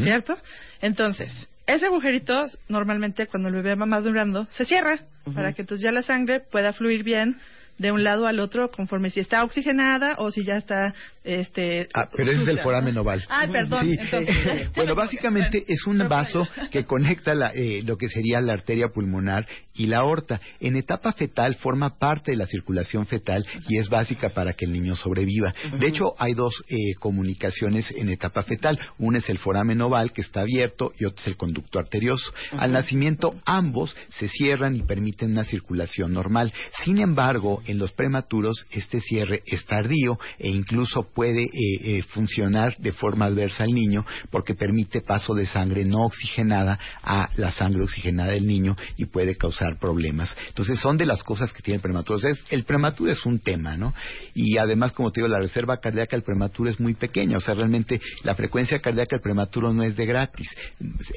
¿cierto? 0.04 0.38
Entonces, 0.82 1.32
ese 1.68 1.86
agujerito 1.86 2.48
normalmente 2.70 3.28
cuando 3.28 3.50
el 3.50 3.56
bebé 3.56 3.76
va 3.76 3.86
madurando 3.86 4.48
se 4.52 4.66
cierra 4.66 5.00
para 5.34 5.54
que 5.54 5.64
entonces 5.64 5.84
ya 5.84 5.92
la 5.92 6.04
sangre 6.04 6.40
pueda 6.40 6.74
fluir 6.74 7.04
bien 7.04 7.38
de 7.78 7.92
un 7.92 8.04
lado 8.04 8.28
al 8.28 8.40
otro 8.40 8.72
conforme 8.72 9.10
si 9.10 9.20
está 9.20 9.44
oxigenada 9.44 10.16
o 10.20 10.32
si 10.32 10.44
ya 10.44 10.56
está 10.58 10.94
este 11.26 11.88
Ah, 11.94 12.10
pero 12.16 12.30
ese 12.32 12.34
es 12.44 12.48
el 12.48 12.48
sucia. 12.48 12.64
foramen 12.64 12.98
oval. 12.98 13.26
Ah, 13.30 13.48
perdón. 13.52 13.86
Sí. 13.86 13.98
entonces- 14.00 14.72
Bueno, 14.76 14.96
básicamente 14.96 15.64
es 15.68 15.86
un 15.88 15.98
vaso 16.08 16.48
que 16.72 16.86
conecta 16.86 17.34
la, 17.34 17.52
eh, 17.54 17.82
lo 17.86 17.98
que 17.98 18.10
sería 18.10 18.40
la 18.42 18.54
arteria 18.54 18.90
pulmonar 18.90 19.48
y 19.74 19.88
la 19.88 19.98
aorta. 19.98 20.40
En 20.60 20.76
etapa 20.76 21.12
fetal 21.14 21.56
forma 21.56 21.98
parte 21.98 22.32
de 22.32 22.38
la 22.38 22.46
circulación 22.48 23.06
fetal 23.06 23.46
y 23.68 23.78
es 23.78 23.90
básica 23.90 24.30
para 24.30 24.54
que 24.54 24.66
el 24.66 24.72
niño 24.72 24.96
sobreviva. 24.96 25.54
De 25.80 25.88
hecho, 25.88 26.14
hay 26.18 26.34
dos 26.34 26.64
eh, 26.70 26.94
comunicaciones 27.00 27.92
en 27.92 28.10
etapa 28.10 28.44
fetal. 28.44 28.80
Una 29.00 29.18
es 29.18 29.30
el 29.30 29.38
foramen 29.40 29.82
oval 29.82 30.12
que 30.14 30.22
está 30.22 30.42
abierto 30.42 30.94
y 30.98 31.06
otro 31.06 31.22
es 31.22 31.28
el 31.28 31.38
conducto 31.38 31.80
arterioso. 31.80 32.32
Al 32.52 32.72
nacimiento 32.72 33.36
ambos 33.46 33.96
se 34.10 34.28
cierran 34.30 34.76
y 34.76 34.84
permiten 34.84 35.32
una 35.32 35.44
circulación 35.44 36.14
normal. 36.14 36.54
Sin 36.84 37.00
embargo, 37.00 37.62
en 37.66 37.78
los 37.78 37.92
prematuros 37.92 38.66
este 38.72 39.00
cierre 39.02 39.42
es 39.46 39.66
tardío 39.66 40.20
e 40.40 40.50
incluso 40.50 41.04
puede 41.16 41.44
eh, 41.44 41.50
eh, 41.54 42.04
funcionar 42.10 42.76
de 42.78 42.92
forma 42.92 43.26
adversa 43.26 43.64
al 43.64 43.74
niño 43.74 44.06
porque 44.30 44.54
permite 44.54 45.02
paso 45.02 45.34
de 45.34 45.46
sangre 45.48 45.86
no 45.86 46.04
oxigenada 46.06 46.78
a 47.02 47.30
la 47.38 47.52
sangre 47.52 47.82
oxigenada 47.82 48.34
del 48.34 48.46
niño 48.46 48.76
y 48.98 49.06
puede 49.06 49.36
causar 49.38 49.80
problemas. 49.80 50.36
Entonces 50.50 50.80
son 50.80 50.98
de 50.98 51.06
las 51.06 51.24
cosas 51.24 51.54
que 51.54 51.62
tiene 51.62 51.78
el 51.78 51.82
prematuro. 51.82 52.18
O 52.18 52.20
sea, 52.22 52.32
es- 52.32 52.44
el 52.50 52.66
prematuro 52.66 53.12
es 53.12 53.26
un 53.26 53.40
tema, 53.40 53.78
¿no? 53.78 53.94
Y 54.34 54.58
además, 54.58 54.92
como 54.92 55.12
te 55.12 55.22
digo, 55.22 55.30
la 55.30 55.40
reserva 55.40 55.78
cardíaca 55.80 56.16
del 56.18 56.24
prematuro 56.24 56.70
es 56.70 56.80
muy 56.80 56.94
pequeña. 56.94 57.38
O 57.38 57.42
sea, 57.42 57.54
realmente 57.54 58.02
la 58.24 58.36
frecuencia 58.36 58.78
cardíaca 58.80 59.16
del 59.16 59.22
prematuro 59.22 59.74
no 59.74 59.84
es 59.84 59.96
de 59.96 60.06
gratis. 60.06 60.48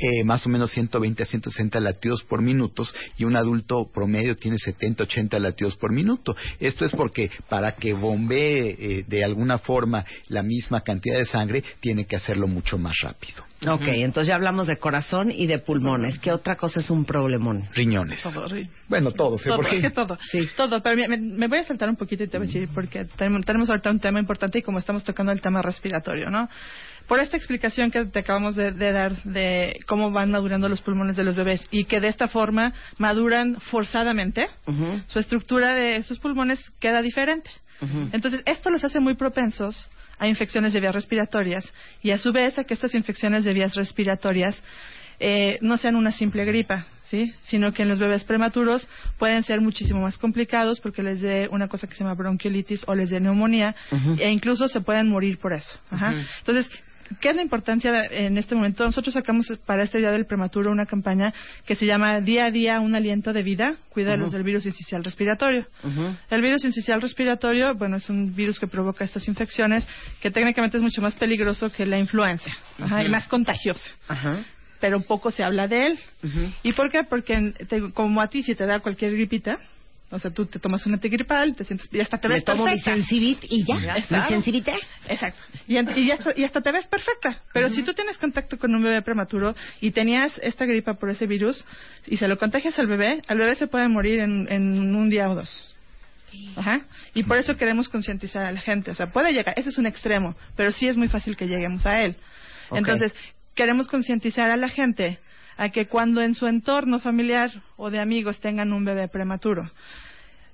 Eh, 0.01 0.23
más 0.25 0.47
o 0.47 0.49
menos 0.49 0.71
120 0.71 1.25
a 1.25 1.27
160 1.27 1.81
latidos 1.81 2.23
por 2.23 2.41
minutos 2.41 2.95
y 3.17 3.25
un 3.25 3.37
adulto 3.37 3.91
promedio 3.93 4.37
tiene 4.37 4.59
70, 4.59 5.03
80 5.05 5.39
latidos 5.41 5.75
por 5.77 5.93
minuto. 5.93 6.37
Esto 6.61 6.85
es 6.85 6.93
porque 6.93 7.31
para 7.49 7.73
que 7.73 7.95
bombee 7.95 9.05
de 9.09 9.25
alguna 9.25 9.59
forma 9.59 9.88
la 10.29 10.43
misma 10.43 10.81
cantidad 10.83 11.17
de 11.19 11.25
sangre, 11.25 11.63
tiene 11.81 12.07
que 12.07 12.17
hacerlo 12.17 12.47
mucho 12.47 12.79
más 12.79 12.97
rápido. 13.03 13.43
Ok, 13.67 13.83
entonces 13.89 14.29
ya 14.29 14.37
hablamos 14.37 14.69
de 14.69 14.77
corazón 14.79 15.33
y 15.33 15.47
de 15.49 15.59
pulmones. 15.59 16.19
¿Qué 16.21 16.31
otra 16.31 16.55
cosa 16.57 16.79
es 16.79 16.91
un 16.91 17.05
problemón? 17.05 17.65
Riñones. 17.75 18.23
Todo, 18.23 18.49
sí. 18.49 18.69
Bueno, 18.89 19.11
todos. 19.11 19.41
¿eh? 19.41 19.49
Todo, 19.49 19.57
Porque- 19.57 19.77
es 19.77 19.83
que 19.83 19.91
todo, 19.91 20.17
todo. 20.57 20.83
Pero 20.83 21.09
me, 21.09 21.17
me- 21.19 21.49
voy 21.49 21.59
a 21.59 21.65
saltar 21.65 21.89
un 21.89 21.97
poquito 21.97 22.23
y 22.23 22.29
te 22.29 22.39
voy 22.39 22.47
a 22.47 22.51
decir 22.53 22.69
porque 22.73 23.05
tenemos, 23.17 23.45
tenemos 23.45 23.69
ahorita 23.69 23.91
un 23.91 23.99
tema 23.99 24.21
importante 24.21 24.61
y 24.61 24.63
como 24.63 24.79
estamos 24.79 25.03
tocando 25.03 25.33
el 25.33 25.41
tema 25.41 25.61
respiratorio, 25.61 26.31
¿no? 26.31 26.49
Por 27.09 27.19
esta 27.21 27.37
explicación 27.37 27.91
que 27.91 28.05
te 28.05 28.19
acabamos 28.21 28.55
de, 28.55 28.71
de 28.71 28.93
dar 28.93 29.23
de 29.25 29.81
cómo 29.87 30.11
van 30.13 30.31
madurando 30.31 30.69
los 30.69 30.81
pulmones 30.83 31.17
de 31.17 31.25
los 31.25 31.35
bebés 31.35 31.67
y 31.71 31.85
que 31.87 32.01
de 32.01 32.09
esta 32.09 32.29
forma 32.29 32.75
maduran 32.99 33.57
forzadamente, 33.61 34.47
su 35.09 35.19
estructura 35.19 35.75
de 35.75 35.97
esos 35.97 36.19
pulmones 36.19 36.61
queda 36.79 37.01
diferente. 37.03 37.51
Entonces, 38.13 38.43
esto 38.45 38.71
los 38.71 38.83
hace 38.85 39.01
muy 39.01 39.15
propensos 39.15 39.89
a 40.19 40.27
infecciones 40.27 40.73
de 40.73 40.81
vías 40.81 40.95
respiratorias 40.95 41.73
y 42.03 42.11
a 42.11 42.19
su 42.19 42.33
vez 42.33 42.59
a 42.59 42.65
que 42.65 42.75
estas 42.75 42.95
infecciones 42.95 43.45
de 43.45 43.55
vías 43.55 43.75
respiratorias 43.75 44.63
eh, 45.21 45.59
no 45.63 45.77
sean 45.79 45.97
una 45.97 46.13
simple 46.13 46.45
gripa, 46.45 46.87
¿sí? 47.05 47.35
Sino 47.43 47.73
que 47.73 47.83
en 47.83 47.89
los 47.89 47.99
bebés 47.99 48.23
prematuros 48.25 48.89
pueden 49.19 49.43
ser 49.43 49.61
muchísimo 49.61 50.01
más 50.01 50.17
complicados 50.17 50.81
porque 50.81 51.03
les 51.03 51.21
dé 51.21 51.49
una 51.51 51.67
cosa 51.67 51.89
que 51.89 51.95
se 51.95 52.05
llama 52.05 52.15
bronquiolitis 52.15 52.85
o 52.87 52.95
les 52.95 53.11
dé 53.11 53.21
neumonía 53.21 53.75
e 54.19 54.31
incluso 54.31 54.69
se 54.69 54.81
pueden 54.81 55.09
morir 55.09 55.39
por 55.39 55.53
eso. 55.53 55.79
Ajá. 55.91 56.15
Entonces, 56.39 56.71
¿qué 57.21 57.31
es 57.31 57.37
la 57.37 57.43
importancia 57.43 57.91
de- 57.93 58.27
en 58.27 58.39
este 58.39 58.55
momento? 58.55 58.85
Nosotros 58.85 59.15
sacamos 59.15 59.47
para 59.67 59.83
este 59.83 59.99
Día 59.99 60.11
del 60.11 60.27
Prematuro 60.27 60.71
una 60.71 60.87
campaña 60.87 61.33
que 61.67 61.75
se 61.75 61.87
llama 61.87 62.21
Día 62.21 62.47
a 62.47 62.51
Día 62.51 62.81
un 62.81 62.95
aliento 62.95 63.33
de 63.33 63.43
vida, 63.43 63.77
cuídalos 63.91 64.29
Ujú. 64.29 64.37
del 64.37 64.45
virus 64.45 64.67
incisional 64.67 65.05
respiratorio. 65.05 65.67
El 66.31 66.43
virus 66.43 66.65
incisional 66.65 67.03
respiratorio, 67.03 67.75
bueno, 67.75 67.97
es 67.97 68.09
un 68.11 68.35
virus 68.35 68.59
que 68.59 68.67
provoca 68.67 69.05
estas 69.05 69.27
infecciones 69.29 69.87
que 70.21 70.31
técnicamente 70.31 70.77
es 70.77 70.83
mucho 70.83 71.01
más 71.03 71.15
peligroso 71.15 71.71
que 71.73 71.87
la 71.87 71.99
influenza 71.99 72.51
ajá, 72.79 73.03
y 73.05 73.09
más 73.09 73.27
contagioso. 73.29 73.83
Pero 74.81 75.01
poco 75.03 75.31
se 75.33 75.43
habla 75.43 75.67
de 75.67 75.87
él. 75.87 75.99
¿Y 76.63 76.73
por 76.73 76.91
qué? 76.91 77.03
Porque 77.05 77.53
te- 77.69 77.91
como 77.93 78.21
a 78.21 78.29
ti 78.29 78.43
si 78.43 78.55
te 78.55 78.65
da 78.67 78.79
cualquier 78.81 79.13
gripita, 79.13 79.59
o 80.11 80.19
sea, 80.19 80.31
tú 80.31 80.47
te 80.47 80.59
tomas 80.59 80.85
un 80.87 80.95
antigripal, 80.95 81.55
te 81.55 81.65
sientes 81.65 81.89
y 81.93 82.01
hasta 82.01 82.19
te 82.19 82.29
Me 82.29 82.35
ves 82.35 82.45
tomo 82.45 82.65
mi 82.65 82.71
perfecta. 82.71 82.95
Sensibit 82.95 83.39
y 83.43 83.65
ya. 83.65 83.97
Exacto. 83.97 84.41
Mi. 84.41 84.65
Exacto. 85.09 85.41
Y, 85.67 85.75
y 85.75 86.11
hasta, 86.11 86.33
y 86.35 86.45
hasta 86.45 86.61
te 86.63 86.73
ves 86.73 86.87
perfecta. 86.87 87.43
Pero 87.53 87.69
si 87.69 87.83
tú 87.83 87.93
tienes 87.93 88.17
contacto 88.17 88.57
con 88.59 88.75
un 88.75 88.83
bebé 88.83 89.03
prematuro 89.03 89.55
y 89.81 89.91
tenías 89.91 90.39
esta 90.43 90.65
gripa 90.65 90.95
por 90.95 91.11
ese 91.11 91.27
virus 91.27 91.63
y 92.07 92.17
se 92.17 92.27
lo 92.27 92.39
contagias 92.39 92.79
al 92.79 92.87
bebé, 92.87 93.21
al 93.29 93.39
bebé 93.39 93.55
se 93.55 93.67
puede 93.67 93.89
morir 93.89 94.21
en, 94.21 94.51
en 94.51 94.95
un 94.95 95.11
día 95.11 95.29
o 95.29 95.35
dos. 95.35 95.75
Ajá. 96.57 96.83
Y 97.15 97.25
por 97.25 97.37
eso 97.37 97.57
queremos 97.57 97.89
concientizar 97.89 98.45
a 98.45 98.53
la 98.53 98.61
gente. 98.61 98.91
O 98.91 98.95
sea, 98.95 99.11
puede 99.11 99.33
llegar, 99.33 99.55
ese 99.59 99.69
es 99.69 99.79
un 99.79 99.87
extremo, 99.87 100.35
pero 100.57 100.73
sí 100.73 100.89
es 100.89 100.97
muy 100.97 101.09
fácil 101.09 101.37
que 101.37 101.47
lleguemos 101.47 101.85
a 101.87 102.01
él. 102.01 102.17
Entonces, 102.71 103.15
queremos 103.55 103.89
concientizar 103.89 104.51
a 104.51 104.57
la 104.57 104.69
gente 104.69 105.19
a 105.59 105.71
que 105.71 105.89
cuando 105.89 106.23
en 106.23 106.35
su 106.35 106.47
entorno 106.47 107.01
familiar 107.01 107.51
o 107.77 107.91
de 107.91 107.99
amigos 107.99 108.41
tengan 108.41 108.73
un 108.73 108.85
bebé 108.85 109.09
prematuro, 109.09 109.71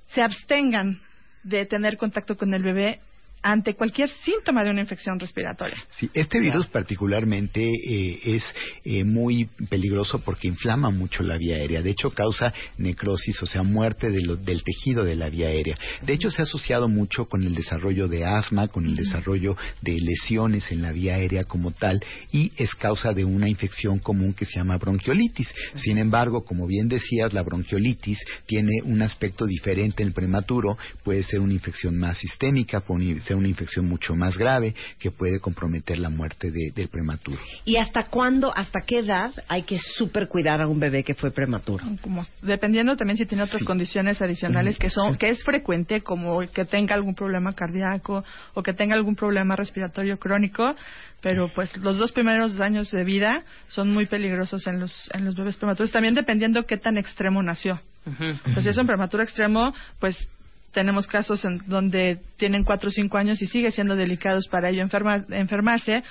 se 0.07 0.23
abstengan 0.23 0.99
de 1.43 1.67
tener 1.67 1.99
contacto 1.99 2.37
con 2.37 2.53
el 2.55 2.63
bebé 2.63 3.01
ante 3.45 3.75
cualquier 3.75 4.09
síntoma 4.09 4.65
de 4.65 4.71
una 4.71 4.81
infección 4.81 5.21
respiratoria. 5.21 5.77
Sí, 5.91 6.09
este 6.15 6.41
virus 6.41 6.67
particularmente 6.67 7.63
eh, 7.63 8.19
es 8.25 8.43
eh, 8.85 9.05
muy 9.05 9.45
peligroso 9.69 10.19
porque 10.25 10.49
inflama 10.49 10.89
mucho 10.89 11.23
la 11.23 11.37
vía 11.37 11.57
aérea. 11.57 11.83
De 11.83 11.91
hecho, 11.91 12.11
causa 12.11 12.55
necrosis, 12.79 13.43
o 13.43 13.47
sea, 13.47 13.63
muerte 13.63 14.11
de 14.11 14.23
lo- 14.23 14.37
del 14.37 14.63
tejido 14.65 15.05
de 15.05 15.15
la 15.15 15.29
vía 15.29 15.49
aérea. 15.49 15.79
De 16.01 16.15
hecho, 16.15 16.31
se 16.31 16.41
ha 16.41 16.45
asociado 16.45 16.89
mucho 16.89 17.27
con 17.27 17.43
el 17.43 17.55
desarrollo 17.55 18.09
de 18.09 18.25
asma, 18.25 18.69
con 18.69 18.87
el 18.87 18.97
desarrollo 18.97 19.57
de 19.83 20.01
lesiones 20.01 20.73
en 20.73 20.81
la 20.81 20.93
vía 20.93 21.17
aérea 21.17 21.45
como 21.45 21.71
tal, 21.71 22.03
y 22.33 22.51
es 22.57 22.75
causa 22.75 23.13
de 23.13 23.27
una 23.27 23.49
infección 23.51 23.99
común 23.99 24.33
que 24.33 24.47
se 24.47 24.55
llama 24.59 24.79
bronquiolitis. 24.79 25.49
Sin 25.75 25.99
embargo, 25.99 26.45
como 26.47 26.67
bien 26.67 26.89
decías, 26.89 27.35
la 27.35 27.43
bronquiolitis 27.43 28.19
tiene 28.47 28.73
un 28.85 29.03
aspecto 29.03 29.45
diferente 29.45 30.03
en 30.03 30.09
el 30.09 30.15
prematuro. 30.15 30.79
Puede 31.03 31.23
ser 31.25 31.41
una 31.41 31.53
infección 31.53 31.99
más 31.99 32.17
sistémica, 32.17 32.81
puede 32.81 33.21
ser 33.21 33.34
una 33.37 33.49
infección 33.49 33.87
mucho 33.87 34.15
más 34.15 34.37
grave 34.37 34.75
que 34.99 35.11
puede 35.11 35.41
comprometer 35.41 35.99
la 35.99 36.11
muerte 36.11 36.51
de- 36.51 36.71
del 36.75 36.89
prematuro. 36.89 37.39
¿Y 37.65 37.77
hasta 37.77 38.05
cuándo, 38.07 38.53
hasta 38.57 38.81
qué 38.83 38.99
edad 39.01 39.33
hay 39.49 39.63
que 39.63 39.79
super 39.79 40.29
cuidar 40.29 40.61
a 40.61 40.69
un 40.69 40.79
bebé 40.81 41.03
que 41.05 41.15
fue 41.15 41.31
prematuro? 41.31 41.85
Como, 42.01 42.25
dependiendo 42.43 42.97
también 42.97 43.17
si 43.17 43.27
tiene 43.27 43.45
otras 43.45 43.63
condiciones 43.65 44.21
adicionales 44.23 44.79
que 44.79 44.91
son 44.91 45.17
que 45.17 45.31
es 45.31 45.43
frecuente 45.45 46.01
como 46.03 46.41
que 46.49 46.65
tenga 46.65 46.95
algún 46.95 47.15
problema 47.15 47.53
cardíaco 47.53 48.25
o 48.55 48.63
que 48.63 48.73
tenga 48.73 48.95
algún 48.95 49.17
problema 49.17 49.57
respiratorio 49.57 50.19
crónico 50.19 50.75
pero 51.21 51.49
pues 51.49 51.75
los 51.79 51.97
dos 51.97 52.13
primeros 52.13 52.61
años 52.61 52.91
de 52.91 53.03
vida 53.03 53.45
son 53.69 53.91
muy 53.91 54.05
peligrosos 54.07 54.67
en 54.67 54.79
los 54.81 55.11
en 55.15 55.25
los 55.25 55.35
bebés 55.35 55.57
prematuros. 55.57 55.91
También 55.91 56.15
dependiendo 56.15 56.67
qué 56.67 56.77
tan 56.77 56.99
extremo 56.99 57.43
nació. 57.43 57.81
Pues 58.05 58.63
si 58.63 58.69
es 58.69 58.77
un 58.77 58.87
prematuro 58.87 59.23
extremo, 59.23 59.73
pues 59.99 60.29
tenemos 60.75 61.07
casos 61.07 61.45
en 61.47 61.63
donde 61.67 62.19
tienen 62.37 62.65
cuatro 62.65 62.89
o 62.89 62.93
cinco 62.93 63.17
años 63.17 63.41
y 63.41 63.47
sigue 63.47 63.71
siendo 63.71 63.97
delicados 63.97 64.49
para 64.49 64.69
ello 64.69 64.83
enfermar- 64.83 65.25
enfermarse 65.31 66.03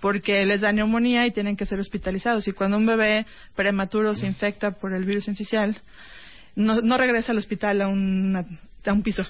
porque 0.00 0.44
les 0.46 0.60
da 0.60 0.72
neumonía 0.72 1.26
y 1.26 1.32
tienen 1.32 1.56
que 1.56 1.66
ser 1.66 1.80
hospitalizados. 1.80 2.46
Y 2.46 2.52
cuando 2.52 2.76
un 2.76 2.86
bebé 2.86 3.26
prematuro 3.56 4.14
se 4.14 4.26
infecta 4.26 4.70
por 4.70 4.94
el 4.94 5.04
virus 5.04 5.26
incisional, 5.28 5.76
no, 6.54 6.80
no 6.80 6.96
regresa 6.96 7.32
al 7.32 7.38
hospital 7.38 7.82
a, 7.82 7.88
una- 7.88 8.44
a 8.86 8.92
un 8.92 9.02
piso. 9.02 9.26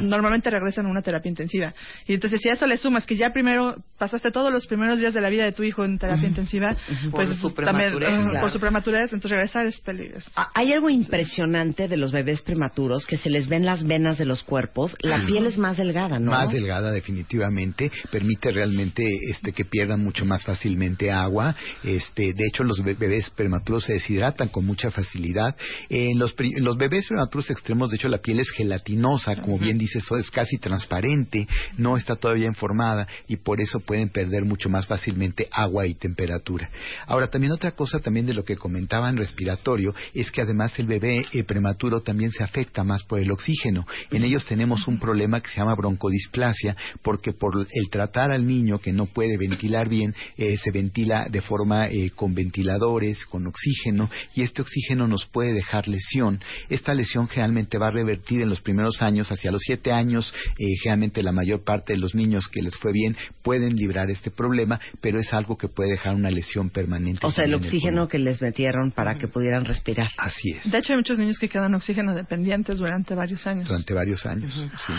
Normalmente 0.00 0.50
regresan 0.50 0.86
a 0.86 0.90
una 0.90 1.02
terapia 1.02 1.28
intensiva. 1.28 1.74
Y 2.06 2.14
entonces, 2.14 2.40
si 2.42 2.48
a 2.48 2.52
eso 2.52 2.66
le 2.66 2.76
sumas 2.76 3.06
que 3.06 3.16
ya 3.16 3.30
primero 3.32 3.76
pasaste 3.98 4.30
todos 4.30 4.52
los 4.52 4.66
primeros 4.66 4.98
días 4.98 5.14
de 5.14 5.20
la 5.20 5.28
vida 5.28 5.44
de 5.44 5.52
tu 5.52 5.62
hijo 5.62 5.84
en 5.84 5.98
terapia 5.98 6.28
intensiva, 6.28 6.76
pues 7.10 7.28
Por 7.28 7.36
su 7.36 7.50
también, 7.52 7.96
claro. 7.96 8.40
por 8.40 8.50
su 8.50 8.58
prematurez, 8.60 9.12
entonces 9.12 9.30
regresar 9.32 9.66
es 9.66 9.80
peligroso. 9.80 10.30
Ah, 10.36 10.50
Hay 10.54 10.72
algo 10.72 10.88
impresionante 10.90 11.86
de 11.88 11.96
los 11.96 12.12
bebés 12.12 12.42
prematuros 12.42 13.06
que 13.06 13.16
se 13.18 13.30
les 13.30 13.48
ven 13.48 13.64
las 13.64 13.84
venas 13.86 14.18
de 14.18 14.24
los 14.24 14.42
cuerpos. 14.42 14.96
La 15.00 15.20
Sí. 15.20 15.26
piel 15.26 15.46
es 15.46 15.58
más 15.58 15.76
delgada, 15.76 16.18
¿no? 16.18 16.30
Más 16.32 16.50
delgada, 16.52 16.90
definitivamente. 16.90 17.90
Permite 18.10 18.50
realmente 18.52 19.04
este, 19.30 19.52
que 19.52 19.64
pierdan 19.64 20.02
mucho 20.02 20.24
más 20.24 20.44
fácilmente 20.44 21.10
agua. 21.12 21.54
Este, 21.84 22.32
de 22.32 22.46
hecho, 22.46 22.64
los 22.64 22.82
be- 22.82 22.94
bebés 22.94 23.30
prematuros 23.30 23.84
se 23.84 23.94
deshidratan 23.94 24.48
con 24.48 24.64
mucha 24.64 24.90
facilidad. 24.90 25.56
En 25.88 26.18
los, 26.18 26.32
pri- 26.34 26.54
en 26.56 26.64
los 26.64 26.76
bebés 26.76 27.06
prematuros 27.06 27.50
extremos, 27.50 27.90
de 27.90 27.96
hecho, 27.96 28.08
la 28.08 28.18
piel 28.18 28.40
es 28.40 28.50
gelatinosa, 28.50 29.36
como 29.36 29.57
bien 29.58 29.78
dices, 29.78 30.04
eso 30.04 30.16
es 30.16 30.30
casi 30.30 30.58
transparente, 30.58 31.46
no 31.76 31.96
está 31.96 32.16
todavía 32.16 32.46
informada 32.46 33.06
y 33.26 33.36
por 33.36 33.60
eso 33.60 33.80
pueden 33.80 34.08
perder 34.08 34.44
mucho 34.44 34.68
más 34.68 34.86
fácilmente 34.86 35.48
agua 35.50 35.86
y 35.86 35.94
temperatura. 35.94 36.70
Ahora, 37.06 37.28
también 37.28 37.52
otra 37.52 37.72
cosa 37.72 37.98
también 37.98 38.26
de 38.26 38.34
lo 38.34 38.44
que 38.44 38.56
comentaban 38.56 39.16
respiratorio 39.16 39.94
es 40.14 40.30
que 40.30 40.42
además 40.42 40.78
el 40.78 40.86
bebé 40.86 41.26
eh, 41.32 41.44
prematuro 41.44 42.00
también 42.00 42.30
se 42.30 42.42
afecta 42.42 42.84
más 42.84 43.02
por 43.04 43.18
el 43.20 43.30
oxígeno. 43.30 43.86
En 44.10 44.24
ellos 44.24 44.44
tenemos 44.46 44.86
un 44.86 44.98
problema 44.98 45.40
que 45.40 45.50
se 45.50 45.56
llama 45.56 45.74
broncodisplasia 45.74 46.76
porque 47.02 47.32
por 47.32 47.66
el 47.70 47.90
tratar 47.90 48.30
al 48.30 48.46
niño 48.46 48.78
que 48.78 48.92
no 48.92 49.06
puede 49.06 49.36
ventilar 49.36 49.88
bien, 49.88 50.14
eh, 50.36 50.56
se 50.56 50.70
ventila 50.70 51.28
de 51.28 51.40
forma 51.40 51.88
eh, 51.88 52.10
con 52.14 52.34
ventiladores, 52.34 53.24
con 53.26 53.46
oxígeno 53.46 54.10
y 54.34 54.42
este 54.42 54.62
oxígeno 54.62 55.08
nos 55.08 55.26
puede 55.26 55.52
dejar 55.52 55.88
lesión. 55.88 56.40
Esta 56.68 56.94
lesión 56.94 57.28
generalmente 57.28 57.78
va 57.78 57.88
a 57.88 57.90
revertir 57.90 58.42
en 58.42 58.48
los 58.48 58.60
primeros 58.60 59.02
años, 59.02 59.30
hacia 59.30 59.47
los 59.50 59.62
siete 59.62 59.92
años, 59.92 60.32
eh, 60.58 60.64
generalmente 60.82 61.22
la 61.22 61.32
mayor 61.32 61.64
parte 61.64 61.92
de 61.92 61.98
los 61.98 62.14
niños 62.14 62.48
que 62.48 62.62
les 62.62 62.76
fue 62.76 62.92
bien 62.92 63.16
pueden 63.42 63.76
librar 63.76 64.10
este 64.10 64.30
problema, 64.30 64.80
pero 65.00 65.18
es 65.18 65.32
algo 65.32 65.56
que 65.56 65.68
puede 65.68 65.90
dejar 65.90 66.14
una 66.14 66.30
lesión 66.30 66.70
permanente. 66.70 67.26
O 67.26 67.30
sea, 67.30 67.44
el 67.44 67.54
oxígeno 67.54 68.08
que 68.08 68.18
les 68.18 68.40
metieron 68.42 68.90
para 68.90 69.14
que 69.14 69.28
pudieran 69.28 69.64
respirar. 69.64 70.08
Así 70.16 70.52
es. 70.52 70.70
De 70.70 70.78
hecho, 70.78 70.92
hay 70.92 70.98
muchos 70.98 71.18
niños 71.18 71.38
que 71.38 71.48
quedan 71.48 71.74
oxígeno 71.74 72.14
dependientes 72.14 72.78
durante 72.78 73.14
varios 73.14 73.46
años. 73.46 73.68
Durante 73.68 73.94
varios 73.94 74.24
años, 74.26 74.52
sí. 74.86 74.92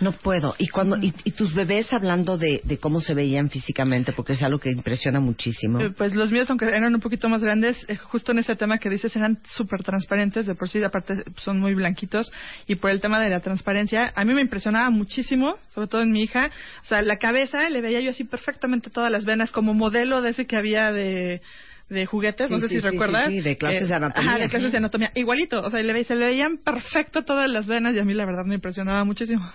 No 0.00 0.12
puedo. 0.12 0.54
Y 0.58 0.68
cuando 0.68 0.96
y, 0.96 1.14
y 1.24 1.32
tus 1.32 1.54
bebés 1.54 1.92
hablando 1.92 2.38
de, 2.38 2.60
de 2.64 2.78
cómo 2.78 3.00
se 3.00 3.14
veían 3.14 3.50
físicamente, 3.50 4.12
porque 4.12 4.34
es 4.34 4.42
algo 4.42 4.58
que 4.58 4.70
impresiona 4.70 5.20
muchísimo. 5.20 5.80
Eh, 5.80 5.90
Pues 5.90 6.14
los 6.14 6.30
míos, 6.30 6.48
aunque 6.50 6.66
eran 6.66 6.94
un 6.94 7.00
poquito 7.00 7.28
más 7.28 7.42
grandes, 7.42 7.76
eh, 7.88 7.96
justo 7.96 8.32
en 8.32 8.38
ese 8.38 8.54
tema 8.54 8.78
que 8.78 8.88
dices, 8.88 9.14
eran 9.16 9.38
súper 9.46 9.82
transparentes, 9.82 10.46
de 10.46 10.54
por 10.54 10.68
sí, 10.68 10.82
aparte 10.82 11.14
son 11.36 11.58
muy 11.58 11.74
blanquitos, 11.74 12.30
y 12.66 12.76
por 12.76 12.90
el 12.90 13.00
tema 13.00 13.18
de 13.20 13.30
la 13.30 13.40
transparencia, 13.40 13.89
a 13.96 14.24
mí 14.24 14.34
me 14.34 14.40
impresionaba 14.40 14.90
muchísimo, 14.90 15.56
sobre 15.70 15.88
todo 15.88 16.02
en 16.02 16.10
mi 16.12 16.22
hija, 16.22 16.50
o 16.82 16.84
sea, 16.84 17.02
la 17.02 17.16
cabeza, 17.16 17.68
le 17.70 17.80
veía 17.80 18.00
yo 18.00 18.10
así 18.10 18.24
perfectamente 18.24 18.90
todas 18.90 19.10
las 19.10 19.24
venas, 19.24 19.50
como 19.50 19.74
modelo 19.74 20.22
de 20.22 20.30
ese 20.30 20.46
que 20.46 20.56
había 20.56 20.92
de 20.92 21.40
de 21.88 22.06
juguetes, 22.06 22.46
Sí, 22.46 22.54
no 22.54 22.60
sé 22.60 22.68
sí, 22.68 22.76
si 22.76 22.80
sí, 22.82 22.86
recuerdas. 22.88 23.28
sí, 23.32 23.40
de 23.40 23.56
clases 23.56 23.88
de 23.88 23.94
anatomía. 23.96 24.30
Ajá, 24.30 24.38
de 24.38 24.48
clases 24.48 24.70
de 24.70 24.78
anatomía. 24.78 25.10
Igualito, 25.16 25.60
o 25.60 25.70
sea, 25.70 25.82
le, 25.82 25.92
ve- 25.92 26.04
se 26.04 26.14
le 26.14 26.26
veían 26.26 26.58
perfecto 26.58 27.22
todas 27.24 27.50
las 27.50 27.66
venas 27.66 27.96
y 27.96 27.98
a 27.98 28.04
mí 28.04 28.14
la 28.14 28.24
verdad 28.26 28.44
me 28.46 28.54
impresionaba 28.54 29.02
muchísimo. 29.04 29.50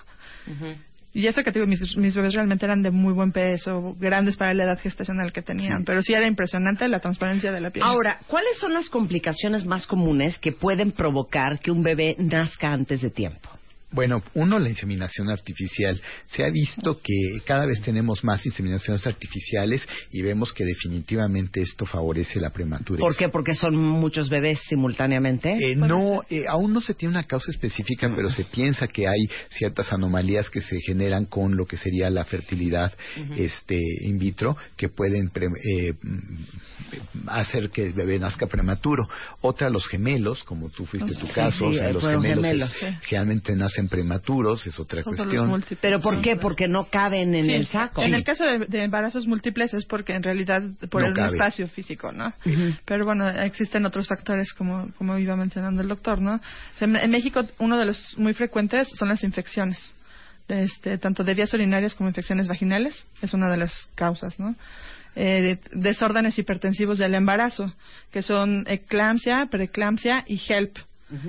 Y 1.14 1.28
eso 1.28 1.44
que 1.44 1.52
te 1.54 1.60
digo, 1.60 1.68
mis, 1.70 1.96
mis 1.96 2.14
bebés 2.14 2.34
realmente 2.34 2.66
eran 2.66 2.82
de 2.82 2.92
muy 2.92 3.14
buen 3.14 3.32
peso, 3.32 3.96
grandes 3.98 4.36
para 4.36 4.54
la 4.54 4.66
edad 4.66 4.80
gestacional 4.82 5.32
que 5.32 5.42
tenían, 5.42 5.86
pero 5.86 6.02
sí 6.02 6.14
era 6.14 6.28
impresionante 6.28 6.90
la 6.90 7.00
transparencia 7.00 7.54
de 7.54 7.62
la 7.62 7.70
piel. 7.72 7.86
Ahora, 7.88 8.20
¿cuáles 8.28 8.58
son 8.60 8.74
las 8.74 8.90
complicaciones 8.90 9.66
más 9.66 9.88
comunes 9.88 10.38
que 10.40 10.52
pueden 10.52 10.92
provocar 10.92 11.60
que 11.60 11.72
un 11.72 11.84
bebé 11.84 12.18
nazca 12.20 12.68
antes 12.74 13.00
de 13.02 13.12
tiempo? 13.12 13.50
Bueno, 13.96 14.22
uno, 14.34 14.60
la 14.60 14.70
inseminación 14.70 15.30
artificial. 15.30 16.02
Se 16.28 16.43
ha 16.43 16.50
visto 16.50 17.00
que 17.02 17.14
cada 17.46 17.66
vez 17.66 17.82
tenemos 17.82 18.24
más 18.24 18.46
inseminaciones 18.46 19.08
artificiales 19.08 19.88
y 20.12 20.22
vemos 20.22 20.52
que 20.54 20.66
definitivamente 20.66 21.62
esto 21.62 21.86
favorece 21.86 22.39
la 22.39 22.50
prematurez. 22.52 23.00
¿Por 23.00 23.16
qué? 23.16 23.30
Porque 23.30 23.54
son 23.54 23.76
muchos 23.76 24.30
bebés 24.30 24.60
simultáneamente. 24.68 25.54
Eh, 25.54 25.76
no, 25.76 26.22
eh, 26.30 26.43
aún 26.48 26.74
no 26.74 26.82
se 26.82 26.93
tiene 26.93 27.14
una 27.16 27.24
causa 27.24 27.50
específica, 27.52 28.12
pero 28.16 28.30
se 28.30 28.43
piensa 28.43 28.88
que 28.88 29.07
hay 29.07 29.30
ciertas 29.49 29.91
anomalías 29.94 30.49
que 30.49 30.61
se 30.61 30.80
generan 30.82 31.26
con 31.26 31.56
lo 31.56 31.65
que 31.65 31.78
sería 31.78 32.10
la 32.10 32.26
fertilidad 32.26 32.94
este, 33.38 33.80
in 34.02 34.18
vitro 34.19 34.57
que 34.76 34.90
pueden 34.90 35.30
pre- 35.30 35.48
eh, 35.48 35.94
mm, 36.02 37.30
hacer 37.30 37.69
que 37.69 37.84
el 37.86 37.94
bebé 37.94 38.19
nazca 38.19 38.48
prematuro. 38.48 39.07
Otra, 39.41 39.69
los 39.69 39.88
gemelos, 39.88 40.44
como 40.44 40.69
tú 40.69 40.86
fuiste 40.86 41.14
tu 41.15 41.28
Sí, 41.28 41.34
caso, 41.34 41.68
o 41.68 41.72
sí, 41.72 41.78
sea, 41.78 41.90
eh, 41.90 41.94
los 41.94 42.03
gemelos, 42.03 42.44
gemelos, 42.45 42.69
es- 42.82 42.99
generalmente 43.06 43.56
nacen 43.56 43.85
prematuros, 43.88 44.66
es 44.68 44.80
otra 44.80 45.03
cuestión. 45.03 45.64
¿Pero 45.82 45.99
por 46.02 46.22
qué? 46.22 46.36
Porque 46.36 46.68
no 46.68 46.86
caben 46.86 47.34
en 47.36 47.45
Sí. 47.45 47.53
el 47.53 47.68
saco. 47.68 48.02
En 48.02 48.14
el 48.14 48.24
caso 48.24 48.44
de, 48.44 48.66
de 48.68 48.84
embarazos 48.84 49.28
múltiples 49.28 49.74
es 49.74 49.86
porque 49.86 50.14
en 50.14 50.24
realidad 50.24 50.62
por 50.90 51.02
No 51.02 51.07
el 51.10 51.14
cabe. 51.14 51.30
espacio 51.34 51.68
físico, 51.68 52.12
¿no? 52.12 52.34
Pero 52.86 53.06
bueno, 53.06 53.28
existen 53.30 53.86
otros 53.86 54.07
factores 54.07 54.53
como, 54.53 54.90
como 54.98 55.18
iba 55.18 55.36
mencionando 55.36 55.82
el 55.82 55.88
doctor, 55.88 56.22
¿no? 56.22 56.36
O 56.36 56.78
sea, 56.78 56.88
en, 56.88 57.12
México 57.12 57.44
uno 57.60 57.78
de 57.78 57.86
los 57.86 58.18
muy 58.18 58.34
frecuentes 58.34 58.90
son 58.98 59.10
las 59.10 59.24
infecciones. 59.24 59.94
Este, 60.48 60.99
tanto 60.99 61.24
de 61.24 61.34
vías 61.34 61.52
urinarias 61.53 61.95
como 61.95 62.07
infecciones 62.10 62.48
vaginales, 62.48 63.07
es 63.22 63.34
una 63.34 63.49
de 63.49 63.57
las 63.57 63.90
causas, 63.95 64.40
¿no? 64.40 64.56
Eh, 65.16 65.60
de- 65.74 65.80
desórdenes 65.80 66.38
hipertensivos 66.38 66.98
del 66.99 67.16
embarazo, 67.16 67.74
que 68.12 68.22
son 68.22 68.64
eclampsia, 68.68 69.48
preeclampsia 69.49 70.24
y 70.28 70.40
HELP, 70.48 70.78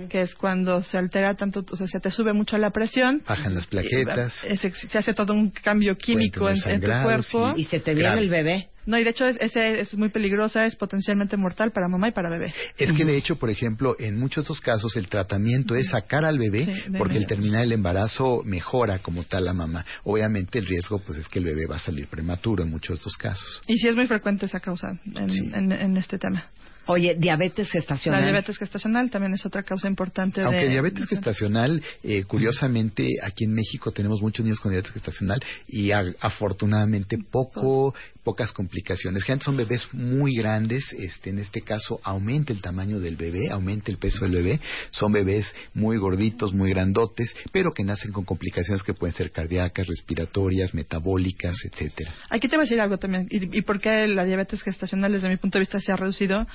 que 0.09 0.21
es 0.23 0.35
cuando 0.35 0.83
se 0.83 0.99
altera 0.99 1.35
tanto, 1.35 1.65
o 1.71 1.77
sea, 1.77 1.87
se 1.87 2.01
te 2.01 2.11
sube 2.11 2.33
mucho 2.33 2.57
la 2.59 2.71
presión, 2.71 3.23
Bajan 3.27 3.55
las 3.55 3.67
plaquetas. 3.67 4.33
se, 4.35 4.73
se 4.73 4.99
hace 4.99 5.15
todo 5.15 5.33
un 5.33 5.51
cambio 5.51 5.97
químico 5.97 6.49
en, 6.49 6.57
tu 6.81 6.89
cuerpo. 7.03 7.53
y- 7.57 7.61
Y 7.63 7.65
se 7.65 7.81
te 7.81 7.93
viene 7.95 8.09
Grave. 8.11 8.23
el 8.23 8.31
bebé. 8.31 8.69
No, 8.87 8.97
y 8.97 9.03
de 9.03 9.11
hecho 9.11 9.27
es, 9.27 9.37
ese 9.41 9.81
es 9.81 9.95
muy 9.99 10.11
peligrosa, 10.11 10.65
es 10.65 10.77
potencialmente 10.77 11.37
mortal 11.37 11.73
para 11.73 11.89
mamá 11.89 12.09
y 12.09 12.13
para 12.13 12.29
bebé. 12.31 12.55
Es 12.79 12.93
que 12.93 13.05
de 13.05 13.17
hecho, 13.17 13.35
por 13.35 13.51
ejemplo, 13.51 13.97
en 13.99 14.17
muchos 14.17 14.37
de 14.37 14.53
estos 14.53 14.61
casos 14.61 14.97
el 14.97 15.09
tratamiento 15.09 15.75
es 15.75 15.89
sacar 15.89 16.25
al 16.25 16.39
bebé 16.39 16.67
Sí, 16.67 16.71
porque 16.97 17.15
al 17.17 17.23
inmediato. 17.23 17.27
terminar 17.35 17.63
el 17.63 17.73
embarazo 17.73 18.43
mejora 18.45 19.01
como 19.01 19.25
tal 19.25 19.45
la 19.47 19.55
mamá. 19.55 19.85
Obviamente 20.05 20.61
el 20.61 20.67
riesgo 20.67 21.01
pues 21.01 21.19
es 21.19 21.29
que 21.29 21.41
el 21.41 21.47
bebé 21.47 21.67
va 21.67 21.77
a 21.77 21.81
salir 21.81 22.07
prematuro 22.07 22.63
en 22.63 22.71
muchos 22.71 22.91
de 22.91 22.95
estos 22.99 23.17
casos. 23.17 23.61
Y 23.67 23.77
sí 23.77 23.89
es 23.89 23.97
muy 23.97 24.07
frecuente 24.07 24.47
esa 24.47 24.61
causa 24.61 24.87
en, 25.05 25.53
en- 25.55 25.73
en 25.73 25.97
este 25.97 26.17
tema. 26.19 26.45
Oye, 26.87 27.17
diabetes 27.19 27.71
gestacional. 27.71 28.21
La 28.21 28.27
diabetes 28.27 28.59
gestacional 28.59 29.11
también 29.11 29.35
es 29.35 29.45
otra 29.45 29.63
causa 29.63 29.89
importante. 29.89 30.41
Aunque 30.43 30.61
de, 30.65 30.69
diabetes 30.71 31.07
gestacional, 31.07 31.83
eh, 32.03 32.25
curiosamente, 32.25 33.09
aquí 33.23 33.45
en 33.45 33.55
México 33.55 33.91
tenemos 33.93 34.21
muchos 34.23 34.45
niños 34.45 34.61
con 34.61 34.71
diabetes 34.71 34.93
gestacional 34.93 35.41
y 35.69 35.91
a- 35.91 36.05
afortunadamente 36.21 37.19
poco, 37.19 37.95
pocas 38.23 38.53
complicaciones. 38.53 39.23
Generalmente 39.25 39.45
son 39.45 39.57
bebés 39.57 39.89
muy 39.93 40.35
grandes, 40.37 40.85
este, 40.93 41.31
en 41.31 41.39
este 41.39 41.61
caso 41.63 42.01
aumenta 42.03 42.53
el 42.53 42.61
tamaño 42.61 43.01
del 43.01 43.17
bebé, 43.17 43.51
aumenta 43.51 43.91
el 43.91 43.99
peso 43.99 44.25
del 44.25 44.35
bebé. 44.35 44.61
Son 44.91 45.13
bebés 45.13 45.47
muy 45.75 45.97
gorditos, 45.99 46.55
muy 46.55 46.71
grandotes, 46.71 47.35
pero 47.53 47.73
que 47.73 47.85
nacen 47.85 48.13
con 48.13 48.25
complicaciones 48.25 48.83
que 48.83 48.95
pueden 48.95 49.15
ser 49.15 49.31
cardíacas, 49.33 49.87
respiratorias, 49.87 50.75
metabólicas, 50.75 51.57
etcétera. 51.65 52.15
Aquí 52.31 52.49
te 52.49 52.57
voy 52.57 52.63
a 52.63 52.67
decir 52.67 52.81
algo 52.81 52.99
también. 52.99 53.27
¿Y, 53.31 53.59
y 53.59 53.63
por 53.63 53.81
qué 53.81 54.07
la 54.09 54.25
diabetes 54.25 54.63
gestacional, 54.63 55.13
desde 55.13 55.29
mi 55.29 55.37
punto 55.37 55.59
de 55.59 55.61
vista, 55.61 55.79
se 55.79 55.93
ha 55.93 55.97
reducido 55.97 56.47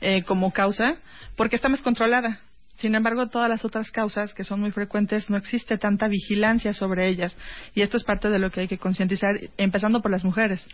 eh, 0.00 0.22
como 0.24 0.52
causa? 0.52 0.96
Porque 1.36 1.56
está 1.56 1.68
más 1.68 1.82
controlada. 1.82 2.40
Sin 2.76 2.94
embargo, 2.94 3.28
todas 3.28 3.48
las 3.48 3.64
otras 3.64 3.90
causas 3.90 4.34
que 4.34 4.44
son 4.44 4.60
muy 4.60 4.70
frecuentes 4.70 5.30
no 5.30 5.38
existe 5.38 5.78
tanta 5.78 6.08
vigilancia 6.08 6.74
sobre 6.74 7.08
ellas. 7.08 7.36
Y 7.74 7.80
esto 7.80 7.96
es 7.96 8.04
parte 8.04 8.28
de 8.28 8.38
lo 8.38 8.50
que 8.50 8.60
hay 8.60 8.68
que 8.68 8.78
concientizar, 8.78 9.32
empezando 9.56 10.02
por 10.02 10.10
las 10.10 10.24
mujeres, 10.24 10.66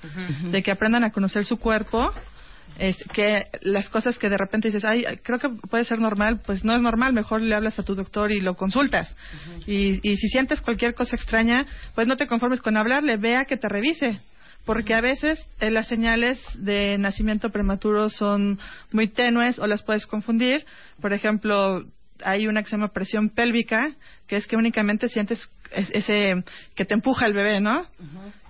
de 0.50 0.62
que 0.62 0.72
aprendan 0.72 1.04
a 1.04 1.12
conocer 1.12 1.44
su 1.44 1.58
cuerpo. 1.58 2.12
Es 2.78 2.96
que 3.12 3.46
las 3.60 3.88
cosas 3.90 4.18
que 4.18 4.30
de 4.30 4.36
repente 4.36 4.68
dices, 4.68 4.84
ay, 4.84 5.04
creo 5.22 5.38
que 5.38 5.50
puede 5.68 5.84
ser 5.84 6.00
normal, 6.00 6.40
pues 6.44 6.64
no 6.64 6.74
es 6.74 6.80
normal, 6.80 7.12
mejor 7.12 7.42
le 7.42 7.54
hablas 7.54 7.78
a 7.78 7.82
tu 7.82 7.94
doctor 7.94 8.32
y 8.32 8.40
lo 8.40 8.56
consultas. 8.56 9.14
y, 9.66 10.00
y 10.02 10.16
si 10.16 10.28
sientes 10.28 10.60
cualquier 10.60 10.94
cosa 10.94 11.14
extraña, 11.14 11.66
pues 11.94 12.08
no 12.08 12.16
te 12.16 12.26
conformes 12.26 12.62
con 12.62 12.76
hablarle, 12.76 13.16
vea 13.16 13.44
que 13.44 13.56
te 13.56 13.68
revise. 13.68 14.20
Porque 14.64 14.94
a 14.94 15.00
veces 15.00 15.44
eh, 15.60 15.70
las 15.70 15.88
señales 15.88 16.38
de 16.56 16.96
nacimiento 16.98 17.50
prematuro 17.50 18.08
son 18.08 18.58
muy 18.92 19.08
tenues 19.08 19.58
o 19.58 19.66
las 19.66 19.82
puedes 19.82 20.06
confundir. 20.06 20.64
Por 21.00 21.12
ejemplo, 21.12 21.84
hay 22.24 22.46
una 22.46 22.62
que 22.62 22.70
se 22.70 22.76
llama 22.76 22.92
presión 22.92 23.30
pélvica, 23.30 23.80
que 24.28 24.36
es 24.36 24.46
que 24.46 24.56
únicamente 24.56 25.08
sientes 25.08 25.50
es- 25.72 25.90
ese 25.92 26.44
que 26.76 26.84
te 26.84 26.94
empuja 26.94 27.26
el 27.26 27.32
bebé, 27.32 27.60
¿no? 27.60 27.86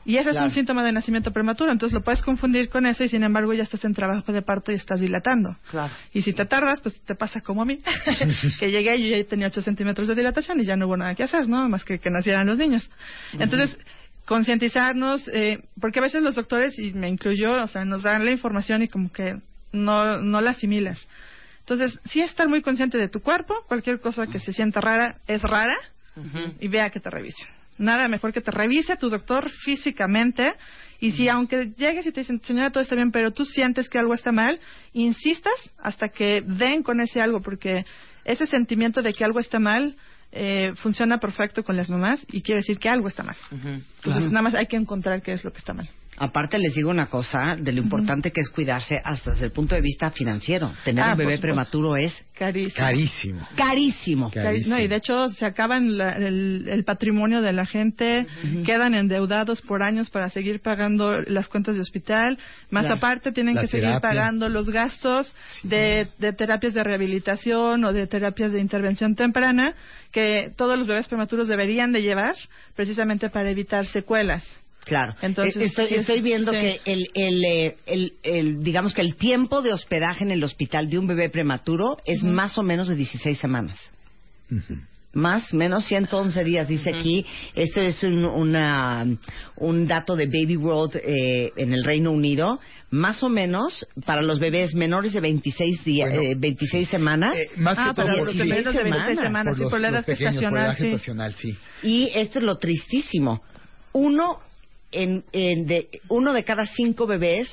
Y 0.04 0.16
ese 0.16 0.30
es 0.30 0.34
Claro. 0.34 0.48
un 0.48 0.52
síntoma 0.52 0.82
de 0.84 0.90
nacimiento 0.92 1.30
prematuro, 1.30 1.70
entonces 1.70 1.94
lo 1.94 2.02
puedes 2.02 2.20
confundir 2.22 2.68
con 2.68 2.84
eso 2.86 3.04
y 3.04 3.08
sin 3.08 3.22
embargo 3.22 3.52
ya 3.54 3.62
estás 3.62 3.84
en 3.84 3.94
trabajo 3.94 4.32
de 4.32 4.42
parto 4.42 4.72
y 4.72 4.74
estás 4.74 5.00
dilatando. 5.00 5.56
Claro. 5.70 5.94
Y 6.12 6.22
si 6.22 6.32
te 6.32 6.44
tardas, 6.44 6.80
pues 6.82 7.00
te 7.02 7.14
pasa 7.14 7.40
como 7.40 7.62
a 7.62 7.64
mí, 7.64 7.78
que 8.60 8.70
llegué 8.70 8.96
y 8.96 9.10
yo 9.10 9.16
ya 9.16 9.24
tenía 9.24 9.46
8 9.46 9.62
centímetros 9.62 10.08
de 10.08 10.16
dilatación 10.16 10.60
y 10.60 10.64
ya 10.64 10.74
no 10.76 10.86
hubo 10.86 10.96
nada 10.96 11.14
que 11.14 11.22
hacer, 11.22 11.48
¿no? 11.48 11.68
Más 11.68 11.84
que 11.84 12.00
que 12.00 12.10
nacieran 12.10 12.48
los 12.48 12.58
niños. 12.58 12.90
Entonces, 13.38 13.78
concientizarnos, 14.26 15.28
eh, 15.32 15.64
porque 15.80 15.98
a 15.98 16.02
veces 16.02 16.22
los 16.22 16.34
doctores, 16.34 16.78
y 16.78 16.92
me 16.92 17.08
incluyo, 17.08 17.62
o 17.62 17.68
sea, 17.68 17.84
nos 17.84 18.02
dan 18.02 18.24
la 18.24 18.32
información 18.32 18.82
y 18.82 18.88
como 18.88 19.12
que 19.12 19.36
no, 19.72 20.18
no 20.18 20.40
la 20.40 20.50
asimilas. 20.50 21.06
Entonces, 21.60 21.98
sí 22.04 22.20
estar 22.20 22.48
muy 22.48 22.62
consciente 22.62 22.98
de 22.98 23.08
tu 23.08 23.20
cuerpo, 23.20 23.54
cualquier 23.68 24.00
cosa 24.00 24.26
que 24.26 24.38
se 24.38 24.52
sienta 24.52 24.80
rara 24.80 25.18
es 25.26 25.42
rara 25.42 25.76
y 26.60 26.68
vea 26.68 26.90
que 26.90 27.00
te 27.00 27.08
revisen. 27.08 27.46
Nada 27.78 28.08
mejor 28.08 28.32
que 28.32 28.40
te 28.40 28.50
revise 28.50 28.96
tu 28.96 29.08
doctor 29.08 29.50
físicamente 29.64 30.52
y 31.00 31.12
si 31.12 31.28
aunque 31.28 31.72
llegues 31.76 32.06
y 32.06 32.12
te 32.12 32.20
dicen, 32.20 32.40
señora, 32.42 32.70
todo 32.70 32.82
está 32.82 32.94
bien, 32.94 33.10
pero 33.10 33.30
tú 33.30 33.44
sientes 33.44 33.88
que 33.88 33.98
algo 33.98 34.12
está 34.12 34.30
mal, 34.30 34.60
insistas 34.92 35.54
hasta 35.78 36.08
que 36.08 36.42
den 36.42 36.82
con 36.82 37.00
ese 37.00 37.20
algo, 37.20 37.40
porque 37.40 37.84
ese 38.24 38.46
sentimiento 38.46 39.02
de 39.02 39.12
que 39.12 39.24
algo 39.24 39.40
está 39.40 39.58
mal 39.58 39.96
eh, 40.32 40.72
funciona 40.76 41.18
perfecto 41.18 41.62
con 41.62 41.76
las 41.76 41.90
mamás 41.90 42.24
y 42.32 42.42
quiere 42.42 42.60
decir 42.60 42.78
que 42.78 42.88
algo 42.88 43.08
está 43.08 43.22
mal. 43.22 43.36
Entonces, 43.50 43.84
Claro. 44.02 44.20
nada 44.30 44.42
más 44.42 44.54
hay 44.54 44.66
que 44.66 44.76
encontrar 44.76 45.22
qué 45.22 45.32
es 45.32 45.44
lo 45.44 45.52
que 45.52 45.58
está 45.58 45.74
mal. 45.74 45.88
Aparte 46.18 46.58
les 46.58 46.74
digo 46.74 46.90
una 46.90 47.06
cosa, 47.06 47.56
de 47.58 47.72
lo 47.72 47.80
importante 47.80 48.32
que 48.32 48.40
es 48.42 48.50
cuidarse 48.50 49.00
hasta 49.02 49.30
desde 49.30 49.46
el 49.46 49.50
punto 49.52 49.74
de 49.74 49.80
vista 49.80 50.10
financiero. 50.10 50.70
Tener 50.84 51.02
Ah, 51.02 51.12
un 51.12 51.16
bebé 51.18 51.24
por 51.24 51.32
supuesto. 51.38 51.42
prematuro 51.42 51.96
es 51.96 52.12
Carísimo. 52.34 52.74
Carísimo. 53.56 54.30
carísimo. 54.30 54.76
No, 54.76 54.82
y 54.82 54.88
de 54.88 54.96
hecho 54.96 55.28
se 55.28 55.46
acaban 55.46 55.96
la- 55.96 56.12
el, 56.12 56.68
el 56.68 56.84
patrimonio 56.84 57.40
de 57.40 57.52
la 57.54 57.64
gente, 57.64 58.26
quedan 58.66 58.94
endeudados 58.94 59.62
por 59.62 59.82
años 59.82 60.10
para 60.10 60.28
seguir 60.28 60.60
pagando 60.60 61.20
las 61.22 61.48
cuentas 61.48 61.76
de 61.76 61.80
hospital, 61.82 62.38
más 62.70 62.82
Claro. 62.86 62.96
aparte 62.98 63.32
tienen 63.32 63.54
La 63.54 63.62
que 63.62 63.68
seguir 63.68 63.86
terapia. 63.88 64.08
pagando 64.10 64.48
los 64.50 64.68
gastos 64.68 65.34
de, 65.62 66.08
de 66.18 66.32
terapias 66.34 66.74
de 66.74 66.84
rehabilitación 66.84 67.84
o 67.84 67.92
de 67.92 68.06
terapias 68.06 68.52
de 68.52 68.60
intervención 68.60 69.14
temprana 69.14 69.74
que 70.10 70.52
todos 70.58 70.76
los 70.78 70.86
bebés 70.86 71.08
prematuros 71.08 71.48
deberían 71.48 71.90
de 71.90 72.02
llevar 72.02 72.34
precisamente 72.76 73.30
para 73.30 73.50
evitar 73.50 73.86
secuelas. 73.86 74.44
Claro. 74.84 75.14
Entonces, 75.22 75.56
Eh, 75.56 75.64
estoy, 75.64 75.86
sí 75.86 75.94
es- 75.94 76.00
estoy 76.00 76.20
viendo 76.22 76.50
sí. 76.52 76.58
que 76.58 76.80
el, 76.86 77.06
el, 77.14 77.44
eh, 77.44 77.76
el, 77.86 78.12
el- 78.22 78.62
digamos 78.64 78.94
que 78.94 79.02
el 79.02 79.14
tiempo 79.16 79.62
de 79.62 79.72
hospedaje 79.72 80.24
en 80.24 80.30
el 80.32 80.42
hospital 80.42 80.88
de 80.90 80.98
un 80.98 81.06
bebé 81.06 81.28
prematuro 81.30 81.98
es 82.04 82.22
Ujú. 82.22 82.32
más 82.32 82.58
o 82.58 82.62
menos 82.62 82.88
de 82.88 82.96
16 82.96 83.38
semanas. 83.38 83.78
Más, 85.14 85.52
menos 85.52 85.84
111 85.84 86.42
días, 86.42 86.66
dice 86.68 86.88
aquí. 86.90 87.26
Esto 87.54 87.82
es 87.82 88.02
un, 88.02 88.24
una, 88.24 89.06
un 89.56 89.86
dato 89.86 90.16
de 90.16 90.24
Baby 90.26 90.56
World 90.56 90.96
eh, 91.04 91.52
en 91.56 91.74
el 91.74 91.84
Reino 91.84 92.10
Unido. 92.12 92.60
Más 92.90 93.22
o 93.22 93.28
menos, 93.28 93.86
para 94.06 94.22
los 94.22 94.40
bebés 94.40 94.74
menores 94.74 95.12
de 95.12 95.20
26, 95.20 95.84
días, 95.84 96.10
Bueno, 96.14 96.30
eh, 96.32 96.34
26 96.36 96.88
semanas. 96.88 97.36
Más 97.56 97.76
Ah, 97.78 97.88
que 97.90 97.94
todo 98.02 98.06
para 98.06 98.16
los 98.24 98.34
menos 98.34 98.74
de 98.74 98.82
26 98.82 99.18
semanas, 99.20 99.56
por 99.58 99.80
la 99.80 99.88
edad 99.88 100.04
los 100.04 100.10
por 100.10 100.22
la 100.52 100.58
edad 100.68 100.74
gestacional, 100.74 100.76
sí. 100.76 100.82
gestacional, 100.84 101.34
sí. 101.34 101.58
Y 101.82 102.10
esto 102.14 102.38
es 102.38 102.44
lo 102.46 102.56
tristísimo. 102.56 103.42
Uno, 103.92 104.38
en, 104.92 105.24
en 105.32 105.66
de, 105.66 105.88
uno 106.08 106.32
de 106.32 106.44
cada 106.44 106.66
cinco 106.66 107.06
bebés 107.06 107.48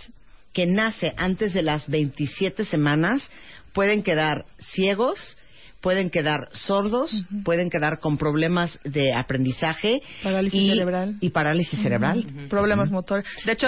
que 0.53 0.65
nace 0.65 1.13
antes 1.17 1.53
de 1.53 1.61
las 1.61 1.87
27 1.87 2.65
semanas 2.65 3.29
pueden 3.73 4.03
quedar 4.03 4.45
ciegos, 4.57 5.37
pueden 5.81 6.09
quedar 6.09 6.49
sordos, 6.51 7.23
pueden 7.45 7.69
quedar 7.69 7.99
con 7.99 8.17
problemas 8.17 8.79
de 8.83 9.13
aprendizaje 9.13 10.01
Parálisis 10.23 10.59
y, 10.61 10.69
cerebral. 10.69 11.15
y 11.21 11.29
parálisis 11.29 11.79
cerebral. 11.81 12.25
Problemas 12.49 12.91
motores. 12.91 13.25
De 13.45 13.53
hecho, 13.53 13.67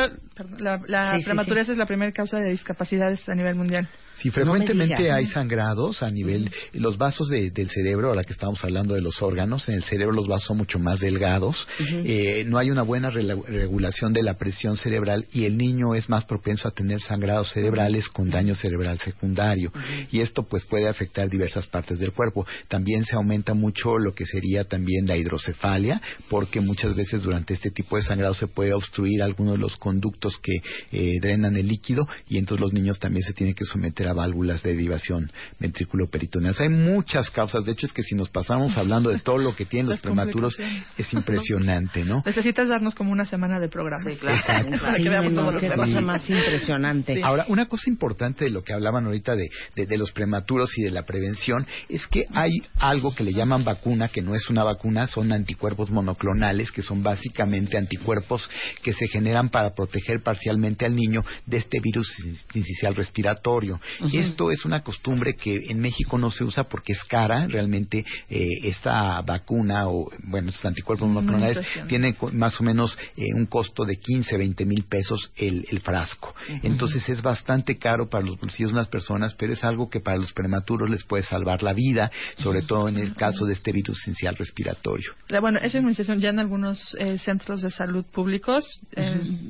la, 0.60 0.82
la 0.88 1.14
Sí, 1.14 1.20
sí, 1.20 1.26
prematurez 1.26 1.70
es 1.70 1.78
la 1.78 1.86
primera 1.86 2.12
causa 2.12 2.40
de 2.40 2.50
discapacidades 2.50 3.30
a 3.30 3.36
nivel 3.36 3.56
mundial. 3.56 3.88
Sí, 4.18 4.30
frecuentemente 4.30 4.94
hay 5.12 5.26
sangrados 5.28 6.04
a 6.04 6.12
nivel 6.12 6.52
los 6.74 6.98
vasos 6.98 7.28
de- 7.30 7.50
del 7.50 7.70
cerebro, 7.70 8.10
ahora 8.10 8.24
que 8.24 8.34
estamos 8.34 8.64
hablando 8.64 8.94
de 8.94 9.02
los 9.02 9.22
órganos, 9.22 9.68
en 9.70 9.76
el 9.76 9.84
cerebro 9.84 10.14
los 10.14 10.28
vasos 10.28 10.48
son 10.48 10.58
mucho 10.58 10.78
más 10.80 11.00
delgados, 11.00 11.68
eh, 12.06 12.44
no 12.48 12.58
hay 12.58 12.70
una 12.70 12.84
buena 12.84 13.10
regulación 13.10 14.14
de 14.14 14.24
la 14.24 14.38
presión 14.38 14.78
cerebral 14.78 15.26
y 15.32 15.46
el 15.46 15.58
niño 15.58 15.96
es 15.96 16.10
más 16.10 16.26
propenso 16.26 16.68
a 16.68 16.72
tener 16.72 17.02
sangrados 17.02 17.52
cerebrales 17.52 18.08
con 18.10 18.30
daño 18.30 18.54
cerebral 18.56 19.00
secundario. 19.00 19.72
Y 20.12 20.20
esto 20.20 20.44
pues 20.44 20.66
puede 20.66 20.88
afectar 20.88 21.30
diversas 21.30 21.68
partes 21.68 22.00
del 22.00 22.12
cuerpo. 22.12 22.46
También 22.68 23.04
se 23.06 23.16
aumenta 23.16 23.54
mucho 23.54 23.98
lo 23.98 24.14
que 24.14 24.26
sería 24.26 24.64
también 24.66 25.08
la 25.08 25.18
hidrocefalia 25.18 26.02
porque 26.30 26.62
muchas 26.62 26.96
veces 26.96 27.24
durante 27.24 27.54
este 27.54 27.72
tipo 27.72 27.96
de 27.98 28.04
sangrado 28.04 28.34
se 28.34 28.48
puede 28.48 28.74
obstruir 28.74 29.24
algunos 29.24 29.54
de 29.56 29.60
los 29.60 29.78
conductos 29.78 30.38
que 30.42 30.62
eh, 30.92 31.20
drenan 31.22 31.56
el 31.56 31.68
líquido 31.68 32.08
y 32.28 32.38
entonces 32.38 32.62
los 32.62 32.74
niños 32.74 33.00
también 33.00 33.24
se 33.24 33.34
tienen 33.34 33.56
que 33.56 33.66
someter 33.66 34.01
a 34.08 34.14
válvulas 34.14 34.64
de 34.64 34.72
derivación 34.74 35.32
ventrículo-peritoneal. 35.60 36.56
Hay 36.60 36.70
muchas 36.70 37.30
causas, 37.30 37.66
de 37.66 37.72
hecho 37.74 37.86
es 37.86 37.94
que 37.94 38.04
si 38.04 38.16
nos 38.16 38.30
pasamos 38.30 38.78
hablando 38.78 39.10
de 39.10 39.20
todo 39.20 39.38
lo 39.38 39.56
que 39.56 39.66
tienen 39.66 39.90
los 39.90 40.02
prematuros 40.02 40.58
es 40.98 41.14
impresionante, 41.14 42.04
¿no? 42.04 42.24
Necesitas 42.26 42.70
darnos 42.70 42.96
como 42.96 43.12
una 43.12 43.26
semana 43.26 43.60
de 43.60 43.68
programa. 43.70 44.10
Exacto. 44.12 44.78
Para 44.80 44.96
Sí, 44.98 45.04
que 45.04 45.10
veamos 45.10 45.32
no, 45.34 45.42
todos 45.50 45.62
los 45.62 45.74
cosa 45.74 46.02
más 46.02 46.30
impresionante. 46.30 47.22
Ahora, 47.24 47.46
una 47.48 47.66
cosa 47.68 47.90
importante 47.90 48.46
de 48.46 48.52
lo 48.52 48.64
que 48.64 48.74
hablaban 48.74 49.06
ahorita 49.06 49.36
de, 49.36 49.50
de- 49.76 49.86
de 49.86 49.98
los 49.98 50.12
prematuros 50.12 50.78
y 50.78 50.84
de 50.84 50.92
la 50.92 51.04
prevención 51.06 51.66
es 51.90 52.06
que 52.08 52.26
hay 52.34 52.52
algo 52.80 53.14
que 53.14 53.24
le 53.24 53.34
llaman 53.34 53.64
vacuna, 53.64 54.08
que 54.10 54.22
no 54.22 54.36
es 54.36 54.50
una 54.50 54.64
vacuna, 54.64 55.08
son 55.08 55.32
anticuerpos 55.32 55.90
monoclonales, 55.90 56.72
que 56.72 56.82
son 56.82 57.04
básicamente 57.04 57.78
anticuerpos 57.78 58.50
que 58.84 58.94
se 58.94 59.08
generan 59.08 59.50
para 59.50 59.74
proteger 59.74 60.22
parcialmente 60.22 60.86
al 60.86 60.96
niño 60.96 61.24
de 61.46 61.58
este 61.58 61.80
virus 61.80 62.08
sincicial 62.52 62.96
respiratorio. 62.96 63.80
Esto 64.14 64.52
es 64.52 64.66
una 64.66 64.82
costumbre 64.82 65.36
que 65.36 65.56
en 65.70 65.80
México 65.80 66.18
no 66.18 66.32
se 66.32 66.44
usa 66.44 66.64
porque 66.66 66.94
es 66.94 67.04
cara, 67.04 67.48
realmente 67.48 68.06
eh, 68.30 68.48
esta 68.64 69.22
vacuna 69.22 69.88
o, 69.90 70.10
bueno, 70.24 70.50
estos 70.50 70.66
anticuerpos 70.66 71.08
monoclonales 71.10 71.58
tienen 71.88 72.16
más 72.34 72.60
o 72.60 72.64
menos 72.64 72.98
eh, 73.18 73.34
un 73.36 73.46
costo 73.46 73.86
de 73.86 73.98
15, 73.98 74.38
20 74.38 74.66
mil 74.66 74.84
pesos 74.84 75.32
el, 75.36 75.66
el 75.72 75.80
frasco. 75.82 76.34
Entonces 76.64 77.08
es 77.10 77.22
bastante 77.22 77.78
caro 77.78 78.10
para 78.10 78.26
los 78.26 78.38
bolsillos 78.40 78.72
de 78.72 78.76
unas 78.76 78.88
personas, 78.88 79.34
pero 79.36 79.54
es 79.54 79.64
algo 79.64 79.90
que 79.90 80.00
para 80.00 80.18
los 80.18 80.34
prematuros 80.34 80.90
les 80.90 81.04
puede 81.04 81.24
salvar 81.24 81.64
la 81.64 81.74
vida, 81.74 82.12
sobre 82.38 82.62
todo 82.62 82.88
en 82.90 82.98
el 82.98 83.14
caso 83.16 83.46
de 83.46 83.54
este 83.54 83.72
virus 83.72 84.00
sincicial 84.04 84.36
respiratorio. 84.36 85.14
La- 85.28 85.40
Bueno, 85.42 85.60
esa 85.62 85.78
inmunización 85.80 86.20
ya 86.20 86.30
en 86.30 86.40
algunos 86.40 86.96
eh, 87.00 87.18
centros 87.18 87.62
de 87.62 87.70
salud 87.70 88.06
públicos 88.06 88.80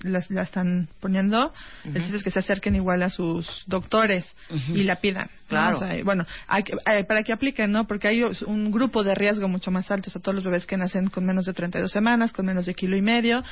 las- 0.04 0.30
la, 0.32 0.42
están 0.44 0.88
poniendo. 1.00 1.54
El 1.84 2.02
chiste 2.02 2.18
es 2.18 2.24
que 2.24 2.32
se 2.32 2.40
acerquen 2.40 2.76
igual 2.76 3.04
a 3.04 3.10
sus 3.10 3.64
doctores 3.68 4.26
y 4.74 4.84
la 4.84 4.98
pidan. 4.98 5.30
¿no? 5.44 5.48
Claro. 5.48 5.76
O 5.78 5.80
sea, 5.80 6.04
bueno, 6.04 6.26
hay 6.48 6.64
que- 6.64 6.74
eh, 6.74 7.04
para 7.04 7.24
que 7.24 7.34
apliquen, 7.34 7.72
¿no? 7.72 7.86
Porque 7.86 8.08
hay 8.08 8.22
un 8.46 8.72
grupo 8.72 9.04
de 9.04 9.14
riesgo 9.16 9.48
mucho 9.50 9.70
más 9.72 9.92
alto. 9.92 10.10
O 10.10 10.12
sea, 10.12 10.22
todos 10.22 10.36
los 10.36 10.44
bebés 10.46 10.66
que 10.66 10.78
nacen 10.78 11.10
con 11.10 11.26
menos 11.26 11.46
de 11.46 11.54
32 11.54 11.92
semanas, 11.92 12.32
con 12.32 12.46
menos 12.46 12.66
de 12.66 12.74
kilo 12.74 12.96
y 12.96 13.02
medio, 13.02 13.44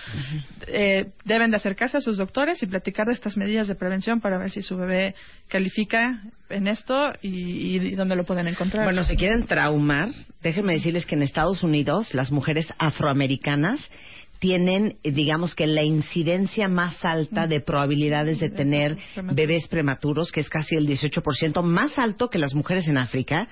eh, 0.68 1.08
deben 1.26 1.52
de 1.52 1.58
acercarse 1.58 1.98
a 1.98 2.02
sus 2.02 2.18
doctores 2.18 2.62
y 2.64 2.68
platicar 2.68 3.08
de 3.08 3.14
estas 3.14 3.36
medidas 3.38 3.68
de 3.68 3.76
prevención 3.76 4.22
para 4.22 4.38
ver 4.38 4.50
si 4.50 4.62
su 4.62 4.78
bebé 4.78 5.16
califica 5.50 6.22
en 6.50 6.68
esto 6.68 7.12
y, 7.22 7.78
y 7.78 7.96
dónde 7.96 8.16
lo 8.16 8.24
pueden 8.24 8.48
encontrar. 8.48 8.84
Bueno, 8.86 9.04
si 9.04 9.16
quieren 9.16 9.46
traumar, 9.46 10.10
déjenme 10.42 10.74
decirles 10.74 11.06
que 11.06 11.16
en 11.16 11.24
Estados 11.24 11.64
Unidos 11.64 12.14
las 12.14 12.32
mujeres 12.32 12.74
afroamericanas 12.80 13.90
tienen, 14.40 14.96
digamos 15.04 15.54
que 15.54 15.68
la 15.68 15.84
incidencia 15.84 16.68
más 16.70 17.04
alta 17.04 17.46
de 17.46 17.60
probabilidades 17.60 18.40
de 18.40 18.50
tener 18.50 18.98
bebés 19.34 19.68
prematuros, 19.68 20.32
que 20.32 20.40
es 20.40 20.50
casi 20.50 20.76
el 20.76 20.88
18%, 20.88 21.62
más 21.62 22.00
alto 22.00 22.30
que 22.30 22.40
las 22.40 22.56
mujeres 22.56 22.88
en 22.88 22.98
África, 22.98 23.48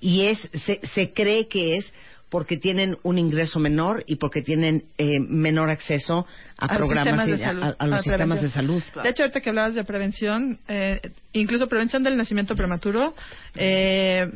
y 0.00 0.22
es 0.22 0.38
se, 0.54 0.80
se 0.94 1.12
cree 1.12 1.48
que 1.48 1.76
es 1.76 1.92
porque 2.30 2.56
tienen 2.56 2.96
un 3.02 3.18
ingreso 3.18 3.60
menor 3.60 4.04
y 4.06 4.16
porque 4.16 4.40
tienen 4.40 4.84
eh, 4.96 5.20
menor 5.20 5.68
acceso 5.68 6.26
a, 6.56 6.66
programas 6.68 7.26
de 7.26 7.32
y 7.32 7.42
a- 7.42 7.44
salud, 7.44 7.62
a, 7.62 7.74
a 7.78 7.86
los 7.86 8.00
sistemas 8.02 8.40
de 8.40 8.48
salud. 8.48 8.82
De 9.02 9.10
hecho, 9.10 9.24
ahorita 9.24 9.42
que 9.42 9.50
hablabas 9.50 9.74
de 9.74 9.84
prevención, 9.84 10.58
eh, 10.66 10.98
incluso 11.34 11.66
prevención 11.66 12.02
del 12.02 12.16
nacimiento 12.16 12.56
prematuro, 12.56 13.14
eh, 13.54 14.32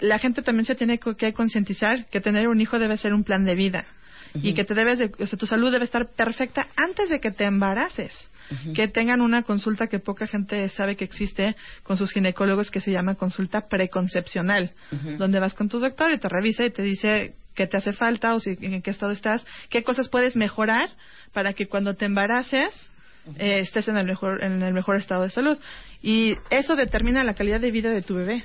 la 0.00 0.18
gente 0.18 0.42
también 0.42 0.66
se 0.66 0.74
tiene 0.74 0.98
que 0.98 1.32
concientizar 1.32 2.04
que 2.10 2.20
tener 2.20 2.46
un 2.46 2.60
hijo 2.60 2.78
debe 2.78 2.98
ser 2.98 3.14
un 3.14 3.24
plan 3.24 3.46
de 3.46 3.54
vida 3.54 3.86
y 4.34 4.54
que 4.54 4.64
te 4.64 4.74
debes 4.74 4.98
de, 4.98 5.12
o 5.18 5.26
sea, 5.26 5.38
tu 5.38 5.46
salud 5.46 5.70
debe 5.70 5.84
estar 5.84 6.08
perfecta 6.08 6.66
antes 6.76 7.08
de 7.08 7.20
que 7.20 7.30
te 7.30 7.44
embaraces. 7.44 8.12
Que 8.74 8.88
tengan 8.88 9.22
una 9.22 9.42
consulta 9.42 9.86
que 9.86 10.00
poca 10.00 10.26
gente 10.26 10.68
sabe 10.68 10.96
que 10.96 11.04
existe 11.04 11.56
con 11.82 11.96
sus 11.96 12.12
ginecólogos 12.12 12.70
que 12.70 12.80
se 12.80 12.90
llama 12.90 13.14
consulta 13.14 13.68
preconcepcional, 13.68 14.72
donde 15.16 15.40
vas 15.40 15.54
con 15.54 15.70
tu 15.70 15.80
doctor 15.80 16.12
y 16.12 16.18
te 16.18 16.28
revisa 16.28 16.66
y 16.66 16.70
te 16.70 16.82
dice 16.82 17.34
qué 17.54 17.66
te 17.66 17.78
hace 17.78 17.92
falta 17.92 18.34
o 18.34 18.40
si, 18.40 18.58
en 18.60 18.82
qué 18.82 18.90
estado 18.90 19.12
estás, 19.12 19.46
qué 19.70 19.82
cosas 19.82 20.08
puedes 20.08 20.36
mejorar 20.36 20.90
para 21.32 21.54
que 21.54 21.66
cuando 21.66 21.94
te 21.94 22.04
embaraces 22.04 22.90
eh, 23.38 23.60
estés 23.60 23.88
en 23.88 23.96
el 23.96 24.04
mejor 24.04 24.44
en 24.44 24.62
el 24.62 24.74
mejor 24.74 24.96
estado 24.96 25.22
de 25.22 25.30
salud 25.30 25.58
y 26.02 26.34
eso 26.50 26.76
determina 26.76 27.24
la 27.24 27.34
calidad 27.34 27.60
de 27.60 27.70
vida 27.70 27.90
de 27.90 28.02
tu 28.02 28.14
bebé. 28.14 28.44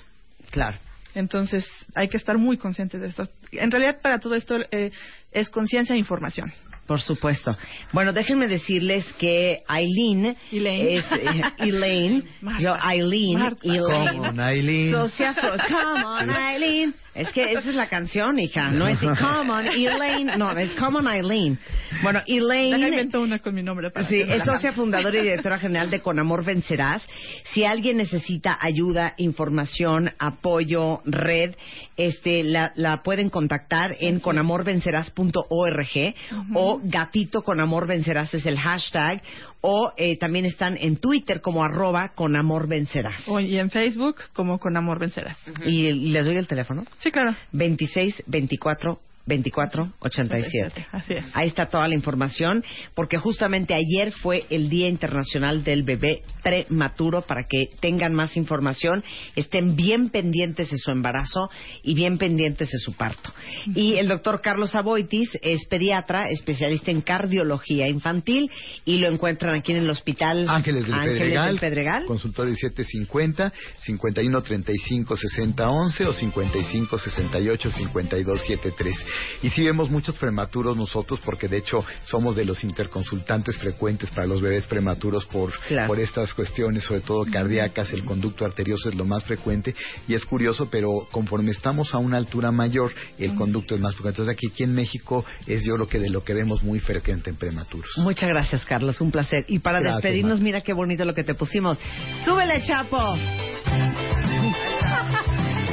Claro. 0.51 0.77
Entonces 1.15 1.65
hay 1.95 2.07
que 2.07 2.17
estar 2.17 2.37
muy 2.37 2.57
conscientes 2.57 3.01
de 3.01 3.07
esto. 3.07 3.23
En 3.51 3.71
realidad 3.71 4.01
para 4.01 4.19
todo 4.19 4.35
esto 4.35 4.57
eh, 4.71 4.91
es 5.31 5.49
conciencia 5.49 5.95
e 5.95 5.97
información. 5.97 6.51
Por 6.89 6.99
supuesto. 7.01 7.55
Bueno, 7.93 8.13
déjenme 8.13 8.47
decirles 8.47 9.05
que 9.19 9.59
Aileen 9.67 10.35
Elaine. 10.51 10.97
es 10.97 11.05
eh, 11.11 11.41
Elaine, 11.59 12.23
Marta. 12.41 12.63
yo 12.63 12.73
Aileen, 12.81 13.37
Marta. 13.39 13.61
Elaine. 13.63 14.07
Come 14.17 14.27
on, 14.27 14.39
Aileen. 14.39 14.91
Socia- 14.91 15.35
come 15.35 16.03
on, 16.03 16.29
Aileen. 16.31 16.95
Es 17.13 17.29
que 17.33 17.51
esa 17.51 17.69
es 17.69 17.75
la 17.75 17.89
canción, 17.89 18.39
hija. 18.39 18.71
No 18.71 18.87
es 18.87 18.97
Come 19.19 19.51
on, 19.51 19.67
Elaine. 19.67 20.35
No, 20.37 20.51
es 20.57 20.71
Come 20.75 20.97
on, 20.99 21.07
Aileen. 21.07 21.59
Bueno, 22.01 22.21
Elaine. 22.25 22.87
invento 22.87 23.21
una 23.21 23.37
con 23.39 23.53
mi 23.53 23.61
nombre 23.61 23.91
para 23.91 24.07
Sí, 24.07 24.21
es 24.25 24.43
socia 24.43 24.73
fundadora 24.73 25.19
y 25.19 25.23
directora 25.23 25.59
general 25.59 25.91
de 25.91 25.99
Con 26.01 26.17
Amor 26.17 26.43
Vencerás. 26.43 27.05
Si 27.53 27.65
alguien 27.65 27.97
necesita 27.97 28.57
ayuda, 28.61 29.13
información, 29.17 30.11
apoyo, 30.17 31.01
red, 31.05 31.55
este, 31.97 32.43
la, 32.43 32.71
la 32.75 33.03
pueden 33.03 33.29
contactar 33.29 33.95
en 33.99 34.19
conamorvencerás.org 34.19 36.15
o 36.55 36.78
Gatito 36.83 37.41
con 37.43 37.59
Amor 37.59 37.87
Vencerás 37.87 38.33
es 38.33 38.45
el 38.45 38.59
hashtag 38.59 39.21
o 39.61 39.91
eh, 39.97 40.17
también 40.17 40.45
están 40.45 40.77
en 40.79 40.97
Twitter 40.97 41.41
como 41.41 41.63
arroba 41.63 42.09
con 42.15 42.35
Amor 42.35 42.67
Vencerás. 42.67 43.27
O- 43.27 43.39
y 43.39 43.57
en 43.57 43.69
Facebook 43.69 44.15
como 44.33 44.59
con 44.59 44.77
amor 44.77 44.99
vencerás. 44.99 45.37
¿Y 45.65 45.91
les 46.11 46.25
doy 46.25 46.37
el 46.37 46.47
teléfono? 46.47 46.85
Sí, 46.99 47.11
claro. 47.11 47.35
26 47.51 48.23
24 48.27 48.99
24 49.29 49.93
87. 49.99 50.87
Así 50.91 51.13
es. 51.13 51.25
Ahí 51.33 51.47
está 51.47 51.67
toda 51.67 51.87
la 51.87 51.95
información, 51.95 52.65
porque 52.95 53.17
justamente 53.17 53.73
ayer 53.73 54.11
fue 54.11 54.43
el 54.49 54.69
Día 54.69 54.89
Internacional 54.89 55.63
del 55.63 55.83
Bebé 55.83 56.23
Prematuro 56.43 57.21
para 57.21 57.43
que 57.43 57.69
tengan 57.79 58.13
más 58.13 58.35
información, 58.35 59.03
estén 59.35 59.77
bien 59.77 60.09
pendientes 60.09 60.69
de 60.71 60.77
su 60.77 60.91
embarazo 60.91 61.49
y 61.83 61.93
bien 61.93 62.17
pendientes 62.17 62.69
de 62.69 62.77
su 62.79 62.93
parto. 62.93 63.31
Y 63.73 63.95
el 63.95 64.07
doctor 64.07 64.41
Carlos 64.41 64.75
Aboitis 64.75 65.29
es 65.41 65.65
pediatra, 65.69 66.25
especialista 66.29 66.91
en 66.91 67.01
cardiología 67.01 67.87
infantil 67.87 68.51
y 68.85 68.97
lo 68.97 69.07
encuentran 69.07 69.55
aquí 69.55 69.71
en 69.71 69.79
el 69.79 69.89
hospital 69.89 70.47
Ángeles 70.49 70.87
del 70.87 70.99
Pedregal, 70.99 71.47
del 71.49 71.59
Pedregal. 71.59 72.05
consultorio 72.05 72.55
750 72.55 73.53
51 73.81 74.41
35 74.41 75.17
60 75.17 75.69
11 75.69 76.05
o 76.05 76.13
55 76.13 76.99
68 76.99 77.71
52 77.71 78.41
73. 78.41 78.95
Y 79.41 79.49
sí 79.49 79.63
vemos 79.63 79.89
muchos 79.89 80.17
prematuros 80.17 80.75
nosotros 80.75 81.19
porque 81.23 81.47
de 81.47 81.57
hecho 81.57 81.85
somos 82.03 82.35
de 82.35 82.45
los 82.45 82.63
interconsultantes 82.63 83.57
frecuentes 83.57 84.09
para 84.11 84.27
los 84.27 84.41
bebés 84.41 84.67
prematuros 84.67 85.25
por, 85.25 85.51
por 85.87 85.99
estas 85.99 86.33
cuestiones, 86.33 86.83
sobre 86.83 87.01
todo 87.01 87.25
cardíacas, 87.25 87.91
el 87.91 88.03
conducto 88.03 88.45
arterioso 88.45 88.89
es 88.89 88.95
lo 88.95 89.05
más 89.05 89.23
frecuente 89.23 89.75
y 90.07 90.13
es 90.13 90.25
curioso, 90.25 90.69
pero 90.69 91.07
conforme 91.11 91.51
estamos 91.51 91.93
a 91.93 91.97
una 91.97 92.17
altura 92.17 92.51
mayor, 92.51 92.91
el 93.17 93.35
conducto 93.35 93.75
es 93.75 93.81
más 93.81 93.93
frecuente. 93.93 94.21
Entonces 94.21 94.35
aquí, 94.35 94.47
aquí 94.51 94.63
en 94.63 94.73
México 94.73 95.25
es 95.45 95.63
yo 95.63 95.77
lo 95.77 95.87
que 95.87 95.99
de 95.99 96.09
lo 96.09 96.23
que 96.23 96.33
vemos 96.33 96.63
muy 96.63 96.79
frecuente 96.79 97.29
en 97.29 97.35
prematuros. 97.35 97.91
Muchas 97.97 98.29
gracias, 98.29 98.65
Carlos. 98.65 98.99
Un 99.01 99.11
placer. 99.11 99.45
Y 99.47 99.59
para 99.59 99.79
Gracias, 99.79 100.03
despedirnos, 100.03 100.37
Marta. 100.37 100.43
mira 100.43 100.61
qué 100.61 100.73
bonito 100.73 101.05
lo 101.05 101.13
que 101.13 101.23
te 101.23 101.33
pusimos. 101.33 101.77
¡Súbele, 102.25 102.63
Chapo! 102.63 103.15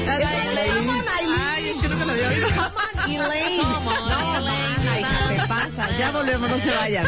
No 2.27 2.33
oído. 2.33 2.47
Elaine. 3.07 3.63
No, 3.63 5.01
hija, 5.01 5.29
te 5.29 5.49
pasa. 5.49 5.99
Ya 5.99 6.11
volvemos, 6.11 6.51
no 6.51 6.59
se 6.59 6.71
vayan. 6.71 7.07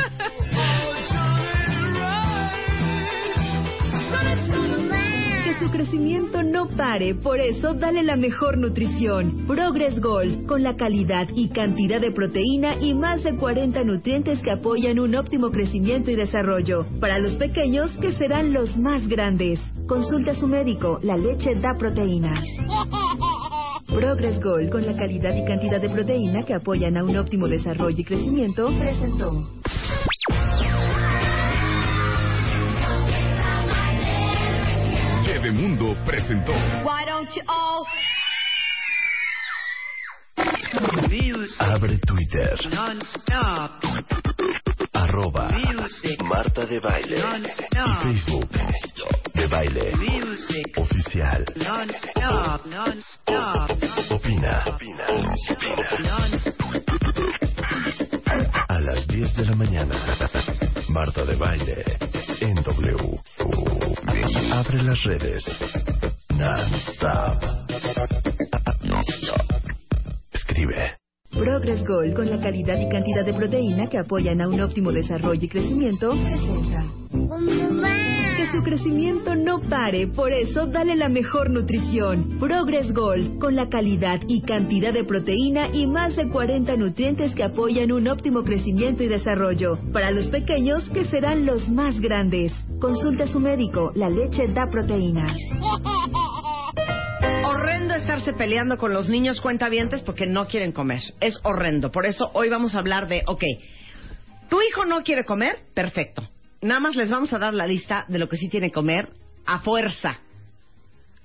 Que 5.44 5.58
su 5.58 5.70
crecimiento 5.70 6.42
no 6.42 6.66
pare, 6.68 7.14
por 7.14 7.40
eso 7.40 7.74
dale 7.74 8.02
la 8.02 8.16
mejor 8.16 8.58
nutrición. 8.58 9.46
Progress 9.46 10.00
Gold, 10.00 10.46
con 10.46 10.62
la 10.62 10.76
calidad 10.76 11.26
y 11.34 11.48
cantidad 11.48 12.00
de 12.00 12.12
proteína 12.12 12.76
y 12.80 12.94
más 12.94 13.22
de 13.24 13.36
40 13.36 13.82
nutrientes 13.84 14.40
que 14.40 14.52
apoyan 14.52 14.98
un 14.98 15.14
óptimo 15.14 15.50
crecimiento 15.50 16.10
y 16.10 16.16
desarrollo. 16.16 16.86
Para 17.00 17.18
los 17.18 17.36
pequeños, 17.36 17.90
que 18.00 18.12
serán 18.12 18.52
los 18.52 18.76
más 18.76 19.06
grandes. 19.08 19.58
Consulta 19.88 20.32
a 20.32 20.34
su 20.34 20.46
médico, 20.46 21.00
la 21.02 21.16
leche 21.16 21.54
da 21.56 21.74
proteína. 21.78 22.34
Progress 23.88 24.40
Gold, 24.40 24.70
con 24.70 24.86
la 24.86 24.96
calidad 24.96 25.34
y 25.34 25.44
cantidad 25.44 25.80
de 25.80 25.88
proteína 25.88 26.44
que 26.44 26.54
apoyan 26.54 26.96
a 26.96 27.04
un 27.04 27.16
óptimo 27.16 27.48
desarrollo 27.48 27.98
y 27.98 28.04
crecimiento, 28.04 28.66
presentó. 28.78 29.58
Mundo 35.52 35.96
presentó 36.04 36.52
Why 36.84 37.04
don't 37.06 37.28
you 37.34 37.42
all 37.48 37.86
Abre 41.58 41.98
Twitter. 41.98 42.56
non-stop 42.70 44.67
Arroba 45.08 45.48
music 45.50 46.22
Marta 46.22 46.66
de 46.66 46.80
Baile. 46.80 47.16
non-stop 47.18 47.86
Y 47.86 48.02
Facebook. 48.02 48.50
De 49.34 49.46
Baile. 49.48 49.96
music 49.96 50.76
Oficial. 50.76 51.44
non-stop 51.56 52.66
non-stop 52.66 54.10
Opina. 54.10 54.64
A 58.68 58.80
las 58.80 59.06
10 59.06 59.34
de 59.34 59.44
la 59.46 59.56
mañana. 59.56 59.94
Marta 60.90 61.24
de 61.24 61.36
Baile. 61.36 61.84
En 62.42 62.54
W. 62.56 63.20
Abre 64.52 64.82
las 64.82 65.02
redes. 65.04 65.44
Non-stop. 66.36 67.42
Escribe. 70.32 70.97
Progress 71.38 71.86
Gold, 71.86 72.14
con 72.14 72.28
la 72.28 72.40
calidad 72.40 72.78
y 72.80 72.88
cantidad 72.88 73.24
de 73.24 73.32
proteína 73.32 73.88
que 73.88 73.98
apoyan 73.98 74.40
a 74.40 74.48
un 74.48 74.60
óptimo 74.60 74.90
desarrollo 74.90 75.44
y 75.44 75.48
crecimiento. 75.48 76.12
Que 78.36 78.50
su 78.52 78.62
crecimiento 78.62 79.34
no 79.36 79.60
pare, 79.60 80.08
por 80.08 80.32
eso 80.32 80.66
dale 80.66 80.96
la 80.96 81.08
mejor 81.08 81.50
nutrición. 81.50 82.38
Progress 82.40 82.92
Gold, 82.92 83.38
con 83.38 83.54
la 83.54 83.68
calidad 83.68 84.20
y 84.26 84.42
cantidad 84.42 84.92
de 84.92 85.04
proteína 85.04 85.68
y 85.72 85.86
más 85.86 86.16
de 86.16 86.28
40 86.28 86.76
nutrientes 86.76 87.34
que 87.34 87.44
apoyan 87.44 87.92
un 87.92 88.08
óptimo 88.08 88.42
crecimiento 88.42 89.04
y 89.04 89.08
desarrollo. 89.08 89.78
Para 89.92 90.10
los 90.10 90.26
pequeños, 90.26 90.84
que 90.90 91.04
serán 91.04 91.46
los 91.46 91.68
más 91.68 92.00
grandes. 92.00 92.52
Consulta 92.80 93.24
a 93.24 93.28
su 93.28 93.38
médico, 93.38 93.92
la 93.94 94.08
leche 94.08 94.48
da 94.48 94.66
proteína. 94.70 95.34
Horrendo 97.44 97.94
estarse 97.94 98.32
peleando 98.34 98.76
con 98.76 98.92
los 98.92 99.08
niños 99.08 99.40
cuentavientes 99.40 100.02
porque 100.02 100.26
no 100.26 100.46
quieren 100.46 100.72
comer. 100.72 101.00
Es 101.20 101.38
horrendo. 101.44 101.90
Por 101.90 102.06
eso 102.06 102.30
hoy 102.34 102.48
vamos 102.48 102.74
a 102.74 102.78
hablar 102.78 103.08
de, 103.08 103.22
ok, 103.26 103.42
tu 104.48 104.60
hijo 104.62 104.84
no 104.84 105.02
quiere 105.02 105.24
comer, 105.24 105.60
perfecto. 105.74 106.28
Nada 106.60 106.80
más 106.80 106.96
les 106.96 107.10
vamos 107.10 107.32
a 107.32 107.38
dar 107.38 107.54
la 107.54 107.66
lista 107.66 108.04
de 108.08 108.18
lo 108.18 108.28
que 108.28 108.36
sí 108.36 108.48
tiene 108.48 108.68
que 108.68 108.74
comer 108.74 109.10
a 109.46 109.60
fuerza. 109.60 110.18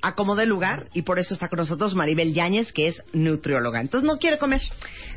Acomode 0.02 0.46
lugar 0.46 0.88
y 0.94 1.02
por 1.04 1.18
eso 1.18 1.34
está 1.34 1.48
con 1.48 1.58
nosotros 1.58 1.96
Maribel 1.96 2.34
Yáñez, 2.34 2.74
que 2.74 2.88
es 2.88 3.02
nutrióloga. 3.14 3.80
Entonces 3.82 4.06
no 4.08 4.18
quiere 4.18 4.38
comer. 4.38 4.62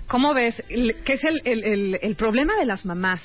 ¿Cómo 0.07 0.33
ves? 0.33 0.63
El- 0.69 0.97
¿Qué 1.05 1.15
es 1.15 1.25
el, 1.25 1.41
el- 1.45 1.65
el- 1.65 1.99
el 2.03 2.15
problema 2.17 2.55
de 2.57 2.67
las 2.67 2.85
mamás? 2.85 3.21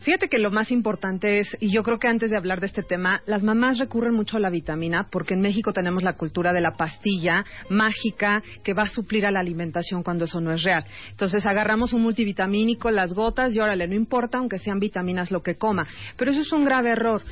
Fíjate 0.00 0.28
que 0.28 0.38
lo 0.38 0.50
más 0.50 0.70
importante 0.70 1.40
es, 1.40 1.56
y 1.60 1.72
yo 1.72 1.82
creo 1.82 1.98
que 1.98 2.06
antes 2.06 2.30
de 2.30 2.36
hablar 2.36 2.60
de 2.60 2.66
este 2.66 2.84
tema, 2.84 3.20
las 3.26 3.42
mamás 3.42 3.78
recurren 3.78 4.14
mucho 4.14 4.36
a 4.36 4.40
la 4.40 4.48
vitamina 4.48 5.08
porque 5.10 5.34
en 5.34 5.40
México 5.40 5.72
tenemos 5.72 6.04
la 6.04 6.12
cultura 6.12 6.52
de 6.52 6.60
la 6.60 6.72
pastilla 6.72 7.44
mágica 7.68 8.42
que 8.62 8.74
va 8.74 8.84
a 8.84 8.88
suplir 8.88 9.26
a 9.26 9.32
la 9.32 9.40
alimentación 9.40 10.04
cuando 10.04 10.24
eso 10.24 10.40
no 10.40 10.52
es 10.52 10.62
real. 10.62 10.84
Entonces 11.10 11.44
agarramos 11.46 11.92
un 11.92 12.02
multivitamínico, 12.02 12.90
las 12.90 13.12
gotas 13.12 13.54
y 13.54 13.58
órale, 13.58 13.88
no 13.88 13.94
importa 13.94 14.38
aunque 14.38 14.58
sean 14.58 14.78
vitaminas 14.78 15.32
lo 15.32 15.42
que 15.42 15.56
coma. 15.56 15.88
Pero 16.16 16.30
eso 16.30 16.42
es 16.42 16.52
un 16.52 16.64
grave 16.64 16.90
error. 16.90 17.22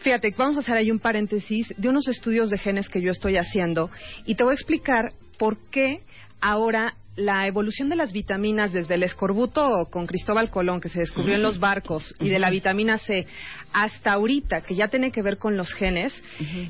Fíjate, 0.00 0.32
vamos 0.38 0.56
a 0.56 0.60
hacer 0.60 0.76
ahí 0.76 0.92
un 0.92 1.00
paréntesis 1.00 1.74
de 1.76 1.88
unos 1.88 2.06
estudios 2.06 2.50
de 2.50 2.58
genes 2.58 2.88
que 2.88 3.02
yo 3.02 3.10
estoy 3.10 3.36
haciendo 3.36 3.90
y 4.24 4.36
te 4.36 4.44
voy 4.44 4.52
a 4.52 4.54
explicar 4.54 5.12
por 5.38 5.58
qué 5.70 6.02
ahora 6.40 6.94
la 7.16 7.46
evolución 7.46 7.88
de 7.88 7.96
las 7.96 8.12
vitaminas 8.12 8.72
desde 8.72 8.94
el 8.94 9.02
escorbuto 9.02 9.88
con 9.90 10.06
Cristóbal 10.06 10.50
Colón 10.50 10.80
que 10.80 10.88
se 10.88 11.00
descubrió 11.00 11.34
en 11.34 11.42
los 11.42 11.58
barcos 11.58 12.14
y 12.20 12.28
de 12.28 12.38
la 12.38 12.50
vitamina 12.50 12.98
C 12.98 13.26
hasta 13.72 14.12
ahorita 14.12 14.62
que 14.62 14.74
ya 14.74 14.88
tiene 14.88 15.10
que 15.10 15.22
ver 15.22 15.38
con 15.38 15.56
los 15.56 15.72
genes, 15.72 16.12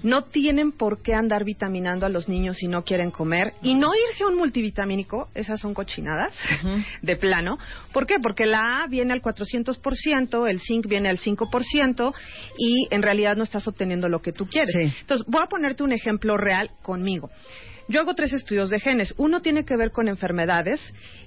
no 0.03 0.25
tienen 0.25 0.73
por 0.73 1.03
qué 1.03 1.15
andar 1.15 1.45
vitaminando 1.45 2.07
a 2.07 2.09
los 2.09 2.29
niños 2.29 2.57
si 2.57 2.69
no 2.69 2.83
quieren 2.83 3.11
comer 3.11 3.53
y 3.63 3.75
no 3.75 3.91
irse 3.95 4.25
a 4.25 4.29
un 4.29 4.37
multivitamínico, 4.37 5.29
esas 5.35 5.61
son 5.61 5.75
cochinadas 5.75 6.33
de 7.03 7.17
plano. 7.17 7.59
¿Por 7.93 8.07
qué? 8.07 8.17
Porque 8.23 8.47
la 8.47 8.83
A 8.83 8.87
viene 8.89 9.13
al 9.13 9.23
400%, 9.23 10.49
el 10.49 10.61
zinc 10.61 10.87
viene 10.87 11.09
al 11.09 11.19
5% 11.19 12.15
y 12.59 12.89
en 12.91 13.03
realidad 13.03 13.37
no 13.37 13.43
estás 13.43 13.67
obteniendo 13.69 14.09
lo 14.09 14.21
que 14.21 14.33
tú 14.33 14.47
quieres. 14.47 14.75
Entonces, 14.75 15.27
voy 15.29 15.43
a 15.45 15.49
ponerte 15.49 15.83
un 15.83 15.93
ejemplo 15.93 16.37
real 16.37 16.71
conmigo. 16.83 17.31
Yo 17.89 18.01
hago 18.01 18.15
tres 18.15 18.33
estudios 18.33 18.71
de 18.71 18.81
genes. 18.81 19.15
Uno 19.17 19.41
tiene 19.41 19.65
que 19.65 19.77
ver 19.77 19.93
con 19.93 20.09
enfermedades 20.09 20.81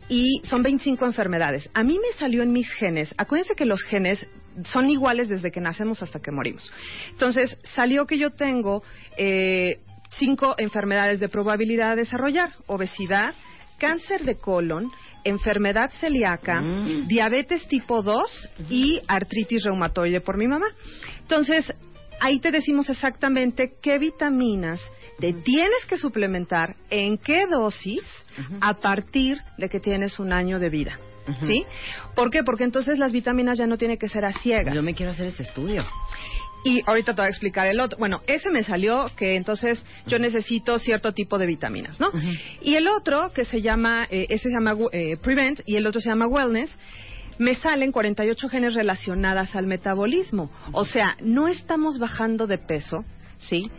y 0.10 0.42
son 0.44 0.62
25 0.62 1.06
enfermedades. 1.06 1.70
A 1.74 1.84
mí 1.84 1.98
me 1.98 2.18
salió 2.18 2.44
en 2.44 2.52
mis 2.52 2.70
genes. 2.74 3.14
Acuérdense 3.18 3.56
que 3.56 3.66
los 3.66 3.82
genes 3.84 4.28
son 4.66 4.90
iguales 4.90 5.30
desde 5.30 5.52
que 5.52 5.62
nacemos 5.62 6.04
hasta 6.04 6.20
que 6.20 6.32
morimos. 6.32 6.72
Entonces, 7.12 7.58
salió 7.76 8.06
que 8.06 8.18
yo 8.18 8.32
tengo 8.32 8.84
eh, 9.18 9.80
cinco 10.10 10.56
enfermedades 10.58 11.20
de 11.20 11.30
probabilidad 11.30 11.92
de 11.92 11.98
desarrollar. 11.98 12.54
Obesidad, 12.68 13.34
cáncer 13.78 14.26
de 14.26 14.36
colon, 14.36 14.90
enfermedad 15.24 15.90
celíaca, 16.00 16.62
diabetes 17.08 17.68
tipo 17.68 18.02
2 18.02 18.50
y 18.70 19.02
artritis 19.08 19.64
reumatoide 19.64 20.22
por 20.22 20.38
mi 20.38 20.48
mamá. 20.48 20.68
Entonces, 21.22 21.74
ahí 22.20 22.40
te 22.40 22.52
decimos 22.52 22.90
exactamente 22.90 23.76
qué 23.82 23.98
vitaminas 23.98 24.82
te 25.20 25.34
tienes 25.34 25.86
que 25.88 25.98
suplementar, 25.98 26.76
en 26.90 27.18
qué 27.18 27.46
dosis, 27.48 28.02
a 28.62 28.76
partir 28.76 29.38
de 29.58 29.70
que 29.70 29.80
tienes 29.80 30.20
un 30.20 30.34
año 30.34 30.60
de 30.60 30.70
vida. 30.70 31.00
¿Sí? 31.44 31.64
¿Por 32.16 32.32
qué? 32.32 32.44
Porque 32.44 32.64
entonces 32.64 32.98
las 32.98 33.12
vitaminas 33.12 33.58
ya 33.60 33.68
no 33.68 33.78
tienen 33.78 33.98
que 33.98 34.08
ser 34.08 34.26
a 34.26 34.32
ciegas. 34.32 34.74
Yo 34.74 34.82
me 34.82 34.96
quiero 34.96 35.12
hacer 35.12 35.28
ese 35.28 35.44
estudio. 35.44 35.86
Y 36.64 36.82
ahorita 36.86 37.14
te 37.14 37.22
voy 37.22 37.28
a 37.28 37.30
explicar 37.30 37.68
el 37.68 37.80
otro. 37.80 37.98
Bueno, 38.00 38.22
ese 38.28 38.50
me 38.50 38.64
salió 38.64 39.06
que 39.16 39.36
entonces 39.36 39.86
yo 40.08 40.20
necesito 40.20 40.78
cierto 40.80 41.14
tipo 41.14 41.38
de 41.38 41.46
vitaminas, 41.46 42.00
¿no? 42.00 42.12
Y 42.62 42.76
el 42.76 42.88
otro 42.88 43.32
que 43.34 43.46
se 43.46 43.62
llama, 43.62 44.08
eh, 44.10 44.26
ese 44.30 44.50
se 44.50 44.56
llama 44.56 44.76
eh, 44.92 45.18
Prevent 45.18 45.62
y 45.66 45.76
el 45.76 45.88
otro 45.88 46.02
se 46.02 46.10
llama 46.10 46.28
Wellness. 46.28 46.76
Me 47.38 47.56
salen 47.56 47.94
48 47.94 48.50
genes 48.50 48.74
relacionadas 48.74 49.56
al 49.56 49.68
metabolismo. 49.68 50.52
O 50.74 50.84
sea, 50.84 51.16
no 51.22 51.48
estamos 51.48 51.98
bajando 51.98 52.48
de 52.48 52.58
peso, 52.58 53.06
¿sí? 53.38 53.72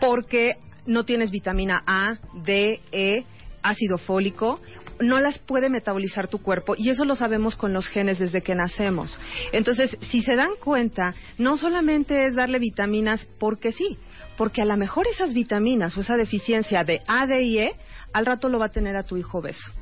Porque 0.00 0.56
no 0.86 1.04
tienes 1.04 1.30
vitamina 1.30 1.82
A, 1.86 2.18
D, 2.34 2.80
E, 2.92 3.24
ácido 3.62 3.98
fólico, 3.98 4.60
no 5.00 5.18
las 5.18 5.38
puede 5.38 5.68
metabolizar 5.68 6.28
tu 6.28 6.38
cuerpo 6.38 6.74
y 6.76 6.90
eso 6.90 7.04
lo 7.04 7.16
sabemos 7.16 7.56
con 7.56 7.72
los 7.72 7.88
genes 7.88 8.18
desde 8.18 8.42
que 8.42 8.54
nacemos. 8.54 9.18
Entonces, 9.52 9.96
si 10.00 10.22
se 10.22 10.36
dan 10.36 10.50
cuenta, 10.62 11.14
no 11.38 11.56
solamente 11.56 12.26
es 12.26 12.34
darle 12.34 12.58
vitaminas 12.58 13.28
porque 13.38 13.72
sí, 13.72 13.98
porque 14.36 14.62
a 14.62 14.66
lo 14.66 14.76
mejor 14.76 15.06
esas 15.08 15.34
vitaminas 15.34 15.96
o 15.96 16.00
esa 16.00 16.16
deficiencia 16.16 16.84
de 16.84 17.02
A, 17.06 17.26
D 17.26 17.42
y 17.42 17.58
E, 17.58 17.72
al 18.12 18.26
rato 18.26 18.48
lo 18.48 18.58
va 18.58 18.66
a 18.66 18.70
tener 18.70 18.96
a 18.96 19.02
tu 19.02 19.16
hijo 19.16 19.38
obeso. 19.38 19.72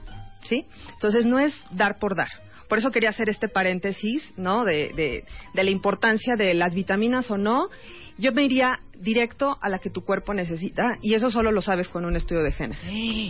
¿Sí? 0.45 0.67
Entonces, 0.95 1.25
no 1.25 1.39
es 1.39 1.55
dar 1.71 1.99
por 1.99 2.17
dar. 2.17 2.29
Por 2.73 2.79
eso 2.79 2.91
quería 2.91 3.11
hacer 3.11 3.29
este 3.29 3.51
paréntesis, 3.51 4.33
¿no? 4.39 4.65
De, 4.65 4.93
de, 4.97 5.25
de 5.53 5.63
la 5.63 5.71
importancia 5.71 6.37
de 6.37 6.55
las 6.55 6.75
vitaminas 6.75 7.31
o 7.31 7.37
no. 7.37 7.69
Yo 8.17 8.33
me 8.33 8.45
iría 8.45 8.79
directo 8.99 9.59
a 9.61 9.69
la 9.69 9.79
que 9.79 9.91
tu 9.91 10.07
cuerpo 10.07 10.33
necesita 10.33 10.83
y 11.03 11.13
eso 11.13 11.31
solo 11.31 11.53
lo 11.53 11.61
sabes 11.61 11.89
con 11.89 12.07
un 12.07 12.17
estudio 12.17 12.43
de 12.43 12.51
genes. 12.51 12.81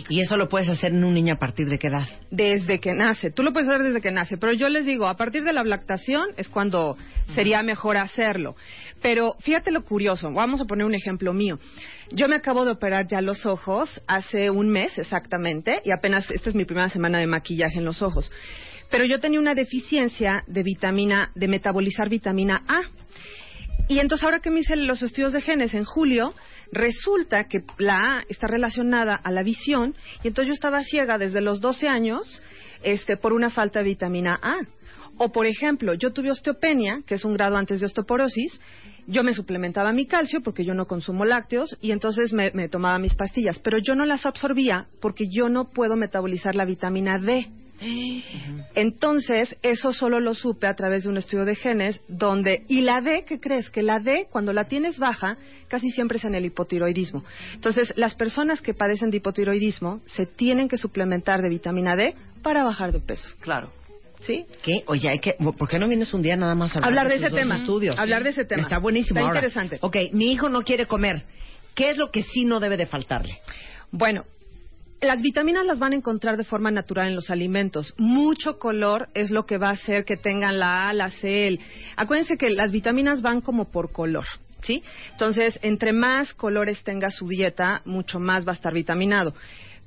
Y 0.07 0.21
eso 0.21 0.37
lo 0.37 0.47
puedes 0.47 0.69
hacer 0.69 0.93
en 0.93 1.03
un 1.03 1.13
niño 1.13 1.33
a 1.33 1.39
partir 1.39 1.67
de 1.67 1.77
qué 1.77 1.87
edad. 1.87 2.07
Desde 2.31 2.79
que 2.79 2.93
nace. 2.93 3.31
Tú 3.31 3.43
lo 3.43 3.51
puedes 3.51 3.67
hacer 3.67 3.83
desde 3.83 3.99
que 3.99 4.11
nace, 4.11 4.37
pero 4.37 4.53
yo 4.53 4.69
les 4.69 4.85
digo, 4.85 5.07
a 5.07 5.17
partir 5.17 5.43
de 5.43 5.51
la 5.51 5.65
lactación 5.65 6.29
es 6.37 6.47
cuando 6.47 6.95
sería 7.35 7.63
mejor 7.63 7.97
hacerlo. 7.97 8.55
Pero 9.01 9.33
fíjate 9.39 9.71
lo 9.71 9.83
curioso, 9.83 10.31
vamos 10.31 10.61
a 10.61 10.65
poner 10.65 10.85
un 10.85 10.95
ejemplo 10.95 11.33
mío. 11.33 11.59
Yo 12.11 12.29
me 12.29 12.37
acabo 12.37 12.63
de 12.63 12.71
operar 12.71 13.07
ya 13.07 13.19
los 13.19 13.45
ojos 13.45 14.01
hace 14.07 14.49
un 14.49 14.69
mes 14.69 14.97
exactamente 14.97 15.81
y 15.83 15.91
apenas 15.91 16.31
esta 16.31 16.49
es 16.49 16.55
mi 16.55 16.63
primera 16.63 16.87
semana 16.87 17.17
de 17.17 17.27
maquillaje 17.27 17.79
en 17.79 17.83
los 17.83 18.01
ojos. 18.01 18.31
Pero 18.93 19.05
yo 19.05 19.19
tenía 19.19 19.39
una 19.39 19.55
deficiencia 19.55 20.43
de 20.45 20.61
vitamina, 20.61 21.31
de 21.33 21.47
metabolizar 21.47 22.09
vitamina 22.09 22.61
A. 22.67 22.83
Y 23.89 23.97
entonces 23.97 24.23
ahora 24.23 24.39
que 24.39 24.51
me 24.51 24.59
hice 24.59 24.75
los 24.75 25.01
estudios 25.01 25.33
de 25.33 25.41
genes 25.41 25.73
en 25.73 25.83
julio, 25.83 26.31
resulta 26.71 27.45
que 27.45 27.63
la 27.79 27.95
A 27.95 28.23
está 28.29 28.45
relacionada 28.45 29.15
a 29.15 29.31
la 29.31 29.41
visión 29.41 29.95
y 30.23 30.27
entonces 30.27 30.49
yo 30.49 30.53
estaba 30.53 30.83
ciega 30.83 31.17
desde 31.17 31.41
los 31.41 31.59
12 31.59 31.87
años 31.87 32.43
este, 32.83 33.17
por 33.17 33.33
una 33.33 33.49
falta 33.49 33.79
de 33.79 33.85
vitamina 33.85 34.37
A. 34.39 34.59
O, 35.17 35.31
por 35.31 35.47
ejemplo, 35.47 35.95
yo 35.95 36.13
tuve 36.13 36.29
osteopenia, 36.29 37.01
que 37.07 37.15
es 37.15 37.25
un 37.25 37.33
grado 37.33 37.57
antes 37.57 37.79
de 37.79 37.87
osteoporosis, 37.87 38.61
yo 39.07 39.23
me 39.23 39.33
suplementaba 39.33 39.91
mi 39.91 40.05
calcio 40.05 40.41
porque 40.43 40.65
yo 40.65 40.75
no 40.75 40.85
consumo 40.85 41.25
lácteos 41.25 41.75
y 41.81 41.93
entonces 41.93 42.31
me, 42.31 42.51
me 42.51 42.69
tomaba 42.69 42.99
mis 42.99 43.15
pastillas, 43.15 43.57
pero 43.57 43.79
yo 43.79 43.95
no 43.95 44.05
las 44.05 44.27
absorbía 44.27 44.85
porque 45.01 45.23
yo 45.35 45.49
no 45.49 45.71
puedo 45.71 45.95
metabolizar 45.95 46.53
la 46.53 46.65
vitamina 46.65 47.17
D. 47.17 47.62
Entonces, 48.75 49.55
eso 49.61 49.91
solo 49.91 50.19
lo 50.19 50.33
supe 50.33 50.67
a 50.67 50.75
través 50.75 51.03
de 51.03 51.09
un 51.09 51.17
estudio 51.17 51.45
de 51.45 51.55
genes 51.55 52.01
donde... 52.07 52.63
Y 52.67 52.81
la 52.81 53.01
D, 53.01 53.23
¿qué 53.27 53.39
crees? 53.39 53.69
Que 53.69 53.83
la 53.83 53.99
D, 53.99 54.27
cuando 54.31 54.53
la 54.53 54.65
tienes 54.65 54.97
baja, 54.99 55.37
casi 55.67 55.89
siempre 55.89 56.17
es 56.17 56.25
en 56.25 56.35
el 56.35 56.45
hipotiroidismo. 56.45 57.23
Entonces, 57.53 57.93
las 57.95 58.15
personas 58.15 58.61
que 58.61 58.73
padecen 58.73 59.09
de 59.09 59.17
hipotiroidismo 59.17 60.01
se 60.05 60.25
tienen 60.25 60.67
que 60.67 60.77
suplementar 60.77 61.41
de 61.41 61.49
vitamina 61.49 61.95
D 61.95 62.15
para 62.41 62.63
bajar 62.63 62.91
de 62.91 62.99
peso. 62.99 63.29
Claro. 63.39 63.71
¿Sí? 64.21 64.45
¿Qué? 64.63 64.83
Oye, 64.87 65.09
hay 65.09 65.19
que, 65.19 65.33
¿por 65.33 65.67
qué 65.67 65.77
no 65.77 65.87
vienes 65.87 66.13
un 66.13 66.21
día 66.21 66.37
nada 66.37 66.55
más 66.55 66.75
a 66.75 66.79
hablar, 66.79 66.89
Hablar 66.89 67.07
de 67.09 67.15
ese 67.15 67.29
tema. 67.29 67.55
Estudios? 67.55 67.99
Hablar 67.99 68.23
de 68.23 68.29
ese 68.29 68.45
tema. 68.45 68.61
Está 68.61 68.79
buenísimo. 68.79 69.19
Está 69.19 69.27
Ahora, 69.27 69.39
interesante. 69.39 69.79
Ok, 69.81 69.97
mi 70.13 70.31
hijo 70.31 70.47
no 70.47 70.61
quiere 70.61 70.87
comer. 70.87 71.25
¿Qué 71.75 71.89
es 71.89 71.97
lo 71.97 72.09
que 72.09 72.23
sí 72.23 72.45
no 72.45 72.59
debe 72.59 72.77
de 72.77 72.85
faltarle? 72.85 73.39
Bueno, 73.91 74.23
las 75.03 75.21
vitaminas 75.21 75.65
las 75.65 75.79
van 75.79 75.93
a 75.93 75.95
encontrar 75.95 76.37
de 76.37 76.43
forma 76.43 76.71
natural 76.71 77.07
en 77.09 77.15
los 77.15 77.29
alimentos. 77.29 77.93
Mucho 77.97 78.57
color 78.59 79.09
es 79.13 79.31
lo 79.31 79.45
que 79.45 79.57
va 79.57 79.69
a 79.69 79.73
hacer 79.73 80.05
que 80.05 80.17
tengan 80.17 80.59
la 80.59 80.87
A, 80.89 80.93
la 80.93 81.09
C. 81.09 81.47
el- 81.47 81.59
Acuérdense 81.95 82.37
que 82.37 82.49
las 82.49 82.71
vitaminas 82.71 83.21
van 83.21 83.41
como 83.41 83.69
por 83.71 83.91
color. 83.91 84.25
¿Sí? 84.61 84.81
Entonces, 85.11 85.59
entre 85.61 85.91
más 85.91 86.33
colores 86.33 86.83
tenga 86.85 87.09
su 87.09 87.27
dieta, 87.27 87.81
mucho 87.83 88.17
más 88.21 88.47
va 88.47 88.51
a 88.51 88.55
estar 88.55 88.73
vitaminado. 88.73 89.33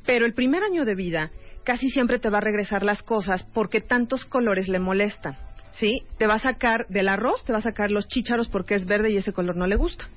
Pero 0.05 0.27
el 0.27 0.35
primer 0.35 0.63
año 0.63 0.85
de 0.85 0.95
vida 0.95 1.31
casi 1.65 1.89
siempre 1.89 2.19
te 2.19 2.29
va 2.29 2.39
a 2.39 2.43
regresar 2.43 2.83
las 2.83 3.03
cosas 3.03 3.47
porque 3.55 3.81
tantos 3.81 4.27
colores 4.27 4.69
le 4.69 4.79
molestan. 4.79 5.37
¿Sí? 5.73 6.03
Te 6.19 6.27
va 6.27 6.35
a 6.35 6.39
sacar 6.39 6.87
del 6.89 7.09
arroz, 7.09 7.45
te 7.45 7.53
va 7.53 7.59
a 7.59 7.63
sacar 7.63 7.91
los 7.91 8.07
chícharos 8.09 8.49
porque 8.49 8.75
es 8.75 8.85
verde 8.87 9.11
y 9.11 9.17
ese 9.17 9.33
color 9.33 9.57
no 9.57 9.67
le 9.67 9.77
gusta. 9.77 10.09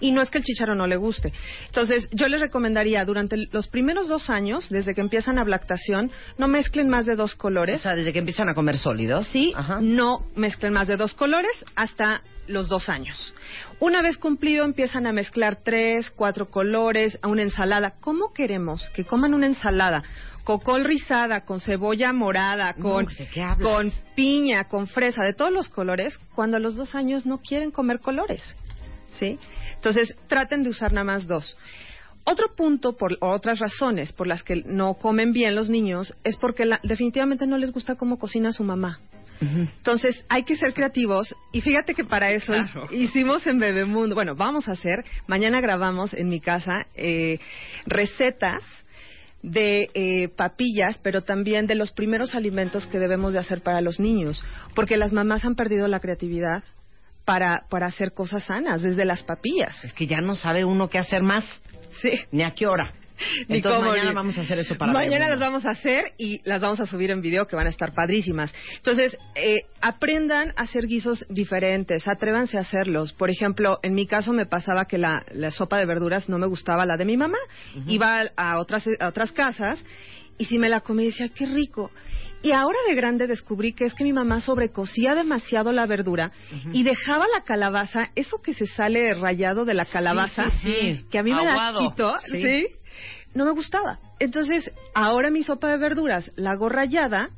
Y 0.00 0.12
no 0.12 0.22
es 0.22 0.30
que 0.30 0.38
el 0.38 0.44
chícharo 0.44 0.74
no 0.74 0.86
le 0.86 0.96
guste. 0.96 1.32
Entonces, 1.66 2.08
yo 2.12 2.28
les 2.28 2.40
recomendaría 2.40 3.04
durante 3.04 3.36
los 3.50 3.68
primeros 3.68 4.08
dos 4.08 4.30
años, 4.30 4.68
desde 4.68 4.94
que 4.94 5.00
empiezan 5.00 5.38
a 5.38 5.44
lactación, 5.44 6.10
no 6.38 6.48
mezclen 6.48 6.88
más 6.88 7.06
de 7.06 7.16
dos 7.16 7.34
colores. 7.34 7.80
O 7.80 7.82
sea, 7.82 7.96
desde 7.96 8.12
que 8.12 8.18
empiezan 8.18 8.48
a 8.48 8.54
comer 8.54 8.76
sólidos. 8.76 9.26
Sí, 9.28 9.54
no 9.80 10.20
mezclen 10.36 10.72
más 10.72 10.88
de 10.88 10.96
dos 10.96 11.14
colores 11.14 11.64
hasta 11.76 12.20
los 12.46 12.68
dos 12.68 12.88
años. 12.88 13.34
Una 13.80 14.02
vez 14.02 14.18
cumplido, 14.18 14.64
empiezan 14.64 15.06
a 15.06 15.12
mezclar 15.12 15.58
tres, 15.64 16.10
cuatro 16.10 16.50
colores 16.50 17.18
a 17.22 17.28
una 17.28 17.42
ensalada. 17.42 17.94
¿Cómo 18.00 18.32
queremos 18.32 18.88
que 18.90 19.04
coman 19.04 19.34
una 19.34 19.46
ensalada? 19.46 20.02
Con 20.44 20.58
col 20.58 20.84
rizada, 20.84 21.46
con 21.46 21.60
cebolla 21.60 22.12
morada, 22.12 22.74
con, 22.74 23.06
con 23.62 23.90
piña, 24.14 24.64
con 24.64 24.86
fresa, 24.86 25.24
de 25.24 25.32
todos 25.32 25.50
los 25.50 25.70
colores, 25.70 26.18
cuando 26.34 26.58
a 26.58 26.60
los 26.60 26.76
dos 26.76 26.94
años 26.94 27.24
no 27.24 27.38
quieren 27.38 27.70
comer 27.70 28.00
colores. 28.00 28.54
¿Sí? 29.12 29.38
Entonces, 29.74 30.14
traten 30.28 30.62
de 30.62 30.70
usar 30.70 30.92
nada 30.92 31.04
más 31.04 31.26
dos. 31.26 31.56
Otro 32.24 32.54
punto, 32.56 32.96
por 32.96 33.16
o 33.20 33.30
otras 33.32 33.58
razones 33.58 34.12
por 34.12 34.26
las 34.26 34.42
que 34.42 34.62
no 34.64 34.94
comen 34.94 35.32
bien 35.32 35.54
los 35.54 35.68
niños, 35.68 36.14
es 36.24 36.36
porque 36.38 36.64
la- 36.64 36.80
definitivamente 36.82 37.46
no 37.46 37.58
les 37.58 37.70
gusta 37.70 37.96
cómo 37.96 38.18
cocina 38.18 38.52
su 38.52 38.64
mamá. 38.64 38.98
Entonces, 39.40 40.24
hay 40.28 40.44
que 40.44 40.56
ser 40.56 40.72
creativos 40.72 41.34
y 41.52 41.60
fíjate 41.60 41.94
que 41.94 42.04
para 42.04 42.30
eso 42.30 42.52
Claro. 42.54 42.88
hicimos 42.92 43.46
en 43.46 43.58
Bebemundo, 43.58 44.14
bueno, 44.14 44.34
vamos 44.36 44.68
a 44.68 44.72
hacer, 44.72 45.04
mañana 45.26 45.60
grabamos 45.60 46.14
en 46.14 46.28
mi 46.28 46.40
casa 46.40 46.86
eh, 46.94 47.40
recetas 47.84 48.62
de 49.42 49.90
eh, 49.92 50.28
papillas, 50.28 50.98
pero 51.02 51.20
también 51.20 51.66
de 51.66 51.74
los 51.74 51.92
primeros 51.92 52.34
alimentos 52.34 52.86
que 52.86 52.98
debemos 52.98 53.34
de 53.34 53.40
hacer 53.40 53.60
para 53.60 53.82
los 53.82 54.00
niños, 54.00 54.42
porque 54.74 54.96
las 54.96 55.12
mamás 55.12 55.44
han 55.44 55.56
perdido 55.56 55.88
la 55.88 56.00
creatividad 56.00 56.62
para, 57.24 57.64
para 57.68 57.86
hacer 57.86 58.12
cosas 58.12 58.44
sanas, 58.44 58.82
desde 58.82 59.04
las 59.04 59.22
papillas. 59.22 59.82
Es 59.84 59.92
que 59.94 60.06
ya 60.06 60.20
no 60.20 60.34
sabe 60.34 60.64
uno 60.64 60.88
qué 60.88 60.98
hacer 60.98 61.22
más. 61.22 61.44
Sí. 62.00 62.12
Ni 62.30 62.42
a 62.42 62.52
qué 62.52 62.66
hora. 62.66 62.92
Ni 63.48 63.56
Entonces 63.56 63.80
cómo, 63.80 63.90
mañana 63.90 64.12
vamos 64.12 64.36
a 64.38 64.40
hacer 64.40 64.58
eso 64.58 64.76
para 64.76 64.92
Mañana 64.92 65.28
las 65.28 65.38
vamos 65.38 65.64
a 65.66 65.70
hacer 65.70 66.12
y 66.18 66.40
las 66.44 66.62
vamos 66.62 66.80
a 66.80 66.86
subir 66.86 67.10
en 67.10 67.20
video 67.20 67.46
que 67.46 67.56
van 67.56 67.66
a 67.66 67.70
estar 67.70 67.94
padrísimas. 67.94 68.52
Entonces, 68.76 69.16
eh, 69.34 69.62
aprendan 69.80 70.50
a 70.56 70.62
hacer 70.62 70.86
guisos 70.86 71.24
diferentes, 71.28 72.06
atrévanse 72.08 72.58
a 72.58 72.60
hacerlos. 72.60 73.12
Por 73.12 73.30
ejemplo, 73.30 73.78
en 73.82 73.94
mi 73.94 74.06
caso 74.06 74.32
me 74.32 74.46
pasaba 74.46 74.86
que 74.86 74.98
la, 74.98 75.24
la 75.32 75.50
sopa 75.50 75.78
de 75.78 75.86
verduras 75.86 76.28
no 76.28 76.38
me 76.38 76.46
gustaba 76.46 76.84
la 76.86 76.96
de 76.96 77.04
mi 77.04 77.16
mamá. 77.16 77.38
Iba 77.86 78.30
a 78.36 78.58
otras, 78.58 78.84
a 78.98 79.08
otras 79.08 79.32
casas 79.32 79.84
y 80.36 80.46
si 80.46 80.58
me 80.58 80.68
la 80.68 80.80
comí 80.80 81.06
decía, 81.06 81.28
qué 81.28 81.46
rico. 81.46 81.90
Y 82.44 82.52
ahora 82.52 82.78
de 82.86 82.94
grande 82.94 83.26
descubrí 83.26 83.72
que 83.72 83.86
es 83.86 83.94
que 83.94 84.04
mi 84.04 84.12
mamá 84.12 84.40
sobrecocía 84.40 85.14
demasiado 85.14 85.72
la 85.72 85.86
verdura 85.86 86.30
y 86.72 86.82
dejaba 86.84 87.24
la 87.34 87.42
calabaza, 87.42 88.10
eso 88.14 88.40
que 88.42 88.52
se 88.54 88.66
sale 88.66 89.14
rayado 89.14 89.64
de 89.64 89.72
la 89.74 89.86
calabaza, 89.86 90.50
sí, 90.62 90.72
sí. 90.72 91.04
que 91.10 91.18
a 91.18 91.22
mí 91.22 91.32
me 91.32 91.38
Aguado. 91.50 91.80
asquito, 91.80 92.12
Sí. 92.30 92.66
no 93.34 93.46
me 93.46 93.50
gustaba. 93.52 93.98
Entonces, 94.20 94.70
ahora 94.94 95.30
mi 95.30 95.42
sopa 95.42 95.68
de 95.70 95.78
verduras 95.78 96.30
la 96.36 96.50
hago 96.50 96.68
rallada, 96.68 97.30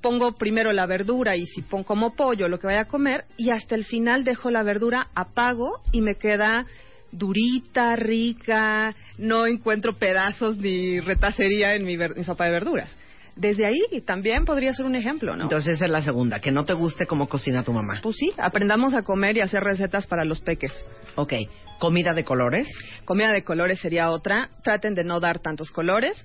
pongo 0.00 0.32
primero 0.32 0.72
la 0.72 0.86
verdura 0.86 1.36
y 1.36 1.44
si 1.46 1.60
pongo 1.62 1.84
como 1.84 2.14
pollo 2.16 2.48
lo 2.48 2.58
que 2.58 2.66
vaya 2.66 2.80
a 2.80 2.88
comer 2.88 3.26
y 3.36 3.50
hasta 3.52 3.74
el 3.74 3.84
final 3.84 4.24
dejo 4.24 4.50
la 4.50 4.62
verdura, 4.62 5.08
apago 5.14 5.80
y 5.92 6.00
me 6.00 6.14
queda 6.14 6.64
durita, 7.12 7.94
rica, 7.96 8.94
no 9.18 9.46
encuentro 9.46 9.92
pedazos 9.92 10.56
ni 10.56 11.00
retacería 11.00 11.74
en 11.74 11.84
mi, 11.84 11.98
ver- 11.98 12.16
mi 12.16 12.24
sopa 12.24 12.46
de 12.46 12.50
verduras. 12.52 12.98
Desde 13.36 13.66
ahí 13.66 13.80
también 14.04 14.44
podría 14.44 14.72
ser 14.72 14.84
un 14.84 14.94
ejemplo, 14.94 15.36
¿no? 15.36 15.44
Entonces 15.44 15.76
esa 15.76 15.86
es 15.86 15.90
la 15.90 16.02
segunda, 16.02 16.40
que 16.40 16.50
no 16.50 16.64
te 16.64 16.74
guste 16.74 17.06
cómo 17.06 17.28
cocina 17.28 17.62
tu 17.62 17.72
mamá. 17.72 18.00
Pues 18.02 18.16
sí, 18.16 18.32
aprendamos 18.36 18.94
a 18.94 19.02
comer 19.02 19.36
y 19.36 19.40
hacer 19.40 19.62
recetas 19.62 20.06
para 20.06 20.24
los 20.24 20.40
peques. 20.40 20.72
Ok, 21.14 21.32
comida 21.78 22.12
de 22.12 22.24
colores. 22.24 22.68
Comida 23.04 23.32
de 23.32 23.42
colores 23.42 23.80
sería 23.80 24.10
otra. 24.10 24.50
Traten 24.62 24.94
de 24.94 25.04
no 25.04 25.18
dar 25.18 25.38
tantos 25.38 25.70
colores. 25.70 26.24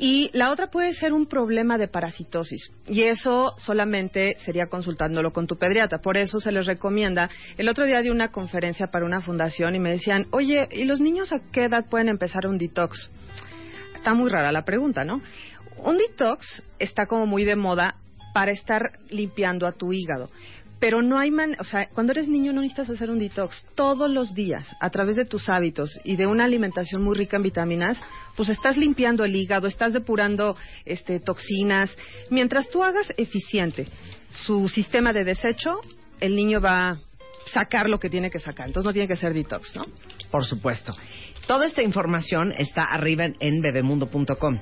Y 0.00 0.30
la 0.32 0.52
otra 0.52 0.68
puede 0.68 0.92
ser 0.92 1.12
un 1.12 1.26
problema 1.26 1.76
de 1.76 1.88
parasitosis. 1.88 2.70
Y 2.86 3.02
eso 3.02 3.54
solamente 3.58 4.36
sería 4.44 4.68
consultándolo 4.68 5.32
con 5.32 5.48
tu 5.48 5.56
pediatra. 5.56 5.98
Por 5.98 6.16
eso 6.16 6.38
se 6.38 6.52
les 6.52 6.66
recomienda. 6.66 7.28
El 7.56 7.68
otro 7.68 7.84
día 7.84 8.00
di 8.00 8.10
una 8.10 8.28
conferencia 8.28 8.86
para 8.88 9.04
una 9.04 9.20
fundación 9.20 9.74
y 9.74 9.80
me 9.80 9.90
decían, 9.90 10.26
oye, 10.30 10.68
¿y 10.70 10.84
los 10.84 11.00
niños 11.00 11.32
a 11.32 11.40
qué 11.50 11.64
edad 11.64 11.86
pueden 11.90 12.08
empezar 12.08 12.46
un 12.46 12.58
detox? 12.58 13.10
Está 13.96 14.14
muy 14.14 14.30
rara 14.30 14.52
la 14.52 14.62
pregunta, 14.62 15.02
¿no? 15.02 15.20
Un 15.84 15.96
detox 15.96 16.62
está 16.78 17.06
como 17.06 17.26
muy 17.26 17.44
de 17.44 17.56
moda 17.56 17.96
para 18.34 18.50
estar 18.52 18.98
limpiando 19.10 19.66
a 19.66 19.72
tu 19.72 19.92
hígado. 19.92 20.30
Pero 20.80 21.02
no 21.02 21.18
hay 21.18 21.30
man, 21.30 21.56
o 21.58 21.64
sea, 21.64 21.88
cuando 21.88 22.12
eres 22.12 22.28
niño 22.28 22.52
no 22.52 22.60
necesitas 22.60 22.90
hacer 22.90 23.10
un 23.10 23.18
detox. 23.18 23.64
Todos 23.74 24.08
los 24.08 24.32
días, 24.32 24.68
a 24.80 24.90
través 24.90 25.16
de 25.16 25.24
tus 25.24 25.48
hábitos 25.48 25.98
y 26.04 26.16
de 26.16 26.26
una 26.26 26.44
alimentación 26.44 27.02
muy 27.02 27.16
rica 27.16 27.36
en 27.36 27.42
vitaminas, 27.42 28.00
pues 28.36 28.48
estás 28.48 28.76
limpiando 28.76 29.24
el 29.24 29.34
hígado, 29.34 29.66
estás 29.66 29.92
depurando 29.92 30.56
este, 30.84 31.18
toxinas. 31.18 31.96
Mientras 32.30 32.68
tú 32.68 32.84
hagas 32.84 33.12
eficiente 33.16 33.88
su 34.30 34.68
sistema 34.68 35.12
de 35.12 35.24
desecho, 35.24 35.80
el 36.20 36.36
niño 36.36 36.60
va 36.60 36.90
a 36.90 37.00
sacar 37.52 37.88
lo 37.88 37.98
que 37.98 38.10
tiene 38.10 38.30
que 38.30 38.38
sacar. 38.38 38.68
Entonces 38.68 38.86
no 38.86 38.92
tiene 38.92 39.08
que 39.08 39.16
ser 39.16 39.34
detox, 39.34 39.74
¿no? 39.74 39.82
Por 40.30 40.44
supuesto. 40.44 40.94
Toda 41.48 41.66
esta 41.66 41.82
información 41.82 42.52
está 42.58 42.82
arriba 42.84 43.24
en- 43.40 43.62
bebemundo.com. 43.62 44.58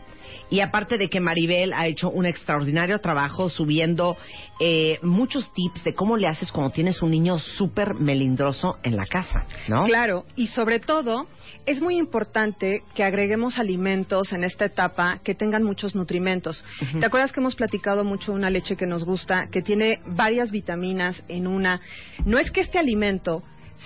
Y 0.51 0.61
aparte 0.61 0.99
de 0.99 1.09
que 1.09 1.19
Maribel 1.21 1.73
ha 1.73 1.89
hecho 1.89 2.09
un 2.11 2.27
extraordinario 2.27 3.01
trabajo 3.01 3.49
subiendo 3.49 4.17
eh, 4.61 4.99
muchos 5.03 5.53
tips 5.53 5.83
de 5.83 5.95
cómo 5.95 6.17
le 6.17 6.29
haces 6.29 6.53
cuando 6.53 6.71
tienes 6.73 7.03
un 7.03 7.11
niño 7.11 7.39
súper 7.39 7.95
melindroso 7.95 8.79
en 8.85 8.97
la 8.97 9.05
casa, 9.07 9.45
¿no? 9.67 9.85
Claro, 9.87 10.25
y 10.37 10.47
sobre 10.47 10.79
todo 10.79 11.27
es 11.67 11.83
muy 11.83 11.97
importante 11.97 12.85
que 12.95 13.03
agreguemos 13.03 13.59
alimentos 13.59 14.33
en 14.33 14.45
esta 14.45 14.67
etapa 14.67 15.19
que 15.25 15.35
tengan 15.35 15.65
muchos 15.65 15.97
nutrimentos. 15.97 16.65
¿Te 17.01 17.05
acuerdas 17.05 17.33
que 17.33 17.41
hemos 17.41 17.57
platicado 17.57 18.05
mucho 18.05 18.31
de 18.31 18.39
una 18.39 18.51
leche 18.51 18.77
que 18.77 18.87
nos 18.87 19.05
gusta, 19.05 19.49
que 19.51 19.61
tiene 19.63 19.99
varias 20.07 20.53
vitaminas 20.53 21.25
en 21.27 21.49
una? 21.49 21.81
No 22.25 22.39
es 22.39 22.53
que 22.53 22.61
este 22.61 22.79
alimento 22.79 23.43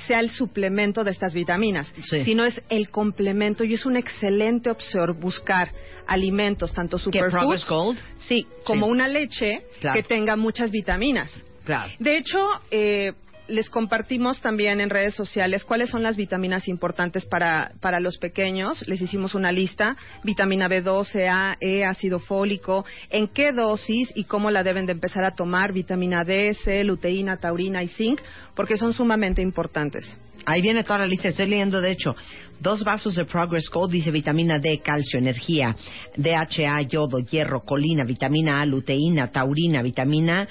sea 0.06 0.20
el 0.20 0.30
suplemento 0.30 1.04
de 1.04 1.10
estas 1.10 1.34
vitaminas, 1.34 1.92
Sí. 2.08 2.24
sino 2.24 2.44
es 2.44 2.60
el 2.68 2.90
complemento 2.90 3.64
y 3.64 3.74
es 3.74 3.86
una 3.86 3.98
excelente 3.98 4.70
opción 4.70 5.18
buscar 5.20 5.72
alimentos 6.06 6.72
tanto 6.72 6.98
superfoods, 6.98 7.66
Gold? 7.66 7.98
sí, 8.18 8.46
como 8.64 8.86
Sí. 8.86 8.92
una 8.92 9.08
leche 9.08 9.62
Claro. 9.80 9.96
que 9.96 10.02
tenga 10.02 10.36
muchas 10.36 10.70
vitaminas. 10.70 11.30
Claro. 11.64 11.92
De 11.98 12.16
hecho, 12.16 12.38
eh, 12.70 13.12
les 13.50 13.68
compartimos 13.68 14.40
también 14.40 14.80
en 14.80 14.90
redes 14.90 15.14
sociales 15.14 15.64
cuáles 15.64 15.90
son 15.90 16.02
las 16.02 16.16
vitaminas 16.16 16.68
importantes 16.68 17.26
para, 17.26 17.72
para 17.80 18.00
los 18.00 18.18
pequeños. 18.18 18.86
Les 18.88 19.00
hicimos 19.00 19.34
una 19.34 19.52
lista, 19.52 19.96
vitamina 20.24 20.68
B12, 20.68 21.28
A, 21.28 21.56
E, 21.60 21.84
ácido 21.84 22.18
fólico, 22.18 22.84
en 23.10 23.28
qué 23.28 23.52
dosis 23.52 24.12
y 24.14 24.24
cómo 24.24 24.50
la 24.50 24.62
deben 24.62 24.86
de 24.86 24.92
empezar 24.92 25.24
a 25.24 25.34
tomar, 25.34 25.72
vitamina 25.72 26.24
D, 26.24 26.54
C, 26.54 26.84
luteína, 26.84 27.38
taurina 27.38 27.82
y 27.82 27.88
zinc, 27.88 28.20
porque 28.54 28.76
son 28.76 28.92
sumamente 28.92 29.42
importantes. 29.42 30.16
Ahí 30.46 30.62
viene 30.62 30.84
toda 30.84 31.00
la 31.00 31.06
lista, 31.06 31.28
estoy 31.28 31.48
leyendo 31.48 31.80
de 31.80 31.90
hecho. 31.90 32.14
Dos 32.60 32.84
vasos 32.84 33.14
de 33.14 33.24
Progress 33.24 33.70
Gold 33.70 33.92
dice 33.92 34.10
vitamina 34.10 34.58
D, 34.58 34.80
calcio, 34.82 35.18
energía, 35.18 35.74
DHA, 36.16 36.82
yodo, 36.82 37.18
hierro, 37.18 37.62
colina, 37.62 38.04
vitamina 38.04 38.60
A, 38.60 38.66
luteína, 38.66 39.28
taurina, 39.28 39.82
vitamina 39.82 40.48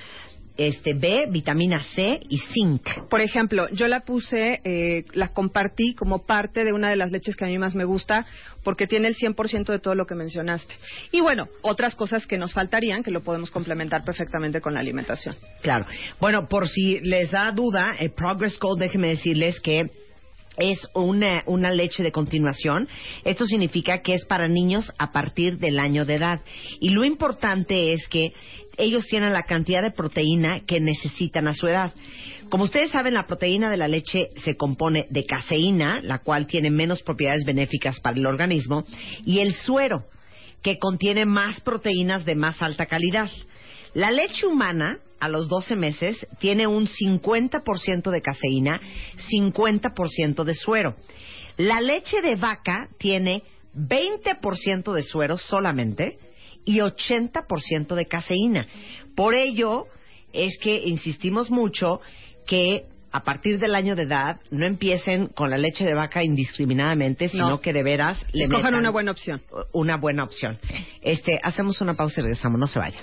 este 0.60 0.94
B, 0.94 1.27
vitamina 1.31 1.81
C 1.95 2.19
y 2.27 2.38
zinc. 2.38 3.07
Por 3.10 3.22
ejemplo, 3.22 3.69
yo 3.72 3.88
la 3.88 4.02
puse, 4.02 4.60
eh, 4.65 5.06
la 5.14 5.30
compartí 5.30 5.95
como 5.95 6.26
parte 6.26 6.65
de 6.65 6.73
una 6.73 6.90
de 6.90 6.98
las 6.98 7.11
leches 7.11 7.38
que 7.38 7.45
a 7.45 7.48
mí 7.48 7.57
más 7.57 7.76
me 7.76 7.86
gusta 7.86 8.26
porque 8.64 8.86
tiene 8.86 9.07
el 9.07 9.15
100% 9.15 9.72
de 9.72 9.80
todo 9.80 9.95
lo 9.95 10.06
que 10.06 10.15
mencionaste. 10.15 10.76
Y 11.14 11.22
bueno, 11.22 11.48
otras 11.61 11.95
cosas 11.95 12.27
que 12.27 12.38
nos 12.38 12.53
faltarían 12.53 13.03
que 13.03 13.11
lo 13.11 13.23
podemos 13.23 13.52
complementar 13.52 14.03
perfectamente 14.03 14.60
con 14.60 14.73
la 14.73 14.81
alimentación. 14.81 15.38
Claro. 15.61 15.86
Bueno, 16.19 16.49
por 16.49 16.68
si 16.68 16.99
les 16.99 17.31
da 17.31 17.52
duda, 17.53 17.95
el 17.98 18.11
Progress 18.11 18.60
Gold, 18.60 18.81
déjenme 18.81 19.07
decirles 19.07 19.61
que 19.61 19.90
es 20.57 20.88
una, 20.94 21.44
una 21.45 21.72
leche 21.72 22.03
de 22.03 22.11
continuación. 22.11 22.88
Esto 23.23 23.45
significa 23.45 24.02
que 24.02 24.14
es 24.14 24.26
para 24.26 24.49
niños 24.49 24.91
a 24.98 25.11
partir 25.14 25.57
del 25.57 25.80
año 25.80 26.06
de 26.06 26.15
edad. 26.15 26.41
Y 26.81 26.90
lo 26.90 27.06
importante 27.06 27.94
es 27.94 28.07
que 28.10 28.34
ellos 28.80 29.06
tienen 29.06 29.34
la 29.34 29.43
cantidad 29.43 29.81
de 29.81 29.91
proteína 29.91 30.61
que 30.65 30.80
necesitan 30.80 31.47
a 31.47 31.53
su 31.53 31.68
edad. 31.68 31.93
Como 32.49 32.64
ustedes 32.64 32.89
saben, 32.91 33.14
la 33.14 33.27
proteína 33.27 33.69
de 33.69 33.77
la 33.77 33.88
leche 33.88 34.30
se 34.43 34.56
compone 34.56 35.06
de 35.10 35.26
caseína, 35.26 36.01
la 36.01 36.19
cual 36.19 36.47
tiene 36.47 36.72
menos 36.72 37.03
propiedades 37.03 37.43
benéficas 37.45 37.99
para 37.99 38.18
el 38.18 38.26
organismo, 38.26 38.85
y 39.23 39.39
el 39.39 39.53
suero, 39.53 40.06
que 40.64 40.80
contiene 40.80 41.26
más 41.26 41.61
proteínas 41.61 42.26
de 42.26 42.35
más 42.35 42.61
alta 42.61 42.88
calidad. 42.88 43.30
La 43.93 44.11
leche 44.11 44.47
humana, 44.47 44.99
a 45.19 45.30
los 45.30 45.47
12 45.47 45.76
meses, 45.76 46.26
tiene 46.39 46.65
un 46.65 46.88
50% 46.88 48.10
de 48.10 48.22
caseína, 48.22 48.81
50% 49.31 50.43
de 50.43 50.53
suero. 50.53 50.95
La 51.57 51.81
leche 51.81 52.22
de 52.22 52.35
vaca 52.35 52.89
tiene 52.97 53.43
20% 53.76 54.93
de 54.93 55.03
suero 55.03 55.38
solamente 55.38 56.18
y 56.69 56.77
80% 56.81 57.95
de 57.95 58.05
caseína. 58.05 58.67
Por 59.15 59.33
ello 59.33 59.85
es 60.33 60.57
que 60.61 60.83
insistimos 60.85 61.49
mucho 61.49 61.99
que 62.45 62.85
a 63.11 63.23
partir 63.23 63.57
del 63.57 63.73
año 63.73 63.95
de 63.95 64.03
edad 64.03 64.39
no 64.51 64.67
empiecen 64.67 65.27
con 65.29 65.49
la 65.49 65.57
leche 65.57 65.83
de 65.83 65.95
vaca 65.95 66.23
indiscriminadamente, 66.23 67.27
sino 67.27 67.49
No. 67.49 67.59
que 67.59 67.73
de 67.73 67.81
veras 67.81 68.23
le 68.33 68.43
Escojan 68.43 68.65
metan 68.65 68.79
una 68.79 68.91
buena 68.91 69.09
opción. 69.11 69.41
una 69.73 69.97
buena 69.97 70.23
opción. 70.23 70.59
Este, 71.01 71.39
hacemos 71.41 71.81
una 71.81 71.95
pausa 71.95 72.21
y 72.21 72.23
regresamos, 72.25 72.59
no 72.59 72.67
se 72.67 72.77
vaya. 72.77 72.99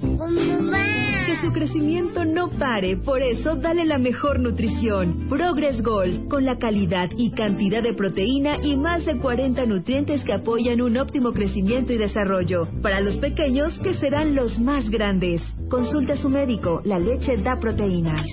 Que 0.00 1.36
su 1.42 1.52
crecimiento 1.52 2.24
no 2.24 2.48
pare, 2.48 2.96
por 2.96 3.22
eso 3.22 3.56
dale 3.56 3.84
la 3.84 3.98
mejor 3.98 4.40
nutrición. 4.40 5.28
Progress 5.28 5.82
Gold, 5.82 6.28
con 6.28 6.44
la 6.44 6.56
calidad 6.56 7.10
y 7.16 7.30
cantidad 7.30 7.82
de 7.82 7.92
proteína 7.92 8.56
y 8.62 8.76
más 8.76 9.04
de 9.04 9.18
40 9.18 9.66
nutrientes 9.66 10.24
que 10.24 10.32
apoyan 10.32 10.80
un 10.80 10.96
óptimo 10.96 11.32
crecimiento 11.32 11.92
y 11.92 11.98
desarrollo. 11.98 12.66
Para 12.82 13.00
los 13.00 13.18
pequeños, 13.18 13.78
que 13.80 13.94
serán 13.94 14.34
los 14.34 14.58
más 14.58 14.88
grandes. 14.88 15.42
Consulta 15.68 16.14
a 16.14 16.16
su 16.16 16.30
médico, 16.30 16.80
la 16.84 16.98
leche 16.98 17.36
da 17.36 17.56
proteína. 17.60 18.24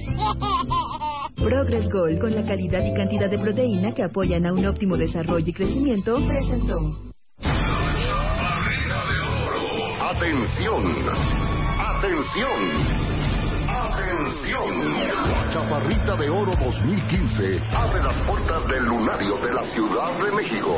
Progress 1.36 1.90
Gold, 1.92 2.20
con 2.20 2.34
la 2.34 2.46
calidad 2.46 2.84
y 2.86 2.94
cantidad 2.94 3.30
de 3.30 3.40
proteína 3.40 3.94
que 3.94 4.04
apoyan 4.04 4.46
a 4.46 4.54
un 4.54 4.66
óptimo 4.66 4.96
desarrollo 4.96 5.48
y 5.48 5.54
crecimiento, 5.54 6.18
presentó. 6.26 7.08
Atención, 10.02 11.47
atención, 11.98 12.62
atención. 13.68 14.94
La 15.32 15.52
Chaparrita 15.52 16.16
de 16.16 16.30
Oro 16.30 16.54
2015 16.56 17.60
abre 17.72 18.04
las 18.04 18.14
puertas 18.28 18.68
del 18.68 18.86
lunario 18.86 19.38
de 19.38 19.54
la 19.54 19.64
Ciudad 19.74 20.14
de 20.24 20.32
México. 20.32 20.78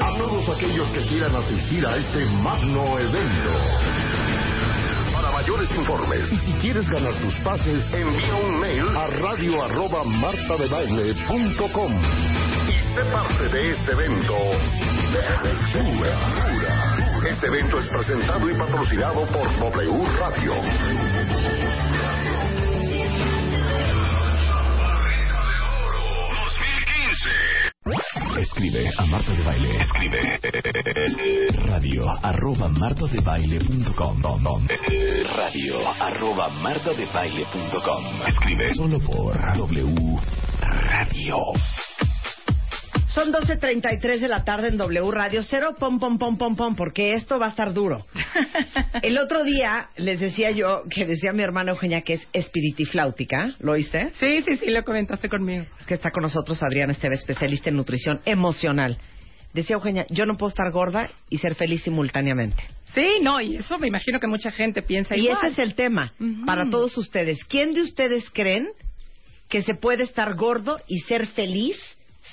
A 0.00 0.16
todos 0.16 0.56
aquellos 0.56 0.88
que 0.90 1.00
quieran 1.08 1.34
asistir 1.34 1.84
a 1.84 1.96
este 1.96 2.24
magno 2.42 2.98
evento. 3.00 3.50
Para 5.12 5.32
mayores 5.32 5.68
informes 5.72 6.32
y 6.32 6.38
si 6.38 6.52
quieres 6.60 6.88
ganar 6.88 7.14
tus 7.14 7.34
pases, 7.40 7.82
envía 7.92 8.34
un 8.36 8.60
mail 8.60 8.96
a 8.96 9.08
radio 9.08 9.64
arroba 9.64 10.04
martadebaile.com 10.04 11.92
y 12.68 12.94
sé 12.94 13.04
parte 13.12 13.48
de 13.48 13.70
este 13.72 13.92
evento 13.92 14.36
de 15.12 15.26
aventura. 15.26 16.89
Este 17.26 17.46
evento 17.46 17.78
es 17.78 17.88
presentado 17.88 18.50
y 18.50 18.54
patrocinado 18.54 19.26
por 19.26 19.58
W 19.58 20.06
Radio. 20.18 20.54
Escribe 28.38 28.90
a 28.96 29.04
Marta 29.04 29.32
de 29.32 29.42
Baile. 29.42 29.76
Escribe 29.82 30.20
radio 31.66 32.08
arroba 32.22 32.68
martadebaile.com 32.68 34.66
radio 35.36 35.88
arroba 36.00 36.48
martadebaile.com 36.48 38.28
Escribe 38.28 38.74
solo 38.74 38.98
por 39.00 39.36
W 39.56 40.20
Radio. 40.60 41.36
Son 43.12 43.32
12.33 43.32 44.20
de 44.20 44.28
la 44.28 44.44
tarde 44.44 44.68
en 44.68 44.76
W 44.76 45.10
Radio. 45.10 45.42
Cero, 45.42 45.74
pom, 45.76 45.98
pom, 45.98 46.16
pom, 46.16 46.38
pom, 46.38 46.54
pom, 46.54 46.76
porque 46.76 47.14
esto 47.14 47.40
va 47.40 47.46
a 47.46 47.48
estar 47.48 47.72
duro. 47.72 48.06
El 49.02 49.18
otro 49.18 49.42
día 49.42 49.88
les 49.96 50.20
decía 50.20 50.52
yo, 50.52 50.84
que 50.88 51.04
decía 51.06 51.32
mi 51.32 51.42
hermana 51.42 51.72
Eugenia 51.72 52.02
que 52.02 52.14
es 52.14 52.28
espiritifláutica. 52.32 53.52
¿Lo 53.58 53.72
oíste? 53.72 54.12
Sí, 54.14 54.42
sí, 54.42 54.56
sí, 54.58 54.70
lo 54.70 54.84
comentaste 54.84 55.28
conmigo. 55.28 55.64
Es 55.80 55.86
que 55.86 55.94
está 55.94 56.12
con 56.12 56.22
nosotros 56.22 56.62
Adriana 56.62 56.92
Esteve, 56.92 57.16
especialista 57.16 57.68
en 57.70 57.76
nutrición 57.76 58.20
emocional. 58.26 58.96
Decía 59.54 59.74
Eugenia, 59.74 60.06
yo 60.08 60.24
no 60.24 60.36
puedo 60.36 60.50
estar 60.50 60.70
gorda 60.70 61.10
y 61.28 61.38
ser 61.38 61.56
feliz 61.56 61.82
simultáneamente. 61.82 62.62
Sí, 62.94 63.18
no, 63.22 63.40
y 63.40 63.56
eso 63.56 63.76
me 63.80 63.88
imagino 63.88 64.20
que 64.20 64.28
mucha 64.28 64.52
gente 64.52 64.82
piensa 64.82 65.16
Y 65.16 65.22
igual. 65.22 65.38
ese 65.38 65.48
es 65.48 65.58
el 65.58 65.74
tema 65.74 66.12
para 66.46 66.70
todos 66.70 66.96
ustedes. 66.96 67.42
¿Quién 67.44 67.74
de 67.74 67.82
ustedes 67.82 68.30
creen 68.30 68.68
que 69.48 69.62
se 69.62 69.74
puede 69.74 70.04
estar 70.04 70.36
gordo 70.36 70.78
y 70.86 71.00
ser 71.00 71.26
feliz 71.26 71.76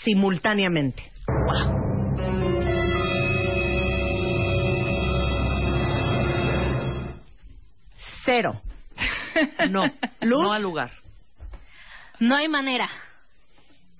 simultáneamente? 0.03 1.11
Cero. 8.25 8.61
No. 9.69 9.83
Luz. 10.21 10.43
No 10.43 10.51
al 10.53 10.63
lugar. 10.63 10.91
No 12.19 12.35
hay 12.35 12.47
manera. 12.47 12.89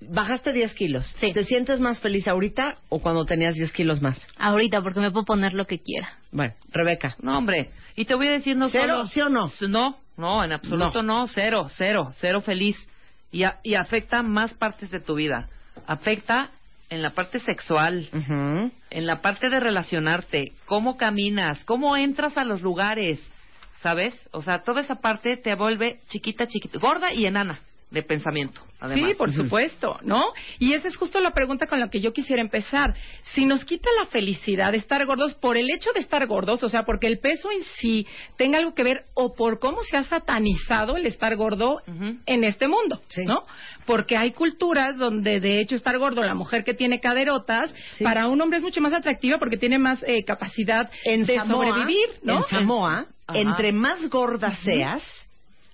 Bajaste 0.00 0.52
10 0.52 0.74
kilos. 0.74 1.12
¿Te 1.20 1.44
sientes 1.44 1.80
más 1.80 2.00
feliz 2.00 2.28
ahorita 2.28 2.78
o 2.88 3.00
cuando 3.00 3.24
tenías 3.24 3.54
10 3.54 3.72
kilos 3.72 4.00
más? 4.00 4.24
Ahorita, 4.36 4.80
porque 4.80 5.00
me 5.00 5.10
puedo 5.10 5.24
poner 5.24 5.54
lo 5.54 5.66
que 5.66 5.80
quiera. 5.80 6.08
Bueno, 6.30 6.54
Rebeca. 6.70 7.16
No, 7.20 7.36
hombre. 7.36 7.70
Y 7.96 8.04
te 8.04 8.14
voy 8.14 8.28
a 8.28 8.32
decir 8.32 8.56
no 8.56 8.68
¿Cero, 8.68 8.88
solo... 8.92 9.06
sí 9.06 9.20
o 9.20 9.28
no? 9.28 9.50
No, 9.66 9.98
no, 10.16 10.44
en 10.44 10.52
absoluto 10.52 11.02
no. 11.02 11.26
Cero, 11.28 11.68
cero, 11.76 12.10
cero 12.20 12.40
feliz. 12.40 12.76
Y, 13.32 13.42
a- 13.42 13.58
y 13.62 13.74
afecta 13.74 14.22
más 14.22 14.54
partes 14.54 14.90
de 14.90 15.00
tu 15.00 15.14
vida. 15.16 15.48
Afecta 15.86 16.50
en 16.90 17.02
la 17.02 17.10
parte 17.10 17.38
sexual, 17.40 18.08
en 18.12 19.06
la 19.06 19.20
parte 19.20 19.50
de 19.50 19.60
relacionarte, 19.60 20.52
cómo 20.64 20.96
caminas, 20.96 21.62
cómo 21.64 21.96
entras 21.96 22.36
a 22.38 22.44
los 22.44 22.62
lugares, 22.62 23.20
¿sabes? 23.82 24.14
O 24.32 24.42
sea, 24.42 24.62
toda 24.62 24.80
esa 24.80 24.96
parte 24.96 25.36
te 25.36 25.54
vuelve 25.54 26.00
chiquita, 26.08 26.46
chiquita, 26.46 26.78
gorda 26.78 27.12
y 27.12 27.26
enana 27.26 27.60
de 27.90 28.02
pensamiento. 28.02 28.62
Además. 28.80 29.10
Sí, 29.10 29.16
por 29.16 29.32
supuesto, 29.32 29.98
¿no? 30.02 30.22
Y 30.58 30.74
esa 30.74 30.88
es 30.88 30.96
justo 30.96 31.20
la 31.20 31.32
pregunta 31.32 31.66
con 31.66 31.80
la 31.80 31.90
que 31.90 32.00
yo 32.00 32.12
quisiera 32.12 32.40
empezar. 32.40 32.94
Si 33.34 33.44
nos 33.44 33.64
quita 33.64 33.88
la 33.98 34.06
felicidad 34.06 34.70
de 34.72 34.78
estar 34.78 35.04
gordos 35.04 35.34
por 35.34 35.56
el 35.56 35.68
hecho 35.70 35.90
de 35.92 36.00
estar 36.00 36.24
gordos, 36.26 36.62
o 36.62 36.68
sea, 36.68 36.84
porque 36.84 37.08
el 37.08 37.18
peso 37.18 37.50
en 37.50 37.64
sí 37.80 38.06
tenga 38.36 38.58
algo 38.58 38.74
que 38.74 38.84
ver 38.84 39.04
o 39.14 39.34
por 39.34 39.58
cómo 39.58 39.82
se 39.82 39.96
ha 39.96 40.04
satanizado 40.04 40.96
el 40.96 41.06
estar 41.06 41.34
gordo 41.36 41.82
en 42.26 42.44
este 42.44 42.68
mundo, 42.68 43.02
¿no? 43.24 43.42
Porque 43.84 44.16
hay 44.16 44.32
culturas 44.32 44.96
donde 44.96 45.40
de 45.40 45.60
hecho 45.60 45.74
estar 45.74 45.98
gordo, 45.98 46.22
la 46.22 46.34
mujer 46.34 46.62
que 46.62 46.74
tiene 46.74 47.00
caderotas, 47.00 47.74
para 48.02 48.28
un 48.28 48.40
hombre 48.40 48.58
es 48.58 48.64
mucho 48.64 48.80
más 48.80 48.92
atractiva 48.92 49.38
porque 49.38 49.56
tiene 49.56 49.78
más 49.78 50.02
eh, 50.06 50.24
capacidad 50.24 50.90
En 51.04 51.24
de 51.24 51.36
Samoa, 51.36 51.66
sobrevivir, 51.66 52.08
¿no? 52.22 52.36
En 52.36 52.42
Samoa, 52.48 53.06
Ajá. 53.26 53.38
entre 53.40 53.72
más 53.72 54.08
gorda 54.08 54.54
seas, 54.56 55.27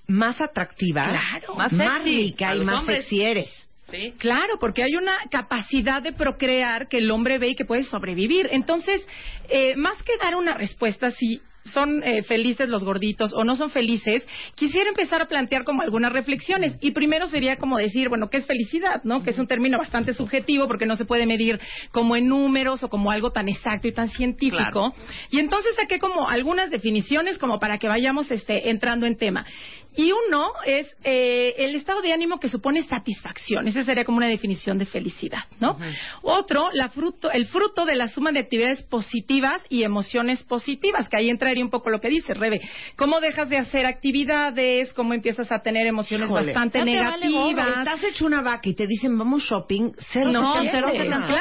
más 0.06 0.40
atractiva, 0.40 1.04
Claro. 1.08 1.54
más, 1.56 1.72
Más 1.72 2.02
sexy. 2.02 2.16
rica 2.16 2.54
y 2.56 2.60
más 2.60 2.80
hombres. 2.80 2.98
sexy 3.04 3.22
eres. 3.22 3.70
Claro, 4.18 4.58
porque 4.58 4.82
hay 4.82 4.96
una 4.96 5.16
capacidad 5.30 6.02
de 6.02 6.12
procrear 6.12 6.88
que 6.88 6.98
el 6.98 7.10
hombre 7.12 7.38
ve 7.38 7.50
y 7.50 7.54
que 7.54 7.64
puede 7.64 7.84
sobrevivir. 7.84 8.48
Entonces, 8.50 9.06
eh, 9.48 9.76
más 9.76 10.02
que 10.02 10.16
dar 10.16 10.34
una 10.34 10.54
respuesta 10.54 11.12
si 11.12 11.40
son 11.66 12.02
eh, 12.04 12.22
felices 12.24 12.68
los 12.68 12.84
gorditos 12.84 13.32
o 13.34 13.42
no 13.44 13.56
son 13.56 13.70
felices, 13.70 14.26
quisiera 14.54 14.90
empezar 14.90 15.22
a 15.22 15.26
plantear 15.26 15.64
como 15.64 15.80
algunas 15.82 16.12
reflexiones. 16.12 16.74
Y 16.80 16.90
primero 16.90 17.26
sería 17.26 17.56
como 17.56 17.78
decir, 17.78 18.08
bueno, 18.10 18.28
¿qué 18.28 18.38
es 18.38 18.46
felicidad? 18.46 19.00
¿No? 19.04 19.22
Que 19.22 19.30
es 19.30 19.38
un 19.38 19.46
término 19.46 19.78
bastante 19.78 20.12
subjetivo 20.12 20.66
porque 20.66 20.84
no 20.86 20.96
se 20.96 21.04
puede 21.06 21.24
medir 21.24 21.58
como 21.92 22.16
en 22.16 22.26
números 22.26 22.82
o 22.82 22.88
como 22.88 23.10
algo 23.10 23.30
tan 23.30 23.48
exacto 23.48 23.86
y 23.88 23.92
tan 23.92 24.08
científico. 24.10 24.92
Claro. 24.92 24.94
Y 25.30 25.38
entonces 25.38 25.74
saqué 25.76 25.98
como 25.98 26.28
algunas 26.28 26.68
definiciones 26.68 27.38
como 27.38 27.58
para 27.60 27.78
que 27.78 27.86
vayamos 27.88 28.30
este, 28.30 28.68
entrando 28.70 29.06
en 29.06 29.16
tema. 29.16 29.46
Y 29.96 30.12
uno 30.12 30.50
es 30.64 30.88
eh, 31.04 31.54
el 31.58 31.74
estado 31.74 32.02
de 32.02 32.12
ánimo 32.12 32.40
que 32.40 32.48
supone 32.48 32.82
satisfacción. 32.82 33.68
Esa 33.68 33.84
sería 33.84 34.04
como 34.04 34.18
una 34.18 34.26
definición 34.26 34.76
de 34.76 34.86
felicidad, 34.86 35.44
¿no? 35.60 35.78
Otro, 36.22 36.68
la 36.72 36.88
fruto, 36.88 37.30
el 37.30 37.46
fruto 37.46 37.84
de 37.84 37.94
la 37.94 38.08
suma 38.08 38.32
de 38.32 38.40
actividades 38.40 38.82
positivas 38.82 39.62
y 39.68 39.84
emociones 39.84 40.42
positivas, 40.42 41.08
que 41.08 41.16
ahí 41.16 41.30
entraría 41.30 41.64
un 41.64 41.70
poco 41.70 41.90
lo 41.90 42.00
que 42.00 42.08
dice 42.08 42.34
Rebe. 42.34 42.60
¿Cómo 42.96 43.20
dejas 43.20 43.48
de 43.48 43.58
hacer 43.58 43.86
actividades? 43.86 44.92
¿Cómo 44.94 45.14
empiezas 45.14 45.50
a 45.52 45.60
tener 45.60 45.86
emociones 45.86 46.26
Híjole, 46.26 46.46
bastante 46.46 46.78
no 46.78 46.84
te 46.84 46.98
vale 46.98 47.28
negativas? 47.28 47.78
Estás 47.78 48.04
hecho 48.04 48.26
una 48.26 48.42
vaca 48.42 48.68
y 48.68 48.74
te 48.74 48.86
dicen 48.86 49.16
vamos 49.16 49.42
shopping, 49.42 49.92
cero 50.12 50.30
No, 50.30 50.54
cero 50.70 50.88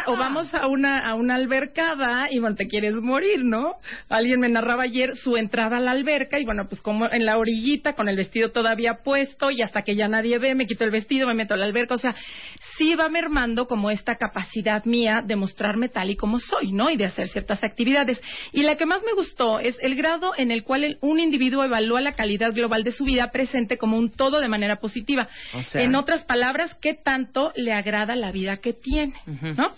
o 0.07 0.15
vamos 0.15 0.53
a 0.53 0.67
una 0.67 0.99
a 0.99 1.15
una 1.15 1.35
albercada 1.35 2.27
y 2.31 2.39
bueno 2.39 2.55
te 2.55 2.67
quieres 2.67 2.95
morir, 2.95 3.43
¿no? 3.43 3.75
Alguien 4.09 4.39
me 4.39 4.49
narraba 4.49 4.83
ayer 4.83 5.15
su 5.15 5.37
entrada 5.37 5.77
a 5.77 5.79
la 5.79 5.91
alberca 5.91 6.39
y 6.39 6.45
bueno 6.45 6.67
pues 6.67 6.81
como 6.81 7.11
en 7.11 7.25
la 7.25 7.37
orillita 7.37 7.93
con 7.93 8.09
el 8.09 8.15
vestido 8.15 8.42
todavía 8.51 8.99
puesto 9.03 9.51
y 9.51 9.61
hasta 9.61 9.81
que 9.83 9.95
ya 9.95 10.07
nadie 10.07 10.37
ve 10.39 10.55
me 10.55 10.65
quito 10.65 10.83
el 10.83 10.91
vestido 10.91 11.27
me 11.27 11.33
meto 11.33 11.53
a 11.53 11.57
la 11.57 11.65
alberca, 11.65 11.95
o 11.95 11.97
sea 11.97 12.15
sí 12.77 12.95
va 12.95 13.07
mermando 13.09 13.67
como 13.67 13.91
esta 13.91 14.15
capacidad 14.15 14.83
mía 14.85 15.21
de 15.23 15.35
mostrarme 15.35 15.89
tal 15.89 16.09
y 16.09 16.15
como 16.15 16.39
soy, 16.39 16.71
¿no? 16.71 16.89
Y 16.89 16.97
de 16.97 17.05
hacer 17.05 17.27
ciertas 17.27 17.63
actividades. 17.63 18.19
Y 18.51 18.63
la 18.63 18.75
que 18.77 18.87
más 18.87 19.03
me 19.03 19.13
gustó 19.13 19.59
es 19.59 19.77
el 19.79 19.95
grado 19.95 20.33
en 20.37 20.49
el 20.49 20.63
cual 20.63 20.83
el- 20.83 20.97
un 21.01 21.19
individuo 21.19 21.63
evalúa 21.63 22.01
la 22.01 22.13
calidad 22.13 22.51
global 22.51 22.83
de 22.83 22.91
su 22.91 23.03
vida 23.05 23.31
presente 23.31 23.77
como 23.77 23.97
un 23.97 24.09
todo 24.09 24.39
de 24.39 24.47
manera 24.47 24.77
positiva. 24.77 25.27
O 25.53 25.61
sea- 25.61 25.83
en 25.83 25.93
otras 25.95 26.23
palabras, 26.23 26.75
¿qué 26.81 26.95
tanto 26.95 27.51
le 27.55 27.73
agrada 27.73 28.15
la 28.15 28.31
vida 28.31 28.57
que 28.57 28.73
tiene? 28.73 29.13
¿No? 29.55 29.71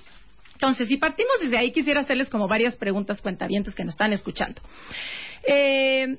Entonces, 0.54 0.88
si 0.88 0.96
partimos 0.96 1.34
desde 1.42 1.58
ahí, 1.58 1.74
quisiera 1.74 2.00
hacerles 2.00 2.30
como 2.30 2.48
varias 2.48 2.78
preguntas 2.78 3.22
cuentavientes 3.22 3.76
que 3.76 3.84
nos 3.84 3.94
están 3.96 4.14
escuchando. 4.14 4.62
Eh, 5.46 6.18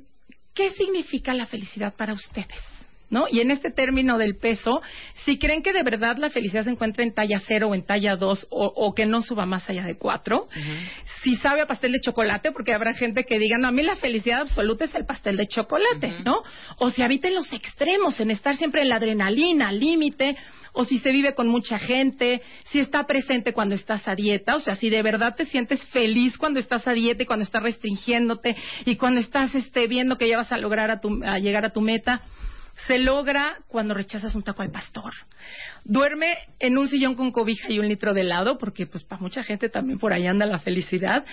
¿Qué 0.57 0.71
significa 0.71 1.35
la 1.35 1.47
felicidad 1.47 1.95
para 1.95 2.15
ustedes? 2.15 2.76
¿No? 3.09 3.27
Y 3.31 3.39
en 3.41 3.53
este 3.53 3.71
término 3.71 4.19
del 4.19 4.37
peso, 4.37 4.81
si 5.25 5.39
creen 5.39 5.63
que 5.63 5.73
de 5.73 5.85
verdad 5.85 6.17
la 6.17 6.29
felicidad 6.29 6.65
se 6.65 6.71
encuentra 6.71 7.05
en 7.05 7.15
talla 7.15 7.41
cero 7.47 7.69
o 7.69 7.75
en 7.77 7.85
talla 7.87 8.17
dos 8.17 8.49
o, 8.51 8.67
o 8.67 8.95
que 8.95 9.07
no 9.07 9.23
suba 9.23 9.47
más 9.47 9.71
allá 9.71 9.85
de 9.85 9.97
cuatro, 9.97 10.49
si 11.23 11.37
sabe 11.37 11.61
a 11.61 11.67
pastel 11.67 11.93
de 11.93 12.01
chocolate, 12.01 12.51
porque 12.51 12.73
habrá 12.75 12.95
gente 12.95 13.23
que 13.25 13.39
diga, 13.39 13.59
no, 13.59 13.69
a 13.69 13.71
mí 13.71 13.83
la 13.85 13.95
felicidad 13.95 14.41
absoluta 14.41 14.87
es 14.87 14.95
el 14.97 15.07
pastel 15.07 15.37
de 15.37 15.47
chocolate, 15.47 16.15
¿no? 16.25 16.43
O 16.79 16.91
si 16.91 17.03
habita 17.03 17.29
en 17.29 17.37
los 17.37 17.53
extremos, 17.53 18.19
en 18.19 18.33
estar 18.33 18.57
siempre 18.57 18.83
en 18.83 18.89
la 18.89 18.97
adrenalina, 18.97 19.69
al 19.69 19.79
límite, 19.79 20.37
o 20.73 20.85
si 20.85 20.99
se 20.99 21.11
vive 21.13 21.33
con 21.35 21.47
mucha 21.49 21.79
gente, 21.79 22.43
si 22.71 22.81
está 22.81 23.07
presente 23.07 23.53
cuando 23.55 23.75
estás 23.77 24.07
a 24.09 24.15
dieta, 24.17 24.57
o 24.57 24.61
sea, 24.61 24.75
si 24.75 24.91
de 24.91 25.03
verdad 25.03 25.33
te 25.35 25.45
sientes 25.47 25.83
feliz 25.87 26.37
cuando 26.37 26.59
estás 26.61 26.87
a 26.89 26.93
dieta 26.93 27.23
y 27.23 27.27
cuando 27.27 27.45
estás 27.45 27.63
restringiéndote 27.63 28.57
y 28.85 28.97
cuando 28.97 29.21
estás 29.21 29.55
este, 29.55 29.87
viendo 29.87 30.19
que 30.19 30.29
ya 30.29 30.37
vas 30.37 30.53
a 30.53 30.59
lograr 30.59 30.91
a, 30.91 31.01
tu- 31.01 31.23
a 31.25 31.39
llegar 31.39 31.65
a 31.65 31.71
tu 31.71 31.81
meta, 31.81 32.21
se 32.87 32.99
logra 32.99 33.59
cuando 33.69 33.95
rechazas 33.95 34.35
un 34.35 34.43
taco 34.43 34.63
al 34.63 34.71
pastor. 34.71 35.13
Duerme 35.89 36.37
en 36.59 36.79
un 36.79 36.89
sillón 36.89 37.15
con 37.15 37.31
cobija 37.31 37.71
y 37.71 37.79
un 37.79 37.89
litro 37.89 38.13
de 38.13 38.23
helado, 38.23 38.59
porque 38.59 38.87
pues 38.87 39.05
para 39.05 39.23
mucha 39.23 39.43
gente 39.45 39.69
también 39.69 39.99
por 40.01 40.13
ahí 40.13 40.27
anda 40.27 40.45
la 40.47 40.59
felicidad. 40.59 41.25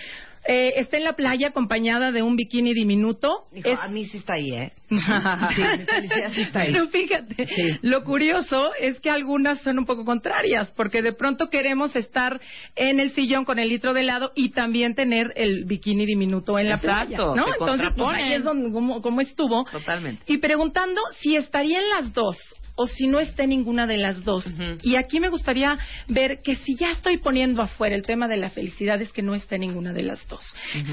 Eh, 0.46 0.74
está 0.76 0.98
en 0.98 1.06
la 1.06 1.14
playa 1.14 1.48
acompañada 1.48 2.12
de 2.12 2.22
un 2.22 2.36
bikini 2.36 2.74
diminuto. 2.74 3.30
Hijo, 3.56 3.70
Es- 3.70 3.80
A 3.80 3.88
mí 3.88 4.06
sí 4.06 4.18
está 4.18 4.34
ahí, 4.34 4.52
¿eh? 4.52 4.74
Sí, 4.90 4.96
mi 4.98 5.86
felicidad 5.86 6.32
sí 6.34 6.42
está 6.42 6.60
ahí. 6.62 6.74
Pero 6.74 6.88
fíjate, 6.90 7.46
Sí. 7.48 7.62
lo 7.82 8.04
curioso 8.04 8.72
es 8.80 9.00
que 9.00 9.10
algunas 9.10 9.62
son 9.62 9.80
un 9.80 9.86
poco 9.86 10.04
contrarias, 10.06 10.72
porque 10.76 11.02
de 11.02 11.14
pronto 11.14 11.48
queremos 11.48 11.96
estar 11.96 12.40
en 12.76 13.00
el 13.00 13.12
sillón 13.12 13.46
con 13.46 13.58
el 13.58 13.70
litro 13.70 13.94
de 13.94 14.02
helado 14.02 14.34
y 14.36 14.50
también 14.52 14.94
tener 14.96 15.32
el 15.38 15.64
bikini 15.66 16.06
diminuto 16.06 16.60
en 16.60 16.70
la 16.70 16.78
playa, 16.78 17.18
¿no? 17.18 17.46
Entonces, 17.54 17.90
pues 17.96 18.10
ahí 18.14 18.34
es 18.34 18.44
donde, 18.44 18.72
cómo, 18.72 19.02
cómo 19.02 19.22
estuvo. 19.22 19.64
Totalmente. 19.72 20.24
Y 20.28 20.38
preguntando 20.40 21.02
si 21.22 21.38
estaría 21.38 21.80
en 21.80 21.90
las 21.90 22.14
dos 22.14 22.38
o 22.76 22.88
si 22.88 23.08
no 23.08 23.20
está 23.20 23.44
en 23.44 23.50
ninguna 23.50 23.88
de 23.88 23.98
las 23.98 24.24
dos. 24.24 24.46
Y 24.82 24.96
aquí 24.96 25.20
me 25.20 25.30
gustaría 25.30 25.78
ver 26.08 26.42
que 26.44 26.56
si 26.56 26.76
ya 26.76 26.92
estoy 26.92 27.18
poniendo 27.18 27.62
afuera 27.62 27.96
el 27.96 28.04
tema 28.04 28.28
de 28.28 28.38
la 28.38 28.50
felicidad 28.50 29.02
es 29.02 29.12
que 29.12 29.22
no 29.22 29.36
está 29.36 29.56
en 29.56 29.62
ninguna 29.62 29.94
de 29.94 30.04
las 30.04 30.28
dos, 30.28 30.44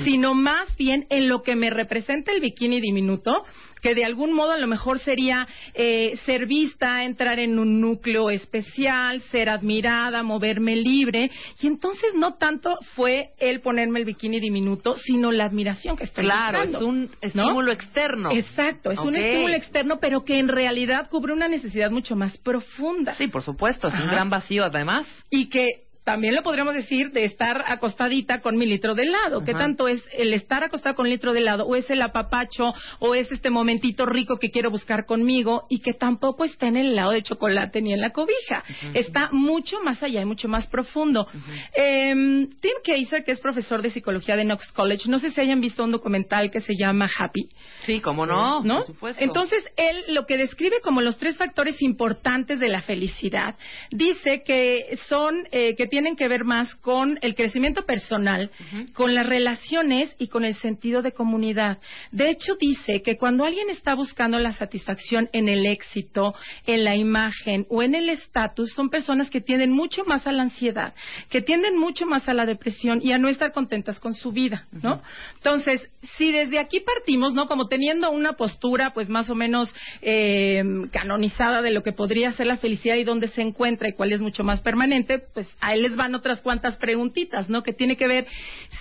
sino 0.05 0.35
más 0.35 0.77
bien 0.77 1.07
en 1.11 1.28
lo 1.28 1.43
que 1.43 1.57
me 1.57 1.70
representa 1.70 2.32
el 2.32 2.40
bikini 2.40 2.81
diminuto, 2.81 3.32
que 3.81 3.94
de 3.94 4.05
algún 4.05 4.32
modo 4.32 4.52
a 4.52 4.59
lo 4.59 4.66
mejor 4.66 4.98
sería 4.98 5.47
eh, 5.74 6.19
ser 6.24 6.47
vista, 6.47 7.05
entrar 7.05 7.39
en 7.39 7.59
un 7.59 7.81
núcleo 7.81 8.31
especial, 8.31 9.20
ser 9.31 9.48
admirada, 9.48 10.23
moverme 10.23 10.77
libre. 10.77 11.31
Y 11.61 11.66
entonces 11.66 12.15
no 12.15 12.35
tanto 12.35 12.77
fue 12.94 13.31
el 13.39 13.61
ponerme 13.61 14.01
el 14.01 14.05
bikini 14.05 14.40
diminuto, 14.40 14.97
sino 14.97 15.32
la 15.32 15.44
admiración 15.44 15.97
que 15.97 16.05
estoy 16.05 16.24
Claro, 16.24 16.59
buscando, 16.59 16.78
es 16.78 16.85
un 16.85 17.01
¿no? 17.35 17.43
estímulo 17.43 17.73
externo. 17.73 18.31
Exacto, 18.32 18.90
es 18.90 18.98
un 18.98 19.16
estímulo 19.16 19.55
externo, 19.55 19.98
pero 20.01 20.24
que 20.24 20.39
en 20.39 20.48
realidad 20.48 21.09
cubre 21.11 21.32
una 21.32 21.48
necesidad 21.48 21.90
mucho 21.90 22.16
más 22.16 22.36
profunda. 22.39 23.15
Sí, 23.15 23.28
por 23.28 23.43
supuesto, 23.43 23.89
es 23.89 23.94
un 23.94 24.07
gran 24.07 24.31
vacío 24.31 24.65
además. 24.65 25.07
Y 25.31 25.48
que 25.48 25.90
también 26.11 26.35
lo 26.35 26.43
podríamos 26.43 26.74
decir 26.74 27.12
de 27.12 27.24
estar 27.24 27.62
acostadita 27.69 28.41
con 28.41 28.57
mi 28.57 28.66
litro 28.66 28.97
de 28.97 29.05
helado. 29.05 29.45
¿Qué 29.45 29.53
Ajá. 29.53 29.61
tanto 29.61 29.87
es 29.87 30.03
el 30.12 30.35
estar 30.35 30.65
acostada 30.65 30.97
con 30.97 31.07
un 31.07 31.11
litro 31.11 31.32
de 31.32 31.39
helado? 31.39 31.66
¿O 31.66 31.77
es 31.77 31.89
el 31.89 32.03
apapacho? 32.03 32.73
¿O 32.99 33.15
es 33.15 33.31
este 33.31 33.49
momentito 33.49 34.07
rico 34.07 34.37
que 34.39 34.51
quiero 34.51 34.73
buscar 34.73 35.07
conmigo? 35.07 35.66
Y 35.69 35.78
que 35.78 35.93
tampoco 35.93 36.45
está 36.45 36.66
en 36.66 36.77
el 36.77 36.87
helado 36.89 37.12
de 37.12 37.23
chocolate 37.23 37.81
ni 37.81 37.93
en 37.93 38.01
la 38.01 38.11
cobija. 38.11 38.65
Está 38.93 39.28
mucho 39.31 39.81
más 39.85 40.03
allá 40.03 40.20
y 40.23 40.24
mucho 40.24 40.49
más 40.49 40.66
profundo. 40.66 41.28
Em, 41.74 42.49
Tim 42.61 42.74
Kaiser, 42.85 43.23
que 43.23 43.31
es 43.31 43.41
profesor 43.41 43.81
de 43.81 43.91
psicología 43.91 44.35
de 44.35 44.43
Knox 44.43 44.73
College, 44.73 45.09
no 45.09 45.20
sé 45.20 45.31
si 45.31 45.41
hayan 45.41 45.61
visto 45.61 45.85
un 45.85 45.93
documental 45.93 46.51
que 46.51 46.61
se 46.61 46.74
llama 46.74 47.09
Happy. 47.19 47.49
Sí, 47.82 48.01
cómo 48.01 48.27
no, 48.27 48.65
¿no? 48.65 48.78
por 48.78 48.87
supuesto. 48.87 49.23
Entonces, 49.23 49.65
él 49.77 49.97
lo 50.09 50.27
que 50.27 50.37
describe 50.37 50.81
como 50.82 51.03
los 51.03 51.19
tres 51.19 51.37
factores 51.37 51.81
importantes 51.82 52.59
de 52.59 52.69
la 52.69 52.81
felicidad, 52.81 53.55
dice 53.93 54.43
que 54.43 54.99
son, 55.09 55.47
eh, 55.53 55.77
que 55.77 55.87
tienen 55.87 55.99
que 56.16 56.28
ver 56.28 56.44
más 56.44 56.74
con 56.77 57.18
el 57.22 57.35
crecimiento 57.35 57.85
personal, 57.85 58.51
con 58.94 59.14
las 59.14 59.27
relaciones 59.27 60.14
y 60.18 60.28
con 60.28 60.44
el 60.44 60.55
sentido 60.55 61.02
de 61.02 61.12
comunidad. 61.12 61.78
De 62.10 62.31
hecho, 62.31 62.56
dice 62.56 63.02
que 63.02 63.16
cuando 63.16 63.44
alguien 63.44 63.70
está 63.70 63.94
buscando 63.94 64.39
la 64.39 64.52
satisfacción 64.52 65.28
en 65.32 65.48
el 65.48 65.66
éxito, 65.66 66.35
en 66.66 66.85
la 66.85 66.97
imagen 66.97 67.66
o 67.68 67.82
en 67.82 67.94
el 67.94 68.09
estatus, 68.09 68.72
son 68.74 68.90
personas 68.90 69.31
que 69.31 69.40
tienden 69.40 69.70
mucho 69.70 70.05
más 70.05 70.27
a 70.27 70.32
la 70.32 70.43
ansiedad, 70.43 70.94
que 71.28 71.43
tienden 71.43 71.78
mucho 71.78 72.06
más 72.06 72.28
a 72.28 72.35
la 72.35 72.47
depresión 72.47 73.01
y 73.02 73.12
a 73.12 73.18
no 73.18 73.28
estar 73.28 73.52
contentas 73.52 74.01
con 74.01 74.14
su 74.14 74.32
vida, 74.32 74.66
¿no? 74.72 75.02
Entonces, 75.36 75.89
si 76.16 76.32
desde 76.32 76.59
aquí 76.59 76.81
partimos, 76.81 77.35
¿no? 77.35 77.47
Como 77.47 77.68
teniendo 77.68 78.10
una 78.10 78.35
postura, 78.35 78.93
pues 78.93 79.09
más 79.09 79.31
o 79.31 79.35
menos 79.35 79.74
eh, 80.02 80.62
canonizada 80.93 81.62
de 81.62 81.70
lo 81.70 81.82
que 81.82 81.93
podría 81.93 82.32
ser 82.32 82.47
la 82.47 82.56
felicidad 82.56 82.97
y 82.97 83.05
dónde 83.05 83.28
se 83.28 83.43
encuentra 83.43 83.89
y 83.89 83.93
cuál 83.93 84.12
es 84.12 84.20
mucho 84.20 84.44
más 84.44 84.62
permanente, 84.62 85.18
pues 85.18 85.48
a 85.60 85.74
él 85.74 85.80
les 85.81 85.97
van 85.97 86.15
otras 86.15 86.40
cuantas 86.40 86.77
preguntitas, 86.77 87.48
¿no? 87.48 87.62
Que 87.62 87.73
tiene 87.73 87.97
que 87.97 88.07
ver 88.07 88.27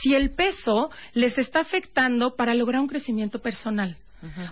si 0.01 0.13
el 0.13 0.31
peso 0.31 0.89
les 1.13 1.37
está 1.37 1.61
afectando 1.61 2.35
para 2.35 2.53
lograr 2.53 2.81
un 2.81 2.87
crecimiento 2.87 3.39
personal. 3.39 3.97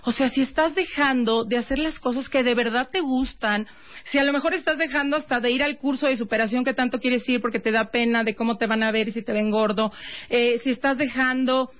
O 0.04 0.12
sea, 0.12 0.30
si 0.30 0.40
estás 0.40 0.74
dejando 0.74 1.44
de 1.44 1.58
hacer 1.58 1.78
las 1.78 1.98
cosas 1.98 2.30
que 2.30 2.42
de 2.42 2.54
verdad 2.54 2.88
te 2.90 3.00
gustan, 3.00 3.66
si 4.04 4.16
a 4.16 4.24
lo 4.24 4.32
mejor 4.32 4.54
estás 4.54 4.78
dejando 4.78 5.16
hasta 5.16 5.40
de 5.40 5.50
ir 5.50 5.62
al 5.62 5.76
curso 5.76 6.06
de 6.06 6.16
superación 6.16 6.64
que 6.64 6.72
tanto 6.72 6.98
quieres 6.98 7.28
ir 7.28 7.42
porque 7.42 7.60
te 7.60 7.70
da 7.70 7.90
pena 7.90 8.24
de 8.24 8.34
cómo 8.34 8.56
te 8.56 8.66
van 8.66 8.82
a 8.82 8.90
ver 8.92 9.08
y 9.08 9.12
si 9.12 9.22
te 9.22 9.32
ven 9.32 9.50
gordo, 9.50 9.92
eh, 10.30 10.58
si 10.64 10.70
estás 10.70 10.96
dejando 10.96 11.70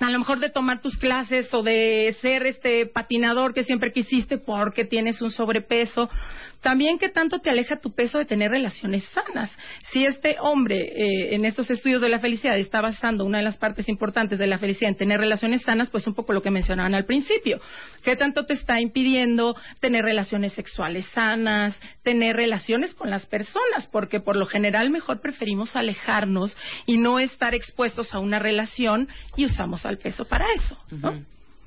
a 0.00 0.10
lo 0.10 0.18
mejor 0.20 0.38
de 0.38 0.48
tomar 0.48 0.80
tus 0.80 0.96
clases 0.96 1.52
o 1.52 1.62
de 1.62 2.16
ser 2.20 2.46
este 2.46 2.86
patinador 2.86 3.52
que 3.52 3.64
siempre 3.64 3.92
quisiste 3.92 4.38
porque 4.38 4.84
tienes 4.84 5.20
un 5.20 5.30
sobrepeso. 5.30 6.08
También 6.60 6.98
qué 6.98 7.08
tanto 7.08 7.38
te 7.38 7.50
aleja 7.50 7.76
tu 7.76 7.92
peso 7.92 8.18
de 8.18 8.24
tener 8.24 8.50
relaciones 8.50 9.04
sanas. 9.14 9.50
Si 9.92 10.04
este 10.04 10.36
hombre 10.40 10.76
eh, 10.76 11.34
en 11.36 11.44
estos 11.44 11.70
estudios 11.70 12.00
de 12.00 12.08
la 12.08 12.18
felicidad 12.18 12.58
está 12.58 12.80
basando 12.80 13.24
una 13.24 13.38
de 13.38 13.44
las 13.44 13.56
partes 13.56 13.88
importantes 13.88 14.38
de 14.38 14.46
la 14.48 14.58
felicidad 14.58 14.90
en 14.90 14.96
tener 14.96 15.20
relaciones 15.20 15.62
sanas, 15.62 15.88
pues 15.88 16.06
un 16.08 16.14
poco 16.14 16.32
lo 16.32 16.42
que 16.42 16.50
mencionaban 16.50 16.94
al 16.94 17.04
principio. 17.04 17.60
¿Qué 18.02 18.16
tanto 18.16 18.44
te 18.44 18.54
está 18.54 18.80
impidiendo 18.80 19.56
tener 19.80 20.04
relaciones 20.04 20.52
sexuales 20.52 21.06
sanas, 21.14 21.78
tener 22.02 22.34
relaciones 22.36 22.92
con 22.94 23.08
las 23.10 23.24
personas? 23.26 23.86
Porque 23.92 24.18
por 24.20 24.36
lo 24.36 24.46
general 24.46 24.90
mejor 24.90 25.20
preferimos 25.20 25.76
alejarnos 25.76 26.56
y 26.86 26.96
no 26.98 27.18
estar 27.20 27.54
expuestos 27.54 28.12
a 28.14 28.18
una 28.18 28.38
relación 28.40 29.08
y 29.36 29.44
usamos 29.46 29.86
al 29.86 29.98
peso 29.98 30.24
para 30.24 30.46
eso. 30.54 30.76
¿no? 30.90 31.14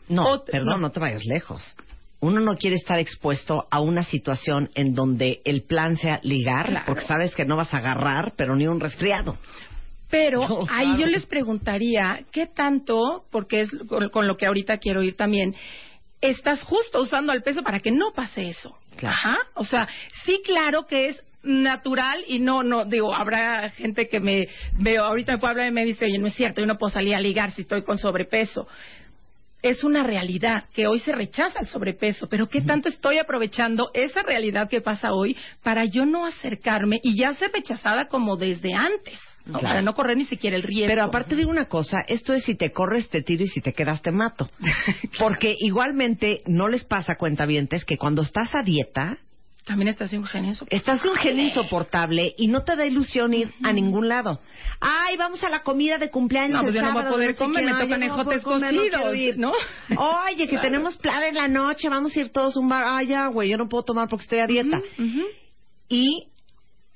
No, 0.09 0.33
O- 0.33 0.43
perdón, 0.43 0.81
no. 0.81 0.91
te 0.91 0.99
vayas 0.99 1.23
lejos. 1.25 1.75
Uno 2.21 2.39
no 2.39 2.55
quiere 2.55 2.75
estar 2.77 2.99
expuesto 2.99 3.67
a 3.69 3.81
una 3.81 4.03
situación 4.03 4.69
en 4.75 4.93
donde 4.93 5.41
el 5.43 5.63
plan 5.63 5.97
sea 5.97 6.19
ligar, 6.23 6.67
Claro. 6.67 6.85
porque 6.85 7.05
sabes 7.05 7.35
que 7.35 7.45
no 7.45 7.55
vas 7.57 7.73
a 7.73 7.77
agarrar, 7.77 8.33
pero 8.37 8.55
ni 8.55 8.67
un 8.67 8.79
resfriado. 8.79 9.37
Pero 10.09 10.39
No, 10.47 10.59
ahí 10.69 10.85
claro. 10.87 10.99
yo 10.99 11.05
les 11.07 11.25
preguntaría, 11.25 12.25
¿qué 12.31 12.45
tanto, 12.45 13.25
porque 13.31 13.61
es 13.61 13.69
con, 13.87 14.09
con 14.09 14.27
lo 14.27 14.37
que 14.37 14.45
ahorita 14.45 14.77
quiero 14.77 15.01
ir 15.03 15.15
también, 15.15 15.55
estás 16.21 16.61
justo 16.63 17.01
usando 17.01 17.33
el 17.33 17.41
peso 17.41 17.63
para 17.63 17.79
que 17.79 17.91
no 17.91 18.11
pase 18.13 18.45
eso? 18.47 18.77
Claro. 18.97 19.15
Ajá. 19.15 19.37
O 19.55 19.63
sea, 19.63 19.87
sí, 20.25 20.41
claro 20.45 20.85
que 20.85 21.07
es 21.07 21.23
natural 21.43 22.23
y 22.27 22.37
no, 22.39 22.61
no, 22.61 22.85
digo, 22.85 23.15
habrá 23.15 23.69
gente 23.71 24.07
que 24.09 24.19
me 24.19 24.47
veo, 24.77 25.03
ahorita 25.05 25.31
me 25.33 25.37
puede 25.39 25.51
hablar 25.53 25.67
y 25.69 25.71
me 25.71 25.85
dice, 25.85 26.05
oye, 26.05 26.19
no 26.19 26.27
es 26.27 26.35
cierto, 26.35 26.61
yo 26.61 26.67
no 26.67 26.77
puedo 26.77 26.91
salir 26.93 27.15
a 27.15 27.19
ligar 27.19 27.51
si 27.51 27.61
estoy 27.61 27.81
con 27.81 27.97
sobrepeso. 27.97 28.67
Es 29.61 29.83
una 29.83 30.03
realidad 30.03 30.65
que 30.73 30.87
hoy 30.87 30.99
se 30.99 31.11
rechaza 31.11 31.59
el 31.59 31.67
sobrepeso, 31.67 32.27
pero 32.27 32.47
¿qué 32.47 32.61
tanto 32.61 32.89
estoy 32.89 33.17
aprovechando 33.17 33.91
esa 33.93 34.23
realidad 34.23 34.69
que 34.69 34.81
pasa 34.81 35.13
hoy 35.13 35.37
para 35.63 35.85
yo 35.85 36.05
no 36.05 36.25
acercarme 36.25 36.99
y 37.03 37.15
ya 37.15 37.33
ser 37.33 37.51
rechazada 37.51 38.07
como 38.07 38.37
desde 38.37 38.73
antes? 38.73 39.19
¿no? 39.45 39.59
Claro. 39.59 39.67
Para 39.67 39.81
no 39.81 39.93
correr 39.93 40.17
ni 40.17 40.25
siquiera 40.25 40.55
el 40.55 40.63
riesgo. 40.63 40.91
Pero 40.91 41.05
aparte 41.05 41.35
digo 41.35 41.49
una 41.49 41.65
cosa, 41.65 41.97
esto 42.07 42.33
es 42.33 42.43
si 42.43 42.55
te 42.55 42.71
corres 42.71 43.09
te 43.09 43.21
tiro 43.21 43.43
y 43.43 43.47
si 43.47 43.61
te 43.61 43.73
quedas 43.73 44.01
te 44.01 44.11
mato. 44.11 44.49
Porque 45.19 45.55
igualmente 45.59 46.41
no 46.45 46.67
les 46.67 46.83
pasa 46.83 47.15
cuentavientes 47.15 47.85
que 47.85 47.97
cuando 47.97 48.21
estás 48.21 48.53
a 48.55 48.61
dieta 48.63 49.17
también 49.65 49.89
estás 49.89 50.09
de 50.11 50.17
un 50.17 50.25
genio 50.25 50.53
Estás 50.69 51.03
de 51.03 51.09
un 51.09 51.15
genio 51.15 51.43
insoportable 51.43 52.33
y 52.37 52.47
no 52.47 52.63
te 52.63 52.75
da 52.75 52.85
ilusión 52.85 53.33
ir 53.33 53.53
a 53.63 53.71
ningún 53.71 54.09
lado. 54.09 54.41
Ay, 54.79 55.17
vamos 55.17 55.43
a 55.43 55.49
la 55.49 55.61
comida 55.61 55.97
de 55.99 56.09
cumpleaños. 56.09 56.55
No, 56.55 56.61
pues 56.63 56.75
el 56.75 56.81
yo 56.81 56.87
no 56.87 56.93
voy 56.93 57.03
a 57.03 57.09
poder 57.09 57.35
comer, 57.35 57.65
me 57.65 57.83
tocan 57.83 58.03
ejotes 58.03 58.41
cocidos. 58.41 59.37
¿no? 59.37 59.53
Oye, 59.97 60.47
que 60.47 60.57
tenemos 60.57 60.97
plan 60.97 61.23
en 61.23 61.35
la 61.35 61.47
noche, 61.47 61.89
vamos 61.89 62.15
a 62.15 62.19
ir 62.19 62.29
todos 62.31 62.57
a 62.57 62.59
un 62.59 62.69
bar. 62.69 62.85
Ay, 62.87 63.07
ya, 63.07 63.27
güey, 63.27 63.49
yo 63.49 63.57
no 63.57 63.69
puedo 63.69 63.83
tomar 63.83 64.07
porque 64.09 64.23
estoy 64.23 64.39
a 64.39 64.47
dieta. 64.47 64.81
Y 65.87 66.27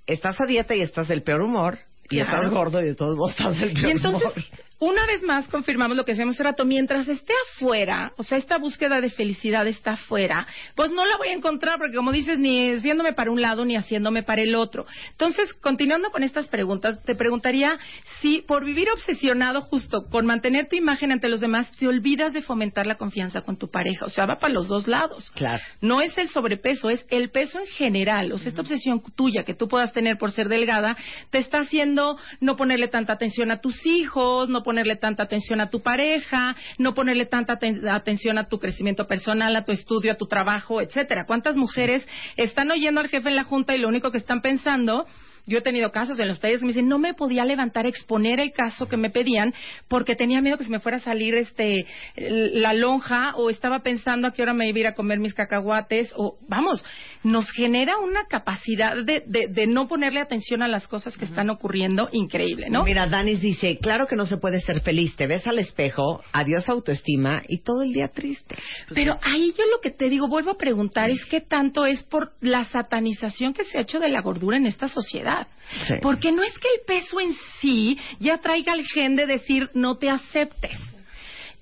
estás 0.07 0.39
a 0.41 0.45
dieta 0.45 0.75
y 0.75 0.81
estás 0.81 1.07
del 1.07 1.21
peor 1.21 1.41
humor. 1.41 1.79
Y 2.09 2.19
estás 2.19 2.49
gordo 2.49 2.81
y 2.81 2.85
de 2.85 2.95
todos 2.95 3.15
modos 3.15 3.31
estás 3.31 3.59
del 3.59 3.73
peor 3.73 3.87
Y 3.87 3.91
entonces, 3.91 4.21
humor. 4.21 4.64
Una 4.79 5.05
vez 5.05 5.23
más 5.23 5.47
confirmamos 5.47 5.95
lo 5.95 6.03
que 6.03 6.11
decíamos 6.11 6.35
hace 6.35 6.43
rato, 6.43 6.65
mientras 6.65 7.07
esté 7.07 7.33
afuera, 7.51 8.13
o 8.17 8.23
sea, 8.23 8.37
esta 8.37 8.57
búsqueda 8.57 8.99
de 8.99 9.09
felicidad 9.09 9.67
está 9.67 9.91
afuera, 9.91 10.45
pues 10.75 10.91
no 10.91 11.05
la 11.05 11.17
voy 11.17 11.29
a 11.29 11.33
encontrar 11.33 11.77
porque 11.77 11.95
como 11.95 12.11
dices, 12.11 12.37
ni 12.39 12.73
haciéndome 12.73 13.13
para 13.13 13.31
un 13.31 13.41
lado 13.41 13.65
ni 13.65 13.75
haciéndome 13.75 14.23
para 14.23 14.41
el 14.41 14.55
otro. 14.55 14.85
Entonces, 15.11 15.53
continuando 15.53 16.09
con 16.11 16.23
estas 16.23 16.47
preguntas, 16.49 17.01
te 17.03 17.15
preguntaría 17.15 17.77
si 18.19 18.41
por 18.41 18.65
vivir 18.65 18.89
obsesionado 18.91 19.61
justo 19.61 20.05
con 20.09 20.25
mantener 20.25 20.67
tu 20.67 20.75
imagen 20.75 21.11
ante 21.11 21.29
los 21.29 21.39
demás, 21.39 21.71
te 21.77 21.87
olvidas 21.87 22.33
de 22.33 22.41
fomentar 22.41 22.85
la 22.85 22.95
confianza 22.95 23.41
con 23.41 23.57
tu 23.57 23.69
pareja, 23.69 24.05
o 24.05 24.09
sea, 24.09 24.25
va 24.25 24.37
para 24.37 24.53
los 24.53 24.67
dos 24.67 24.87
lados. 24.87 25.31
Claro. 25.31 25.63
No 25.81 26.01
es 26.01 26.17
el 26.17 26.27
sobrepeso, 26.29 26.89
es 26.89 27.05
el 27.09 27.29
peso 27.29 27.59
en 27.59 27.67
general. 27.67 28.31
O 28.31 28.37
sea, 28.37 28.49
esta 28.49 28.61
obsesión 28.61 29.01
tuya 29.15 29.43
que 29.43 29.53
tú 29.53 29.67
puedas 29.67 29.93
tener 29.93 30.17
por 30.17 30.31
ser 30.31 30.49
delgada 30.49 30.97
te 31.29 31.37
está 31.37 31.59
haciendo 31.59 32.17
no 32.39 32.55
ponerle 32.55 32.87
tanta 32.87 33.13
atención 33.13 33.51
a 33.51 33.61
tus 33.61 33.85
hijos, 33.85 34.49
no 34.49 34.63
ponerle 34.65 34.97
tanta 34.97 35.23
atención 35.23 35.61
a 35.61 35.69
tu 35.69 35.81
pareja, 35.81 36.57
no 36.77 36.93
ponerle 36.93 37.25
tanta 37.27 37.53
aten- 37.57 37.87
atención 37.89 38.37
a 38.37 38.49
tu 38.49 38.59
crecimiento 38.59 39.07
personal, 39.07 39.55
a 39.55 39.63
tu 39.63 39.71
estudio, 39.71 40.11
a 40.11 40.15
tu 40.15 40.25
trabajo, 40.25 40.81
etcétera. 40.81 41.23
¿Cuántas 41.25 41.55
mujeres 41.55 42.05
están 42.35 42.69
oyendo 42.71 42.99
al 42.99 43.07
jefe 43.07 43.29
en 43.29 43.37
la 43.37 43.45
junta 43.45 43.73
y 43.73 43.79
lo 43.79 43.87
único 43.87 44.11
que 44.11 44.17
están 44.17 44.41
pensando 44.41 45.05
yo 45.47 45.59
he 45.59 45.61
tenido 45.61 45.91
casos 45.91 46.19
en 46.19 46.27
los 46.27 46.39
talleres 46.39 46.59
que 46.61 46.65
me 46.65 46.73
dicen, 46.73 46.87
no 46.87 46.97
me 46.97 47.13
podía 47.13 47.45
levantar 47.45 47.85
exponer 47.85 48.39
el 48.39 48.51
caso 48.51 48.87
que 48.87 48.97
me 48.97 49.11
pedían 49.11 49.53
porque 49.87 50.15
tenía 50.15 50.41
miedo 50.41 50.57
que 50.57 50.63
se 50.63 50.71
me 50.71 50.79
fuera 50.79 50.97
a 50.97 51.01
salir 51.01 51.35
este 51.35 51.85
la 52.15 52.73
lonja 52.73 53.35
o 53.35 53.51
estaba 53.51 53.83
pensando 53.83 54.27
a 54.27 54.31
qué 54.33 54.41
hora 54.41 54.53
me 54.53 54.67
iba 54.67 54.77
a 54.77 54.79
ir 54.79 54.87
a 54.87 54.95
comer 54.95 55.19
mis 55.19 55.35
cacahuates 55.35 56.11
o, 56.15 56.39
vamos, 56.47 56.83
nos 57.25 57.49
genera 57.51 57.97
una 57.97 58.25
capacidad 58.25 58.95
de, 58.95 59.23
de, 59.25 59.47
de 59.47 59.65
no 59.65 59.87
ponerle 59.87 60.21
atención 60.21 60.61
a 60.61 60.67
las 60.67 60.87
cosas 60.87 61.17
que 61.17 61.25
están 61.25 61.49
ocurriendo 61.49 62.07
increíble, 62.11 62.67
¿no? 62.69 62.83
Mira, 62.83 63.07
Danis 63.07 63.41
dice, 63.41 63.77
claro 63.81 64.05
que 64.05 64.15
no 64.15 64.27
se 64.27 64.37
puede 64.37 64.59
ser 64.59 64.81
feliz. 64.81 65.15
Te 65.15 65.25
ves 65.25 65.47
al 65.47 65.57
espejo, 65.57 66.21
adiós 66.31 66.69
autoestima 66.69 67.41
y 67.47 67.63
todo 67.63 67.81
el 67.81 67.93
día 67.93 68.09
triste. 68.09 68.55
Pero 68.93 69.17
ahí 69.23 69.51
yo 69.57 69.65
lo 69.71 69.81
que 69.81 69.89
te 69.89 70.07
digo, 70.07 70.27
vuelvo 70.27 70.51
a 70.51 70.57
preguntar, 70.57 71.09
es 71.09 71.25
qué 71.25 71.41
tanto 71.41 71.87
es 71.87 72.03
por 72.03 72.33
la 72.41 72.63
satanización 72.65 73.53
que 73.53 73.63
se 73.63 73.79
ha 73.79 73.81
hecho 73.81 73.99
de 73.99 74.09
la 74.09 74.21
gordura 74.21 74.57
en 74.57 74.67
esta 74.67 74.87
sociedad. 74.87 75.47
Sí. 75.87 75.95
Porque 76.03 76.31
no 76.31 76.43
es 76.43 76.53
que 76.59 76.67
el 76.75 76.81
peso 76.85 77.19
en 77.19 77.33
sí 77.59 77.97
ya 78.19 78.37
traiga 78.37 78.73
el 78.73 78.85
gen 78.85 79.15
de 79.15 79.25
decir 79.25 79.71
no 79.73 79.97
te 79.97 80.11
aceptes. 80.11 80.79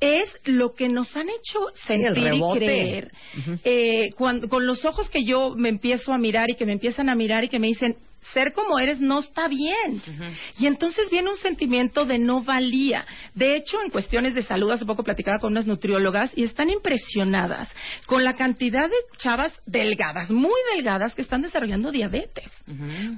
Es 0.03 0.29
lo 0.45 0.73
que 0.73 0.89
nos 0.89 1.15
han 1.15 1.29
hecho 1.29 1.59
sentir 1.85 2.33
y 2.33 2.39
creer. 2.57 3.11
Eh, 3.63 4.09
cuando- 4.17 4.49
con 4.49 4.65
los 4.67 4.83
ojos 4.85 5.09
que 5.09 5.23
yo 5.23 5.53
me 5.55 5.69
empiezo 5.69 6.11
a 6.13 6.17
mirar 6.17 6.49
y 6.49 6.55
que 6.55 6.65
me 6.65 6.73
empiezan 6.73 7.09
a 7.09 7.15
mirar 7.15 7.43
y 7.43 7.49
que 7.49 7.59
me 7.59 7.67
dicen, 7.67 7.95
ser 8.33 8.53
como 8.53 8.79
eres 8.79 8.99
no 8.99 9.19
está 9.19 9.47
bien. 9.47 10.01
Y 10.59 10.67
entonces 10.67 11.09
viene 11.09 11.29
un 11.29 11.37
sentimiento 11.37 12.05
de 12.05 12.17
no 12.17 12.41
valía. 12.41 13.05
De 13.33 13.55
hecho, 13.55 13.81
en 13.81 13.89
cuestiones 13.89 14.33
de 14.33 14.43
salud, 14.43 14.71
hace 14.71 14.85
poco 14.85 15.03
platicaba 15.03 15.39
con 15.39 15.51
unas 15.51 15.67
nutriólogas 15.67 16.31
y 16.35 16.43
están 16.43 16.69
impresionadas 16.69 17.69
con 18.05 18.23
la 18.23 18.33
cantidad 18.33 18.87
de 18.89 18.95
chavas 19.17 19.51
delgadas, 19.65 20.29
muy 20.31 20.59
delgadas, 20.75 21.15
que 21.15 21.21
están 21.21 21.41
desarrollando 21.41 21.91
diabetes. 21.91 22.51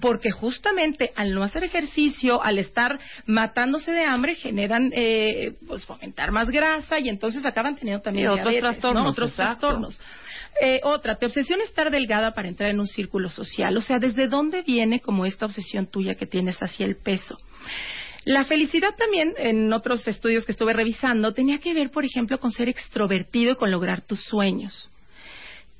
Porque 0.01 0.31
justamente 0.31 1.11
al 1.15 1.33
no 1.33 1.43
hacer 1.43 1.63
ejercicio, 1.63 2.41
al 2.43 2.57
estar 2.57 2.99
matándose 3.25 3.91
de 3.91 4.03
hambre, 4.05 4.35
generan, 4.35 4.91
eh, 4.93 5.53
pues, 5.67 5.85
fomentar 5.85 6.31
más 6.31 6.49
grasa 6.49 6.99
y 6.99 7.09
entonces 7.09 7.45
acaban 7.45 7.75
teniendo 7.75 8.01
también 8.01 8.27
Sí, 8.27 8.31
otros 8.31 8.49
diabetes, 8.51 8.63
¿no? 8.63 8.69
trastornos, 8.71 9.09
Otros 9.11 9.29
exacto. 9.31 9.67
trastornos. 9.67 10.01
Eh, 10.61 10.79
otra, 10.83 11.17
te 11.17 11.25
obsesiona 11.25 11.63
estar 11.63 11.91
delgada 11.91 12.33
para 12.33 12.47
entrar 12.47 12.69
en 12.69 12.79
un 12.79 12.87
círculo 12.87 13.29
social. 13.29 13.75
O 13.75 13.81
sea, 13.81 13.99
¿desde 13.99 14.27
dónde 14.27 14.61
viene 14.61 15.01
como 15.01 15.25
esta 15.25 15.45
obsesión 15.45 15.87
tuya 15.87 16.15
que 16.15 16.25
tienes 16.25 16.57
hacia 16.59 16.85
el 16.85 16.95
peso? 16.95 17.37
La 18.23 18.43
felicidad 18.45 18.95
también, 18.95 19.33
en 19.37 19.71
otros 19.73 20.07
estudios 20.07 20.45
que 20.45 20.53
estuve 20.53 20.73
revisando, 20.73 21.33
tenía 21.33 21.59
que 21.59 21.73
ver, 21.73 21.91
por 21.91 22.05
ejemplo, 22.05 22.39
con 22.39 22.51
ser 22.51 22.69
extrovertido 22.69 23.51
y 23.51 23.55
con 23.55 23.69
lograr 23.69 24.01
tus 24.01 24.23
sueños. 24.23 24.89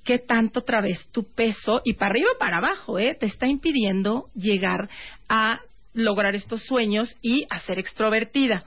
¿Qué 0.04 0.20
tanto 0.20 0.60
otra 0.60 0.82
vez 0.82 1.08
tu 1.12 1.24
peso, 1.34 1.82
y 1.84 1.94
para 1.94 2.12
arriba 2.12 2.30
o 2.36 2.38
para 2.38 2.58
abajo, 2.58 3.00
eh, 3.00 3.16
te 3.20 3.26
está 3.26 3.48
impidiendo 3.48 4.28
llegar 4.36 4.90
a 5.28 5.60
lograr 5.94 6.36
estos 6.36 6.64
sueños 6.64 7.18
y 7.22 7.46
a 7.50 7.60
ser 7.62 7.80
extrovertida? 7.80 8.64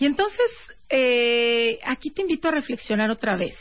Y 0.00 0.06
entonces, 0.06 0.50
eh, 0.88 1.78
aquí 1.84 2.10
te 2.10 2.22
invito 2.22 2.48
a 2.48 2.52
reflexionar 2.52 3.10
otra 3.10 3.36
vez 3.36 3.56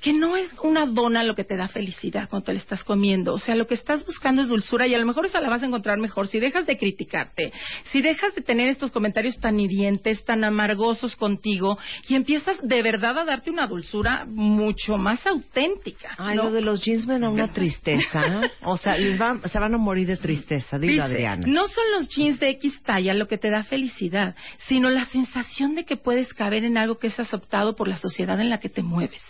que 0.00 0.12
no 0.12 0.36
es 0.36 0.48
una 0.62 0.86
dona 0.86 1.22
lo 1.22 1.34
que 1.34 1.44
te 1.44 1.56
da 1.56 1.68
felicidad 1.68 2.28
cuando 2.28 2.46
te 2.46 2.52
la 2.54 2.58
estás 2.58 2.82
comiendo. 2.84 3.34
O 3.34 3.38
sea, 3.38 3.54
lo 3.54 3.66
que 3.66 3.74
estás 3.74 4.04
buscando 4.06 4.42
es 4.42 4.48
dulzura 4.48 4.86
y 4.86 4.94
a 4.94 4.98
lo 4.98 5.04
mejor 5.06 5.26
esa 5.26 5.40
la 5.40 5.48
vas 5.50 5.62
a 5.62 5.66
encontrar 5.66 5.98
mejor 5.98 6.26
si 6.28 6.40
dejas 6.40 6.66
de 6.66 6.78
criticarte, 6.78 7.52
si 7.92 8.00
dejas 8.00 8.34
de 8.34 8.42
tener 8.42 8.68
estos 8.68 8.90
comentarios 8.90 9.38
tan 9.38 9.60
hirientes, 9.60 10.24
tan 10.24 10.42
amargosos 10.44 11.16
contigo 11.16 11.78
y 12.08 12.14
empiezas 12.14 12.56
de 12.62 12.82
verdad 12.82 13.18
a 13.18 13.24
darte 13.24 13.50
una 13.50 13.66
dulzura 13.66 14.24
mucho 14.26 14.96
más 14.96 15.26
auténtica. 15.26 16.10
Ay, 16.18 16.36
¿no? 16.36 16.44
lo 16.44 16.52
de 16.52 16.62
los 16.62 16.80
jeans 16.82 17.06
me 17.06 17.18
da 17.18 17.28
una 17.28 17.48
tristeza. 17.52 18.40
O 18.62 18.78
sea, 18.78 18.96
les 18.96 19.20
va- 19.20 19.38
se 19.48 19.58
van 19.58 19.74
a 19.74 19.78
morir 19.78 20.06
de 20.06 20.16
tristeza, 20.16 20.78
dile 20.78 20.92
Dice, 20.94 21.04
Adriana. 21.04 21.42
No 21.46 21.66
son 21.68 21.84
los 21.96 22.08
jeans 22.08 22.40
de 22.40 22.50
X 22.50 22.82
talla 22.82 23.14
lo 23.14 23.28
que 23.28 23.38
te 23.38 23.50
da 23.50 23.64
felicidad, 23.64 24.34
sino 24.66 24.88
la 24.88 25.04
sensación 25.04 25.74
de 25.74 25.84
que 25.84 25.96
puedes 25.96 26.32
caber 26.32 26.64
en 26.64 26.78
algo 26.78 26.98
que 26.98 27.08
es 27.08 27.20
aceptado 27.20 27.76
por 27.76 27.88
la 27.88 27.96
sociedad 27.98 28.40
en 28.40 28.50
la 28.50 28.58
que 28.60 28.68
te 28.68 28.82
mueves. 28.82 29.22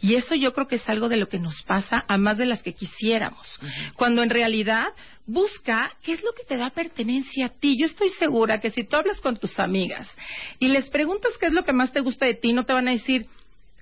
Y 0.00 0.14
eso 0.14 0.34
yo 0.34 0.52
creo 0.52 0.68
que 0.68 0.76
es 0.76 0.88
algo 0.88 1.08
de 1.08 1.16
lo 1.16 1.28
que 1.28 1.38
nos 1.38 1.62
pasa 1.62 2.04
a 2.08 2.18
más 2.18 2.38
de 2.38 2.46
las 2.46 2.62
que 2.62 2.74
quisiéramos. 2.74 3.58
Cuando 3.96 4.22
en 4.22 4.30
realidad 4.30 4.86
busca 5.26 5.92
qué 6.02 6.12
es 6.12 6.22
lo 6.22 6.32
que 6.32 6.44
te 6.44 6.56
da 6.56 6.70
pertenencia 6.70 7.46
a 7.46 7.48
ti. 7.48 7.76
Yo 7.78 7.86
estoy 7.86 8.10
segura 8.10 8.60
que 8.60 8.70
si 8.70 8.84
tú 8.84 8.96
hablas 8.96 9.20
con 9.20 9.36
tus 9.36 9.58
amigas 9.58 10.06
y 10.58 10.68
les 10.68 10.88
preguntas 10.90 11.32
qué 11.38 11.46
es 11.46 11.52
lo 11.52 11.64
que 11.64 11.72
más 11.72 11.92
te 11.92 12.00
gusta 12.00 12.26
de 12.26 12.34
ti, 12.34 12.52
no 12.52 12.64
te 12.64 12.72
van 12.72 12.88
a 12.88 12.92
decir, 12.92 13.26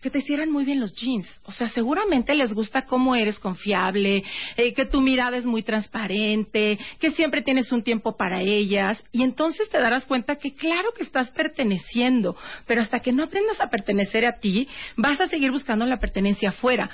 que 0.03 0.11
te 0.11 0.19
hicieran 0.19 0.51
muy 0.51 0.65
bien 0.65 0.81
los 0.81 0.93
jeans. 0.95 1.27
O 1.45 1.53
sea, 1.53 1.69
seguramente 1.69 2.35
les 2.35 2.53
gusta 2.53 2.83
cómo 2.83 3.15
eres 3.15 3.39
confiable, 3.39 4.24
eh, 4.57 4.74
que 4.74 4.85
tu 4.85 5.01
mirada 5.01 5.37
es 5.37 5.47
muy 5.47 5.62
transparente, 5.62 6.79
que 6.99 7.12
siempre 7.12 7.43
tienes 7.43 7.70
un 7.70 7.83
tiempo 7.83 8.16
para 8.16 8.43
ellas. 8.43 9.03
Y 9.12 9.23
entonces 9.23 9.70
te 9.70 9.79
darás 9.79 10.05
cuenta 10.05 10.37
que 10.37 10.55
claro 10.55 10.91
que 10.97 11.05
estás 11.05 11.31
perteneciendo, 11.31 12.37
pero 12.66 12.83
hasta 12.83 13.01
que 13.01 13.12
no 13.12 13.23
aprendas 13.23 13.61
a 13.61 13.70
pertenecer 13.70 14.27
a 14.27 14.41
ti, 14.41 14.69
vas 14.97 15.20
a 15.20 15.29
seguir 15.29 15.53
buscando 15.53 15.87
la 15.87 16.01
pertenencia 16.01 16.49
afuera. 16.49 16.91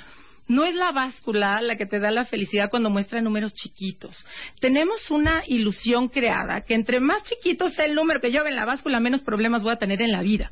No 0.47 0.65
es 0.65 0.75
la 0.75 0.91
báscula 0.91 1.61
la 1.61 1.77
que 1.77 1.85
te 1.85 1.99
da 1.99 2.11
la 2.11 2.25
felicidad 2.25 2.69
cuando 2.69 2.89
muestra 2.89 3.21
números 3.21 3.53
chiquitos. 3.53 4.23
Tenemos 4.59 5.09
una 5.09 5.43
ilusión 5.47 6.09
creada 6.09 6.61
que 6.61 6.75
entre 6.75 6.99
más 6.99 7.23
chiquito 7.23 7.69
sea 7.69 7.85
el 7.85 7.95
número 7.95 8.19
que 8.19 8.31
yo 8.31 8.45
en 8.45 8.55
la 8.55 8.65
báscula, 8.65 8.99
menos 8.99 9.21
problemas 9.21 9.63
voy 9.63 9.73
a 9.73 9.77
tener 9.77 10.01
en 10.01 10.11
la 10.11 10.21
vida. 10.21 10.51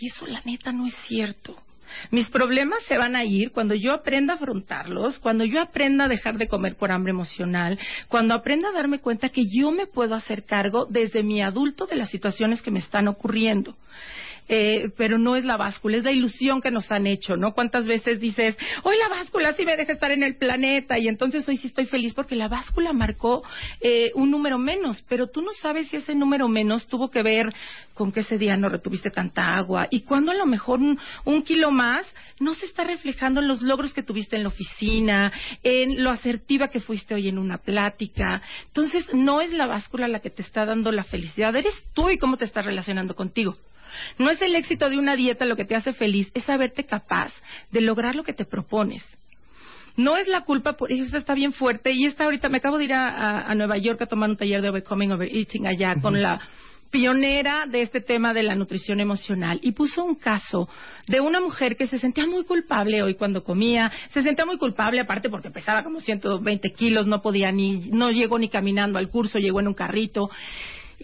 Y 0.00 0.08
eso 0.08 0.26
la 0.26 0.40
neta 0.44 0.72
no 0.72 0.86
es 0.86 0.94
cierto. 1.06 1.56
Mis 2.10 2.28
problemas 2.28 2.82
se 2.84 2.98
van 2.98 3.16
a 3.16 3.24
ir 3.24 3.50
cuando 3.50 3.74
yo 3.74 3.92
aprenda 3.92 4.34
a 4.34 4.36
afrontarlos, 4.36 5.18
cuando 5.18 5.44
yo 5.44 5.60
aprenda 5.60 6.04
a 6.04 6.08
dejar 6.08 6.36
de 6.36 6.48
comer 6.48 6.76
por 6.76 6.92
hambre 6.92 7.12
emocional, 7.12 7.78
cuando 8.08 8.34
aprenda 8.34 8.68
a 8.68 8.72
darme 8.72 9.00
cuenta 9.00 9.30
que 9.30 9.44
yo 9.50 9.70
me 9.70 9.86
puedo 9.86 10.14
hacer 10.14 10.44
cargo 10.44 10.86
desde 10.88 11.22
mi 11.22 11.40
adulto 11.40 11.86
de 11.86 11.96
las 11.96 12.10
situaciones 12.10 12.62
que 12.62 12.70
me 12.70 12.78
están 12.78 13.08
ocurriendo. 13.08 13.76
Eh, 14.48 14.90
pero 14.96 15.18
no 15.18 15.36
es 15.36 15.44
la 15.44 15.58
báscula, 15.58 15.98
es 15.98 16.04
la 16.04 16.10
ilusión 16.10 16.62
que 16.62 16.70
nos 16.70 16.90
han 16.90 17.06
hecho, 17.06 17.36
¿no? 17.36 17.52
¿Cuántas 17.52 17.86
veces 17.86 18.18
dices, 18.18 18.56
hoy 18.82 18.96
la 18.98 19.08
báscula 19.08 19.52
sí 19.52 19.66
me 19.66 19.76
deja 19.76 19.92
estar 19.92 20.10
en 20.10 20.22
el 20.22 20.36
planeta 20.36 20.98
y 20.98 21.06
entonces 21.06 21.46
hoy 21.48 21.58
sí 21.58 21.66
estoy 21.68 21.84
feliz 21.84 22.14
porque 22.14 22.34
la 22.34 22.48
báscula 22.48 22.94
marcó 22.94 23.42
eh, 23.80 24.10
un 24.14 24.30
número 24.30 24.56
menos, 24.56 25.04
pero 25.06 25.26
tú 25.26 25.42
no 25.42 25.52
sabes 25.52 25.88
si 25.88 25.96
ese 25.96 26.14
número 26.14 26.48
menos 26.48 26.86
tuvo 26.86 27.10
que 27.10 27.22
ver 27.22 27.52
con 27.92 28.10
que 28.10 28.20
ese 28.20 28.38
día 28.38 28.56
no 28.56 28.70
retuviste 28.70 29.10
tanta 29.10 29.56
agua 29.56 29.86
y 29.90 30.02
cuando 30.02 30.30
a 30.30 30.34
lo 30.34 30.46
mejor 30.46 30.78
un, 30.78 30.98
un 31.26 31.42
kilo 31.42 31.70
más 31.70 32.06
no 32.40 32.54
se 32.54 32.64
está 32.64 32.84
reflejando 32.84 33.40
en 33.40 33.48
los 33.48 33.60
logros 33.60 33.92
que 33.92 34.02
tuviste 34.02 34.36
en 34.36 34.44
la 34.44 34.48
oficina, 34.48 35.30
en 35.62 36.02
lo 36.02 36.10
asertiva 36.10 36.68
que 36.68 36.80
fuiste 36.80 37.14
hoy 37.14 37.28
en 37.28 37.38
una 37.38 37.58
plática. 37.58 38.40
Entonces 38.66 39.12
no 39.12 39.40
es 39.42 39.52
la 39.52 39.66
báscula 39.66 40.08
la 40.08 40.20
que 40.20 40.30
te 40.30 40.42
está 40.42 40.64
dando 40.64 40.90
la 40.90 41.04
felicidad, 41.04 41.54
eres 41.54 41.74
tú 41.92 42.08
y 42.08 42.16
cómo 42.18 42.36
te 42.36 42.44
estás 42.44 42.64
relacionando 42.64 43.14
contigo. 43.14 43.56
No 44.18 44.30
es 44.30 44.40
el 44.42 44.54
éxito 44.56 44.88
de 44.90 44.98
una 44.98 45.16
dieta 45.16 45.44
lo 45.44 45.56
que 45.56 45.64
te 45.64 45.74
hace 45.76 45.92
feliz, 45.92 46.30
es 46.34 46.44
saberte 46.44 46.84
capaz 46.84 47.32
de 47.70 47.80
lograr 47.80 48.14
lo 48.14 48.22
que 48.24 48.32
te 48.32 48.44
propones. 48.44 49.04
No 49.96 50.16
es 50.16 50.28
la 50.28 50.42
culpa, 50.42 50.74
por 50.74 50.92
eso 50.92 51.16
está 51.16 51.34
bien 51.34 51.52
fuerte. 51.52 51.92
Y 51.92 52.06
esta 52.06 52.24
ahorita, 52.24 52.48
me 52.48 52.58
acabo 52.58 52.78
de 52.78 52.84
ir 52.84 52.92
a, 52.94 53.08
a- 53.08 53.50
a 53.50 53.54
Nueva 53.56 53.76
York 53.78 54.00
a 54.02 54.06
tomar 54.06 54.30
un 54.30 54.36
taller 54.36 54.62
de 54.62 54.68
Overcoming 54.68 55.10
Overeating 55.12 55.66
allá 55.66 55.96
con 56.00 56.22
la 56.22 56.40
pionera 56.90 57.66
de 57.66 57.82
este 57.82 58.00
tema 58.00 58.32
de 58.32 58.42
la 58.42 58.54
nutrición 58.54 58.98
emocional 59.00 59.58
y 59.62 59.72
puso 59.72 60.02
un 60.04 60.14
caso 60.14 60.68
de 61.06 61.20
una 61.20 61.38
mujer 61.40 61.76
que 61.76 61.86
se 61.86 61.98
sentía 61.98 62.26
muy 62.26 62.44
culpable 62.44 63.02
hoy 63.02 63.14
cuando 63.14 63.44
comía, 63.44 63.92
se 64.14 64.22
sentía 64.22 64.46
muy 64.46 64.56
culpable 64.56 64.98
aparte 65.00 65.28
porque 65.28 65.50
pesaba 65.50 65.82
como 65.84 66.00
120 66.00 66.72
kilos, 66.72 67.06
no 67.06 67.20
podía 67.20 67.52
ni, 67.52 67.90
no 67.90 68.10
llegó 68.10 68.38
ni 68.38 68.48
caminando 68.48 68.98
al 68.98 69.10
curso, 69.10 69.38
llegó 69.38 69.60
en 69.60 69.68
un 69.68 69.74
carrito. 69.74 70.30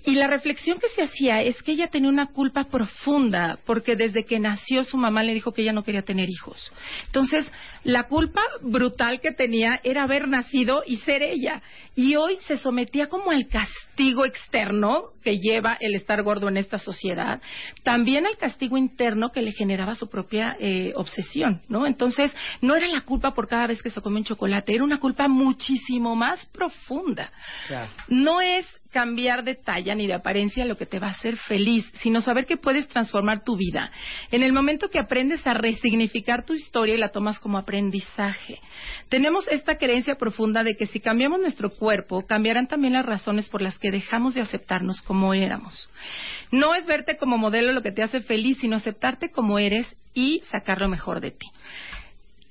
Y 0.07 0.17
la 0.17 0.27
reflexión 0.27 0.79
que 0.79 0.89
se 0.89 1.03
hacía 1.03 1.43
es 1.43 1.63
que 1.63 1.73
ella 1.73 1.89
tenía 1.89 2.11
una 2.11 2.27
culpa 2.27 2.65
profunda 2.65 3.59
porque 3.65 3.97
desde 3.97 4.25
que 4.25 4.39
nació 4.39 4.85
su 4.85 4.99
mamá 4.99 5.23
le 5.23 5.33
dijo 5.33 5.53
que 5.53 5.63
ella 5.63 5.73
no 5.73 5.83
quería 5.83 6.03
tener 6.03 6.29
hijos. 6.29 6.73
Entonces, 7.07 7.51
la 7.85 8.05
culpa 8.05 8.43
brutal 8.61 9.21
que 9.21 9.33
tenía 9.33 9.81
era 9.83 10.03
haber 10.03 10.29
nacido 10.29 10.83
y 10.87 10.97
ser 10.99 11.23
ella. 11.23 11.63
Y 11.95 12.17
hoy 12.17 12.37
se 12.47 12.57
sometía 12.57 13.09
como 13.09 13.31
al 13.31 13.47
castigo 13.49 14.27
externo 14.27 15.11
que 15.23 15.39
lleva 15.39 15.79
el 15.81 15.95
estar 15.95 16.23
gordo 16.23 16.49
en 16.49 16.59
esta 16.59 16.79
sociedad, 16.79 17.41
también 17.83 18.27
al 18.27 18.37
castigo 18.37 18.77
interno 18.77 19.31
que 19.31 19.43
le 19.43 19.53
generaba 19.53 19.95
su 19.95 20.09
propia 20.09 20.57
eh, 20.61 20.93
obsesión, 20.97 21.63
¿no? 21.69 21.87
Entonces, 21.87 22.35
no 22.61 22.75
era 22.75 22.89
la 22.89 23.03
culpa 23.03 23.33
por 23.33 23.49
cada 23.49 23.69
vez 23.69 23.83
que 23.83 23.91
se 23.91 24.01
come 24.03 24.19
un 24.19 24.25
chocolate, 24.25 24.75
era 24.75 24.85
una 24.85 24.99
culpa 24.99 25.29
muchísimo 25.29 26.15
más 26.15 26.45
profunda. 26.47 27.31
No 28.09 28.41
es 28.41 28.67
cambiar 28.95 29.43
de 29.43 29.57
talla 29.57 29.93
ni 29.97 30.07
de 30.07 30.15
apariencia 30.15 30.65
lo 30.65 30.77
que 30.77 30.87
te 30.87 31.01
va 31.01 31.09
a 31.09 31.11
hacer 31.11 31.37
feliz, 31.37 31.85
sino 32.01 32.21
saber 32.21 32.47
que 32.47 32.57
puedes 32.57 32.87
transformar 32.87 33.43
tu 33.43 33.57
vida. 33.57 33.91
En 34.31 34.45
el 34.45 34.53
momento 34.53 34.89
que 34.89 35.01
aprendes 35.01 35.45
a 35.49 35.55
resignificar 35.55 36.45
tu 36.45 36.55
historia 36.55 36.95
y 36.95 36.99
la 36.99 37.09
tomas 37.09 37.41
como 37.41 37.59
aprendizaje. 37.59 38.61
Tenemos 39.09 39.49
esta 39.49 39.79
creencia 39.79 40.15
profunda 40.15 40.63
de 40.63 40.77
que 40.77 40.87
si 40.87 41.01
cambiamos 41.01 41.41
nuestro 41.41 41.71
cuerpo, 41.71 42.25
cambiarán 42.25 42.69
también 42.69 42.93
las 42.93 43.05
razones 43.05 43.49
por 43.49 43.63
las 43.63 43.81
que 43.81 43.91
dejamos 43.91 44.35
de 44.35 44.43
aceptarnos 44.43 45.03
como 45.03 45.35
éramos. 45.35 45.91
No 46.53 46.77
es 46.77 46.87
verte 46.87 47.17
como 47.17 47.37
modelo 47.37 47.73
lo 47.73 47.83
que 47.83 47.91
te 47.91 48.05
hace 48.05 48.21
feliz, 48.21 48.59
sino 48.61 48.77
aceptarte 48.77 49.33
como 49.33 49.59
eres 49.59 49.93
y 50.15 50.41
sacar 50.53 50.81
lo 50.81 50.89
mejor 50.89 51.21
de 51.21 51.33
ti. 51.33 51.49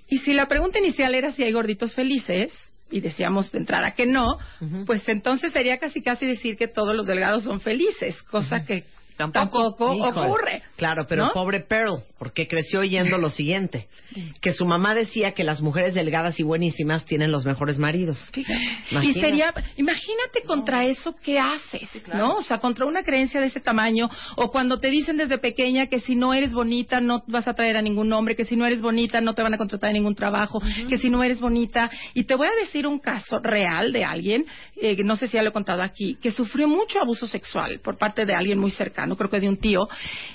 Y 0.10 0.18
si 0.20 0.34
la 0.34 0.50
pregunta 0.50 0.78
inicial 0.78 1.16
era 1.16 1.32
si 1.32 1.42
hay 1.42 1.54
gorditos 1.54 1.96
felices, 1.96 2.52
y 2.94 3.02
decíamos 3.02 3.52
de 3.52 3.58
entrada 3.58 3.92
que 3.92 4.06
no, 4.06 4.38
pues 4.86 5.08
entonces 5.10 5.52
sería 5.52 5.80
casi 5.80 6.02
casi 6.04 6.26
decir 6.28 6.58
que 6.58 6.68
todos 6.68 6.96
los 6.96 7.08
delgados 7.08 7.44
son 7.44 7.60
felices, 7.60 8.22
cosa 8.24 8.64
que 8.64 8.86
tampoco, 9.18 9.94
Híjole. 9.94 10.28
ocurre. 10.28 10.64
Claro, 10.76 11.06
pero 11.08 11.26
¿no? 11.26 11.34
pobre 11.34 11.62
Pearl, 11.62 12.04
porque 12.24 12.48
creció 12.48 12.80
oyendo 12.80 13.18
lo 13.18 13.30
siguiente, 13.30 13.90
que 14.42 14.54
su 14.54 14.66
mamá 14.66 14.96
decía 14.96 15.34
que 15.34 15.44
las 15.44 15.60
mujeres 15.60 15.94
delgadas 15.94 16.40
y 16.40 16.44
buenísimas 16.44 17.04
tienen 17.04 17.34
los 17.34 17.44
mejores 17.44 17.78
maridos. 17.78 18.18
Y 18.34 18.46
Imagínate. 18.92 19.20
sería, 19.20 19.54
imagínate 19.76 20.44
contra 20.46 20.86
eso 20.86 21.14
qué 21.22 21.38
haces, 21.38 21.90
¿no? 22.14 22.36
O 22.36 22.42
sea, 22.42 22.60
contra 22.60 22.86
una 22.86 23.04
creencia 23.04 23.42
de 23.42 23.48
ese 23.48 23.60
tamaño, 23.60 24.10
o 24.38 24.52
cuando 24.54 24.78
te 24.78 24.90
dicen 24.90 25.18
desde 25.18 25.38
pequeña 25.38 25.88
que 25.88 26.00
si 26.00 26.16
no 26.16 26.34
eres 26.34 26.54
bonita 26.54 27.02
no 27.02 27.26
vas 27.28 27.46
a 27.46 27.56
traer 27.56 27.76
a 27.76 27.82
ningún 27.82 28.14
hombre, 28.14 28.38
que 28.38 28.46
si 28.46 28.56
no 28.56 28.66
eres 28.66 28.82
bonita 28.82 29.20
no 29.20 29.34
te 29.34 29.44
van 29.44 29.56
a 29.56 29.58
contratar 29.58 29.90
en 29.90 29.96
ningún 29.96 30.16
trabajo, 30.16 30.62
que 30.88 30.98
si 30.98 31.10
no 31.10 31.26
eres 31.26 31.42
bonita. 31.42 31.92
Y 32.14 32.24
te 32.24 32.36
voy 32.36 32.48
a 32.48 32.56
decir 32.64 32.88
un 32.88 33.00
caso 33.00 33.40
real 33.40 33.92
de 33.92 34.06
alguien, 34.06 34.46
eh, 34.78 34.96
que 34.96 35.04
no 35.04 35.18
sé 35.18 35.28
si 35.28 35.34
ya 35.34 35.44
lo 35.44 35.50
he 35.50 35.54
contado 35.54 35.84
aquí, 35.84 36.16
que 36.22 36.32
sufrió 36.32 36.70
mucho 36.70 37.02
abuso 37.02 37.28
sexual 37.28 37.82
por 37.84 37.98
parte 37.98 38.26
de 38.26 38.34
alguien 38.34 38.60
muy 38.60 38.72
cercano, 38.72 39.18
creo 39.18 39.30
que 39.30 39.42
de 39.42 39.50
un 39.50 39.58
tío, 39.58 39.90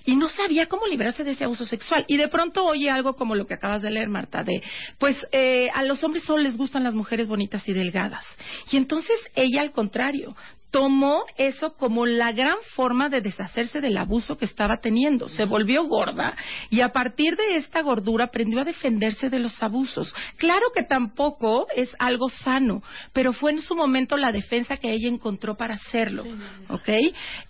y 0.05 0.17
no 0.17 0.29
sabía 0.29 0.67
cómo 0.67 0.87
librarse 0.87 1.25
de 1.25 1.31
ese 1.31 1.45
abuso 1.45 1.65
sexual. 1.65 1.78
Y 2.07 2.17
de 2.17 2.29
pronto 2.29 2.65
oye 2.65 2.91
algo 2.91 3.15
como 3.15 3.35
lo 3.35 3.47
que 3.47 3.55
acabas 3.55 3.83
de 3.83 3.91
leer, 3.91 4.09
Marta, 4.09 4.43
de, 4.43 4.63
pues 4.99 5.17
eh, 5.33 5.69
a 5.75 5.83
los 5.83 6.03
hombres 6.05 6.25
solo 6.25 6.43
les 6.43 6.57
gustan 6.57 6.85
las 6.85 6.95
mujeres 6.95 7.29
bonitas 7.29 7.69
y 7.69 7.73
delgadas. 7.73 8.25
Y 8.71 8.77
entonces 8.77 9.19
ella, 9.35 9.63
al 9.63 9.73
contrario, 9.73 10.35
tomó 10.71 11.25
eso 11.37 11.75
como 11.77 12.07
la 12.07 12.33
gran 12.33 12.57
forma 12.75 13.09
de 13.09 13.21
deshacerse 13.21 13.81
del 13.81 13.97
abuso 13.97 14.37
que 14.37 14.45
estaba 14.45 14.79
teniendo. 14.79 15.29
Se 15.29 15.45
volvió 15.45 15.85
gorda 15.85 16.37
y 16.71 16.81
a 16.81 16.91
partir 16.91 17.37
de 17.37 17.57
esta 17.57 17.81
gordura 17.81 18.27
aprendió 18.27 18.61
a 18.61 18.65
defenderse 18.65 19.31
de 19.31 19.39
los 19.39 19.63
abusos. 19.63 20.15
Claro 20.37 20.67
que 20.75 20.83
tampoco 20.83 21.67
es 21.75 21.91
algo 21.99 22.29
sano, 22.29 22.83
pero 23.13 23.33
fue 23.33 23.53
en 23.53 23.63
su 23.63 23.75
momento 23.75 24.17
la 24.17 24.33
defensa 24.33 24.77
que 24.77 24.93
ella 24.93 25.09
encontró 25.09 25.57
para 25.57 25.75
hacerlo. 25.75 26.25
¿Ok? 26.69 26.89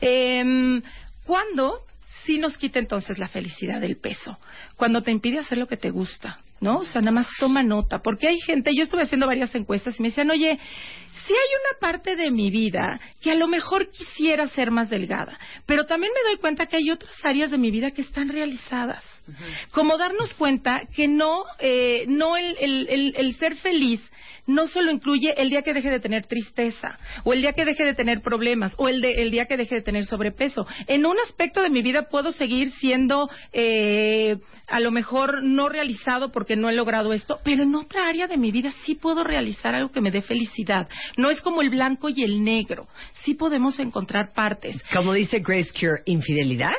Em, 0.00 0.82
¿Cuándo? 1.24 1.80
Sí 2.28 2.36
nos 2.36 2.58
quita 2.58 2.78
entonces 2.78 3.18
la 3.18 3.26
felicidad 3.26 3.80
del 3.80 3.96
peso. 3.96 4.36
Cuando 4.76 5.02
te 5.02 5.10
impide 5.10 5.38
hacer 5.38 5.56
lo 5.56 5.66
que 5.66 5.78
te 5.78 5.88
gusta, 5.88 6.42
¿no? 6.60 6.80
O 6.80 6.84
sea, 6.84 7.00
nada 7.00 7.12
más 7.12 7.26
toma 7.40 7.62
nota. 7.62 8.02
Porque 8.02 8.28
hay 8.28 8.38
gente, 8.40 8.76
yo 8.76 8.82
estuve 8.82 9.04
haciendo 9.04 9.26
varias 9.26 9.54
encuestas 9.54 9.98
y 9.98 10.02
me 10.02 10.10
decían, 10.10 10.30
oye, 10.30 10.58
si 11.26 11.32
hay 11.32 11.38
una 11.38 11.80
parte 11.80 12.16
de 12.16 12.30
mi 12.30 12.50
vida 12.50 13.00
que 13.22 13.30
a 13.30 13.34
lo 13.34 13.48
mejor 13.48 13.88
quisiera 13.88 14.46
ser 14.48 14.70
más 14.70 14.90
delgada, 14.90 15.38
pero 15.64 15.86
también 15.86 16.12
me 16.14 16.28
doy 16.28 16.38
cuenta 16.38 16.66
que 16.66 16.76
hay 16.76 16.90
otras 16.90 17.14
áreas 17.24 17.50
de 17.50 17.56
mi 17.56 17.70
vida 17.70 17.92
que 17.92 18.02
están 18.02 18.28
realizadas. 18.28 19.02
Como 19.70 19.96
darnos 19.96 20.34
cuenta 20.34 20.82
que 20.94 21.08
no, 21.08 21.44
eh, 21.60 22.04
no 22.08 22.36
el, 22.36 22.56
el, 22.60 22.88
el, 22.90 23.14
el 23.16 23.36
ser 23.36 23.56
feliz 23.56 24.02
no 24.48 24.66
solo 24.66 24.90
incluye 24.90 25.32
el 25.40 25.48
día 25.50 25.62
que 25.62 25.72
deje 25.72 25.90
de 25.90 26.00
tener 26.00 26.26
tristeza, 26.26 26.98
o 27.22 27.32
el 27.32 27.40
día 27.42 27.52
que 27.52 27.64
deje 27.64 27.84
de 27.84 27.94
tener 27.94 28.20
problemas, 28.22 28.74
o 28.78 28.88
el, 28.88 29.00
de- 29.00 29.22
el 29.22 29.30
día 29.30 29.46
que 29.46 29.56
deje 29.56 29.76
de 29.76 29.82
tener 29.82 30.04
sobrepeso. 30.06 30.66
En 30.88 31.06
un 31.06 31.16
aspecto 31.20 31.62
de 31.62 31.70
mi 31.70 31.82
vida 31.82 32.08
puedo 32.08 32.32
seguir 32.32 32.72
siendo 32.72 33.30
eh, 33.52 34.38
a 34.66 34.80
lo 34.80 34.90
mejor 34.90 35.42
no 35.44 35.68
realizado 35.68 36.32
porque 36.32 36.56
no 36.56 36.68
he 36.68 36.74
logrado 36.74 37.12
esto, 37.12 37.38
pero 37.44 37.62
en 37.62 37.74
otra 37.76 38.08
área 38.08 38.26
de 38.26 38.36
mi 38.36 38.50
vida 38.50 38.70
sí 38.84 38.96
puedo 38.96 39.22
realizar 39.22 39.74
algo 39.74 39.92
que 39.92 40.00
me 40.00 40.10
dé 40.10 40.22
felicidad. 40.22 40.88
No 41.16 41.30
es 41.30 41.40
como 41.42 41.62
el 41.62 41.70
blanco 41.70 42.08
y 42.08 42.24
el 42.24 42.42
negro. 42.42 42.88
Sí 43.24 43.34
podemos 43.34 43.78
encontrar 43.78 44.32
partes. 44.34 44.82
Como 44.94 45.12
dice 45.12 45.40
Grace 45.40 45.70
Cure, 45.78 46.02
¿infidelidad? 46.06 46.72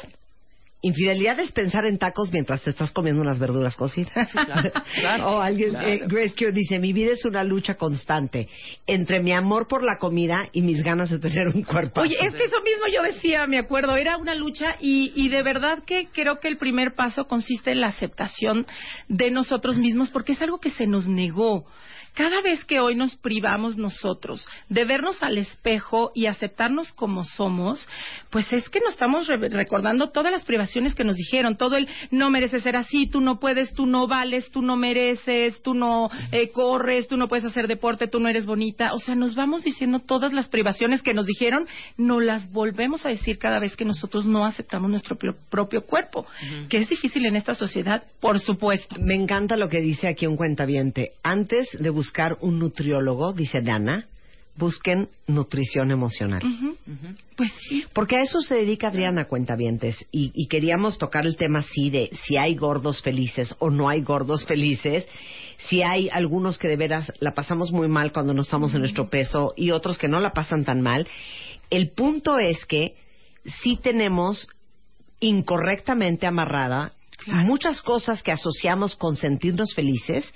Infidelidad 0.81 1.37
es 1.41 1.51
pensar 1.51 1.85
en 1.85 1.97
tacos 1.97 2.31
mientras 2.31 2.61
te 2.61 2.69
estás 2.69 2.91
comiendo 2.91 3.21
unas 3.21 3.37
verduras 3.37 3.75
cocidas. 3.75 4.13
o 5.25 5.41
alguien, 5.41 5.71
claro. 5.71 5.87
eh, 5.87 6.01
Grace 6.07 6.33
Cure 6.37 6.53
dice, 6.53 6.79
mi 6.79 6.93
vida 6.93 7.11
es 7.11 7.25
una 7.25 7.43
lucha 7.43 7.75
constante 7.75 8.47
entre 8.87 9.21
mi 9.21 9.33
amor 9.33 9.67
por 9.67 9.83
la 9.83 9.97
comida 9.97 10.47
y 10.53 10.61
mis 10.61 10.81
ganas 10.81 11.09
de 11.09 11.19
tener 11.19 11.47
un 11.53 11.63
cuerpo. 11.63 11.99
Oye, 11.99 12.15
es 12.21 12.33
que 12.33 12.45
eso 12.45 12.61
mismo 12.61 12.85
yo 12.93 13.03
decía, 13.03 13.45
me 13.45 13.57
acuerdo, 13.57 13.97
era 13.97 14.15
una 14.15 14.35
lucha 14.35 14.77
y, 14.79 15.11
y 15.15 15.27
de 15.27 15.43
verdad 15.43 15.83
que 15.85 16.07
creo 16.13 16.39
que 16.39 16.47
el 16.47 16.57
primer 16.57 16.95
paso 16.95 17.25
consiste 17.25 17.71
en 17.71 17.81
la 17.81 17.87
aceptación 17.87 18.65
de 19.09 19.31
nosotros 19.31 19.77
mismos 19.77 20.09
porque 20.11 20.31
es 20.31 20.41
algo 20.41 20.59
que 20.59 20.69
se 20.69 20.87
nos 20.87 21.07
negó. 21.07 21.65
Cada 22.13 22.41
vez 22.41 22.63
que 22.65 22.79
hoy 22.79 22.95
nos 22.95 23.15
privamos 23.15 23.77
nosotros 23.77 24.45
de 24.69 24.85
vernos 24.85 25.21
al 25.23 25.37
espejo 25.37 26.11
y 26.13 26.25
aceptarnos 26.25 26.91
como 26.93 27.23
somos, 27.23 27.87
pues 28.29 28.51
es 28.53 28.67
que 28.69 28.79
nos 28.79 28.93
estamos 28.93 29.27
re- 29.27 29.49
recordando 29.49 30.09
todas 30.09 30.31
las 30.31 30.43
privaciones 30.43 30.95
que 30.95 31.03
nos 31.03 31.15
dijeron, 31.15 31.57
todo 31.57 31.77
el 31.77 31.87
no 32.11 32.29
mereces 32.29 32.63
ser 32.63 32.75
así, 32.75 33.07
tú 33.07 33.21
no 33.21 33.39
puedes, 33.39 33.73
tú 33.73 33.85
no 33.85 34.07
vales, 34.07 34.49
tú 34.51 34.61
no 34.61 34.75
mereces, 34.75 35.61
tú 35.61 35.73
no 35.73 36.09
eh, 36.31 36.49
corres, 36.51 37.07
tú 37.07 37.17
no 37.17 37.27
puedes 37.27 37.45
hacer 37.45 37.67
deporte, 37.67 38.07
tú 38.07 38.19
no 38.19 38.27
eres 38.29 38.45
bonita. 38.45 38.93
O 38.93 38.99
sea, 38.99 39.15
nos 39.15 39.35
vamos 39.35 39.63
diciendo 39.63 39.99
todas 39.99 40.33
las 40.33 40.47
privaciones 40.47 41.01
que 41.01 41.13
nos 41.13 41.25
dijeron, 41.25 41.67
no 41.97 42.19
las 42.19 42.51
volvemos 42.51 43.05
a 43.05 43.09
decir 43.09 43.37
cada 43.37 43.59
vez 43.59 43.75
que 43.75 43.85
nosotros 43.85 44.25
no 44.25 44.45
aceptamos 44.45 44.89
nuestro 44.89 45.15
pro- 45.17 45.35
propio 45.49 45.85
cuerpo, 45.85 46.25
que 46.69 46.77
es 46.77 46.89
difícil 46.89 47.25
en 47.25 47.35
esta 47.35 47.55
sociedad, 47.55 48.03
por 48.19 48.39
supuesto. 48.39 48.95
Me 48.99 49.15
encanta 49.15 49.55
lo 49.55 49.69
que 49.69 49.79
dice 49.81 50.07
aquí 50.07 50.25
un 50.27 50.35
cuentaviente. 50.37 51.11
Antes 51.23 51.67
de 51.79 51.89
buscar 51.99 52.37
un 52.39 52.59
nutriólogo, 52.59 53.33
dice 53.33 53.59
Dana, 53.59 54.07
busquen 54.55 55.09
nutrición 55.27 55.91
emocional. 55.91 56.41
Pues 57.35 57.51
sí. 57.67 57.83
Porque 57.93 58.15
a 58.15 58.21
eso 58.21 58.39
se 58.39 58.55
dedica 58.55 58.87
Adriana 58.87 59.27
Cuentavientes. 59.27 60.07
Y, 60.09 60.31
y 60.33 60.47
queríamos 60.47 60.97
tocar 60.97 61.25
el 61.25 61.35
tema 61.35 61.59
así 61.59 61.89
de 61.89 62.09
si 62.23 62.37
hay 62.37 62.55
gordos 62.55 63.01
felices 63.01 63.53
o 63.59 63.69
no 63.69 63.89
hay 63.89 63.99
gordos 64.01 64.45
felices. 64.45 65.09
Si 65.57 65.83
hay 65.83 66.07
algunos 66.09 66.57
que 66.57 66.69
de 66.69 66.77
veras 66.77 67.11
la 67.19 67.33
pasamos 67.33 67.73
muy 67.73 67.89
mal 67.89 68.13
cuando 68.13 68.33
no 68.33 68.43
estamos 68.43 68.73
en 68.73 68.79
nuestro 68.79 69.09
peso 69.09 69.53
y 69.57 69.71
otros 69.71 69.97
que 69.97 70.07
no 70.07 70.21
la 70.21 70.31
pasan 70.31 70.63
tan 70.63 70.79
mal. 70.79 71.05
El 71.69 71.89
punto 71.89 72.39
es 72.39 72.65
que 72.65 72.95
sí 73.61 73.77
tenemos 73.83 74.47
incorrectamente 75.19 76.27
amarrada 76.27 76.93
muchas 77.27 77.81
cosas 77.81 78.23
que 78.23 78.31
asociamos 78.31 78.95
con 78.95 79.17
sentirnos 79.17 79.73
felices 79.75 80.33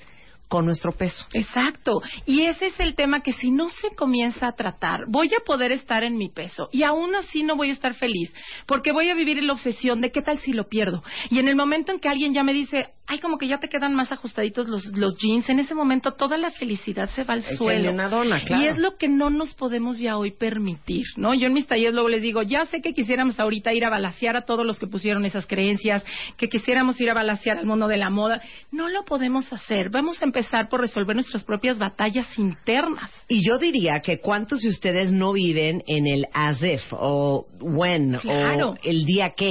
con 0.54 0.68
nuestro 0.68 0.92
peso. 0.92 1.26
Exacto. 1.34 2.04
Y 2.28 2.44
ese 2.44 2.68
es 2.68 2.80
el 2.80 2.94
tema 2.94 3.22
que 3.22 3.32
si 3.32 3.50
no 3.50 3.70
se 3.70 3.90
comienza 3.96 4.46
a 4.46 4.52
tratar, 4.52 5.06
voy 5.08 5.30
a 5.30 5.44
poder 5.44 5.72
estar 5.72 6.04
en 6.04 6.16
mi 6.16 6.30
peso 6.30 6.70
y 6.72 6.84
aún 6.84 7.16
así 7.16 7.42
no 7.42 7.56
voy 7.56 7.72
a 7.72 7.74
estar 7.74 7.96
feliz 7.96 8.32
porque 8.68 8.92
voy 8.92 9.10
a 9.10 9.16
vivir 9.16 9.40
en 9.40 9.48
la 9.48 9.54
obsesión 9.54 10.00
de 10.00 10.12
qué 10.12 10.22
tal 10.22 10.38
si 10.38 10.54
lo 10.54 10.68
pierdo. 10.68 11.02
Y 11.32 11.40
en 11.40 11.48
el 11.48 11.56
momento 11.56 11.92
en 11.92 12.00
que 12.00 12.08
alguien 12.08 12.36
ya 12.36 12.44
me 12.44 12.54
dice, 12.54 12.90
ay, 13.08 13.20
como 13.20 13.38
que 13.38 13.48
ya 13.48 13.60
te 13.60 13.68
quedan 13.70 13.94
más 13.94 14.12
ajustaditos 14.12 14.68
los, 14.68 14.86
los 14.96 15.18
jeans, 15.18 15.50
en 15.50 15.60
ese 15.60 15.76
momento 15.76 16.14
toda 16.14 16.38
la 16.38 16.50
felicidad 16.52 17.10
se 17.12 17.24
va 17.24 17.34
al 17.34 17.40
Échale 17.42 17.58
suelo. 17.58 17.92
una 17.92 18.10
dona, 18.10 18.40
claro. 18.44 18.64
Y 18.64 18.68
es 18.68 18.78
lo 18.78 18.96
que 18.98 19.08
no 19.08 19.30
nos 19.30 19.54
podemos 19.56 20.00
ya 20.00 20.18
hoy 20.18 20.32
permitir, 20.32 21.06
¿no? 21.18 21.34
Yo 21.34 21.48
en 21.48 21.54
mis 21.54 21.68
talleres 21.68 21.94
luego 21.94 22.10
les 22.10 22.22
digo, 22.22 22.42
ya 22.44 22.66
sé 22.66 22.82
que 22.82 22.94
quisiéramos 22.94 23.40
ahorita 23.40 23.74
ir 23.74 23.86
a 23.86 23.90
balasear 23.90 24.36
a 24.38 24.42
todos 24.46 24.66
los 24.66 24.80
que 24.80 24.88
pusieron 24.88 25.26
esas 25.26 25.46
creencias, 25.46 26.04
que 26.38 26.48
quisiéramos 26.48 27.00
ir 27.02 27.10
a 27.10 27.14
balasear 27.14 27.58
al 27.58 27.66
mundo 27.66 27.88
de 27.88 27.98
la 27.98 28.10
moda. 28.10 28.42
No 28.72 28.88
lo 28.90 29.04
podemos 29.04 29.52
hacer. 29.52 29.90
Vamos 29.90 30.22
a 30.22 30.26
empezar 30.26 30.70
por 30.70 30.80
resolver 30.82 31.16
nuestras 31.16 31.44
propias 31.44 31.78
batallas 31.78 32.28
internas. 32.40 33.12
Y 33.28 33.46
yo 33.48 33.58
diría 33.58 34.00
que 34.00 34.20
cuántos 34.20 34.62
de 34.62 34.70
ustedes 34.70 35.12
no 35.12 35.34
viven 35.34 35.84
en 35.88 36.08
el 36.08 36.26
as 36.34 36.62
if 36.64 36.82
o 36.92 37.48
when 37.60 38.18
Claro. 38.20 38.70
o 38.72 38.76
el 38.84 39.06
día 39.06 39.32
que. 39.32 39.50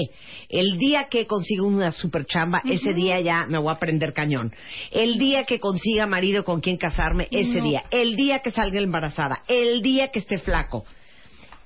El 0.49 0.79
día 0.79 1.09
que 1.11 1.27
consiga 1.27 1.63
una 1.65 1.93
super 1.93 2.25
chamba, 2.27 2.61
ese 2.65 2.93
día 2.93 3.21
ya 3.21 3.42
me 3.47 3.59
voy 3.59 3.73
a 3.73 3.79
prender 3.79 4.13
cañón. 4.13 4.53
El 4.91 5.19
día 5.19 5.45
que 5.45 5.61
consiga 5.61 6.07
marido 6.07 6.45
con 6.45 6.61
quien 6.61 6.77
casarme, 6.77 7.29
ese 7.31 7.59
No. 7.59 7.65
día. 7.65 7.85
El 7.91 8.17
día 8.17 8.41
que 8.41 8.51
salga 8.51 8.81
embarazada. 8.81 9.43
El 9.49 9.83
día 9.83 10.09
que 10.09 10.19
esté 10.21 10.39
flaco. 10.39 10.85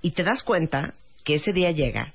Y 0.02 0.10
te 0.12 0.22
das 0.22 0.42
cuenta 0.42 0.94
que 1.24 1.34
ese 1.36 1.52
día 1.52 1.70
llega 1.72 2.12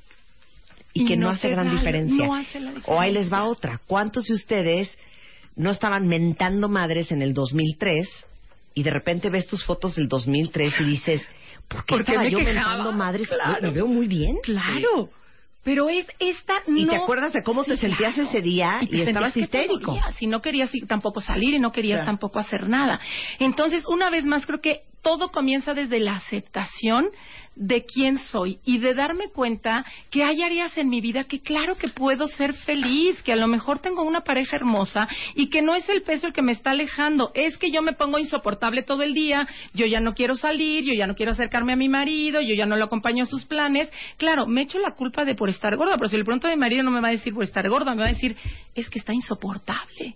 y, 0.93 1.05
que 1.05 1.15
no, 1.15 1.27
no 1.27 1.29
hace 1.31 1.49
gran 1.49 1.67
da- 1.67 1.73
diferencia. 1.73 2.25
no 2.25 2.35
hace 2.35 2.59
la 2.59 2.73
O 2.85 2.99
ahí 2.99 3.11
les 3.11 3.31
va 3.31 3.45
otra. 3.45 3.79
¿Cuántos 3.87 4.25
de 4.27 4.33
ustedes 4.35 4.97
no 5.55 5.71
estaban 5.71 6.07
mentando 6.07 6.69
madres 6.69 7.11
en 7.11 7.21
el 7.21 7.33
2003 7.33 8.07
y 8.73 8.83
de 8.83 8.89
repente 8.91 9.29
ves 9.29 9.47
tus 9.47 9.65
fotos 9.65 9.95
del 9.95 10.07
2003 10.07 10.73
y 10.79 10.83
dices, 10.85 11.27
¿por 11.67 11.83
qué 11.85 11.95
¿Por 11.95 12.05
qué 12.05 12.11
estaba 12.11 12.23
me 12.23 12.31
yo 12.31 12.37
quejaba? 12.39 12.67
mentando 12.75 12.91
madres? 12.93 13.27
Claro. 13.27 13.61
Me 13.61 13.69
veo 13.71 13.87
muy 13.87 14.07
bien. 14.07 14.37
Claro. 14.43 15.09
Pero 15.63 15.89
es 15.89 16.07
esta 16.19 16.53
¿Y 16.67 16.87
te 16.87 16.97
no- 16.97 17.03
acuerdas 17.03 17.33
de 17.33 17.43
cómo 17.43 17.63
te 17.63 17.77
sentías 17.77 18.15
claro. 18.15 18.29
ese 18.29 18.41
día 18.41 18.79
y, 18.81 18.87
te 18.87 18.91
sentías 18.97 19.07
estabas 19.09 19.37
histérico? 19.37 19.95
y 20.19 20.27
no 20.27 20.41
querías 20.41 20.71
tampoco 20.87 21.21
salir 21.21 21.53
y 21.53 21.59
no 21.59 21.71
querías 21.71 21.99
Claro. 21.99 22.11
tampoco 22.13 22.39
hacer 22.39 22.67
nada. 22.67 22.99
Entonces, 23.39 23.83
una 23.87 24.09
vez 24.09 24.25
más, 24.25 24.45
creo 24.45 24.59
que 24.59 24.79
todo 25.03 25.29
comienza 25.31 25.73
desde 25.73 25.99
la 25.99 26.13
aceptación 26.15 27.09
de 27.55 27.83
quién 27.83 28.17
soy 28.17 28.59
y 28.65 28.79
de 28.79 28.93
darme 28.93 29.29
cuenta 29.29 29.85
que 30.09 30.23
hay 30.23 30.41
áreas 30.41 30.77
en 30.77 30.89
mi 30.89 31.01
vida 31.01 31.25
que 31.25 31.41
claro 31.41 31.75
que 31.75 31.89
puedo 31.89 32.27
ser 32.27 32.53
feliz, 32.53 33.21
que 33.23 33.33
a 33.33 33.35
lo 33.35 33.47
mejor 33.47 33.79
tengo 33.79 34.03
una 34.03 34.21
pareja 34.21 34.55
hermosa 34.55 35.07
y 35.35 35.49
que 35.49 35.61
no 35.61 35.75
es 35.75 35.87
el 35.89 36.01
peso 36.03 36.27
el 36.27 36.33
que 36.33 36.41
me 36.41 36.53
está 36.53 36.71
alejando, 36.71 37.31
es 37.33 37.57
que 37.57 37.71
yo 37.71 37.81
me 37.81 37.93
pongo 37.93 38.19
insoportable 38.19 38.83
todo 38.83 39.03
el 39.03 39.13
día, 39.13 39.47
yo 39.73 39.85
ya 39.85 39.99
no 39.99 40.13
quiero 40.13 40.35
salir, 40.35 40.83
yo 40.83 40.93
ya 40.93 41.07
no 41.07 41.15
quiero 41.15 41.33
acercarme 41.33 41.73
a 41.73 41.75
mi 41.77 41.89
marido, 41.89 42.41
yo 42.41 42.55
ya 42.55 42.65
no 42.65 42.77
lo 42.77 42.85
acompaño 42.85 43.23
a 43.23 43.27
sus 43.27 43.45
planes. 43.45 43.91
Claro, 44.17 44.47
me 44.47 44.61
echo 44.61 44.79
la 44.79 44.95
culpa 44.95 45.25
de 45.25 45.35
por 45.35 45.49
estar 45.49 45.75
gorda, 45.75 45.97
pero 45.97 46.07
si 46.07 46.17
le 46.17 46.23
pregunto 46.23 46.47
a 46.47 46.51
mi 46.51 46.57
marido 46.57 46.83
no 46.83 46.91
me 46.91 47.01
va 47.01 47.09
a 47.09 47.11
decir 47.11 47.33
por 47.33 47.43
estar 47.43 47.67
gorda, 47.69 47.93
me 47.93 48.01
va 48.01 48.07
a 48.07 48.13
decir, 48.13 48.35
es 48.75 48.89
que 48.89 48.99
está 48.99 49.13
insoportable. 49.13 50.15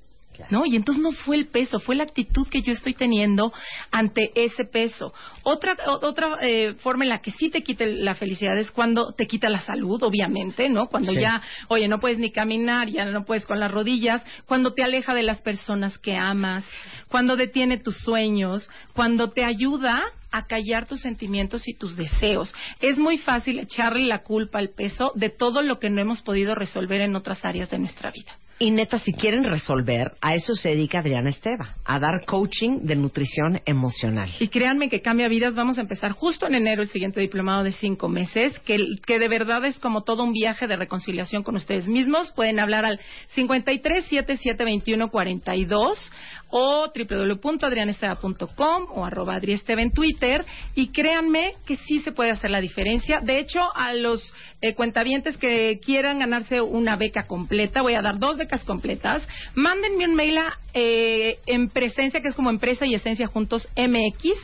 ¿No? 0.49 0.63
Y 0.65 0.75
entonces 0.75 1.03
no 1.03 1.11
fue 1.11 1.35
el 1.37 1.47
peso, 1.47 1.79
fue 1.79 1.95
la 1.95 2.03
actitud 2.03 2.47
que 2.47 2.61
yo 2.61 2.71
estoy 2.73 2.93
teniendo 2.93 3.53
ante 3.91 4.31
ese 4.35 4.65
peso. 4.65 5.13
Otra 5.43 5.75
otra 6.01 6.37
eh, 6.41 6.75
forma 6.79 7.03
en 7.05 7.09
la 7.09 7.21
que 7.21 7.31
sí 7.31 7.49
te 7.49 7.61
quita 7.61 7.85
la 7.85 8.15
felicidad 8.15 8.57
es 8.57 8.71
cuando 8.71 9.13
te 9.13 9.27
quita 9.27 9.49
la 9.49 9.59
salud, 9.61 10.01
obviamente, 10.03 10.69
¿no? 10.69 10.87
Cuando 10.87 11.11
Sí. 11.13 11.19
ya, 11.19 11.41
oye, 11.67 11.87
no 11.87 11.99
puedes 11.99 12.17
ni 12.17 12.31
caminar, 12.31 12.89
ya 12.89 13.05
no 13.05 13.25
puedes 13.25 13.45
con 13.45 13.59
las 13.59 13.71
rodillas, 13.71 14.23
cuando 14.45 14.73
te 14.73 14.83
aleja 14.83 15.13
de 15.13 15.23
las 15.23 15.41
personas 15.41 15.97
que 15.97 16.15
amas, 16.15 16.65
cuando 17.07 17.35
detiene 17.35 17.77
tus 17.77 17.97
sueños, 17.97 18.69
cuando 18.93 19.29
te 19.29 19.43
ayuda 19.43 20.03
a 20.31 20.43
callar 20.43 20.85
tus 20.85 21.01
sentimientos 21.01 21.67
y 21.67 21.73
tus 21.75 21.95
deseos. 21.95 22.53
Es 22.81 22.97
muy 22.97 23.17
fácil 23.17 23.59
echarle 23.59 24.05
la 24.05 24.23
culpa 24.23 24.59
al 24.59 24.69
peso 24.69 25.13
de 25.15 25.29
todo 25.29 25.61
lo 25.61 25.79
que 25.79 25.89
no 25.89 26.01
hemos 26.01 26.21
podido 26.23 26.55
resolver 26.55 26.99
en 27.01 27.15
otras 27.15 27.45
áreas 27.45 27.69
de 27.69 27.79
nuestra 27.79 28.11
vida. 28.11 28.37
Y 28.57 28.71
neta, 28.71 28.99
si 28.99 29.11
quieren 29.11 29.43
resolver, 29.43 30.13
a 30.21 30.33
eso 30.33 30.55
se 30.55 30.69
dedica 30.69 30.99
Adriana 30.99 31.29
Esteva, 31.29 31.75
a 31.83 31.99
dar 31.99 32.23
coaching 32.25 32.83
de 32.83 32.95
nutrición 32.95 33.59
emocional. 33.65 34.31
Y 34.39 34.47
créanme 34.47 34.87
que 34.87 35.01
cambia 35.01 35.27
vidas. 35.27 35.55
Vamos 35.55 35.77
a 35.77 35.81
empezar 35.81 36.13
justo 36.13 36.47
en 36.47 36.55
enero 36.55 36.81
el 36.81 36.87
siguiente 36.87 37.19
diplomado 37.19 37.65
de 37.65 37.73
cinco 37.73 38.07
meses, 38.07 38.57
que, 38.59 38.77
que 39.05 39.19
de 39.19 39.27
verdad 39.27 39.65
es 39.65 39.77
como 39.79 40.03
todo 40.03 40.23
un 40.23 40.31
viaje 40.31 40.67
de 40.67 40.77
reconciliación 40.77 41.43
con 41.43 41.57
ustedes 41.57 41.89
mismos. 41.89 42.31
Pueden 42.31 42.59
hablar 42.59 42.85
al 42.85 43.01
53 43.33 44.05
77 44.05 44.63
21 44.63 45.11
42 45.11 46.11
o 46.49 46.87
www.adrianesteva.com 46.87 48.85
o 48.91 49.03
arroba 49.03 49.35
adriesteva 49.35 49.81
en 49.81 49.91
Twitter. 49.91 50.45
Y 50.75 50.93
créanme 50.93 51.55
que 51.65 51.75
sí 51.75 51.99
se 51.99 52.13
puede 52.13 52.31
hacer 52.31 52.51
la 52.51 52.61
diferencia. 52.61 53.19
De 53.21 53.39
hecho, 53.39 53.59
a 53.75 53.93
los 53.93 54.33
eh, 54.61 54.75
cuentavientes 54.75 55.35
que 55.35 55.81
quieran 55.83 56.19
ganarse 56.19 56.61
una 56.61 56.95
beca 56.95 57.27
completa, 57.27 57.81
voy 57.81 57.95
a 57.95 58.01
dar 58.01 58.17
dos 58.17 58.37
becas 58.45 58.63
completas. 58.63 59.21
Mándenme 59.55 60.05
un 60.05 60.15
mail 60.15 60.37
a 60.37 60.57
eh, 60.73 61.39
en 61.45 61.69
presencia, 61.69 62.21
que 62.21 62.29
es 62.29 62.35
como 62.35 62.49
empresa 62.49 62.85
y 62.85 62.93
esencia 62.95 63.27
juntos 63.27 63.67
MX. 63.75 64.37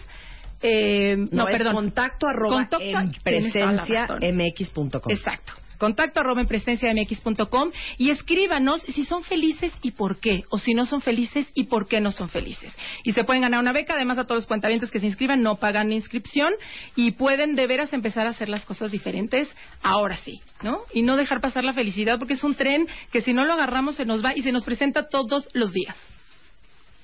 Eh, 0.63 1.17
no, 1.31 1.45
perdón. 1.45 1.73
contacto 1.73 2.27
arroba 2.27 2.67
Contacto- 2.69 2.81
en 2.81 3.11
presencia 3.23 4.07
mx.com. 4.07 5.11
Exacto. 5.11 5.53
Contacto 5.81 6.19
arroba 6.19 6.41
en 6.41 6.45
presencia 6.45 6.93
mx.com 6.93 7.71
y 7.97 8.11
escríbanos 8.11 8.83
si 8.83 9.03
son 9.03 9.23
felices 9.23 9.73
y 9.81 9.89
por 9.89 10.19
qué, 10.19 10.43
o 10.51 10.59
si 10.59 10.75
no 10.75 10.85
son 10.85 11.01
felices 11.01 11.51
y 11.55 11.63
por 11.63 11.87
qué 11.87 11.99
no 11.99 12.11
son 12.11 12.29
felices. 12.29 12.71
Y 13.03 13.13
se 13.13 13.23
pueden 13.23 13.41
ganar 13.41 13.59
una 13.59 13.73
beca, 13.73 13.95
además 13.95 14.19
a 14.19 14.25
todos 14.25 14.41
los 14.41 14.45
cuentavientes 14.45 14.91
que 14.91 14.99
se 14.99 15.07
inscriban 15.07 15.41
no 15.41 15.55
pagan 15.55 15.91
inscripción 15.91 16.53
y 16.95 17.13
pueden 17.13 17.55
de 17.55 17.65
veras 17.65 17.93
empezar 17.93 18.27
a 18.27 18.29
hacer 18.29 18.47
las 18.47 18.63
cosas 18.63 18.91
diferentes 18.91 19.49
ahora 19.81 20.17
sí, 20.17 20.39
¿no? 20.61 20.81
Y 20.93 21.01
no 21.01 21.15
dejar 21.17 21.41
pasar 21.41 21.63
la 21.63 21.73
felicidad 21.73 22.19
porque 22.19 22.35
es 22.35 22.43
un 22.43 22.53
tren 22.53 22.87
que 23.11 23.21
si 23.21 23.33
no 23.33 23.43
lo 23.43 23.53
agarramos 23.53 23.95
se 23.95 24.05
nos 24.05 24.23
va 24.23 24.37
y 24.37 24.43
se 24.43 24.51
nos 24.51 24.63
presenta 24.63 25.09
todos 25.09 25.49
los 25.53 25.73
días. 25.73 25.95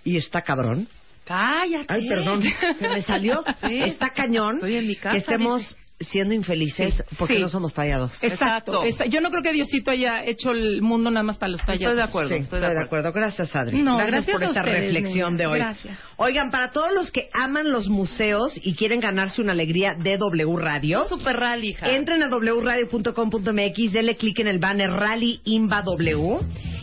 Y 0.04 0.18
está 0.18 0.44
cabrón. 0.44 0.88
Cállate. 1.26 1.88
Ay, 1.90 2.08
perdón, 2.08 2.44
se 2.78 2.88
me 2.88 3.02
salió. 3.02 3.44
Sí. 3.60 3.80
Está 3.80 4.12
cañón 4.12 4.58
Estoy 4.58 4.76
en 4.76 4.88
mi 4.88 4.95
casa, 4.95 5.14
que 5.14 5.18
estemos 5.18 5.68
dice. 5.68 5.86
Siendo 5.99 6.34
infelices 6.34 6.95
Sí, 6.95 7.15
porque 7.18 7.36
sí. 7.36 7.40
no 7.41 7.49
somos 7.49 7.74
tallados. 7.74 8.22
Exacto. 8.24 8.84
Yo 9.10 9.22
no 9.22 9.30
creo 9.32 9.41
que 9.41 9.52
Diosito 9.53 9.91
haya 9.91 10.24
hecho 10.24 10.52
el 10.52 10.82
mundo 10.82 11.10
nada 11.10 11.24
más 11.24 11.38
para 11.38 11.52
los 11.52 11.61
tallados. 11.65 11.95
Sí, 12.28 12.36
estoy 12.36 12.60
de 12.60 12.80
acuerdo. 12.80 13.11
Gracias, 13.11 13.56
Adri. 13.56 13.82
No, 13.82 13.98
gracias, 13.98 14.26
gracias 14.28 14.34
por 14.36 14.44
a 14.44 14.48
esta 14.48 14.60
ustedes, 14.61 14.94
reflexión 14.94 15.38
de 15.38 15.48
hoy. 15.48 15.60
Gracias. 15.60 15.98
Oigan, 16.18 16.52
para 16.52 16.72
todos 16.72 16.94
los 16.94 17.11
que 17.11 17.30
aman 17.34 17.72
los 17.72 17.88
museos 17.88 18.53
y 18.61 18.76
quieren 18.76 18.99
ganarse 18.99 19.41
una 19.41 19.53
alegría 19.53 19.95
de 19.98 20.18
W 20.18 20.56
Radio, 20.57 21.06
Super 21.06 21.36
rally, 21.38 21.69
hija. 21.69 21.88
entren 21.95 22.22
a 22.24 22.28
wradio.com.mx, 22.30 23.91
denle 23.94 24.15
clic 24.15 24.40
en 24.40 24.48
el 24.48 24.60
banner 24.60 24.90
Rally 24.91 25.41
Inva 25.45 25.82
W. 25.82 26.40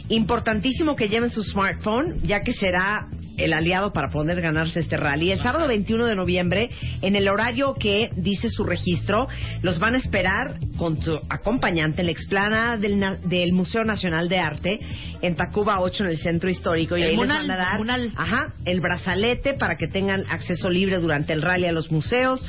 Importantísimo 0.08 0.96
que 0.96 1.08
lleven 1.08 1.30
su 1.30 1.42
smartphone, 1.42 2.20
ya 2.22 2.42
que 2.42 2.52
será 2.52 3.08
el 3.36 3.52
aliado 3.52 3.92
para 3.92 4.10
poder 4.10 4.40
ganarse 4.40 4.80
este 4.80 4.96
rally. 4.96 5.32
El 5.32 5.40
sábado 5.40 5.66
21 5.66 6.06
de 6.06 6.14
noviembre, 6.14 6.70
en 7.02 7.16
el 7.16 7.28
horario 7.28 7.74
que 7.74 8.10
dice 8.16 8.48
su 8.48 8.64
registro, 8.64 9.28
los 9.62 9.78
van 9.78 9.94
a 9.94 9.98
esperar 9.98 10.58
con 10.76 11.00
su 11.00 11.18
acompañante 11.28 12.02
en 12.02 12.06
la 12.06 12.12
explanada 12.12 12.76
del, 12.76 13.02
del 13.24 13.52
Museo 13.52 13.84
Nacional 13.84 14.28
de 14.28 14.38
Arte 14.38 14.78
en 15.22 15.34
Tacuba 15.36 15.80
8 15.80 16.04
en 16.04 16.10
el 16.10 16.18
centro 16.18 16.50
histórico. 16.50 16.96
Y 16.96 17.02
El 17.02 17.10
ahí 17.10 17.16
les 17.16 17.28
van 17.28 17.50
a 17.50 17.56
dar 17.56 17.80
ajá, 18.16 18.54
el 18.64 18.80
brazalete 18.80 19.54
para 19.54 19.76
que 19.76 19.86
tengan 19.86 20.24
acceso 20.30 20.68
libre 20.68 20.98
durante 20.98 21.32
el 21.32 21.42
rally 21.42 21.66
a 21.66 21.72
los 21.72 21.90
museos. 21.90 22.44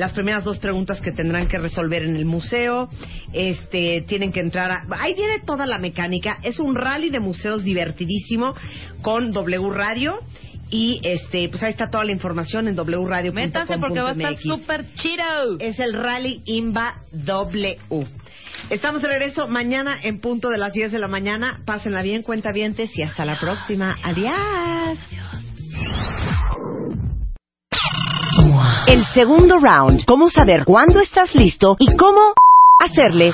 Las 0.00 0.14
primeras 0.14 0.44
dos 0.44 0.56
preguntas 0.56 0.98
que 1.02 1.12
tendrán 1.12 1.46
que 1.46 1.58
resolver 1.58 2.02
en 2.04 2.16
el 2.16 2.24
museo, 2.24 2.88
este, 3.34 4.02
tienen 4.08 4.32
que 4.32 4.40
entrar 4.40 4.70
a... 4.70 4.86
Ahí 4.98 5.12
viene 5.14 5.40
toda 5.40 5.66
la 5.66 5.76
mecánica. 5.76 6.38
Es 6.42 6.58
un 6.58 6.74
rally 6.74 7.10
de 7.10 7.20
museos 7.20 7.62
divertidísimo 7.64 8.54
con 9.02 9.30
W 9.30 9.68
Radio. 9.68 10.18
Y 10.70 11.00
este, 11.02 11.50
pues 11.50 11.62
ahí 11.62 11.72
está 11.72 11.90
toda 11.90 12.06
la 12.06 12.12
información 12.12 12.66
en 12.66 12.76
wradio.com.mx. 12.76 13.34
Métanse 13.34 13.76
porque 13.76 14.00
va 14.00 14.08
a 14.08 14.12
estar 14.12 14.36
súper 14.38 14.94
chido. 14.94 15.58
Es 15.58 15.78
el 15.78 15.92
Rally 15.92 16.40
Imba 16.46 16.94
W. 17.12 17.76
Estamos 18.70 19.02
de 19.02 19.08
regreso 19.08 19.48
mañana 19.48 19.98
en 20.02 20.22
punto 20.22 20.48
de 20.48 20.56
las 20.56 20.72
10 20.72 20.92
de 20.92 20.98
la 20.98 21.08
mañana. 21.08 21.60
Pásenla 21.66 22.00
bien, 22.00 22.22
cuenta 22.22 22.54
y 22.56 23.02
hasta 23.02 23.26
la 23.26 23.38
próxima. 23.38 23.98
Adiós. 24.02 24.98
El 28.86 29.04
segundo 29.06 29.58
round. 29.58 30.04
¿Cómo 30.04 30.28
saber 30.28 30.64
cuándo 30.64 31.00
estás 31.00 31.34
listo 31.34 31.76
y 31.78 31.86
cómo 31.96 32.34
hacerle 32.78 33.32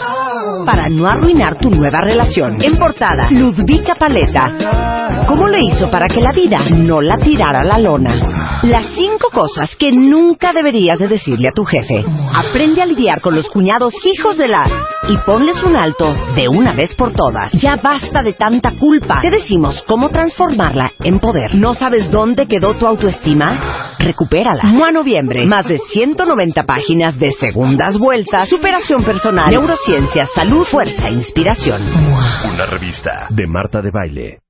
para 0.64 0.88
no 0.88 1.06
arruinar 1.06 1.58
tu 1.58 1.70
nueva 1.70 2.00
relación? 2.00 2.62
En 2.62 2.78
portada, 2.78 3.28
Ludvika 3.30 3.94
Paleta. 3.98 5.24
¿Cómo 5.28 5.48
le 5.48 5.58
hizo 5.64 5.90
para 5.90 6.06
que 6.06 6.20
la 6.20 6.32
vida 6.32 6.58
no 6.70 7.00
la 7.00 7.18
tirara 7.18 7.60
a 7.60 7.64
la 7.64 7.78
lona? 7.78 8.60
Las 8.62 8.86
cinco 8.94 9.28
cosas 9.32 9.76
que 9.76 9.92
nunca 9.92 10.52
deberías 10.52 10.98
de 10.98 11.08
decirle 11.08 11.48
a 11.48 11.52
tu 11.52 11.64
jefe. 11.64 12.04
Aprende 12.32 12.82
a 12.82 12.86
lidiar 12.86 13.20
con 13.20 13.34
los 13.34 13.48
cuñados 13.48 13.94
hijos 14.04 14.38
de 14.38 14.48
la 14.48 14.62
y 15.08 15.16
ponles 15.18 15.62
un 15.62 15.76
alto 15.76 16.14
de 16.34 16.48
una 16.48 16.72
vez 16.72 16.94
por 16.94 17.12
todas. 17.12 17.52
Ya 17.52 17.76
basta 17.82 18.22
de 18.22 18.32
tanta 18.32 18.70
culpa. 18.78 19.20
Te 19.20 19.30
decimos 19.30 19.84
cómo 19.86 20.08
transformarla 20.10 20.92
en 21.00 21.18
poder. 21.18 21.54
¿No 21.54 21.74
sabes 21.74 22.10
dónde 22.10 22.46
quedó 22.46 22.74
tu 22.74 22.86
autoestima? 22.86 23.94
Recupérala. 23.98 24.62
Mua 24.64 24.90
Noviembre. 24.90 25.46
Más 25.46 25.66
de 25.66 25.78
190 25.78 26.64
páginas 26.64 27.18
de 27.18 27.30
segundas 27.32 27.98
vueltas, 27.98 28.48
superación 28.48 29.04
personal, 29.04 29.50
neurociencia, 29.50 30.24
salud, 30.34 30.64
fuerza, 30.64 31.10
inspiración. 31.10 31.82
Una 32.52 32.66
revista 32.66 33.26
de 33.30 33.46
Marta 33.46 33.80
de 33.82 33.90
Baile. 33.90 34.45